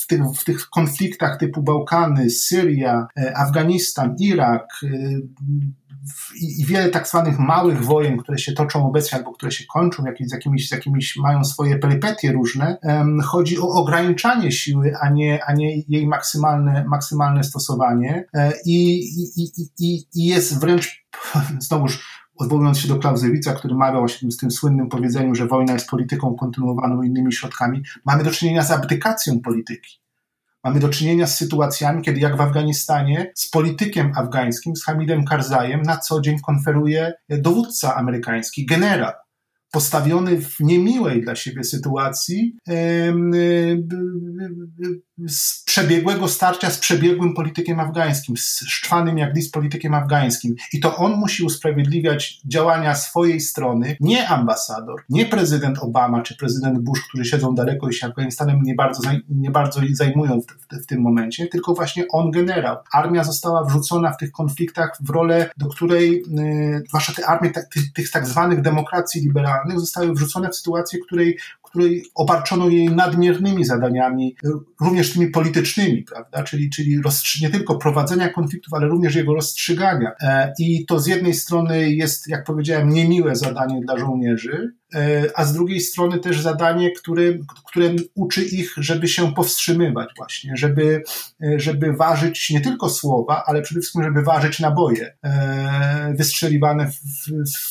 w, 0.02 0.08
tych, 0.08 0.22
w 0.40 0.44
tych 0.44 0.70
konfliktach 0.70 1.40
typu 1.40 1.64
Bałkany, 1.64 2.30
Syria, 2.30 3.08
Afganistan, 3.36 4.16
Irak, 4.20 4.68
i 6.42 6.66
wiele 6.66 6.90
tak 6.90 7.08
zwanych 7.08 7.40
małych 7.40 7.84
wojen, 7.84 8.18
które 8.18 8.38
się 8.38 8.54
toczą 8.54 8.88
obecnie 8.88 9.18
albo 9.18 9.32
które 9.32 9.52
się 9.52 9.64
kończą, 9.74 10.06
jakieś, 10.06 10.28
z, 10.28 10.32
jakimiś, 10.32 10.70
z 10.70 10.72
jakimiś 10.72 11.16
mają 11.16 11.44
swoje 11.44 11.78
perypetie 11.78 12.32
różne, 12.32 12.78
chodzi 13.24 13.60
o 13.60 13.68
ograniczanie 13.68 14.52
siły, 14.52 14.94
a 15.02 15.10
nie, 15.10 15.44
a 15.48 15.54
nie 15.54 15.82
jej 15.88 16.08
maksymalne, 16.08 16.86
maksymalne 16.88 17.44
stosowanie 17.44 18.26
e, 18.34 18.54
i, 18.66 19.00
i, 19.42 19.52
i, 19.80 20.06
i 20.16 20.26
jest 20.26 20.60
wręcz, 20.60 21.06
znowuż 21.68 22.26
odwołując 22.38 22.80
się 22.80 22.88
do 22.88 23.00
Clausewitza, 23.00 23.54
który 23.54 23.76
mawiał 23.76 24.02
właśnie 24.02 24.32
z 24.32 24.38
tym 24.38 24.52
słynnym 24.52 24.90
powiedzeniem, 24.90 25.36
że 25.36 25.48
wojna 25.48 25.74
jest 25.74 25.90
polityką 25.90 26.36
kontynuowaną 26.36 27.02
innymi 27.02 27.34
środkami, 27.34 27.84
mamy 28.06 28.24
do 28.24 28.32
czynienia 28.32 28.64
z 28.64 28.72
abdykacją 28.72 29.40
polityki. 29.40 30.05
Mamy 30.66 30.80
do 30.80 30.90
czynienia 30.90 31.28
z 31.28 31.38
sytuacjami, 31.38 32.02
kiedy 32.02 32.20
jak 32.20 32.38
w 32.38 32.42
Afganistanie 32.42 33.32
z 33.36 33.50
politykiem 33.50 34.12
afgańskim, 34.16 34.76
z 34.76 34.86
Hamidem 34.86 35.26
Karzajem 35.26 35.82
na 35.82 35.98
co 35.98 36.22
dzień 36.22 36.40
konferuje 36.40 37.14
dowódca 37.30 37.96
amerykański, 37.96 38.66
generał 38.66 39.12
postawiony 39.76 40.42
w 40.42 40.60
niemiłej 40.60 41.22
dla 41.22 41.36
siebie 41.36 41.64
sytuacji 41.64 42.56
z 45.28 45.64
przebiegłego 45.64 46.28
starcia 46.28 46.70
z 46.70 46.78
przebiegłym 46.78 47.34
politykiem 47.34 47.80
afgańskim, 47.80 48.38
z 48.38 48.64
szczwanym 48.68 49.18
jak 49.18 49.36
lis 49.36 49.52
politykiem 49.52 49.94
afgańskim. 49.94 50.56
I 50.74 50.80
to 50.80 50.96
on 50.96 51.16
musi 51.16 51.44
usprawiedliwiać 51.44 52.42
działania 52.46 52.96
swojej 52.96 53.42
strony, 53.42 53.98
nie 54.00 54.28
ambasador, 54.28 55.04
nie 55.10 55.26
prezydent 55.26 55.80
Obama 55.80 56.22
czy 56.22 56.38
prezydent 56.38 56.80
Bush, 56.80 57.08
którzy 57.08 57.26
siedzą 57.26 57.56
daleko 57.56 57.90
i 57.90 57.94
się 57.94 58.08
Afganistanem 58.08 58.62
nie 58.64 58.76
bardzo, 58.76 59.02
nie 59.30 59.52
bardzo 59.52 59.82
zajmują 59.94 60.42
w, 60.42 60.78
w, 60.84 60.86
tym 60.86 61.02
momencie, 61.02 61.48
tylko 61.48 61.74
właśnie 61.74 62.06
on 62.12 62.32
generał. 62.32 62.78
Armia 62.94 63.24
została 63.24 63.66
wrzucona 63.66 64.12
w 64.12 64.18
tych 64.18 64.32
konfliktach 64.32 64.98
w 65.02 65.10
rolę, 65.10 65.50
do 65.58 65.68
której, 65.68 66.24
yy, 66.28 66.84
zwłaszcza 66.88 67.14
te 67.14 67.26
armie 67.26 67.52
tych, 67.52 67.94
tych 67.94 68.12
tak 68.12 68.28
zwanych 68.28 68.62
demokracji 68.62 69.22
liberalnych, 69.22 69.65
zostały 69.80 70.14
wrzucone 70.14 70.50
w 70.50 70.56
sytuację, 70.56 71.00
której 71.00 71.38
której 71.76 72.06
obarczono 72.16 72.70
jej 72.70 72.90
nadmiernymi 72.90 73.66
zadaniami, 73.66 74.36
również 74.82 75.14
tymi 75.14 75.28
politycznymi, 75.28 76.04
prawda? 76.04 76.44
czyli, 76.44 76.70
czyli 76.70 77.02
nie 77.42 77.50
tylko 77.50 77.76
prowadzenia 77.76 78.30
konfliktów, 78.30 78.74
ale 78.74 78.88
również 78.88 79.16
jego 79.16 79.34
rozstrzygania. 79.34 80.12
E, 80.22 80.54
I 80.60 80.86
to 80.86 81.00
z 81.00 81.08
jednej 81.08 81.34
strony 81.34 81.92
jest, 81.92 82.28
jak 82.28 82.44
powiedziałem, 82.44 82.90
niemiłe 82.90 83.36
zadanie 83.36 83.82
dla 83.82 83.98
żołnierzy, 83.98 84.74
E, 84.96 85.30
a 85.36 85.46
z 85.46 85.54
drugiej 85.54 85.80
strony 85.80 86.20
też 86.20 86.42
zadanie, 86.42 86.92
które, 86.92 87.24
które 87.66 87.90
uczy 88.16 88.44
ich, 88.44 88.74
żeby 88.78 89.08
się 89.08 89.34
powstrzymywać 89.34 90.10
właśnie, 90.18 90.58
żeby, 90.58 91.04
e, 91.44 91.60
żeby 91.60 91.94
ważyć 91.94 92.50
nie 92.50 92.62
tylko 92.62 92.90
słowa, 92.90 93.44
ale 93.46 93.62
przede 93.62 93.82
wszystkim, 93.82 94.04
żeby 94.04 94.22
ważyć 94.22 94.60
naboje 94.60 95.18
wystrzeliwane 96.14 96.88
w, 96.88 96.98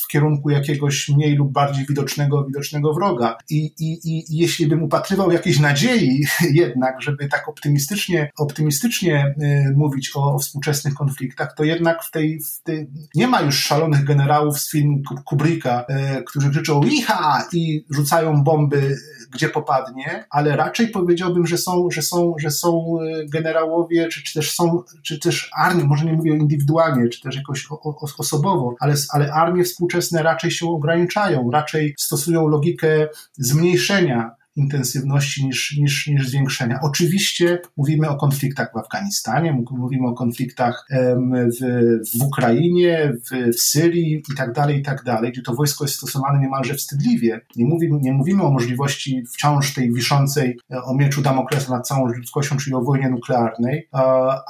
w 0.03 0.07
kierunku 0.07 0.49
jakiegoś 0.49 1.09
mniej 1.09 1.35
lub 1.35 1.51
bardziej 1.51 1.85
widocznego, 1.85 2.45
widocznego 2.45 2.93
wroga. 2.93 3.37
I, 3.49 3.73
i, 3.79 3.94
I 4.03 4.25
jeśli 4.29 4.67
bym 4.67 4.83
upatrywał 4.83 5.31
jakiejś 5.31 5.59
nadziei 5.59 6.25
jednak, 6.51 7.01
żeby 7.01 7.27
tak 7.27 7.49
optymistycznie, 7.49 8.31
optymistycznie 8.37 9.35
mówić 9.75 10.11
o, 10.15 10.35
o 10.35 10.39
współczesnych 10.39 10.93
konfliktach, 10.93 11.53
to 11.57 11.63
jednak 11.63 12.03
w 12.03 12.11
tej, 12.11 12.39
w 12.39 12.63
tej 12.63 12.87
nie 13.15 13.27
ma 13.27 13.41
już 13.41 13.63
szalonych 13.63 14.03
generałów 14.03 14.59
z 14.59 14.71
filmu 14.71 15.01
Kubricka, 15.25 15.85
którzy 16.25 16.49
krzyczą 16.49 16.83
icha, 16.83 17.47
i 17.53 17.85
rzucają 17.89 18.43
bomby 18.43 18.95
gdzie 19.31 19.49
popadnie, 19.49 20.25
ale 20.29 20.55
raczej 20.55 20.87
powiedziałbym, 20.87 21.47
że 21.47 21.57
są, 21.57 21.87
że 21.91 22.01
są, 22.01 22.33
że 22.39 22.51
są 22.51 22.97
e, 23.01 23.25
generałowie, 23.25 24.07
czy, 24.07 24.23
czy 24.23 24.33
też 24.33 24.51
są, 24.51 24.83
czy 25.03 25.19
też 25.19 25.49
armie, 25.57 25.83
może 25.83 26.05
nie 26.05 26.13
mówię 26.13 26.31
indywidualnie, 26.31 27.09
czy 27.09 27.21
też 27.21 27.35
jakoś 27.35 27.71
o, 27.71 27.81
o, 27.81 28.07
osobowo, 28.17 28.75
ale, 28.79 28.95
ale 29.13 29.33
armie 29.33 29.63
współczesne 29.63 30.23
raczej 30.23 30.51
się 30.51 30.67
ograniczają, 30.67 31.51
raczej 31.51 31.95
stosują 31.99 32.47
logikę 32.47 33.07
zmniejszenia 33.37 33.84
cieszenia 33.85 34.35
intensywności 34.55 35.45
niż, 35.45 35.77
niż, 35.77 36.07
niż 36.07 36.29
zwiększenia. 36.29 36.79
Oczywiście 36.83 37.59
mówimy 37.77 38.09
o 38.09 38.15
konfliktach 38.15 38.71
w 38.73 38.77
Afganistanie, 38.77 39.63
mówimy 39.71 40.07
o 40.07 40.13
konfliktach 40.13 40.87
w, 41.59 41.59
w 42.19 42.23
Ukrainie, 42.23 43.13
w, 43.31 43.55
w 43.55 43.61
Syrii 43.61 44.23
i 44.31 44.35
tak 44.35 44.53
dalej, 44.53 44.79
i 44.79 44.83
tak 44.83 45.03
dalej, 45.03 45.31
gdzie 45.31 45.41
to 45.41 45.55
wojsko 45.55 45.83
jest 45.83 45.95
stosowane 45.95 46.39
niemalże 46.39 46.73
wstydliwie. 46.73 47.41
Nie 47.55 47.65
mówimy, 47.65 47.99
nie 48.01 48.13
mówimy 48.13 48.43
o 48.43 48.51
możliwości 48.51 49.23
wciąż 49.33 49.73
tej 49.73 49.93
wiszącej 49.93 50.57
e, 50.71 50.83
o 50.83 50.95
mieczu 50.95 51.21
Damoklesa 51.21 51.71
nad 51.71 51.87
całą 51.87 52.05
ludzkością, 52.05 52.57
czyli 52.57 52.75
o 52.75 52.81
wojnie 52.81 53.09
nuklearnej, 53.09 53.89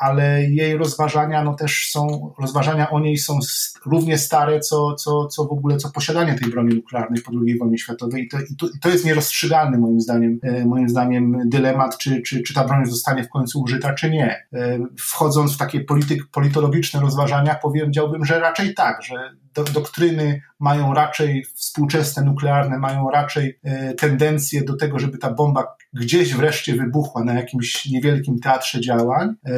ale 0.02 0.44
jej 0.44 0.78
rozważania 0.78 1.44
no 1.44 1.54
też 1.54 1.90
są, 1.92 2.34
rozważania 2.40 2.90
o 2.90 3.00
niej 3.00 3.18
są 3.18 3.40
równie 3.86 4.18
stare, 4.18 4.60
co, 4.60 4.96
co, 4.96 5.28
co 5.28 5.46
w 5.46 5.52
ogóle, 5.52 5.78
co 5.78 5.92
posiadanie 5.92 6.34
tej 6.34 6.52
broni 6.52 6.76
nuklearnej 6.76 7.22
po 7.22 7.32
II 7.46 7.58
wojnie 7.60 7.78
światowej 7.78 8.24
i 8.24 8.28
to, 8.28 8.38
i 8.40 8.56
to, 8.56 8.68
i 8.68 8.80
to 8.82 8.90
jest 8.90 9.06
nierozstrzygalne 9.06 9.78
moim 9.78 9.95
moim 9.96 10.02
zdaniem, 10.02 10.40
e, 10.44 10.66
moim 10.66 10.90
zdaniem 10.90 11.38
dylemat, 11.46 11.98
czy, 11.98 12.22
czy, 12.22 12.44
czy 12.44 12.54
ta 12.54 12.64
broń 12.64 12.86
zostanie 12.86 13.24
w 13.24 13.30
końcu 13.30 13.62
użyta, 13.62 13.94
czy 13.94 14.10
nie. 14.10 14.48
E, 14.54 14.80
wchodząc 15.00 15.56
w 15.56 15.58
takie 15.58 15.82
polityk, 15.82 16.28
politologiczne 16.32 17.00
rozważania, 17.00 17.56
powiedziałbym, 17.62 18.26
że 18.26 18.40
raczej 18.40 18.74
tak, 18.74 19.04
że 19.04 19.16
do, 19.56 19.64
doktryny 19.64 20.42
mają 20.60 20.94
raczej 20.94 21.46
współczesne, 21.56 22.24
nuklearne, 22.24 22.80
mają 22.80 23.10
raczej 23.10 23.60
e, 23.64 23.94
tendencję 23.94 24.64
do 24.64 24.76
tego, 24.76 25.00
żeby 25.00 25.18
ta 25.18 25.34
bomba 25.34 25.76
gdzieś 25.94 26.34
wreszcie 26.34 26.76
wybuchła 26.76 27.24
na 27.24 27.34
jakimś 27.34 27.86
niewielkim 27.86 28.40
teatrze 28.40 28.82
działań 28.82 29.30
e, 29.46 29.52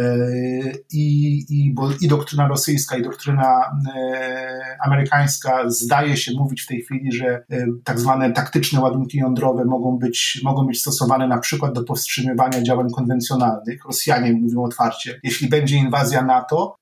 i, 0.91 1.38
i, 1.50 1.74
bo 1.74 1.89
i 2.02 2.08
doktryna 2.08 2.48
rosyjska, 2.48 2.98
i 2.98 3.04
doktryna 3.04 3.62
e, 3.95 4.78
amerykańska 4.86 5.70
zdaje 5.70 6.18
się 6.18 6.32
mówić 6.38 6.62
w 6.62 6.68
tej 6.68 6.82
chwili, 6.82 7.12
że 7.12 7.45
tak 7.84 8.00
zwane 8.00 8.32
taktyczne 8.32 8.82
ładunki 8.82 9.18
jądrowe 9.18 9.66
mogą 9.66 9.98
być, 9.98 10.41
mogą 10.43 10.66
być 10.66 10.82
stosowane 10.82 11.28
na 11.28 11.38
przykład 11.38 11.74
do 11.74 11.84
powstrzymywania 11.84 12.62
działań 12.64 12.88
konwencjonalnych. 12.95 13.86
Rosjanie 13.86 14.34
mówią 14.34 14.64
otwarcie, 14.64 15.20
jeśli 15.24 15.50
będzie 15.50 15.78
inwazja 15.78 16.22
NATO 16.22 16.76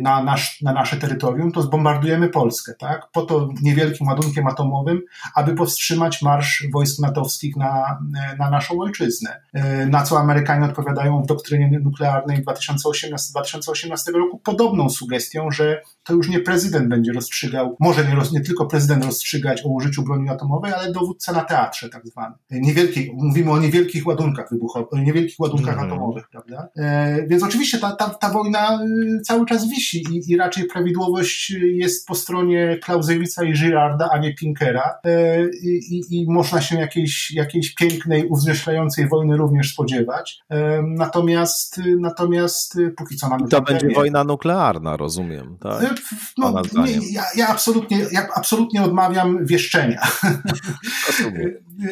na, 0.00 0.22
nasz, 0.22 0.62
na 0.62 0.72
nasze 0.72 0.96
terytorium, 0.96 1.52
to 1.52 1.62
zbombardujemy 1.62 2.28
Polskę, 2.28 2.61
tak? 2.78 3.10
Po 3.12 3.22
to 3.22 3.48
niewielkim 3.62 4.06
ładunkiem 4.06 4.46
atomowym, 4.46 5.02
aby 5.34 5.54
powstrzymać 5.54 6.22
marsz 6.22 6.66
wojsk 6.72 7.00
natowskich 7.00 7.56
na, 7.56 7.98
na 8.38 8.50
naszą 8.50 8.80
ojczyznę. 8.80 9.40
E, 9.52 9.86
na 9.86 10.02
co 10.02 10.18
Amerykanie 10.18 10.66
odpowiadają 10.66 11.22
w 11.22 11.26
doktrynie 11.26 11.80
nuklearnej 11.80 12.42
2018, 12.42 13.30
2018 13.30 14.12
roku 14.12 14.38
podobną 14.38 14.90
sugestią, 14.90 15.50
że 15.50 15.82
to 16.04 16.14
już 16.14 16.28
nie 16.28 16.40
prezydent 16.40 16.88
będzie 16.88 17.12
rozstrzygał, 17.12 17.76
może 17.80 18.04
nie, 18.04 18.14
roz, 18.14 18.32
nie 18.32 18.40
tylko 18.40 18.66
prezydent 18.66 19.04
rozstrzygać 19.04 19.64
o 19.64 19.68
użyciu 19.68 20.02
broni 20.02 20.28
atomowej, 20.28 20.72
ale 20.72 20.92
dowódca 20.92 21.32
na 21.32 21.44
teatrze 21.44 21.88
tak 21.88 22.06
zwany. 22.06 22.34
Niewielkiej, 22.50 23.12
mówimy 23.14 23.50
o 23.50 23.60
niewielkich 23.60 24.06
ładunkach 24.06 24.50
wybuchowych, 24.50 24.92
o 24.92 24.98
niewielkich 24.98 25.40
ładunkach 25.40 25.74
mm 25.74 25.84
-hmm. 25.84 25.92
atomowych, 25.92 26.28
prawda? 26.30 26.68
E, 26.76 27.26
więc 27.26 27.42
oczywiście 27.42 27.78
ta, 27.78 27.96
ta, 27.96 28.08
ta 28.08 28.28
wojna 28.28 28.80
cały 29.24 29.46
czas 29.46 29.68
wisi 29.68 30.04
i, 30.10 30.32
i 30.32 30.36
raczej 30.36 30.64
prawidłowość 30.64 31.50
jest 31.50 32.06
po 32.06 32.14
stronie 32.14 32.51
stronie 32.52 32.78
Clausewitza 32.84 33.44
i 33.44 33.52
Girarda, 33.52 34.08
a 34.12 34.18
nie 34.18 34.34
Pinkera 34.34 34.94
e, 35.04 35.44
i, 35.48 36.04
i, 36.10 36.26
można 36.28 36.60
się 36.60 36.76
jakiejś, 36.76 37.30
jakiejś 37.30 37.74
pięknej, 37.74 38.26
uzmyślającej 38.26 39.08
wojny 39.08 39.36
również 39.36 39.72
spodziewać. 39.72 40.40
E, 40.50 40.82
natomiast, 40.82 41.80
natomiast 41.98 42.78
póki 42.96 43.16
co 43.16 43.28
mamy... 43.28 43.48
To 43.48 43.62
będzie 43.62 43.88
wojna 43.94 44.24
nuklearna, 44.24 44.96
rozumiem, 44.96 45.56
tak? 45.60 45.94
No, 46.38 46.62
nie, 46.84 47.12
ja, 47.12 47.24
ja, 47.36 47.48
absolutnie, 47.48 48.06
ja 48.12 48.28
absolutnie 48.34 48.82
odmawiam 48.82 49.46
wieszczenia. 49.46 50.02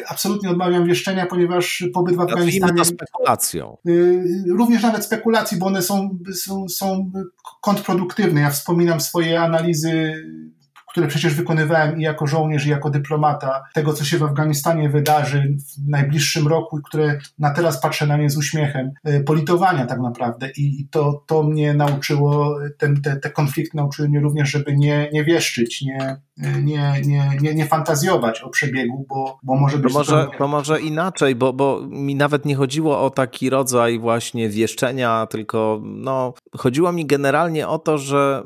absolutnie 0.07 0.49
odmawiam 0.49 0.85
wieszczenia, 0.85 1.25
ponieważ 1.25 1.83
pobyt 1.93 2.15
w 2.15 2.19
Afganistanie... 2.19 2.77
to 2.77 2.85
spekulacją. 2.85 3.77
Również 4.47 4.83
nawet 4.83 5.05
spekulacji, 5.05 5.57
bo 5.57 5.65
one 5.65 5.81
są, 5.81 6.17
są, 6.33 6.69
są 6.69 7.11
kontrproduktywne. 7.61 8.41
Ja 8.41 8.49
wspominam 8.49 9.01
swoje 9.01 9.41
analizy 9.41 10.25
które 10.91 11.07
przecież 11.07 11.33
wykonywałem 11.33 11.99
i 11.99 12.03
jako 12.03 12.27
żołnierz, 12.27 12.65
i 12.65 12.69
jako 12.69 12.89
dyplomata, 12.89 13.63
tego, 13.73 13.93
co 13.93 14.05
się 14.05 14.17
w 14.17 14.23
Afganistanie 14.23 14.89
wydarzy 14.89 15.57
w 15.57 15.89
najbliższym 15.89 16.47
roku, 16.47 16.79
które 16.81 17.19
na 17.39 17.51
teraz 17.51 17.81
patrzę 17.81 18.07
na 18.07 18.17
nie 18.17 18.29
z 18.29 18.37
uśmiechem, 18.37 18.91
y, 19.07 19.23
politowania 19.23 19.85
tak 19.85 19.99
naprawdę. 19.99 20.49
I 20.57 20.87
to, 20.91 21.23
to 21.27 21.43
mnie 21.43 21.73
nauczyło, 21.73 22.59
ten, 22.77 23.01
te, 23.01 23.15
te 23.15 23.29
konflikty 23.29 23.77
nauczyły 23.77 24.09
mnie 24.09 24.19
również, 24.19 24.49
żeby 24.49 24.77
nie, 24.77 25.09
nie 25.13 25.23
wieszczyć, 25.23 25.81
nie, 25.81 26.17
nie, 26.63 26.93
nie, 27.05 27.29
nie, 27.41 27.53
nie 27.53 27.65
fantazjować 27.65 28.41
o 28.41 28.49
przebiegu, 28.49 29.05
bo, 29.09 29.39
bo 29.43 29.55
może 29.55 29.77
być... 29.77 29.93
To 29.93 29.99
może, 29.99 30.27
to 30.37 30.47
może 30.47 30.81
inaczej, 30.81 31.35
bo, 31.35 31.53
bo 31.53 31.81
mi 31.89 32.15
nawet 32.15 32.45
nie 32.45 32.55
chodziło 32.55 33.01
o 33.01 33.09
taki 33.09 33.49
rodzaj 33.49 33.99
właśnie 33.99 34.49
wieszczenia, 34.49 35.27
tylko 35.29 35.81
no, 35.83 36.33
chodziło 36.57 36.91
mi 36.91 37.05
generalnie 37.05 37.67
o 37.67 37.79
to, 37.79 37.97
że 37.97 38.43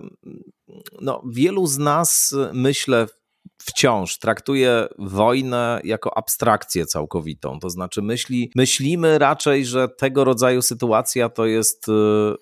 no, 1.01 1.23
wielu 1.25 1.67
z 1.67 1.77
nas, 1.77 2.35
myślę, 2.53 3.07
wciąż 3.65 4.17
traktuje 4.17 4.87
wojnę 4.97 5.81
jako 5.83 6.17
abstrakcję 6.17 6.85
całkowitą. 6.85 7.59
To 7.59 7.69
znaczy 7.69 8.01
myśli, 8.01 8.51
myślimy 8.55 9.19
raczej, 9.19 9.65
że 9.65 9.89
tego 9.89 10.23
rodzaju 10.23 10.61
sytuacja 10.61 11.29
to 11.29 11.45
jest 11.45 11.87
y, 11.87 11.91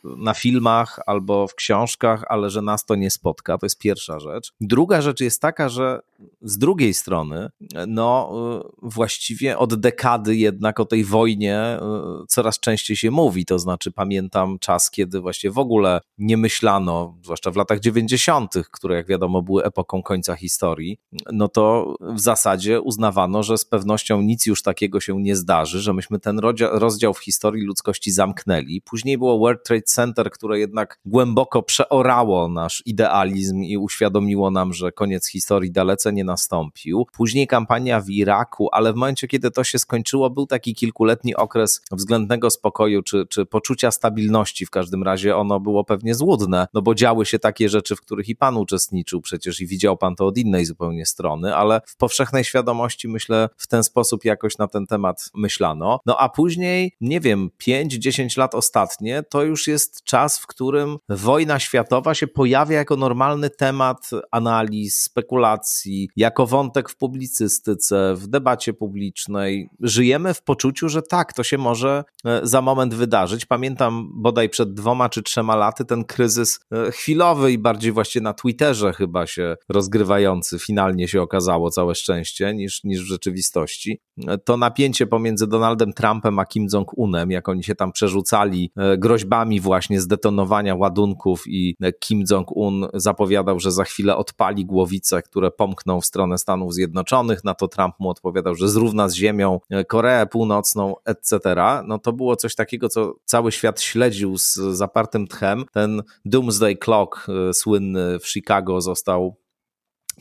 na 0.03 0.33
filmach 0.33 0.99
albo 1.05 1.47
w 1.47 1.55
książkach, 1.55 2.23
ale 2.27 2.49
że 2.49 2.61
nas 2.61 2.85
to 2.85 2.95
nie 2.95 3.11
spotka. 3.11 3.57
To 3.57 3.65
jest 3.65 3.79
pierwsza 3.79 4.19
rzecz. 4.19 4.53
Druga 4.61 5.01
rzecz 5.01 5.21
jest 5.21 5.41
taka, 5.41 5.69
że 5.69 5.99
z 6.41 6.57
drugiej 6.57 6.93
strony, 6.93 7.49
no 7.87 8.31
y, 8.65 8.69
właściwie 8.81 9.57
od 9.57 9.75
dekady 9.75 10.35
jednak 10.35 10.79
o 10.79 10.85
tej 10.85 11.03
wojnie 11.03 11.77
y, 12.23 12.27
coraz 12.27 12.59
częściej 12.59 12.97
się 12.97 13.11
mówi. 13.11 13.45
To 13.45 13.59
znaczy 13.59 13.91
pamiętam 13.91 14.59
czas, 14.59 14.91
kiedy 14.91 15.19
właśnie 15.19 15.51
w 15.51 15.57
ogóle 15.57 16.01
nie 16.17 16.37
myślano, 16.37 17.17
zwłaszcza 17.23 17.51
w 17.51 17.55
latach 17.55 17.79
90., 17.79 18.53
które 18.71 18.95
jak 18.95 19.07
wiadomo 19.07 19.41
były 19.41 19.63
epoką 19.63 20.03
końca 20.03 20.35
historii, 20.35 20.97
no 21.31 21.47
to 21.47 21.95
w 21.99 22.19
zasadzie 22.19 22.81
uznawano, 22.81 23.43
że 23.43 23.57
z 23.57 23.65
pewnością 23.65 24.21
nic 24.21 24.45
już 24.45 24.61
takiego 24.61 24.99
się 24.99 25.21
nie 25.21 25.35
zdarzy, 25.35 25.81
że 25.81 25.93
myśmy 25.93 26.19
ten 26.19 26.39
rozdział 26.59 27.13
w 27.13 27.19
historii 27.19 27.65
ludzkości 27.65 28.11
zamknęli. 28.11 28.81
Później 28.81 29.17
było 29.17 29.39
World 29.39 29.63
Trade 29.63 29.81
Center, 29.81 30.31
które 30.31 30.59
jednak 30.59 30.99
głęboko 31.05 31.63
przeorało 31.63 32.47
nasz 32.47 32.83
idealizm 32.85 33.63
i 33.63 33.77
uświadomiło 33.77 34.51
nam, 34.51 34.73
że 34.73 34.91
koniec 34.91 35.27
historii 35.27 35.71
dalece 35.71 36.13
nie 36.13 36.23
nastąpił. 36.23 37.05
Później 37.13 37.47
kampania 37.47 38.01
w 38.01 38.09
Iraku, 38.09 38.69
ale 38.71 38.93
w 38.93 38.95
momencie, 38.95 39.27
kiedy 39.27 39.51
to 39.51 39.63
się 39.63 39.79
skończyło, 39.79 40.29
był 40.29 40.45
taki 40.45 40.75
kilkuletni 40.75 41.35
okres 41.35 41.81
względnego 41.91 42.49
spokoju 42.49 43.03
czy, 43.03 43.25
czy 43.29 43.45
poczucia 43.45 43.91
stabilności. 43.91 44.65
W 44.65 44.69
każdym 44.69 45.03
razie 45.03 45.35
ono 45.35 45.59
było 45.59 45.83
pewnie 45.83 46.15
złudne, 46.15 46.67
no 46.73 46.81
bo 46.81 46.95
działy 46.95 47.25
się 47.25 47.39
takie 47.39 47.69
rzeczy, 47.69 47.95
w 47.95 48.01
których 48.01 48.29
i 48.29 48.35
pan 48.35 48.57
uczestniczył 48.57 49.21
przecież 49.21 49.61
i 49.61 49.67
widział 49.67 49.97
pan 49.97 50.15
to 50.15 50.27
od 50.27 50.37
innej 50.37 50.65
zupełnie 50.65 51.02
strony, 51.05 51.55
ale 51.55 51.81
w 51.85 51.97
powszechnej 51.97 52.43
świadomości 52.43 53.07
myślę 53.07 53.49
w 53.57 53.67
ten 53.67 53.83
sposób 53.83 54.25
jakoś 54.25 54.57
na 54.57 54.67
ten 54.67 54.87
temat 54.87 55.29
myślano. 55.33 55.99
No 56.05 56.17
a 56.17 56.29
później, 56.29 56.91
nie 57.01 57.19
wiem, 57.19 57.49
5-10 57.67 58.37
lat 58.37 58.55
ostatnie, 58.55 59.23
to 59.29 59.43
już 59.43 59.67
jest 59.67 60.03
czas, 60.03 60.39
w 60.39 60.47
którym 60.47 60.97
wojna 61.09 61.59
światowa 61.59 62.13
się 62.13 62.27
pojawia 62.27 62.77
jako 62.77 62.95
normalny 62.95 63.49
temat 63.49 64.09
analiz, 64.31 65.01
spekulacji, 65.01 66.09
jako 66.15 66.45
wątek 66.45 66.89
w 66.89 66.97
publicystyce, 66.97 68.13
w 68.15 68.27
debacie 68.27 68.73
publicznej. 68.73 69.69
Żyjemy 69.79 70.33
w 70.33 70.41
poczuciu, 70.41 70.89
że 70.89 71.01
tak, 71.01 71.33
to 71.33 71.43
się 71.43 71.57
może 71.57 72.03
e, 72.25 72.39
za 72.43 72.61
moment 72.61 72.93
wydarzyć. 72.93 73.45
Pamiętam 73.45 74.09
bodaj 74.13 74.49
przed 74.49 74.73
dwoma 74.73 75.09
czy 75.09 75.23
trzema 75.23 75.55
laty 75.55 75.85
ten 75.85 76.03
kryzys 76.03 76.59
e, 76.71 76.91
chwilowy 76.91 77.51
i 77.51 77.57
bardziej 77.57 77.91
właśnie 77.91 78.21
na 78.21 78.33
Twitterze 78.33 78.93
chyba 78.93 79.27
się 79.27 79.55
rozgrywający 79.69 80.59
finalnie 80.59 80.92
się 81.07 81.21
okazało, 81.21 81.69
całe 81.69 81.95
szczęście, 81.95 82.53
niż, 82.53 82.83
niż 82.83 83.03
w 83.03 83.07
rzeczywistości. 83.07 83.99
To 84.45 84.57
napięcie 84.57 85.07
pomiędzy 85.07 85.47
Donaldem 85.47 85.93
Trumpem 85.93 86.39
a 86.39 86.45
Kim 86.45 86.67
Jong-unem, 86.73 87.31
jak 87.31 87.49
oni 87.49 87.63
się 87.63 87.75
tam 87.75 87.91
przerzucali 87.91 88.71
e, 88.77 88.97
groźbami 88.97 89.59
właśnie 89.59 90.01
zdetonowania 90.01 90.75
ładunków 90.75 91.43
i 91.47 91.75
Kim 91.99 92.23
Jong-un 92.31 92.87
zapowiadał, 92.93 93.59
że 93.59 93.71
za 93.71 93.83
chwilę 93.83 94.15
odpali 94.15 94.65
głowice, 94.65 95.21
które 95.21 95.51
pomkną 95.51 96.01
w 96.01 96.05
stronę 96.05 96.37
Stanów 96.37 96.73
Zjednoczonych, 96.73 97.43
na 97.43 97.53
to 97.53 97.67
Trump 97.67 97.95
mu 97.99 98.09
odpowiadał, 98.09 98.55
że 98.55 98.69
zrówna 98.69 99.09
z 99.09 99.13
ziemią 99.13 99.59
e, 99.69 99.85
Koreę 99.85 100.25
Północną, 100.25 100.95
etc. 101.05 101.39
No 101.85 101.99
to 101.99 102.13
było 102.13 102.35
coś 102.35 102.55
takiego, 102.55 102.89
co 102.89 103.15
cały 103.25 103.51
świat 103.51 103.81
śledził 103.81 104.37
z 104.37 104.53
zapartym 104.53 105.27
tchem. 105.27 105.65
Ten 105.71 106.01
Doomsday 106.25 106.75
Clock 106.75 107.27
e, 107.29 107.53
słynny 107.53 108.19
w 108.19 108.27
Chicago 108.27 108.81
został 108.81 109.42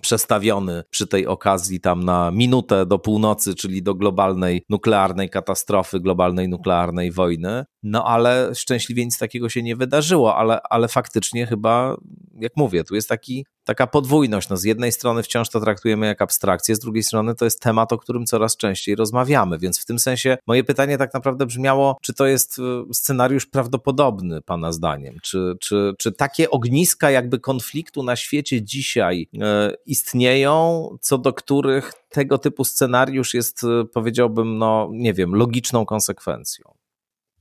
przestawiony 0.00 0.82
przy 0.90 1.06
tej 1.06 1.26
okazji 1.26 1.80
tam 1.80 2.04
na 2.04 2.30
minutę 2.30 2.86
do 2.86 2.98
północy, 2.98 3.54
czyli 3.54 3.82
do 3.82 3.94
globalnej 3.94 4.64
nuklearnej 4.68 5.30
katastrofy, 5.30 6.00
globalnej 6.00 6.48
nuklearnej 6.48 7.12
wojny. 7.12 7.64
No 7.82 8.04
ale 8.04 8.54
szczęśliwie 8.54 9.04
nic 9.04 9.18
takiego 9.18 9.48
się 9.48 9.62
nie 9.62 9.76
wydarzyło, 9.76 10.36
ale, 10.36 10.60
ale 10.70 10.88
faktycznie 10.88 11.46
chyba, 11.46 11.96
jak 12.40 12.52
mówię, 12.56 12.84
tu 12.84 12.94
jest 12.94 13.08
taki, 13.08 13.44
taka 13.64 13.86
podwójność. 13.86 14.48
No, 14.48 14.56
z 14.56 14.64
jednej 14.64 14.92
strony 14.92 15.22
wciąż 15.22 15.48
to 15.48 15.60
traktujemy 15.60 16.06
jak 16.06 16.22
abstrakcję, 16.22 16.74
z 16.74 16.78
drugiej 16.78 17.02
strony 17.02 17.34
to 17.34 17.44
jest 17.44 17.60
temat, 17.60 17.92
o 17.92 17.98
którym 17.98 18.26
coraz 18.26 18.56
częściej 18.56 18.94
rozmawiamy. 18.94 19.58
Więc 19.58 19.80
w 19.80 19.84
tym 19.84 19.98
sensie 19.98 20.38
moje 20.46 20.64
pytanie 20.64 20.98
tak 20.98 21.14
naprawdę 21.14 21.46
brzmiało, 21.46 21.96
czy 22.02 22.14
to 22.14 22.26
jest 22.26 22.58
y, 22.58 22.62
scenariusz 22.94 23.46
prawdopodobny, 23.46 24.42
Pana 24.42 24.72
zdaniem? 24.72 25.18
Czy, 25.22 25.56
czy, 25.60 25.94
czy 25.98 26.12
takie 26.12 26.50
ogniska 26.50 27.10
jakby 27.10 27.38
konfliktu 27.38 28.02
na 28.02 28.16
świecie 28.16 28.62
dzisiaj 28.62 29.28
e, 29.40 29.72
istnieją, 29.86 30.88
co 31.00 31.18
do 31.18 31.32
których 31.32 31.92
tego 32.08 32.38
typu 32.38 32.64
scenariusz 32.64 33.34
jest, 33.34 33.64
y, 33.64 33.84
powiedziałbym, 33.92 34.58
no 34.58 34.88
nie 34.92 35.14
wiem, 35.14 35.34
logiczną 35.34 35.86
konsekwencją? 35.86 36.81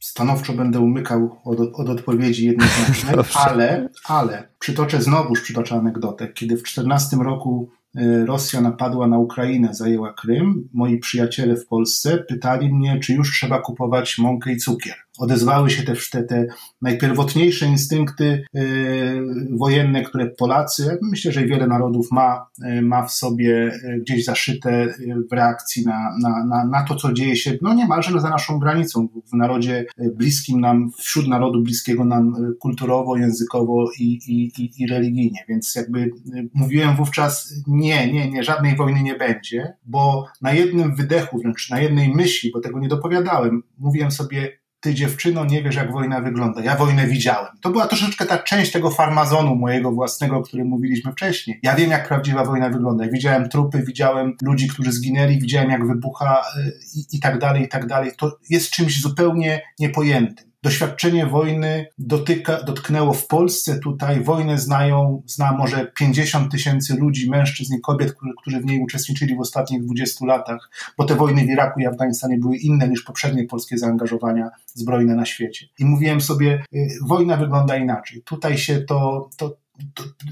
Stanowczo 0.02 0.54
będę 0.54 0.80
umykał 0.80 1.40
od, 1.44 1.60
od 1.60 1.90
odpowiedzi 1.90 2.46
jednoznacznej, 2.46 3.16
ale, 3.46 3.90
ale 4.06 4.48
przytoczę 4.60 5.02
znowuż 5.02 5.42
przytoczę 5.42 5.76
anegdotę. 5.76 6.28
Kiedy 6.28 6.58
w 6.58 6.64
14 6.64 7.18
roku 7.18 7.70
y, 7.98 8.26
Rosja 8.26 8.62
napadła 8.62 9.08
na 9.08 9.18
Ukrainę, 9.18 9.74
zajęła 9.74 10.14
Krym, 10.14 10.70
moi 10.74 10.98
przyjaciele 10.98 11.56
w 11.56 11.68
Polsce 11.68 12.18
pytali 12.18 12.74
mnie, 12.74 13.00
czy 13.00 13.14
już 13.14 13.32
trzeba 13.32 13.60
kupować 13.60 14.18
mąkę 14.18 14.52
i 14.52 14.58
cukier 14.58 14.96
odezwały 15.22 15.70
się 15.70 15.84
też 15.84 16.10
te, 16.10 16.24
te 16.24 16.48
najpierwotniejsze 16.82 17.66
instynkty 17.66 18.44
y, 18.56 19.22
wojenne, 19.52 20.04
które 20.04 20.28
Polacy, 20.30 20.98
myślę, 21.02 21.32
że 21.32 21.46
wiele 21.46 21.68
narodów 21.68 22.12
ma, 22.12 22.46
y, 22.78 22.82
ma 22.82 23.04
w 23.04 23.12
sobie 23.12 23.72
y, 23.74 24.00
gdzieś 24.02 24.26
zaszyte 24.26 24.94
w 25.30 25.34
reakcji 25.34 25.86
na, 25.86 26.16
na, 26.22 26.46
na, 26.46 26.66
na 26.66 26.84
to, 26.84 26.96
co 26.96 27.14
dzieje 27.14 27.36
się 27.36 27.58
no 27.62 27.74
niemalże 27.74 28.20
za 28.20 28.30
naszą 28.30 28.60
granicą, 28.60 29.08
w 29.32 29.34
narodzie 29.34 29.86
bliskim 30.16 30.62
nam, 30.62 30.92
wśród 30.98 31.28
narodu 31.28 31.62
bliskiego 31.62 32.06
nam 32.06 32.56
kulturowo, 32.60 33.18
językowo 33.18 33.92
i, 34.00 34.04
i, 34.04 34.62
i, 34.62 34.72
i 34.78 34.88
religijnie. 34.88 35.40
Więc 35.50 35.76
jakby 35.76 36.12
mówiłem 36.54 36.96
wówczas, 36.96 37.54
nie, 37.68 38.14
nie, 38.14 38.30
nie, 38.30 38.44
żadnej 38.44 38.76
wojny 38.76 39.04
nie 39.04 39.16
będzie, 39.16 39.74
bo 39.86 40.28
na 40.42 40.54
jednym 40.54 40.96
wydechu, 40.96 41.40
wręcz 41.40 41.70
na 41.70 41.82
jednej 41.82 42.10
myśli, 42.10 42.52
bo 42.54 42.60
tego 42.60 42.80
nie 42.80 42.88
dopowiadałem, 42.88 43.64
mówiłem 43.78 44.12
sobie, 44.12 44.61
ty 44.82 44.94
dziewczyno 44.94 45.46
nie 45.46 45.64
wiesz, 45.64 45.76
jak 45.76 45.92
wojna 45.92 46.22
wygląda. 46.22 46.62
Ja 46.62 46.76
wojnę 46.76 47.08
widziałem. 47.08 47.48
To 47.62 47.70
była 47.70 47.88
troszeczkę 47.88 48.26
ta 48.26 48.38
część 48.38 48.72
tego 48.72 48.92
farmazonu 48.92 49.56
mojego 49.56 49.92
własnego, 49.92 50.38
o 50.38 50.42
którym 50.42 50.68
mówiliśmy 50.68 51.12
wcześniej. 51.12 51.60
Ja 51.64 51.76
wiem, 51.76 51.92
jak 51.92 52.08
prawdziwa 52.08 52.46
wojna 52.46 52.70
wygląda. 52.70 53.08
widziałem 53.08 53.50
trupy, 53.50 53.84
widziałem 53.84 54.36
ludzi, 54.42 54.68
którzy 54.68 54.92
zginęli, 54.92 55.40
widziałem, 55.40 55.70
jak 55.70 55.88
wybucha 55.88 56.42
y, 56.58 56.74
i, 56.96 57.18
i 57.18 57.20
tak 57.20 57.40
dalej, 57.40 57.64
i 57.64 57.68
tak 57.68 57.88
dalej. 57.88 58.12
To 58.18 58.38
jest 58.50 58.70
czymś 58.72 59.02
zupełnie 59.02 59.62
niepojętym. 59.80 60.51
Doświadczenie 60.64 61.26
wojny 61.26 61.88
dotyka, 61.98 62.64
dotknęło 62.64 63.14
w 63.14 63.28
Polsce 63.28 63.80
tutaj. 63.80 64.24
Wojnę 64.24 64.58
znają, 64.58 65.24
zna 65.26 65.52
może 65.52 65.92
50 65.98 66.52
tysięcy 66.52 66.96
ludzi, 66.96 67.30
mężczyzn 67.30 67.76
i 67.76 67.82
kobiet, 67.82 68.14
którzy, 68.14 68.34
którzy 68.42 68.60
w 68.60 68.66
niej 68.66 68.80
uczestniczyli 68.80 69.36
w 69.36 69.40
ostatnich 69.40 69.84
20 69.84 70.26
latach, 70.26 70.70
bo 70.98 71.04
te 71.04 71.16
wojny 71.16 71.42
w 71.42 71.50
Iraku 71.50 71.80
i 71.80 71.86
Afganistanie 71.86 72.38
były 72.38 72.58
inne 72.58 72.88
niż 72.88 73.02
poprzednie 73.02 73.44
polskie 73.44 73.78
zaangażowania 73.78 74.50
zbrojne 74.66 75.16
na 75.16 75.26
świecie. 75.26 75.66
I 75.80 75.86
mówiłem 75.86 76.22
sobie, 76.22 76.64
y, 76.76 76.88
wojna 77.08 77.38
wygląda 77.38 77.78
inaczej. 77.78 78.22
Tutaj 78.22 78.58
się 78.58 78.82
to, 78.82 79.30
to 79.38 79.61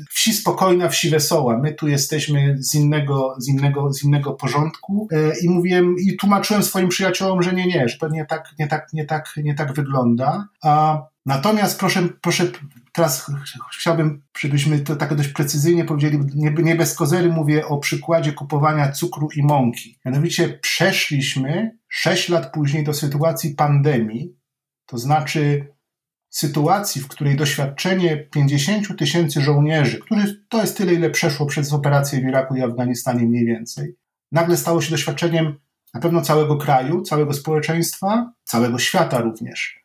wsi 0.09 0.33
spokojna, 0.33 0.89
wsi 0.89 1.09
wesoła. 1.09 1.57
My 1.57 1.73
tu 1.73 1.87
jesteśmy 1.87 2.55
z 2.59 2.75
innego, 2.75 3.35
z 3.37 3.47
innego, 3.47 3.93
z 3.93 4.03
innego 4.03 4.33
porządku. 4.33 5.07
E, 5.11 5.39
I 5.41 5.49
mówiłem, 5.49 5.95
i 5.99 6.17
tłumaczyłem 6.17 6.63
swoim 6.63 6.89
przyjaciołom, 6.89 7.41
że 7.41 7.53
nie, 7.53 7.65
nie, 7.65 7.89
że 7.89 7.97
to 7.97 8.09
nie 8.09 8.25
tak, 8.25 8.53
nie 8.59 8.67
tak, 8.67 8.87
nie 8.93 9.05
tak, 9.05 9.33
nie 9.37 9.53
tak 9.53 9.73
wygląda. 9.73 10.47
A 10.63 11.01
natomiast 11.25 11.79
proszę, 11.79 12.07
proszę, 12.21 12.51
teraz 12.93 13.31
chciałbym, 13.79 14.21
żebyśmy 14.39 14.79
to 14.79 14.95
tak 14.95 15.15
dość 15.15 15.29
precyzyjnie 15.29 15.85
powiedzieli, 15.85 16.19
nie, 16.35 16.51
nie 16.51 16.75
bez 16.75 16.95
kozery 16.95 17.29
mówię 17.29 17.67
o 17.67 17.77
przykładzie 17.77 18.33
kupowania 18.33 18.91
cukru 18.91 19.29
i 19.35 19.43
mąki. 19.43 19.99
Mianowicie 20.05 20.49
przeszliśmy 20.49 21.77
sześć 21.87 22.29
lat 22.29 22.53
później 22.53 22.83
do 22.83 22.93
sytuacji 22.93 23.55
pandemii, 23.55 24.35
to 24.85 24.97
znaczy 24.97 25.67
sytuacji, 26.29 27.01
w 27.01 27.07
której 27.07 27.35
doświadczenie 27.35 28.17
50 28.17 28.97
tysięcy 28.97 29.41
żołnierzy, 29.41 29.99
których 29.99 30.29
to 30.49 30.61
jest 30.61 30.77
tyle, 30.77 30.93
ile 30.93 31.09
przeszło 31.09 31.45
przez 31.45 31.73
operację 31.73 32.19
w 32.19 32.23
Iraku 32.23 32.55
i 32.55 32.61
Afganistanie 32.61 33.25
mniej 33.25 33.45
więcej, 33.45 33.95
nagle 34.31 34.57
stało 34.57 34.81
się 34.81 34.91
doświadczeniem 34.91 35.59
na 35.93 35.99
pewno 35.99 36.21
całego 36.21 36.57
kraju, 36.57 37.01
całego 37.01 37.33
społeczeństwa, 37.33 38.33
całego 38.43 38.79
świata 38.79 39.21
również. 39.21 39.83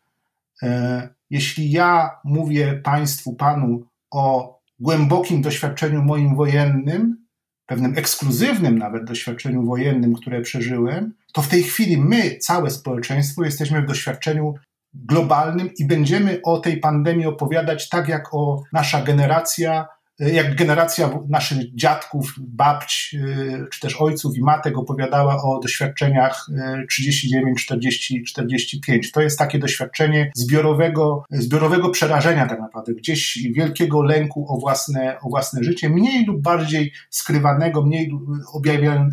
E, 0.62 1.08
jeśli 1.30 1.70
ja 1.70 2.10
mówię 2.24 2.80
Państwu, 2.84 3.34
Panu 3.34 3.86
o 4.10 4.54
głębokim 4.78 5.42
doświadczeniu 5.42 6.02
moim 6.02 6.36
wojennym, 6.36 7.24
pewnym 7.66 7.98
ekskluzywnym 7.98 8.78
nawet 8.78 9.04
doświadczeniu 9.04 9.62
wojennym, 9.62 10.14
które 10.14 10.40
przeżyłem, 10.40 11.14
to 11.32 11.42
w 11.42 11.48
tej 11.48 11.62
chwili 11.62 11.96
my, 11.96 12.38
całe 12.38 12.70
społeczeństwo, 12.70 13.44
jesteśmy 13.44 13.82
w 13.82 13.86
doświadczeniu 13.86 14.54
globalnym 14.94 15.70
i 15.78 15.86
będziemy 15.86 16.40
o 16.42 16.58
tej 16.58 16.80
pandemii 16.80 17.26
opowiadać 17.26 17.88
tak, 17.88 18.08
jak 18.08 18.34
o 18.34 18.62
nasza 18.72 19.02
generacja 19.02 19.88
jak 20.18 20.54
generacja 20.54 21.10
naszych 21.28 21.74
dziadków, 21.74 22.34
babć, 22.38 23.14
y, 23.14 23.66
czy 23.70 23.80
też 23.80 24.00
ojców 24.00 24.36
i 24.36 24.40
matek 24.40 24.78
opowiadała 24.78 25.42
o 25.42 25.60
doświadczeniach 25.60 26.46
39, 26.90 27.64
40, 27.64 28.22
45. 28.22 29.12
To 29.12 29.20
jest 29.20 29.38
takie 29.38 29.58
doświadczenie 29.58 30.30
zbiorowego, 30.34 31.24
zbiorowego 31.30 31.90
przerażenia 31.90 32.46
tak 32.46 32.60
naprawdę, 32.60 32.94
gdzieś 32.94 33.38
wielkiego 33.54 34.02
lęku 34.02 34.46
o 34.48 34.58
własne, 34.58 35.18
o 35.20 35.28
własne 35.28 35.64
życie, 35.64 35.88
mniej 35.88 36.24
lub 36.26 36.42
bardziej 36.42 36.92
skrywanego, 37.10 37.82
mniej 37.82 38.10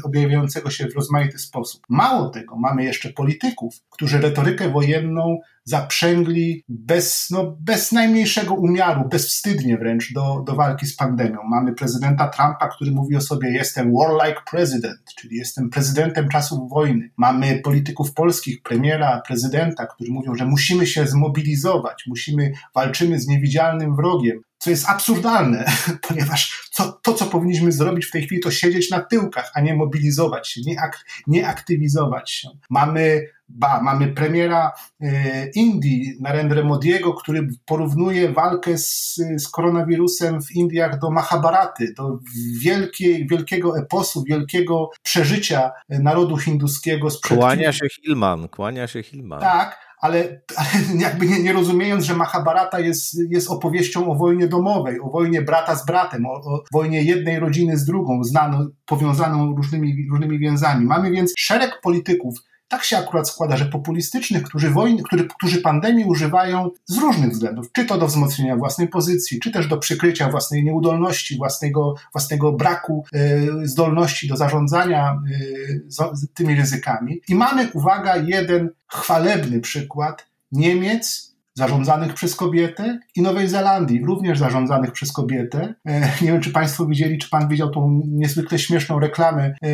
objawiającego 0.04 0.70
się 0.70 0.88
w 0.88 0.96
rozmaity 0.96 1.40
sposób. 1.40 1.82
Mało 1.90 2.30
tego, 2.30 2.58
mamy 2.58 2.84
jeszcze 2.84 3.10
polityków, 3.10 3.76
którzy 3.90 4.22
retorykę 4.22 4.70
wojenną 4.70 5.40
zaprzęgli 5.64 6.64
bez, 6.70 7.28
no, 7.32 7.58
bez 7.60 7.92
najmniejszego 7.92 8.54
umiaru, 8.54 9.10
bezwstydnie 9.10 9.78
wręcz 9.78 10.14
do, 10.14 10.44
do 10.48 10.56
walki 10.56 10.86
z 10.86 10.96
pandemią. 10.96 11.40
Mamy 11.50 11.74
prezydenta 11.74 12.28
Trumpa, 12.28 12.68
który 12.68 12.92
mówi 12.92 13.16
o 13.16 13.22
sobie 13.22 13.52
jestem 13.52 13.94
warlike 13.94 14.42
president, 14.52 15.02
czyli 15.20 15.36
jestem 15.36 15.70
prezydentem 15.70 16.30
czasów 16.30 16.70
wojny. 16.70 17.10
Mamy 17.18 17.60
polityków 17.64 18.14
polskich, 18.14 18.62
premiera, 18.62 19.22
prezydenta, 19.28 19.86
którzy 19.86 20.12
mówią, 20.12 20.36
że 20.36 20.46
musimy 20.46 20.88
się 20.88 21.08
zmobilizować, 21.08 22.04
musimy, 22.08 22.52
walczymy 22.76 23.20
z 23.20 23.28
niewidzialnym 23.28 23.96
wrogiem 23.96 24.42
co 24.62 24.70
jest 24.70 24.90
absurdalne, 24.90 25.66
ponieważ 26.08 26.70
co, 26.72 26.92
to, 26.92 27.14
co 27.14 27.26
powinniśmy 27.26 27.72
zrobić 27.72 28.06
w 28.06 28.12
tej 28.12 28.26
chwili, 28.26 28.42
to 28.42 28.52
siedzieć 28.52 28.90
na 28.90 29.00
tyłkach, 29.00 29.52
a 29.54 29.62
nie 29.62 29.76
mobilizować 29.76 30.50
się, 30.50 30.62
nie, 30.66 30.82
ak, 30.82 31.06
nie 31.28 31.48
aktywizować 31.48 32.32
się. 32.32 32.50
Mamy, 32.70 33.28
ba, 33.50 33.82
mamy 33.82 34.08
premiera 34.08 34.72
e, 35.02 35.50
Indii, 35.50 36.18
Narendra 36.20 36.64
Modiego, 36.64 37.14
który 37.14 37.48
porównuje 37.66 38.32
walkę 38.32 38.78
z, 38.78 39.16
z 39.38 39.48
koronawirusem 39.48 40.42
w 40.42 40.52
Indiach 40.52 41.00
do 41.00 41.12
Mahabharaty, 41.12 41.94
do 41.98 42.20
wielkiej, 42.62 43.28
wielkiego 43.28 43.78
eposu, 43.78 44.24
wielkiego 44.24 44.90
przeżycia 45.04 45.72
narodu 45.90 46.38
hinduskiego. 46.38 47.08
Kłania 47.28 47.74
się 47.74 47.86
Hilman, 47.90 48.48
kłania 48.48 48.88
się 48.88 49.04
Hilman. 49.04 49.40
Tak, 49.40 49.91
ale, 50.02 50.42
ale 50.56 50.70
jakby 51.06 51.28
nie, 51.28 51.44
nie, 51.44 51.54
rozumiejąc, 51.54 52.04
że 52.04 52.16
Mahabharata 52.16 52.80
jest, 52.80 53.18
jest 53.30 53.52
opowieścią 53.52 54.12
o 54.12 54.16
wojnie 54.16 54.48
domowej, 54.48 55.00
o 55.02 55.10
wojnie 55.10 55.42
brata 55.42 55.76
z 55.76 55.86
bratem, 55.86 56.26
o, 56.26 56.30
o 56.30 56.64
wojnie 56.74 57.04
jednej 57.04 57.40
rodziny 57.40 57.78
z 57.78 57.86
drugą, 57.86 58.24
znaną, 58.24 58.68
powiązaną 58.86 59.56
różnymi, 59.56 60.08
różnymi 60.12 60.40
więzami. 60.40 60.86
Mamy 60.86 61.12
więc 61.12 61.34
szereg 61.38 61.80
polityków, 61.84 62.36
tak 62.72 62.84
się 62.84 62.98
akurat 62.98 63.30
składa, 63.30 63.58
że 63.58 63.66
populistycznych, 63.66 64.44
którzy, 64.44 64.70
wojny, 64.70 65.04
którzy, 65.04 65.28
którzy 65.38 65.62
pandemii 65.62 66.06
używają 66.06 66.70
z 66.86 66.98
różnych 66.98 67.32
względów, 67.32 67.72
czy 67.72 67.86
to 67.86 67.98
do 67.98 68.08
wzmocnienia 68.08 68.56
własnej 68.56 68.88
pozycji, 68.88 69.40
czy 69.40 69.52
też 69.52 69.68
do 69.68 69.78
przykrycia 69.78 70.30
własnej 70.30 70.64
nieudolności, 70.64 71.38
własnego, 71.38 71.96
własnego 72.14 72.52
braku 72.52 73.06
y, 73.16 73.68
zdolności 73.68 74.28
do 74.28 74.38
zarządzania 74.38 75.22
y, 75.32 75.86
z, 75.88 76.34
tymi 76.34 76.56
ryzykami. 76.56 77.22
I 77.28 77.36
mamy, 77.36 77.70
uwaga, 77.74 78.18
jeden 78.18 78.70
chwalebny 78.88 79.60
przykład 79.60 80.28
Niemiec, 80.52 81.31
zarządzanych 81.62 82.14
przez 82.14 82.36
kobietę 82.36 83.00
i 83.16 83.22
Nowej 83.22 83.48
Zelandii, 83.48 84.06
również 84.06 84.40
zarządzanych 84.40 84.92
przez 84.92 85.12
kobietę. 85.12 85.76
E, 85.86 86.00
nie 86.22 86.32
wiem, 86.32 86.42
czy 86.42 86.52
Państwo 86.52 86.86
widzieli, 86.86 87.18
czy 87.18 87.30
Pan 87.30 87.48
widział 87.48 87.70
tą 87.70 88.02
niezwykle 88.08 88.60
śmieszną 88.60 89.00
reklamę 89.00 89.54
e, 89.62 89.74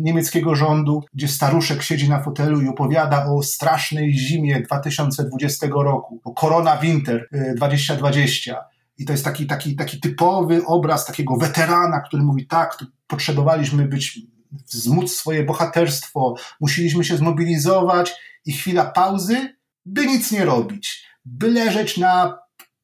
niemieckiego 0.00 0.54
rządu, 0.54 1.02
gdzie 1.14 1.28
staruszek 1.28 1.82
siedzi 1.82 2.08
na 2.08 2.22
fotelu 2.22 2.62
i 2.62 2.68
opowiada 2.68 3.26
o 3.26 3.42
strasznej 3.42 4.14
zimie 4.14 4.60
2020 4.60 5.66
roku, 5.66 6.20
o 6.24 6.34
Corona 6.34 6.76
Winter 6.76 7.28
2020. 7.56 8.52
E, 8.52 8.64
I 8.98 9.04
to 9.04 9.12
jest 9.12 9.24
taki, 9.24 9.46
taki, 9.46 9.76
taki 9.76 10.00
typowy 10.00 10.64
obraz 10.66 11.06
takiego 11.06 11.36
weterana, 11.36 12.00
który 12.00 12.22
mówi 12.22 12.46
tak, 12.46 12.78
potrzebowaliśmy 13.06 13.88
być, 13.88 14.20
wzmóc 14.72 15.12
swoje 15.12 15.44
bohaterstwo, 15.44 16.34
musieliśmy 16.60 17.04
się 17.04 17.16
zmobilizować 17.16 18.14
i 18.44 18.52
chwila 18.52 18.84
pauzy, 18.84 19.56
by 19.86 20.06
nic 20.06 20.32
nie 20.32 20.44
robić 20.44 21.05
by 21.26 21.50
leżeć 21.50 21.96
na 21.96 22.38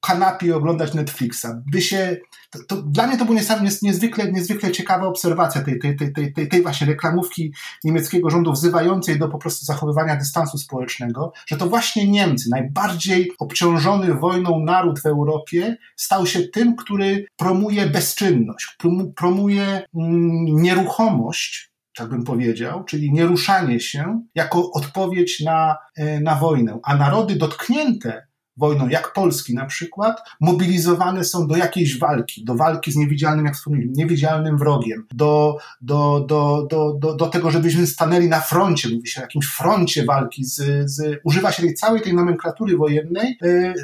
kanapie 0.06 0.47
i 0.47 0.52
oglądać 0.52 0.94
Netflixa, 0.94 1.47
by 1.73 1.82
się. 1.82 2.16
To, 2.51 2.59
to, 2.69 2.82
dla 2.82 3.06
mnie 3.06 3.16
to 3.16 3.24
była 3.24 3.40
niezwykle, 3.82 4.32
niezwykle 4.32 4.70
ciekawa 4.70 5.06
obserwacja 5.06 5.62
tej, 5.62 5.78
tej, 5.78 5.97
tej, 5.97 6.32
tej, 6.32 6.48
tej 6.48 6.62
właśnie 6.62 6.86
reklamówki 6.86 7.52
niemieckiego 7.85 8.31
rządu 8.31 8.52
wzywającej 8.52 9.19
do 9.19 9.28
po 9.28 9.39
prostu 9.39 9.64
zachowywania 9.64 10.16
dystansu 10.16 10.59
społecznego, 10.59 11.32
że 11.47 11.56
to 11.56 11.66
właśnie 11.66 12.09
Niemcy, 12.09 12.51
najbardziej 12.51 13.32
obciążony 13.39 14.14
wojną 14.14 14.60
naród 14.60 15.01
w 15.01 15.06
Europie, 15.06 15.77
stał 15.97 16.27
się 16.27 16.43
tym, 16.43 16.77
który 16.77 17.27
promuje 17.36 17.86
bezczynność, 17.86 18.77
promuje 19.16 19.64
mm, 19.94 20.44
nieruchomość 20.44 21.73
tak 21.97 22.09
bym 22.09 22.24
powiedział, 22.24 22.85
czyli 22.85 23.12
nieruszanie 23.12 23.81
się 23.81 24.23
jako 24.35 24.70
odpowiedź 24.73 25.40
na, 25.40 25.77
e, 25.97 26.20
na 26.20 26.35
wojnę. 26.35 26.78
A 26.82 26.97
narody 26.97 27.36
dotknięte 27.36 28.27
wojną, 28.57 28.89
jak 28.89 29.12
Polski 29.12 29.55
na 29.55 29.66
przykład, 29.66 30.20
mobilizowane 30.41 31.24
są 31.24 31.47
do 31.47 31.57
jakiejś 31.57 31.99
walki, 31.99 32.45
do 32.45 32.55
walki 32.55 32.93
z 32.93 32.97
niewidzialnym, 32.97 33.47
jak 33.47 33.55
wspomniałem, 33.55 33.93
niewidzialnym 33.93 34.59
wrogiem, 34.59 35.07
do, 35.15 35.59
do, 35.81 36.24
do, 36.29 36.66
do, 36.70 36.97
do, 37.01 37.15
do 37.15 37.27
tego, 37.27 37.51
żebyśmy 37.51 37.87
stanęli 37.87 38.29
na 38.29 38.41
froncie, 38.41 38.89
mówi 38.89 39.09
się 39.09 39.20
o 39.20 39.24
jakimś 39.24 39.47
froncie 39.47 40.05
walki, 40.05 40.45
z, 40.45 40.91
z, 40.91 41.20
używa 41.24 41.53
się 41.53 41.62
tej 41.62 41.74
całej 41.74 42.03
tej 42.03 42.15
nomenklatury 42.15 42.77
wojennej, 42.77 43.39
yy, 43.43 43.74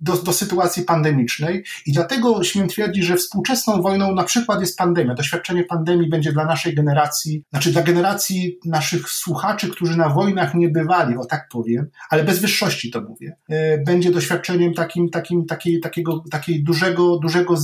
do, 0.00 0.16
do 0.16 0.32
sytuacji 0.32 0.82
pandemicznej 0.82 1.64
i 1.86 1.92
dlatego 1.92 2.44
śmiem 2.44 2.68
twierdzić, 2.68 3.04
że 3.04 3.16
współczesną 3.16 3.82
wojną 3.82 4.14
na 4.14 4.24
przykład 4.24 4.60
jest 4.60 4.78
pandemia. 4.78 5.14
Doświadczenie 5.14 5.64
pandemii 5.64 6.08
będzie 6.08 6.32
dla 6.32 6.44
naszej 6.44 6.74
generacji, 6.74 7.44
znaczy 7.50 7.72
dla 7.72 7.82
generacji 7.82 8.58
naszych 8.64 9.08
słuchaczy, 9.08 9.68
którzy 9.68 9.96
na 9.96 10.08
wojnach 10.08 10.54
nie 10.54 10.68
bywali, 10.68 11.16
o 11.16 11.24
tak 11.24 11.48
powiem, 11.52 11.86
ale 12.10 12.24
bez 12.24 12.38
wyższości 12.38 12.90
to 12.90 13.00
mówię, 13.00 13.36
e, 13.48 13.78
będzie 13.78 14.10
doświadczeniem 14.10 14.74
takim, 14.74 15.10
takim, 15.10 15.46
takiej, 15.46 15.80
takiego, 15.80 16.24
takiej 16.30 16.64
dużego, 16.64 17.18
dużego, 17.18 17.54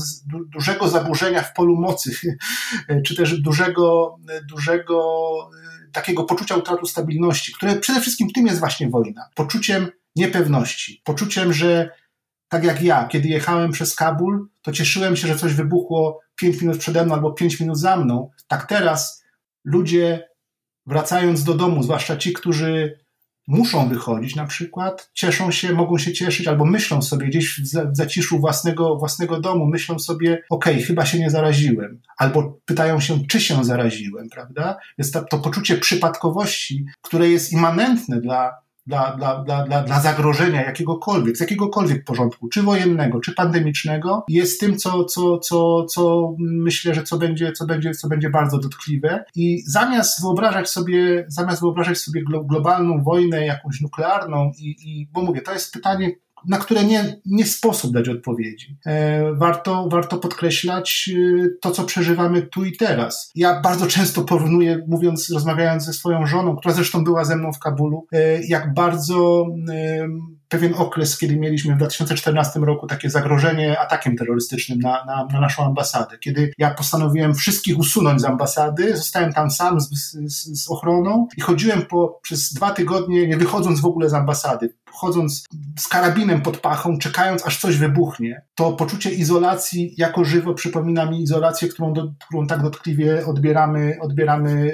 dużego 0.53 0.89
zaburzenia 0.89 1.43
w 1.43 1.55
polu 1.55 1.77
mocy, 1.77 2.11
czy 3.07 3.17
też 3.17 3.41
dużego, 3.41 4.17
dużego 4.49 5.35
e, 5.87 5.91
takiego 5.93 6.25
poczucia 6.25 6.57
utraty 6.57 6.87
stabilności, 6.87 7.53
które 7.53 7.77
przede 7.77 8.01
wszystkim 8.01 8.31
tym 8.31 8.47
jest 8.47 8.59
właśnie 8.59 8.89
wojna. 8.89 9.29
Poczuciem 9.35 9.89
niepewności, 10.17 11.01
poczuciem, 11.05 11.53
że 11.53 11.91
tak 12.51 12.65
jak 12.65 12.83
ja, 12.83 13.05
kiedy 13.05 13.29
jechałem 13.29 13.73
przez 13.73 13.95
Kabul, 13.95 14.49
to 14.63 14.73
cieszyłem 14.73 15.17
się, 15.17 15.29
że 15.29 15.37
coś 15.37 15.55
wybuchło 15.55 16.21
5 16.37 16.61
minut 16.61 16.79
przede 16.79 17.05
mną 17.05 17.15
albo 17.15 17.33
5 17.33 17.61
minut 17.61 17.79
za 17.79 17.97
mną. 17.97 18.31
Tak 18.49 18.67
teraz 18.67 19.25
ludzie 19.65 20.29
wracając 20.87 21.45
do 21.45 21.55
domu, 21.55 21.83
zwłaszcza 21.83 22.17
ci, 22.17 22.33
którzy 22.33 22.99
muszą 23.49 23.89
wychodzić 23.89 24.37
na 24.37 24.47
przykład, 24.47 25.11
cieszą 25.15 25.51
się, 25.51 25.73
mogą 25.73 25.99
się 25.99 26.13
cieszyć 26.13 26.47
albo 26.47 26.65
myślą 26.65 27.03
sobie 27.03 27.27
gdzieś 27.27 27.61
w 27.61 27.97
zaciszu 27.97 28.41
własnego, 28.41 28.97
własnego 28.97 29.41
domu, 29.41 29.67
myślą 29.67 29.99
sobie, 29.99 30.43
okej, 30.51 30.75
okay, 30.75 30.87
chyba 30.87 31.07
się 31.07 31.19
nie 31.19 31.31
zaraziłem, 31.31 32.01
albo 32.19 32.59
pytają 32.65 33.01
się, 33.01 33.27
czy 33.29 33.41
się 33.41 33.65
zaraziłem, 33.65 34.29
prawda? 34.29 34.77
Jest 34.99 35.13
to, 35.13 35.23
to 35.23 35.39
poczucie 35.39 35.77
przypadkowości, 35.77 36.85
które 37.03 37.31
jest 37.31 37.53
immanentne 37.53 38.21
dla 38.21 38.53
dla, 38.91 39.17
dla, 39.17 39.45
dla, 39.45 39.65
dla, 39.65 39.83
dla 39.83 40.01
zagrożenia 40.01 40.63
jakiegokolwiek, 40.65 41.37
z 41.37 41.41
jakiegokolwiek 41.41 42.05
porządku, 42.05 42.49
czy 42.49 42.63
wojennego, 42.63 43.21
czy 43.21 43.35
pandemicznego, 43.35 44.25
jest 44.29 44.61
tym, 44.61 44.77
co, 44.77 45.05
co, 45.05 45.39
co, 45.39 45.85
co 45.85 46.35
myślę, 46.39 46.95
że 46.95 47.03
co 47.03 47.19
będzie, 47.19 47.53
co 47.53 47.67
będzie, 47.67 47.91
co 47.95 48.09
będzie 48.09 48.31
bardzo 48.31 48.59
dotkliwe. 48.59 49.25
I 49.35 49.63
zamiast 49.67 50.23
wyobrażać 50.23 50.71
sobie, 50.71 51.25
zamiast 51.29 51.61
wyobrażać 51.61 51.99
sobie 51.99 52.23
globalną 52.45 53.03
wojnę 53.03 53.47
jakąś 53.47 53.81
nuklearną 53.81 54.53
i, 54.59 54.77
i 54.83 55.09
bo 55.13 55.23
mówię, 55.23 55.41
to 55.41 55.53
jest 55.53 55.73
pytanie, 55.73 56.11
na 56.49 56.59
które 56.59 56.85
nie, 56.85 57.21
nie 57.27 57.47
sposób 57.47 57.93
dać 57.93 58.09
odpowiedzi. 58.09 58.77
E, 58.87 59.35
warto, 59.35 59.89
warto 59.89 60.19
podkreślać 60.19 61.11
e, 61.15 61.49
to, 61.61 61.71
co 61.71 61.85
przeżywamy 61.85 62.43
tu 62.43 62.65
i 62.65 62.77
teraz. 62.77 63.31
Ja 63.35 63.61
bardzo 63.61 63.87
często 63.87 64.23
porównuję, 64.23 64.85
mówiąc, 64.89 65.31
rozmawiając 65.31 65.85
ze 65.85 65.93
swoją 65.93 66.27
żoną, 66.27 66.57
która 66.57 66.75
zresztą 66.75 67.05
była 67.05 67.25
ze 67.25 67.37
mną 67.37 67.53
w 67.53 67.59
Kabulu, 67.59 68.07
e, 68.13 68.47
jak 68.47 68.75
bardzo 68.75 69.47
pewien 70.51 70.75
okres, 70.75 71.19
kiedy 71.19 71.37
mieliśmy 71.37 71.75
w 71.75 71.77
2014 71.77 72.61
roku 72.61 72.87
takie 72.87 73.11
zagrożenie 73.11 73.81
atakiem 73.81 74.17
terrorystycznym 74.17 74.79
na, 74.79 75.05
na, 75.05 75.27
na, 75.33 75.41
naszą 75.41 75.67
ambasadę. 75.67 76.19
Kiedy 76.19 76.53
ja 76.59 76.75
postanowiłem 76.75 77.35
wszystkich 77.35 77.79
usunąć 77.79 78.21
z 78.21 78.25
ambasady, 78.25 78.97
zostałem 78.97 79.33
tam 79.33 79.51
sam 79.51 79.81
z, 79.81 79.89
z, 80.13 80.63
z 80.63 80.71
ochroną 80.71 81.29
i 81.37 81.41
chodziłem 81.41 81.83
po, 81.83 82.19
przez 82.23 82.53
dwa 82.53 82.71
tygodnie, 82.71 83.29
nie 83.29 83.37
wychodząc 83.37 83.81
w 83.81 83.87
ogóle 83.87 84.09
z 84.09 84.15
ambasady, 84.15 84.75
chodząc 84.91 85.45
z 85.79 85.89
karabinem 85.89 86.43
pod 86.43 86.57
pachą, 86.57 86.99
czekając 86.99 87.47
aż 87.47 87.61
coś 87.61 87.77
wybuchnie. 87.77 88.43
To 88.55 88.73
poczucie 88.73 89.11
izolacji 89.11 89.95
jako 89.99 90.25
żywo 90.25 90.55
przypomina 90.55 91.11
mi 91.11 91.23
izolację, 91.23 91.69
którą, 91.69 91.93
do, 91.93 92.13
którą 92.29 92.47
tak 92.47 92.63
dotkliwie 92.63 93.27
odbieramy, 93.27 93.99
odbieramy 94.01 94.73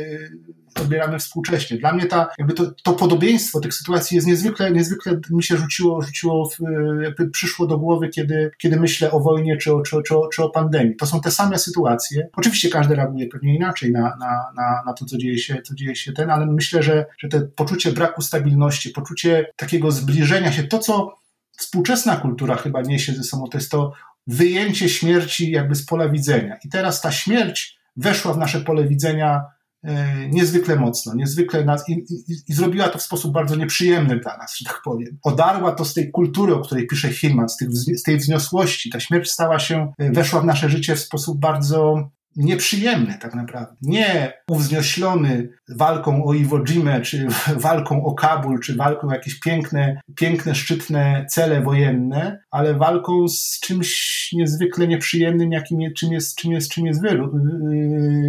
odbieramy 0.80 1.18
współcześnie. 1.18 1.78
Dla 1.78 1.92
mnie 1.92 2.06
ta, 2.06 2.28
jakby 2.38 2.54
to, 2.54 2.70
to 2.82 2.92
podobieństwo 2.92 3.60
tych 3.60 3.74
sytuacji 3.74 4.14
jest 4.14 4.26
niezwykle, 4.26 4.70
niezwykle 4.70 5.20
mi 5.30 5.42
się 5.42 5.56
rzuciło, 5.56 6.02
rzuciło 6.02 6.48
w, 6.48 6.58
jakby 7.02 7.30
przyszło 7.30 7.66
do 7.66 7.78
głowy, 7.78 8.08
kiedy, 8.08 8.50
kiedy 8.58 8.80
myślę 8.80 9.10
o 9.10 9.20
wojnie 9.20 9.56
czy 9.56 9.74
o, 9.74 9.82
czy, 9.82 9.96
czy, 10.06 10.14
czy 10.32 10.42
o 10.42 10.50
pandemii. 10.50 10.96
To 10.96 11.06
są 11.06 11.20
te 11.20 11.30
same 11.30 11.58
sytuacje. 11.58 12.28
Oczywiście 12.36 12.68
każdy 12.68 12.94
reaguje 12.94 13.28
pewnie 13.28 13.56
inaczej 13.56 13.92
na, 13.92 14.02
na, 14.02 14.52
na, 14.56 14.82
na 14.86 14.92
to, 14.92 15.04
co 15.04 15.18
dzieje 15.18 15.38
się, 15.38 15.62
co 15.62 15.74
dzieje 15.74 15.96
się 15.96 16.12
ten, 16.12 16.30
ale 16.30 16.46
myślę, 16.46 16.82
że, 16.82 17.06
że 17.18 17.28
to 17.28 17.40
poczucie 17.56 17.92
braku 17.92 18.22
stabilności, 18.22 18.90
poczucie 18.90 19.46
takiego 19.56 19.90
zbliżenia 19.90 20.52
się, 20.52 20.62
to 20.64 20.78
co 20.78 21.18
współczesna 21.56 22.16
kultura 22.16 22.56
chyba 22.56 22.82
niesie 22.82 23.12
ze 23.12 23.24
sobą, 23.24 23.48
to 23.48 23.58
jest 23.58 23.70
to 23.70 23.92
wyjęcie 24.26 24.88
śmierci 24.88 25.50
jakby 25.50 25.74
z 25.74 25.86
pola 25.86 26.08
widzenia. 26.08 26.56
I 26.64 26.68
teraz 26.68 27.00
ta 27.00 27.12
śmierć 27.12 27.78
weszła 27.96 28.32
w 28.32 28.38
nasze 28.38 28.60
pole 28.60 28.84
widzenia 28.84 29.44
niezwykle 30.30 30.76
mocno, 30.76 31.14
niezwykle 31.14 31.64
nas 31.64 31.88
i, 31.88 31.92
i, 31.92 32.34
i, 32.48 32.54
zrobiła 32.54 32.88
to 32.88 32.98
w 32.98 33.02
sposób 33.02 33.32
bardzo 33.32 33.56
nieprzyjemny 33.56 34.20
dla 34.20 34.36
nas, 34.36 34.56
że 34.58 34.64
tak 34.64 34.80
powiem. 34.84 35.18
Odarła 35.22 35.72
to 35.72 35.84
z 35.84 35.94
tej 35.94 36.10
kultury, 36.10 36.54
o 36.54 36.60
której 36.60 36.86
pisze 36.86 37.08
Hillman, 37.08 37.48
z, 37.48 37.56
z 37.98 38.02
tej 38.02 38.16
wzniosłości. 38.16 38.90
Ta 38.90 39.00
śmierć 39.00 39.30
stała 39.30 39.58
się, 39.58 39.92
e, 39.98 40.10
weszła 40.10 40.40
w 40.40 40.44
nasze 40.44 40.68
życie 40.68 40.96
w 40.96 41.00
sposób 41.00 41.40
bardzo 41.40 42.10
nieprzyjemny 42.36 43.18
tak 43.20 43.34
naprawdę. 43.34 43.76
Nie 43.82 44.32
uwznioślony 44.50 45.48
walką 45.68 46.24
o 46.24 46.34
Iwo 46.34 46.60
Jimę, 46.64 47.00
czy 47.00 47.26
walką 47.56 48.04
o 48.04 48.14
Kabul, 48.14 48.60
czy 48.60 48.76
walką 48.76 49.08
o 49.08 49.12
jakieś 49.12 49.40
piękne, 49.40 50.00
piękne, 50.16 50.54
szczytne 50.54 51.26
cele 51.30 51.60
wojenne, 51.60 52.38
ale 52.50 52.74
walką 52.74 53.28
z 53.28 53.60
czymś 53.60 54.30
niezwykle 54.32 54.88
nieprzyjemnym, 54.88 55.52
jakim, 55.52 55.78
czym 55.96 56.12
jest, 56.12 56.36
czym 56.36 56.52
jest, 56.52 56.70
czym 56.70 56.86
jest 56.86 57.02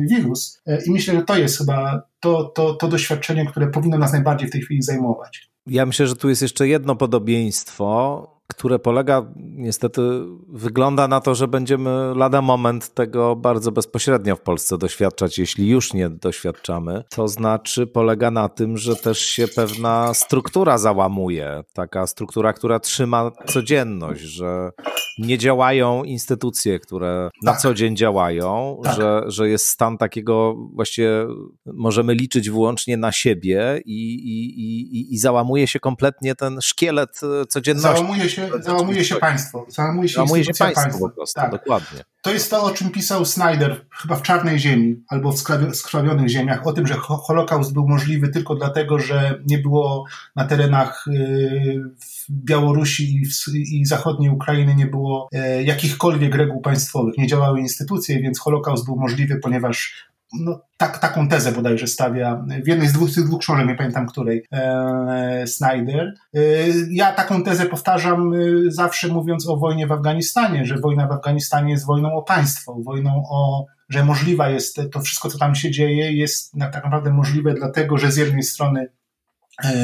wirus. 0.10 0.62
I 0.86 0.92
myślę, 0.92 1.14
że 1.14 1.22
to 1.22 1.38
jest 1.38 1.58
chyba 1.58 2.02
to, 2.20 2.44
to, 2.44 2.74
to 2.74 2.88
doświadczenie, 2.88 3.46
które 3.46 3.68
powinno 3.68 3.98
nas 3.98 4.14
najbardziej 4.14 4.48
w 4.48 4.52
tej 4.52 4.62
chwili 4.62 4.82
zajmować. 4.82 5.50
Ja 5.68 5.86
myślę, 5.86 6.08
że 6.08 6.16
tu 6.16 6.30
jest 6.30 6.42
jeszcze 6.42 6.68
jedno 6.68 6.96
podobieństwo, 6.96 8.37
które 8.48 8.80
polega, 8.80 9.26
niestety 9.36 10.02
wygląda 10.48 11.08
na 11.08 11.22
to, 11.22 11.36
że 11.36 11.48
będziemy 11.48 12.16
lada 12.16 12.42
moment 12.42 12.94
tego 12.94 13.36
bardzo 13.36 13.72
bezpośrednio 13.72 14.36
w 14.36 14.42
Polsce 14.42 14.78
doświadczać, 14.78 15.40
jeśli 15.40 15.70
już 15.70 15.94
nie 15.94 16.10
doświadczamy. 16.10 17.04
To 17.10 17.28
znaczy 17.28 17.88
polega 17.88 18.32
na 18.32 18.50
tym, 18.50 18.78
że 18.78 18.96
też 18.96 19.20
się 19.20 19.48
pewna 19.48 20.14
struktura 20.14 20.78
załamuje, 20.78 21.64
taka 21.74 22.08
struktura, 22.08 22.54
która 22.54 22.80
trzyma 22.80 23.32
codzienność, 23.48 24.22
że 24.22 24.72
nie 25.18 25.38
działają 25.38 26.04
instytucje, 26.04 26.80
które 26.80 27.30
na 27.44 27.52
tak. 27.52 27.62
co 27.62 27.74
dzień 27.74 27.96
działają, 27.96 28.80
tak. 28.84 28.96
że, 28.96 29.24
że 29.28 29.50
jest 29.50 29.68
stan 29.68 29.98
takiego, 29.98 30.56
właściwie 30.74 31.10
możemy 31.66 32.14
liczyć 32.14 32.50
wyłącznie 32.50 32.98
na 32.98 33.12
siebie 33.12 33.82
i, 33.86 34.14
i, 34.14 34.62
i, 34.62 35.14
i 35.14 35.18
załamuje 35.18 35.68
się 35.68 35.80
kompletnie 35.80 36.36
ten 36.36 36.62
szkielet 36.62 37.22
codzienności. 37.50 37.98
Załamuje 37.98 38.30
się, 38.30 38.37
załamuje 38.60 39.06
się 39.06 39.16
państwo. 39.16 39.66
Załamuje 39.70 40.10
się, 40.10 40.16
załamuje 40.16 40.44
się 40.44 40.54
państwo, 40.60 40.82
państwo 40.82 41.10
po 41.10 41.16
prostu, 41.16 41.42
tak. 41.42 41.52
dokładnie. 41.52 42.04
To 42.22 42.34
jest 42.34 42.50
to, 42.50 42.64
o 42.64 42.72
czym 42.72 42.90
pisał 42.90 43.26
Snyder, 43.26 43.86
chyba 43.92 44.16
w 44.16 44.22
Czarnej 44.22 44.60
Ziemi 44.60 45.04
albo 45.08 45.32
w 45.32 45.40
Skrawionych 45.74 46.30
Ziemiach, 46.30 46.68
o 46.68 46.74
tym, 46.74 46.88
że 46.88 46.94
Holokaust 46.94 47.74
był 47.74 47.88
możliwy 47.88 48.28
tylko 48.28 48.56
dlatego, 48.56 49.00
że 49.00 49.40
nie 49.46 49.58
było 49.58 50.06
na 50.36 50.46
terenach 50.46 51.06
y, 51.08 51.82
Białorusi 52.30 53.22
i 53.54 53.86
zachodniej 53.86 54.30
Ukrainy 54.30 54.76
nie 54.76 54.86
było 54.86 55.30
e, 55.34 55.64
jakichkolwiek 55.64 56.36
reguł 56.36 56.62
państwowych, 56.62 57.18
nie 57.18 57.28
działały 57.28 57.60
instytucje, 57.60 58.22
więc 58.22 58.40
Holokaust 58.40 58.86
był 58.86 58.96
możliwy, 58.96 59.40
ponieważ 59.44 60.08
no, 60.34 60.62
tak, 60.78 61.00
taką 61.00 61.28
tezę 61.28 61.52
bodajże 61.52 61.88
stawia 61.88 62.46
w 62.66 62.68
jednej 62.68 62.88
z 62.88 62.94
dwóch, 62.94 63.10
z 63.10 63.26
dwóch 63.26 63.40
książek, 63.40 63.68
nie 63.68 63.76
pamiętam 63.76 64.08
której, 64.08 64.44
e, 64.52 65.48
Snyder. 65.48 66.14
E, 66.34 66.42
ja 66.90 67.12
taką 67.12 67.44
tezę 67.44 67.66
powtarzam 67.66 68.34
e, 68.34 68.38
zawsze 68.68 69.08
mówiąc 69.08 69.50
o 69.50 69.58
wojnie 69.58 69.88
w 69.88 69.92
Afganistanie, 69.92 70.66
że 70.66 70.78
wojna 70.78 71.08
w 71.08 71.12
Afganistanie 71.12 71.72
jest 71.72 71.86
wojną 71.86 72.14
o 72.14 72.24
państwo, 72.24 72.78
wojną 72.84 73.24
o 73.30 73.66
że 73.90 74.06
możliwa 74.06 74.50
jest 74.50 74.82
to 74.92 75.02
wszystko, 75.02 75.30
co 75.30 75.38
tam 75.38 75.56
się 75.56 75.72
dzieje, 75.72 76.14
jest 76.14 76.54
tak 76.60 76.84
naprawdę 76.84 77.14
możliwe 77.14 77.54
dlatego, 77.54 77.98
że 77.98 78.12
z 78.12 78.18
jednej 78.18 78.44
strony 78.44 78.88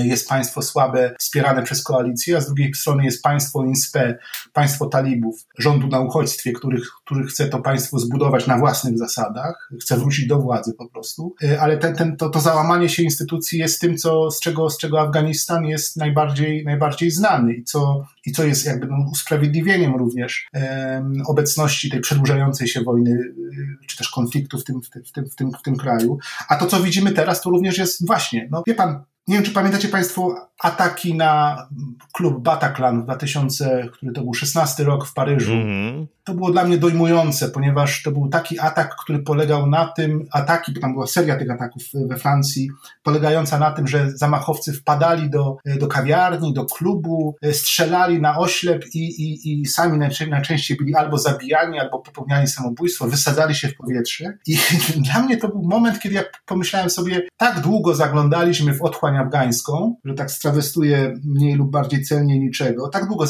jest 0.03 0.29
państwo 0.29 0.61
słabe, 0.61 1.15
wspierane 1.19 1.63
przez 1.63 1.83
koalicję, 1.83 2.37
a 2.37 2.41
z 2.41 2.45
drugiej 2.45 2.73
strony 2.73 3.05
jest 3.05 3.23
państwo 3.23 3.63
INSPE, 3.65 4.17
państwo 4.53 4.85
talibów, 4.85 5.45
rządu 5.57 5.87
na 5.87 5.99
uchodźstwie, 5.99 6.53
który, 6.53 6.81
który 7.05 7.27
chce 7.27 7.47
to 7.47 7.59
państwo 7.59 7.99
zbudować 7.99 8.47
na 8.47 8.57
własnych 8.57 8.97
zasadach, 8.97 9.69
chce 9.81 9.97
wrócić 9.97 10.27
do 10.27 10.39
władzy 10.39 10.73
po 10.73 10.89
prostu. 10.89 11.35
E, 11.43 11.61
ale 11.61 11.77
ten, 11.77 11.95
ten, 11.95 12.17
to, 12.17 12.29
to 12.29 12.39
załamanie 12.39 12.89
się 12.89 13.03
instytucji 13.03 13.59
jest 13.59 13.81
tym, 13.81 13.97
co, 13.97 14.31
z, 14.31 14.39
czego, 14.39 14.69
z 14.69 14.77
czego 14.77 15.01
Afganistan 15.01 15.65
jest 15.65 15.97
najbardziej, 15.97 16.65
najbardziej 16.65 17.11
znany 17.11 17.53
i 17.53 17.63
co, 17.63 18.05
i 18.25 18.31
co 18.31 18.43
jest 18.43 18.65
jakby 18.65 18.87
no, 18.87 18.95
usprawiedliwieniem 19.11 19.95
również 19.95 20.47
um, 20.53 21.13
obecności 21.27 21.89
tej 21.89 21.99
przedłużającej 21.99 22.67
się 22.67 22.81
wojny, 22.81 23.11
y, 23.11 23.87
czy 23.87 23.97
też 23.97 24.09
konfliktu 24.09 24.59
w, 24.59 24.63
tym, 24.63 24.81
w, 24.81 24.89
tym, 24.89 25.29
w, 25.29 25.35
tym, 25.35 25.51
w 25.51 25.61
tym 25.61 25.75
kraju. 25.75 26.17
A 26.49 26.55
to, 26.55 26.65
co 26.65 26.79
widzimy 26.79 27.11
teraz, 27.11 27.41
to 27.41 27.49
również 27.49 27.77
jest 27.77 28.07
właśnie, 28.07 28.47
no 28.51 28.63
wie 28.67 28.75
pan, 28.75 29.03
nie 29.27 29.35
wiem, 29.35 29.43
czy 29.43 29.51
pamiętacie 29.51 29.87
Państwo 29.87 30.35
ataki 30.59 31.15
na 31.15 31.67
klub 32.13 32.43
Bataclan 32.43 33.01
w 33.01 33.03
2000, 33.03 33.89
który 33.93 34.11
to 34.11 34.21
był 34.21 34.33
16 34.33 34.83
rok 34.83 35.07
w 35.07 35.13
Paryżu. 35.13 35.53
Mm 35.53 35.67
-hmm. 35.67 36.05
To 36.23 36.33
było 36.33 36.51
dla 36.51 36.63
mnie 36.63 36.77
dojmujące, 36.77 37.49
ponieważ 37.49 38.03
to 38.03 38.11
był 38.11 38.29
taki 38.29 38.59
atak, 38.59 38.95
który 38.95 39.19
polegał 39.19 39.67
na 39.67 39.85
tym, 39.85 40.27
ataki, 40.31 40.71
bo 40.71 40.81
tam 40.81 40.93
była 40.93 41.07
seria 41.07 41.35
tych 41.35 41.51
ataków 41.51 41.83
we 41.93 42.17
Francji, 42.17 42.69
polegająca 43.03 43.59
na 43.59 43.71
tym, 43.71 43.87
że 43.87 44.11
zamachowcy 44.11 44.73
wpadali 44.73 45.29
do, 45.29 45.57
do 45.79 45.87
kawiarni, 45.87 46.53
do 46.53 46.65
klubu, 46.65 47.35
strzelali 47.51 48.21
na 48.21 48.37
oślep 48.37 48.85
i, 48.93 48.99
i, 48.99 49.61
i 49.61 49.65
sami 49.65 49.99
najczęściej 50.29 50.77
byli 50.77 50.95
albo 50.95 51.17
zabijani, 51.17 51.79
albo 51.79 51.99
popełniali 51.99 52.47
samobójstwo, 52.47 53.07
wysadzali 53.07 53.55
się 53.55 53.67
w 53.67 53.75
powietrze. 53.75 54.37
I 54.47 54.57
dla 55.11 55.21
mnie 55.21 55.37
to 55.37 55.47
był 55.47 55.63
moment, 55.63 55.99
kiedy 55.99 56.15
ja 56.15 56.23
pomyślałem 56.45 56.89
sobie, 56.89 57.21
tak 57.37 57.59
długo 57.59 57.95
zaglądaliśmy 57.95 58.73
w 58.73 58.81
otchłań 58.81 59.12
afgańską, 59.17 59.95
że 60.05 60.13
tak 60.13 60.31
trawestuję 60.31 61.13
mniej 61.25 61.55
lub 61.55 61.71
bardziej 61.71 62.03
celnie 62.03 62.39
niczego. 62.39 62.89
Tak 62.89 63.07
długo 63.07 63.25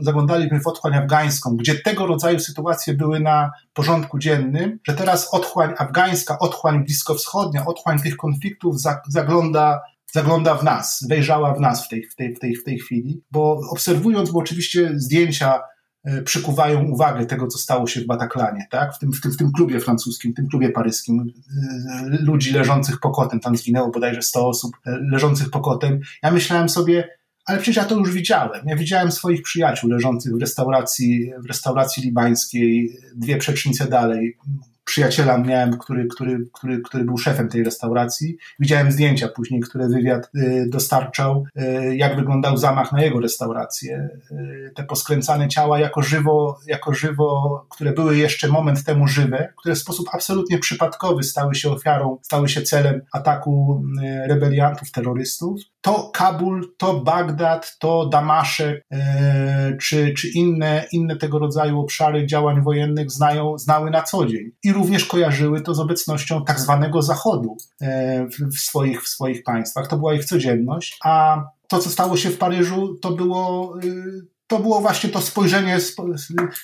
zaglądaliśmy 0.00 0.60
w 0.60 0.66
otchłań 0.66 0.94
afgańską, 0.94 1.56
gdzie 1.56 1.74
tego 1.74 2.06
rodzaju 2.06 2.40
sytuacje 2.40 2.94
były 2.94 3.20
na 3.20 3.50
porządku 3.74 4.18
dziennym, 4.18 4.78
że 4.88 4.94
teraz 4.94 5.34
otchłań 5.34 5.74
afgańska, 5.78 6.38
otchłań 6.38 6.84
bliskowschodnia, 6.84 7.66
otchłań 7.66 7.98
tych 7.98 8.16
konfliktów 8.16 8.76
zagląda 9.08 9.80
zagląda 10.12 10.54
w 10.54 10.64
nas, 10.64 11.06
wejrzała 11.08 11.54
w 11.54 11.60
nas 11.60 11.86
w 11.86 11.88
tej, 11.88 12.02
w 12.06 12.16
tej, 12.16 12.34
w 12.34 12.38
tej, 12.38 12.56
w 12.56 12.64
tej 12.64 12.78
chwili, 12.78 13.22
bo 13.30 13.60
obserwując, 13.70 14.30
bo 14.30 14.38
oczywiście 14.38 14.92
zdjęcia 14.96 15.60
przykuwają 16.24 16.84
uwagę 16.84 17.26
tego, 17.26 17.46
co 17.46 17.58
stało 17.58 17.86
się 17.86 18.00
w 18.00 18.06
Bataclanie, 18.06 18.66
tak? 18.70 18.94
w, 18.94 18.98
tym, 18.98 19.12
w, 19.12 19.20
tym, 19.20 19.32
w 19.32 19.36
tym 19.36 19.52
klubie 19.52 19.80
francuskim, 19.80 20.32
w 20.32 20.36
tym 20.36 20.48
klubie 20.48 20.70
paryskim, 20.70 21.32
e, 22.12 22.16
ludzi 22.20 22.52
leżących 22.52 23.00
pokotem, 23.00 23.40
tam 23.40 23.56
zginęło 23.56 23.90
bodajże 23.90 24.22
100 24.22 24.48
osób 24.48 24.76
e, 24.86 24.98
leżących 25.10 25.50
pokotem. 25.50 26.00
Ja 26.22 26.30
myślałem 26.30 26.68
sobie, 26.68 27.08
ale 27.46 27.58
przecież 27.58 27.76
ja 27.76 27.84
to 27.84 27.98
już 27.98 28.12
widziałem. 28.12 28.60
Ja 28.66 28.76
widziałem 28.76 29.12
swoich 29.12 29.42
przyjaciół 29.42 29.90
leżących 29.90 30.36
w 30.36 30.40
restauracji, 30.40 31.32
w 31.38 31.46
restauracji 31.46 32.02
libańskiej, 32.02 32.96
dwie 33.14 33.36
przecznice 33.36 33.86
dalej, 33.86 34.36
przyjaciela 34.88 35.38
miałem, 35.38 35.78
który, 35.78 36.06
który, 36.06 36.38
który, 36.52 36.80
który 36.80 37.04
był 37.04 37.18
szefem 37.18 37.48
tej 37.48 37.64
restauracji. 37.64 38.36
Widziałem 38.58 38.92
zdjęcia 38.92 39.28
później, 39.28 39.60
które 39.60 39.88
wywiad 39.88 40.30
dostarczał, 40.66 41.44
jak 41.92 42.16
wyglądał 42.16 42.56
zamach 42.56 42.92
na 42.92 43.02
jego 43.02 43.20
restaurację. 43.20 44.08
Te 44.74 44.84
poskręcane 44.84 45.48
ciała 45.48 45.78
jako 45.78 46.02
żywo, 46.02 46.58
jako 46.66 46.94
żywo, 46.94 47.66
które 47.70 47.92
były 47.92 48.16
jeszcze 48.16 48.48
moment 48.48 48.84
temu 48.84 49.06
żywe, 49.06 49.52
które 49.56 49.74
w 49.74 49.78
sposób 49.78 50.06
absolutnie 50.12 50.58
przypadkowy 50.58 51.22
stały 51.22 51.54
się 51.54 51.70
ofiarą, 51.70 52.18
stały 52.22 52.48
się 52.48 52.62
celem 52.62 53.00
ataku 53.12 53.82
rebeliantów, 54.28 54.90
terrorystów 54.90 55.60
to 55.88 56.10
Kabul, 56.12 56.76
to 56.76 57.00
Bagdad, 57.00 57.76
to 57.78 58.06
Damaszek, 58.06 58.84
e, 58.92 59.76
czy, 59.80 60.14
czy 60.14 60.28
inne, 60.28 60.86
inne 60.92 61.16
tego 61.16 61.38
rodzaju 61.38 61.80
obszary 61.80 62.26
działań 62.26 62.62
wojennych 62.62 63.10
znają, 63.10 63.58
znały 63.58 63.90
na 63.90 64.02
co 64.02 64.26
dzień. 64.26 64.50
I 64.64 64.72
również 64.72 65.04
kojarzyły 65.04 65.60
to 65.60 65.74
z 65.74 65.80
obecnością 65.80 66.44
tak 66.44 66.60
zwanego 66.60 67.02
Zachodu 67.02 67.56
e, 67.80 68.26
w, 68.26 68.58
swoich, 68.58 69.02
w 69.02 69.08
swoich 69.08 69.42
państwach. 69.42 69.86
To 69.86 69.96
była 69.96 70.14
ich 70.14 70.24
codzienność. 70.24 70.98
A 71.04 71.44
to, 71.68 71.78
co 71.78 71.90
stało 71.90 72.16
się 72.16 72.30
w 72.30 72.38
Paryżu, 72.38 72.94
to 73.02 73.10
było 73.10 73.74
y, 73.84 74.26
to 74.48 74.58
było 74.58 74.80
właśnie 74.80 75.10
to 75.10 75.20
spojrzenie, 75.20 75.78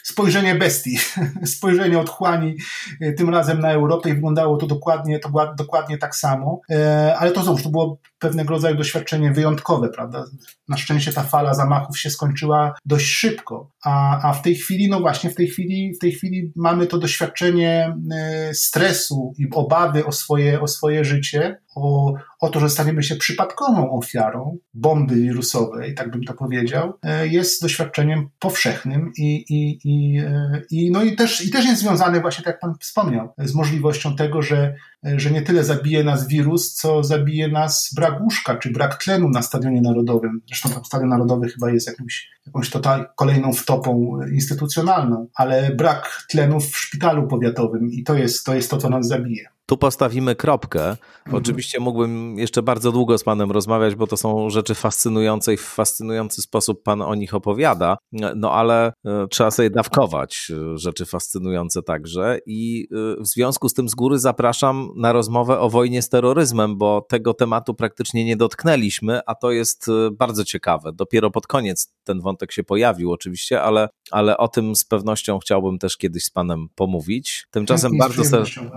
spojrzenie 0.02 0.55
bestii, 0.55 0.98
spojrzenie 1.56 1.98
otchłani 1.98 2.56
e, 3.01 3.12
tym 3.12 3.31
razem 3.31 3.61
na 3.61 3.73
Europę 3.73 4.11
i 4.11 4.15
wyglądało 4.15 4.56
to 4.56 4.66
dokładnie, 4.66 5.19
to 5.19 5.31
dokładnie 5.59 5.98
tak 5.98 6.16
samo, 6.16 6.61
e, 6.70 7.15
ale 7.19 7.31
to 7.31 7.43
znowuż, 7.43 7.62
to 7.62 7.69
było 7.69 7.98
pewnego 8.19 8.51
rodzaju 8.51 8.77
doświadczenie 8.77 9.32
wyjątkowe, 9.32 9.89
prawda? 9.89 10.24
Na 10.69 10.77
szczęście 10.77 11.12
ta 11.12 11.23
fala 11.23 11.55
zamachów 11.55 11.98
się 11.98 12.11
skończyła 12.11 12.74
dość 12.85 13.06
szybko, 13.06 13.70
a, 13.85 14.20
a 14.28 14.32
w 14.32 14.43
tej 14.43 14.55
chwili, 14.55 14.89
no 14.89 15.01
właśnie, 15.01 15.31
w 15.31 15.35
tej 15.35 15.47
chwili, 15.47 15.94
w 15.94 15.98
tej 15.98 16.12
chwili 16.12 16.52
mamy 16.56 16.86
to 16.86 16.98
doświadczenie 16.98 17.97
e, 18.12 18.55
stresu 18.55 19.35
i 19.39 19.47
obawy 19.52 20.06
o 20.06 20.12
swoje, 20.12 20.61
o 20.61 20.69
swoje 20.69 21.05
życie, 21.05 21.59
o, 21.77 22.12
o 22.44 22.48
to, 22.48 22.60
że 22.60 22.70
staniemy 22.70 23.02
się 23.02 23.16
przypadkową 23.16 23.90
ofiarą 23.90 24.58
bomby 24.74 25.14
wirusowej, 25.14 25.94
tak 25.94 26.10
bym 26.10 26.24
to 26.24 26.34
powiedział, 26.34 26.92
e, 27.02 27.28
jest 27.28 27.62
doświadczeniem 27.62 28.28
powszechnym 28.38 29.12
i, 29.18 29.44
i, 29.48 29.80
i, 29.84 30.18
e, 30.18 30.62
i, 30.70 30.90
no 30.90 31.02
i, 31.02 31.16
też, 31.16 31.44
i 31.44 31.50
też 31.50 31.64
jest 31.64 31.80
związane 31.80 32.20
właśnie, 32.20 32.44
tak 32.44 32.54
jak 32.54 32.60
Pan 32.60 32.74
wspomniał, 32.80 33.28
z 33.38 33.54
możliwością 33.54 34.16
tego, 34.16 34.42
że, 34.42 34.74
że 35.16 35.30
nie 35.30 35.42
tyle 35.42 35.64
zabije 35.64 36.04
nas 36.04 36.28
wirus, 36.28 36.74
co 36.74 37.02
zabije 37.02 37.48
nas 37.48 37.90
brak 37.96 38.20
łóżka, 38.20 38.56
czy 38.56 38.70
brak 38.70 39.04
tlenu 39.04 39.28
na 39.28 39.42
Stadionie 39.42 39.80
Narodowym. 39.80 40.40
Zresztą 40.48 40.84
Stadion 40.84 41.08
Narodowy 41.08 41.48
chyba 41.48 41.70
jest 41.70 41.86
jakimś, 41.86 42.30
jakąś 42.46 42.70
total, 42.70 43.06
kolejną 43.16 43.52
wtopą 43.52 44.18
instytucjonalną, 44.32 45.26
ale 45.34 45.70
brak 45.74 46.24
tlenu 46.30 46.60
w 46.60 46.78
szpitalu 46.78 47.28
powiatowym 47.28 47.90
i 47.92 48.02
to 48.02 48.14
jest 48.14 48.46
to, 48.46 48.54
jest 48.54 48.70
to 48.70 48.76
co 48.76 48.90
nas 48.90 49.06
zabije. 49.06 49.53
Tu 49.66 49.77
postawimy 49.77 50.36
kropkę. 50.36 50.89
Mhm. 50.89 50.99
Oczywiście 51.32 51.81
mógłbym 51.81 52.39
jeszcze 52.39 52.62
bardzo 52.62 52.93
długo 52.93 53.19
z 53.19 53.24
Panem 53.24 53.51
rozmawiać, 53.51 53.95
bo 53.95 54.07
to 54.07 54.16
są 54.16 54.51
rzeczy 54.51 54.74
fascynujące 54.74 55.55
i 55.55 55.57
w 55.57 55.61
fascynujący 55.61 56.43
sposób 56.43 56.82
Pan 56.82 57.03
o 57.03 57.15
nich 57.15 57.35
opowiada, 57.35 57.97
no 58.36 58.53
ale 58.53 58.93
e, 59.05 59.27
trzeba 59.31 59.51
sobie 59.51 59.70
dawkować 59.70 60.53
e, 60.74 60.78
rzeczy 60.78 61.07
fascynujące 61.07 61.82
także. 61.82 62.39
I 62.47 62.89
e, 62.93 63.23
w 63.23 63.27
związku 63.27 63.69
z 63.69 63.74
tym 63.74 63.89
z 63.89 63.95
góry 63.95 64.19
zapraszam 64.19 64.91
na 64.97 65.12
rozmowę 65.12 65.61
o 65.61 65.70
wojnie 65.70 66.03
z 66.03 66.09
terroryzmem, 66.09 66.78
bo 66.78 67.07
tego 67.09 67.35
tematu 67.35 67.74
praktycznie 67.74 68.24
nie 68.24 68.36
dotknęliśmy, 68.36 69.20
a 69.27 69.35
to 69.35 69.51
jest 69.51 69.86
bardzo 70.12 70.45
ciekawe. 70.45 70.93
Dopiero 70.93 71.31
pod 71.31 71.47
koniec 71.47 71.95
ten 72.05 72.20
wątek 72.20 72.53
się 72.53 72.65
pojawił, 72.65 73.12
oczywiście, 73.12 73.62
ale, 73.62 73.89
ale 74.11 74.36
o 74.36 74.49
tym 74.49 74.77
z 74.77 74.85
pewnością 74.85 75.39
chciałbym 75.39 75.78
też 75.78 75.97
kiedyś 75.97 76.24
z 76.24 76.31
Panem 76.31 76.69
pomówić. 76.74 77.47
Tymczasem 77.51 77.93
bardzo 77.99 78.24
serdecznie. 78.24 78.70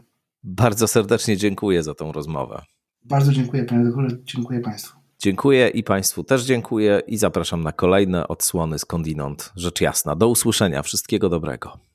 Bardzo 0.50 0.88
serdecznie 0.88 1.38
dziękuję 1.38 1.84
za 1.84 1.94
tą 1.94 2.12
rozmowę. 2.12 2.62
Bardzo 3.06 3.32
dziękuję 3.32 3.64
panie 3.66 3.84
doktorze, 3.84 4.18
dziękuję 4.24 4.60
państwu. 4.60 4.98
Dziękuję 5.20 5.68
i 5.70 5.84
państwu 5.84 6.24
też 6.24 6.44
dziękuję 6.44 7.02
i 7.08 7.18
zapraszam 7.18 7.64
na 7.64 7.72
kolejne 7.72 8.28
odsłony 8.28 8.80
skądinąd. 8.80 9.52
Rzecz 9.56 9.82
jasna. 9.82 10.16
Do 10.16 10.28
usłyszenia. 10.28 10.84
Wszystkiego 10.84 11.30
dobrego. 11.30 11.87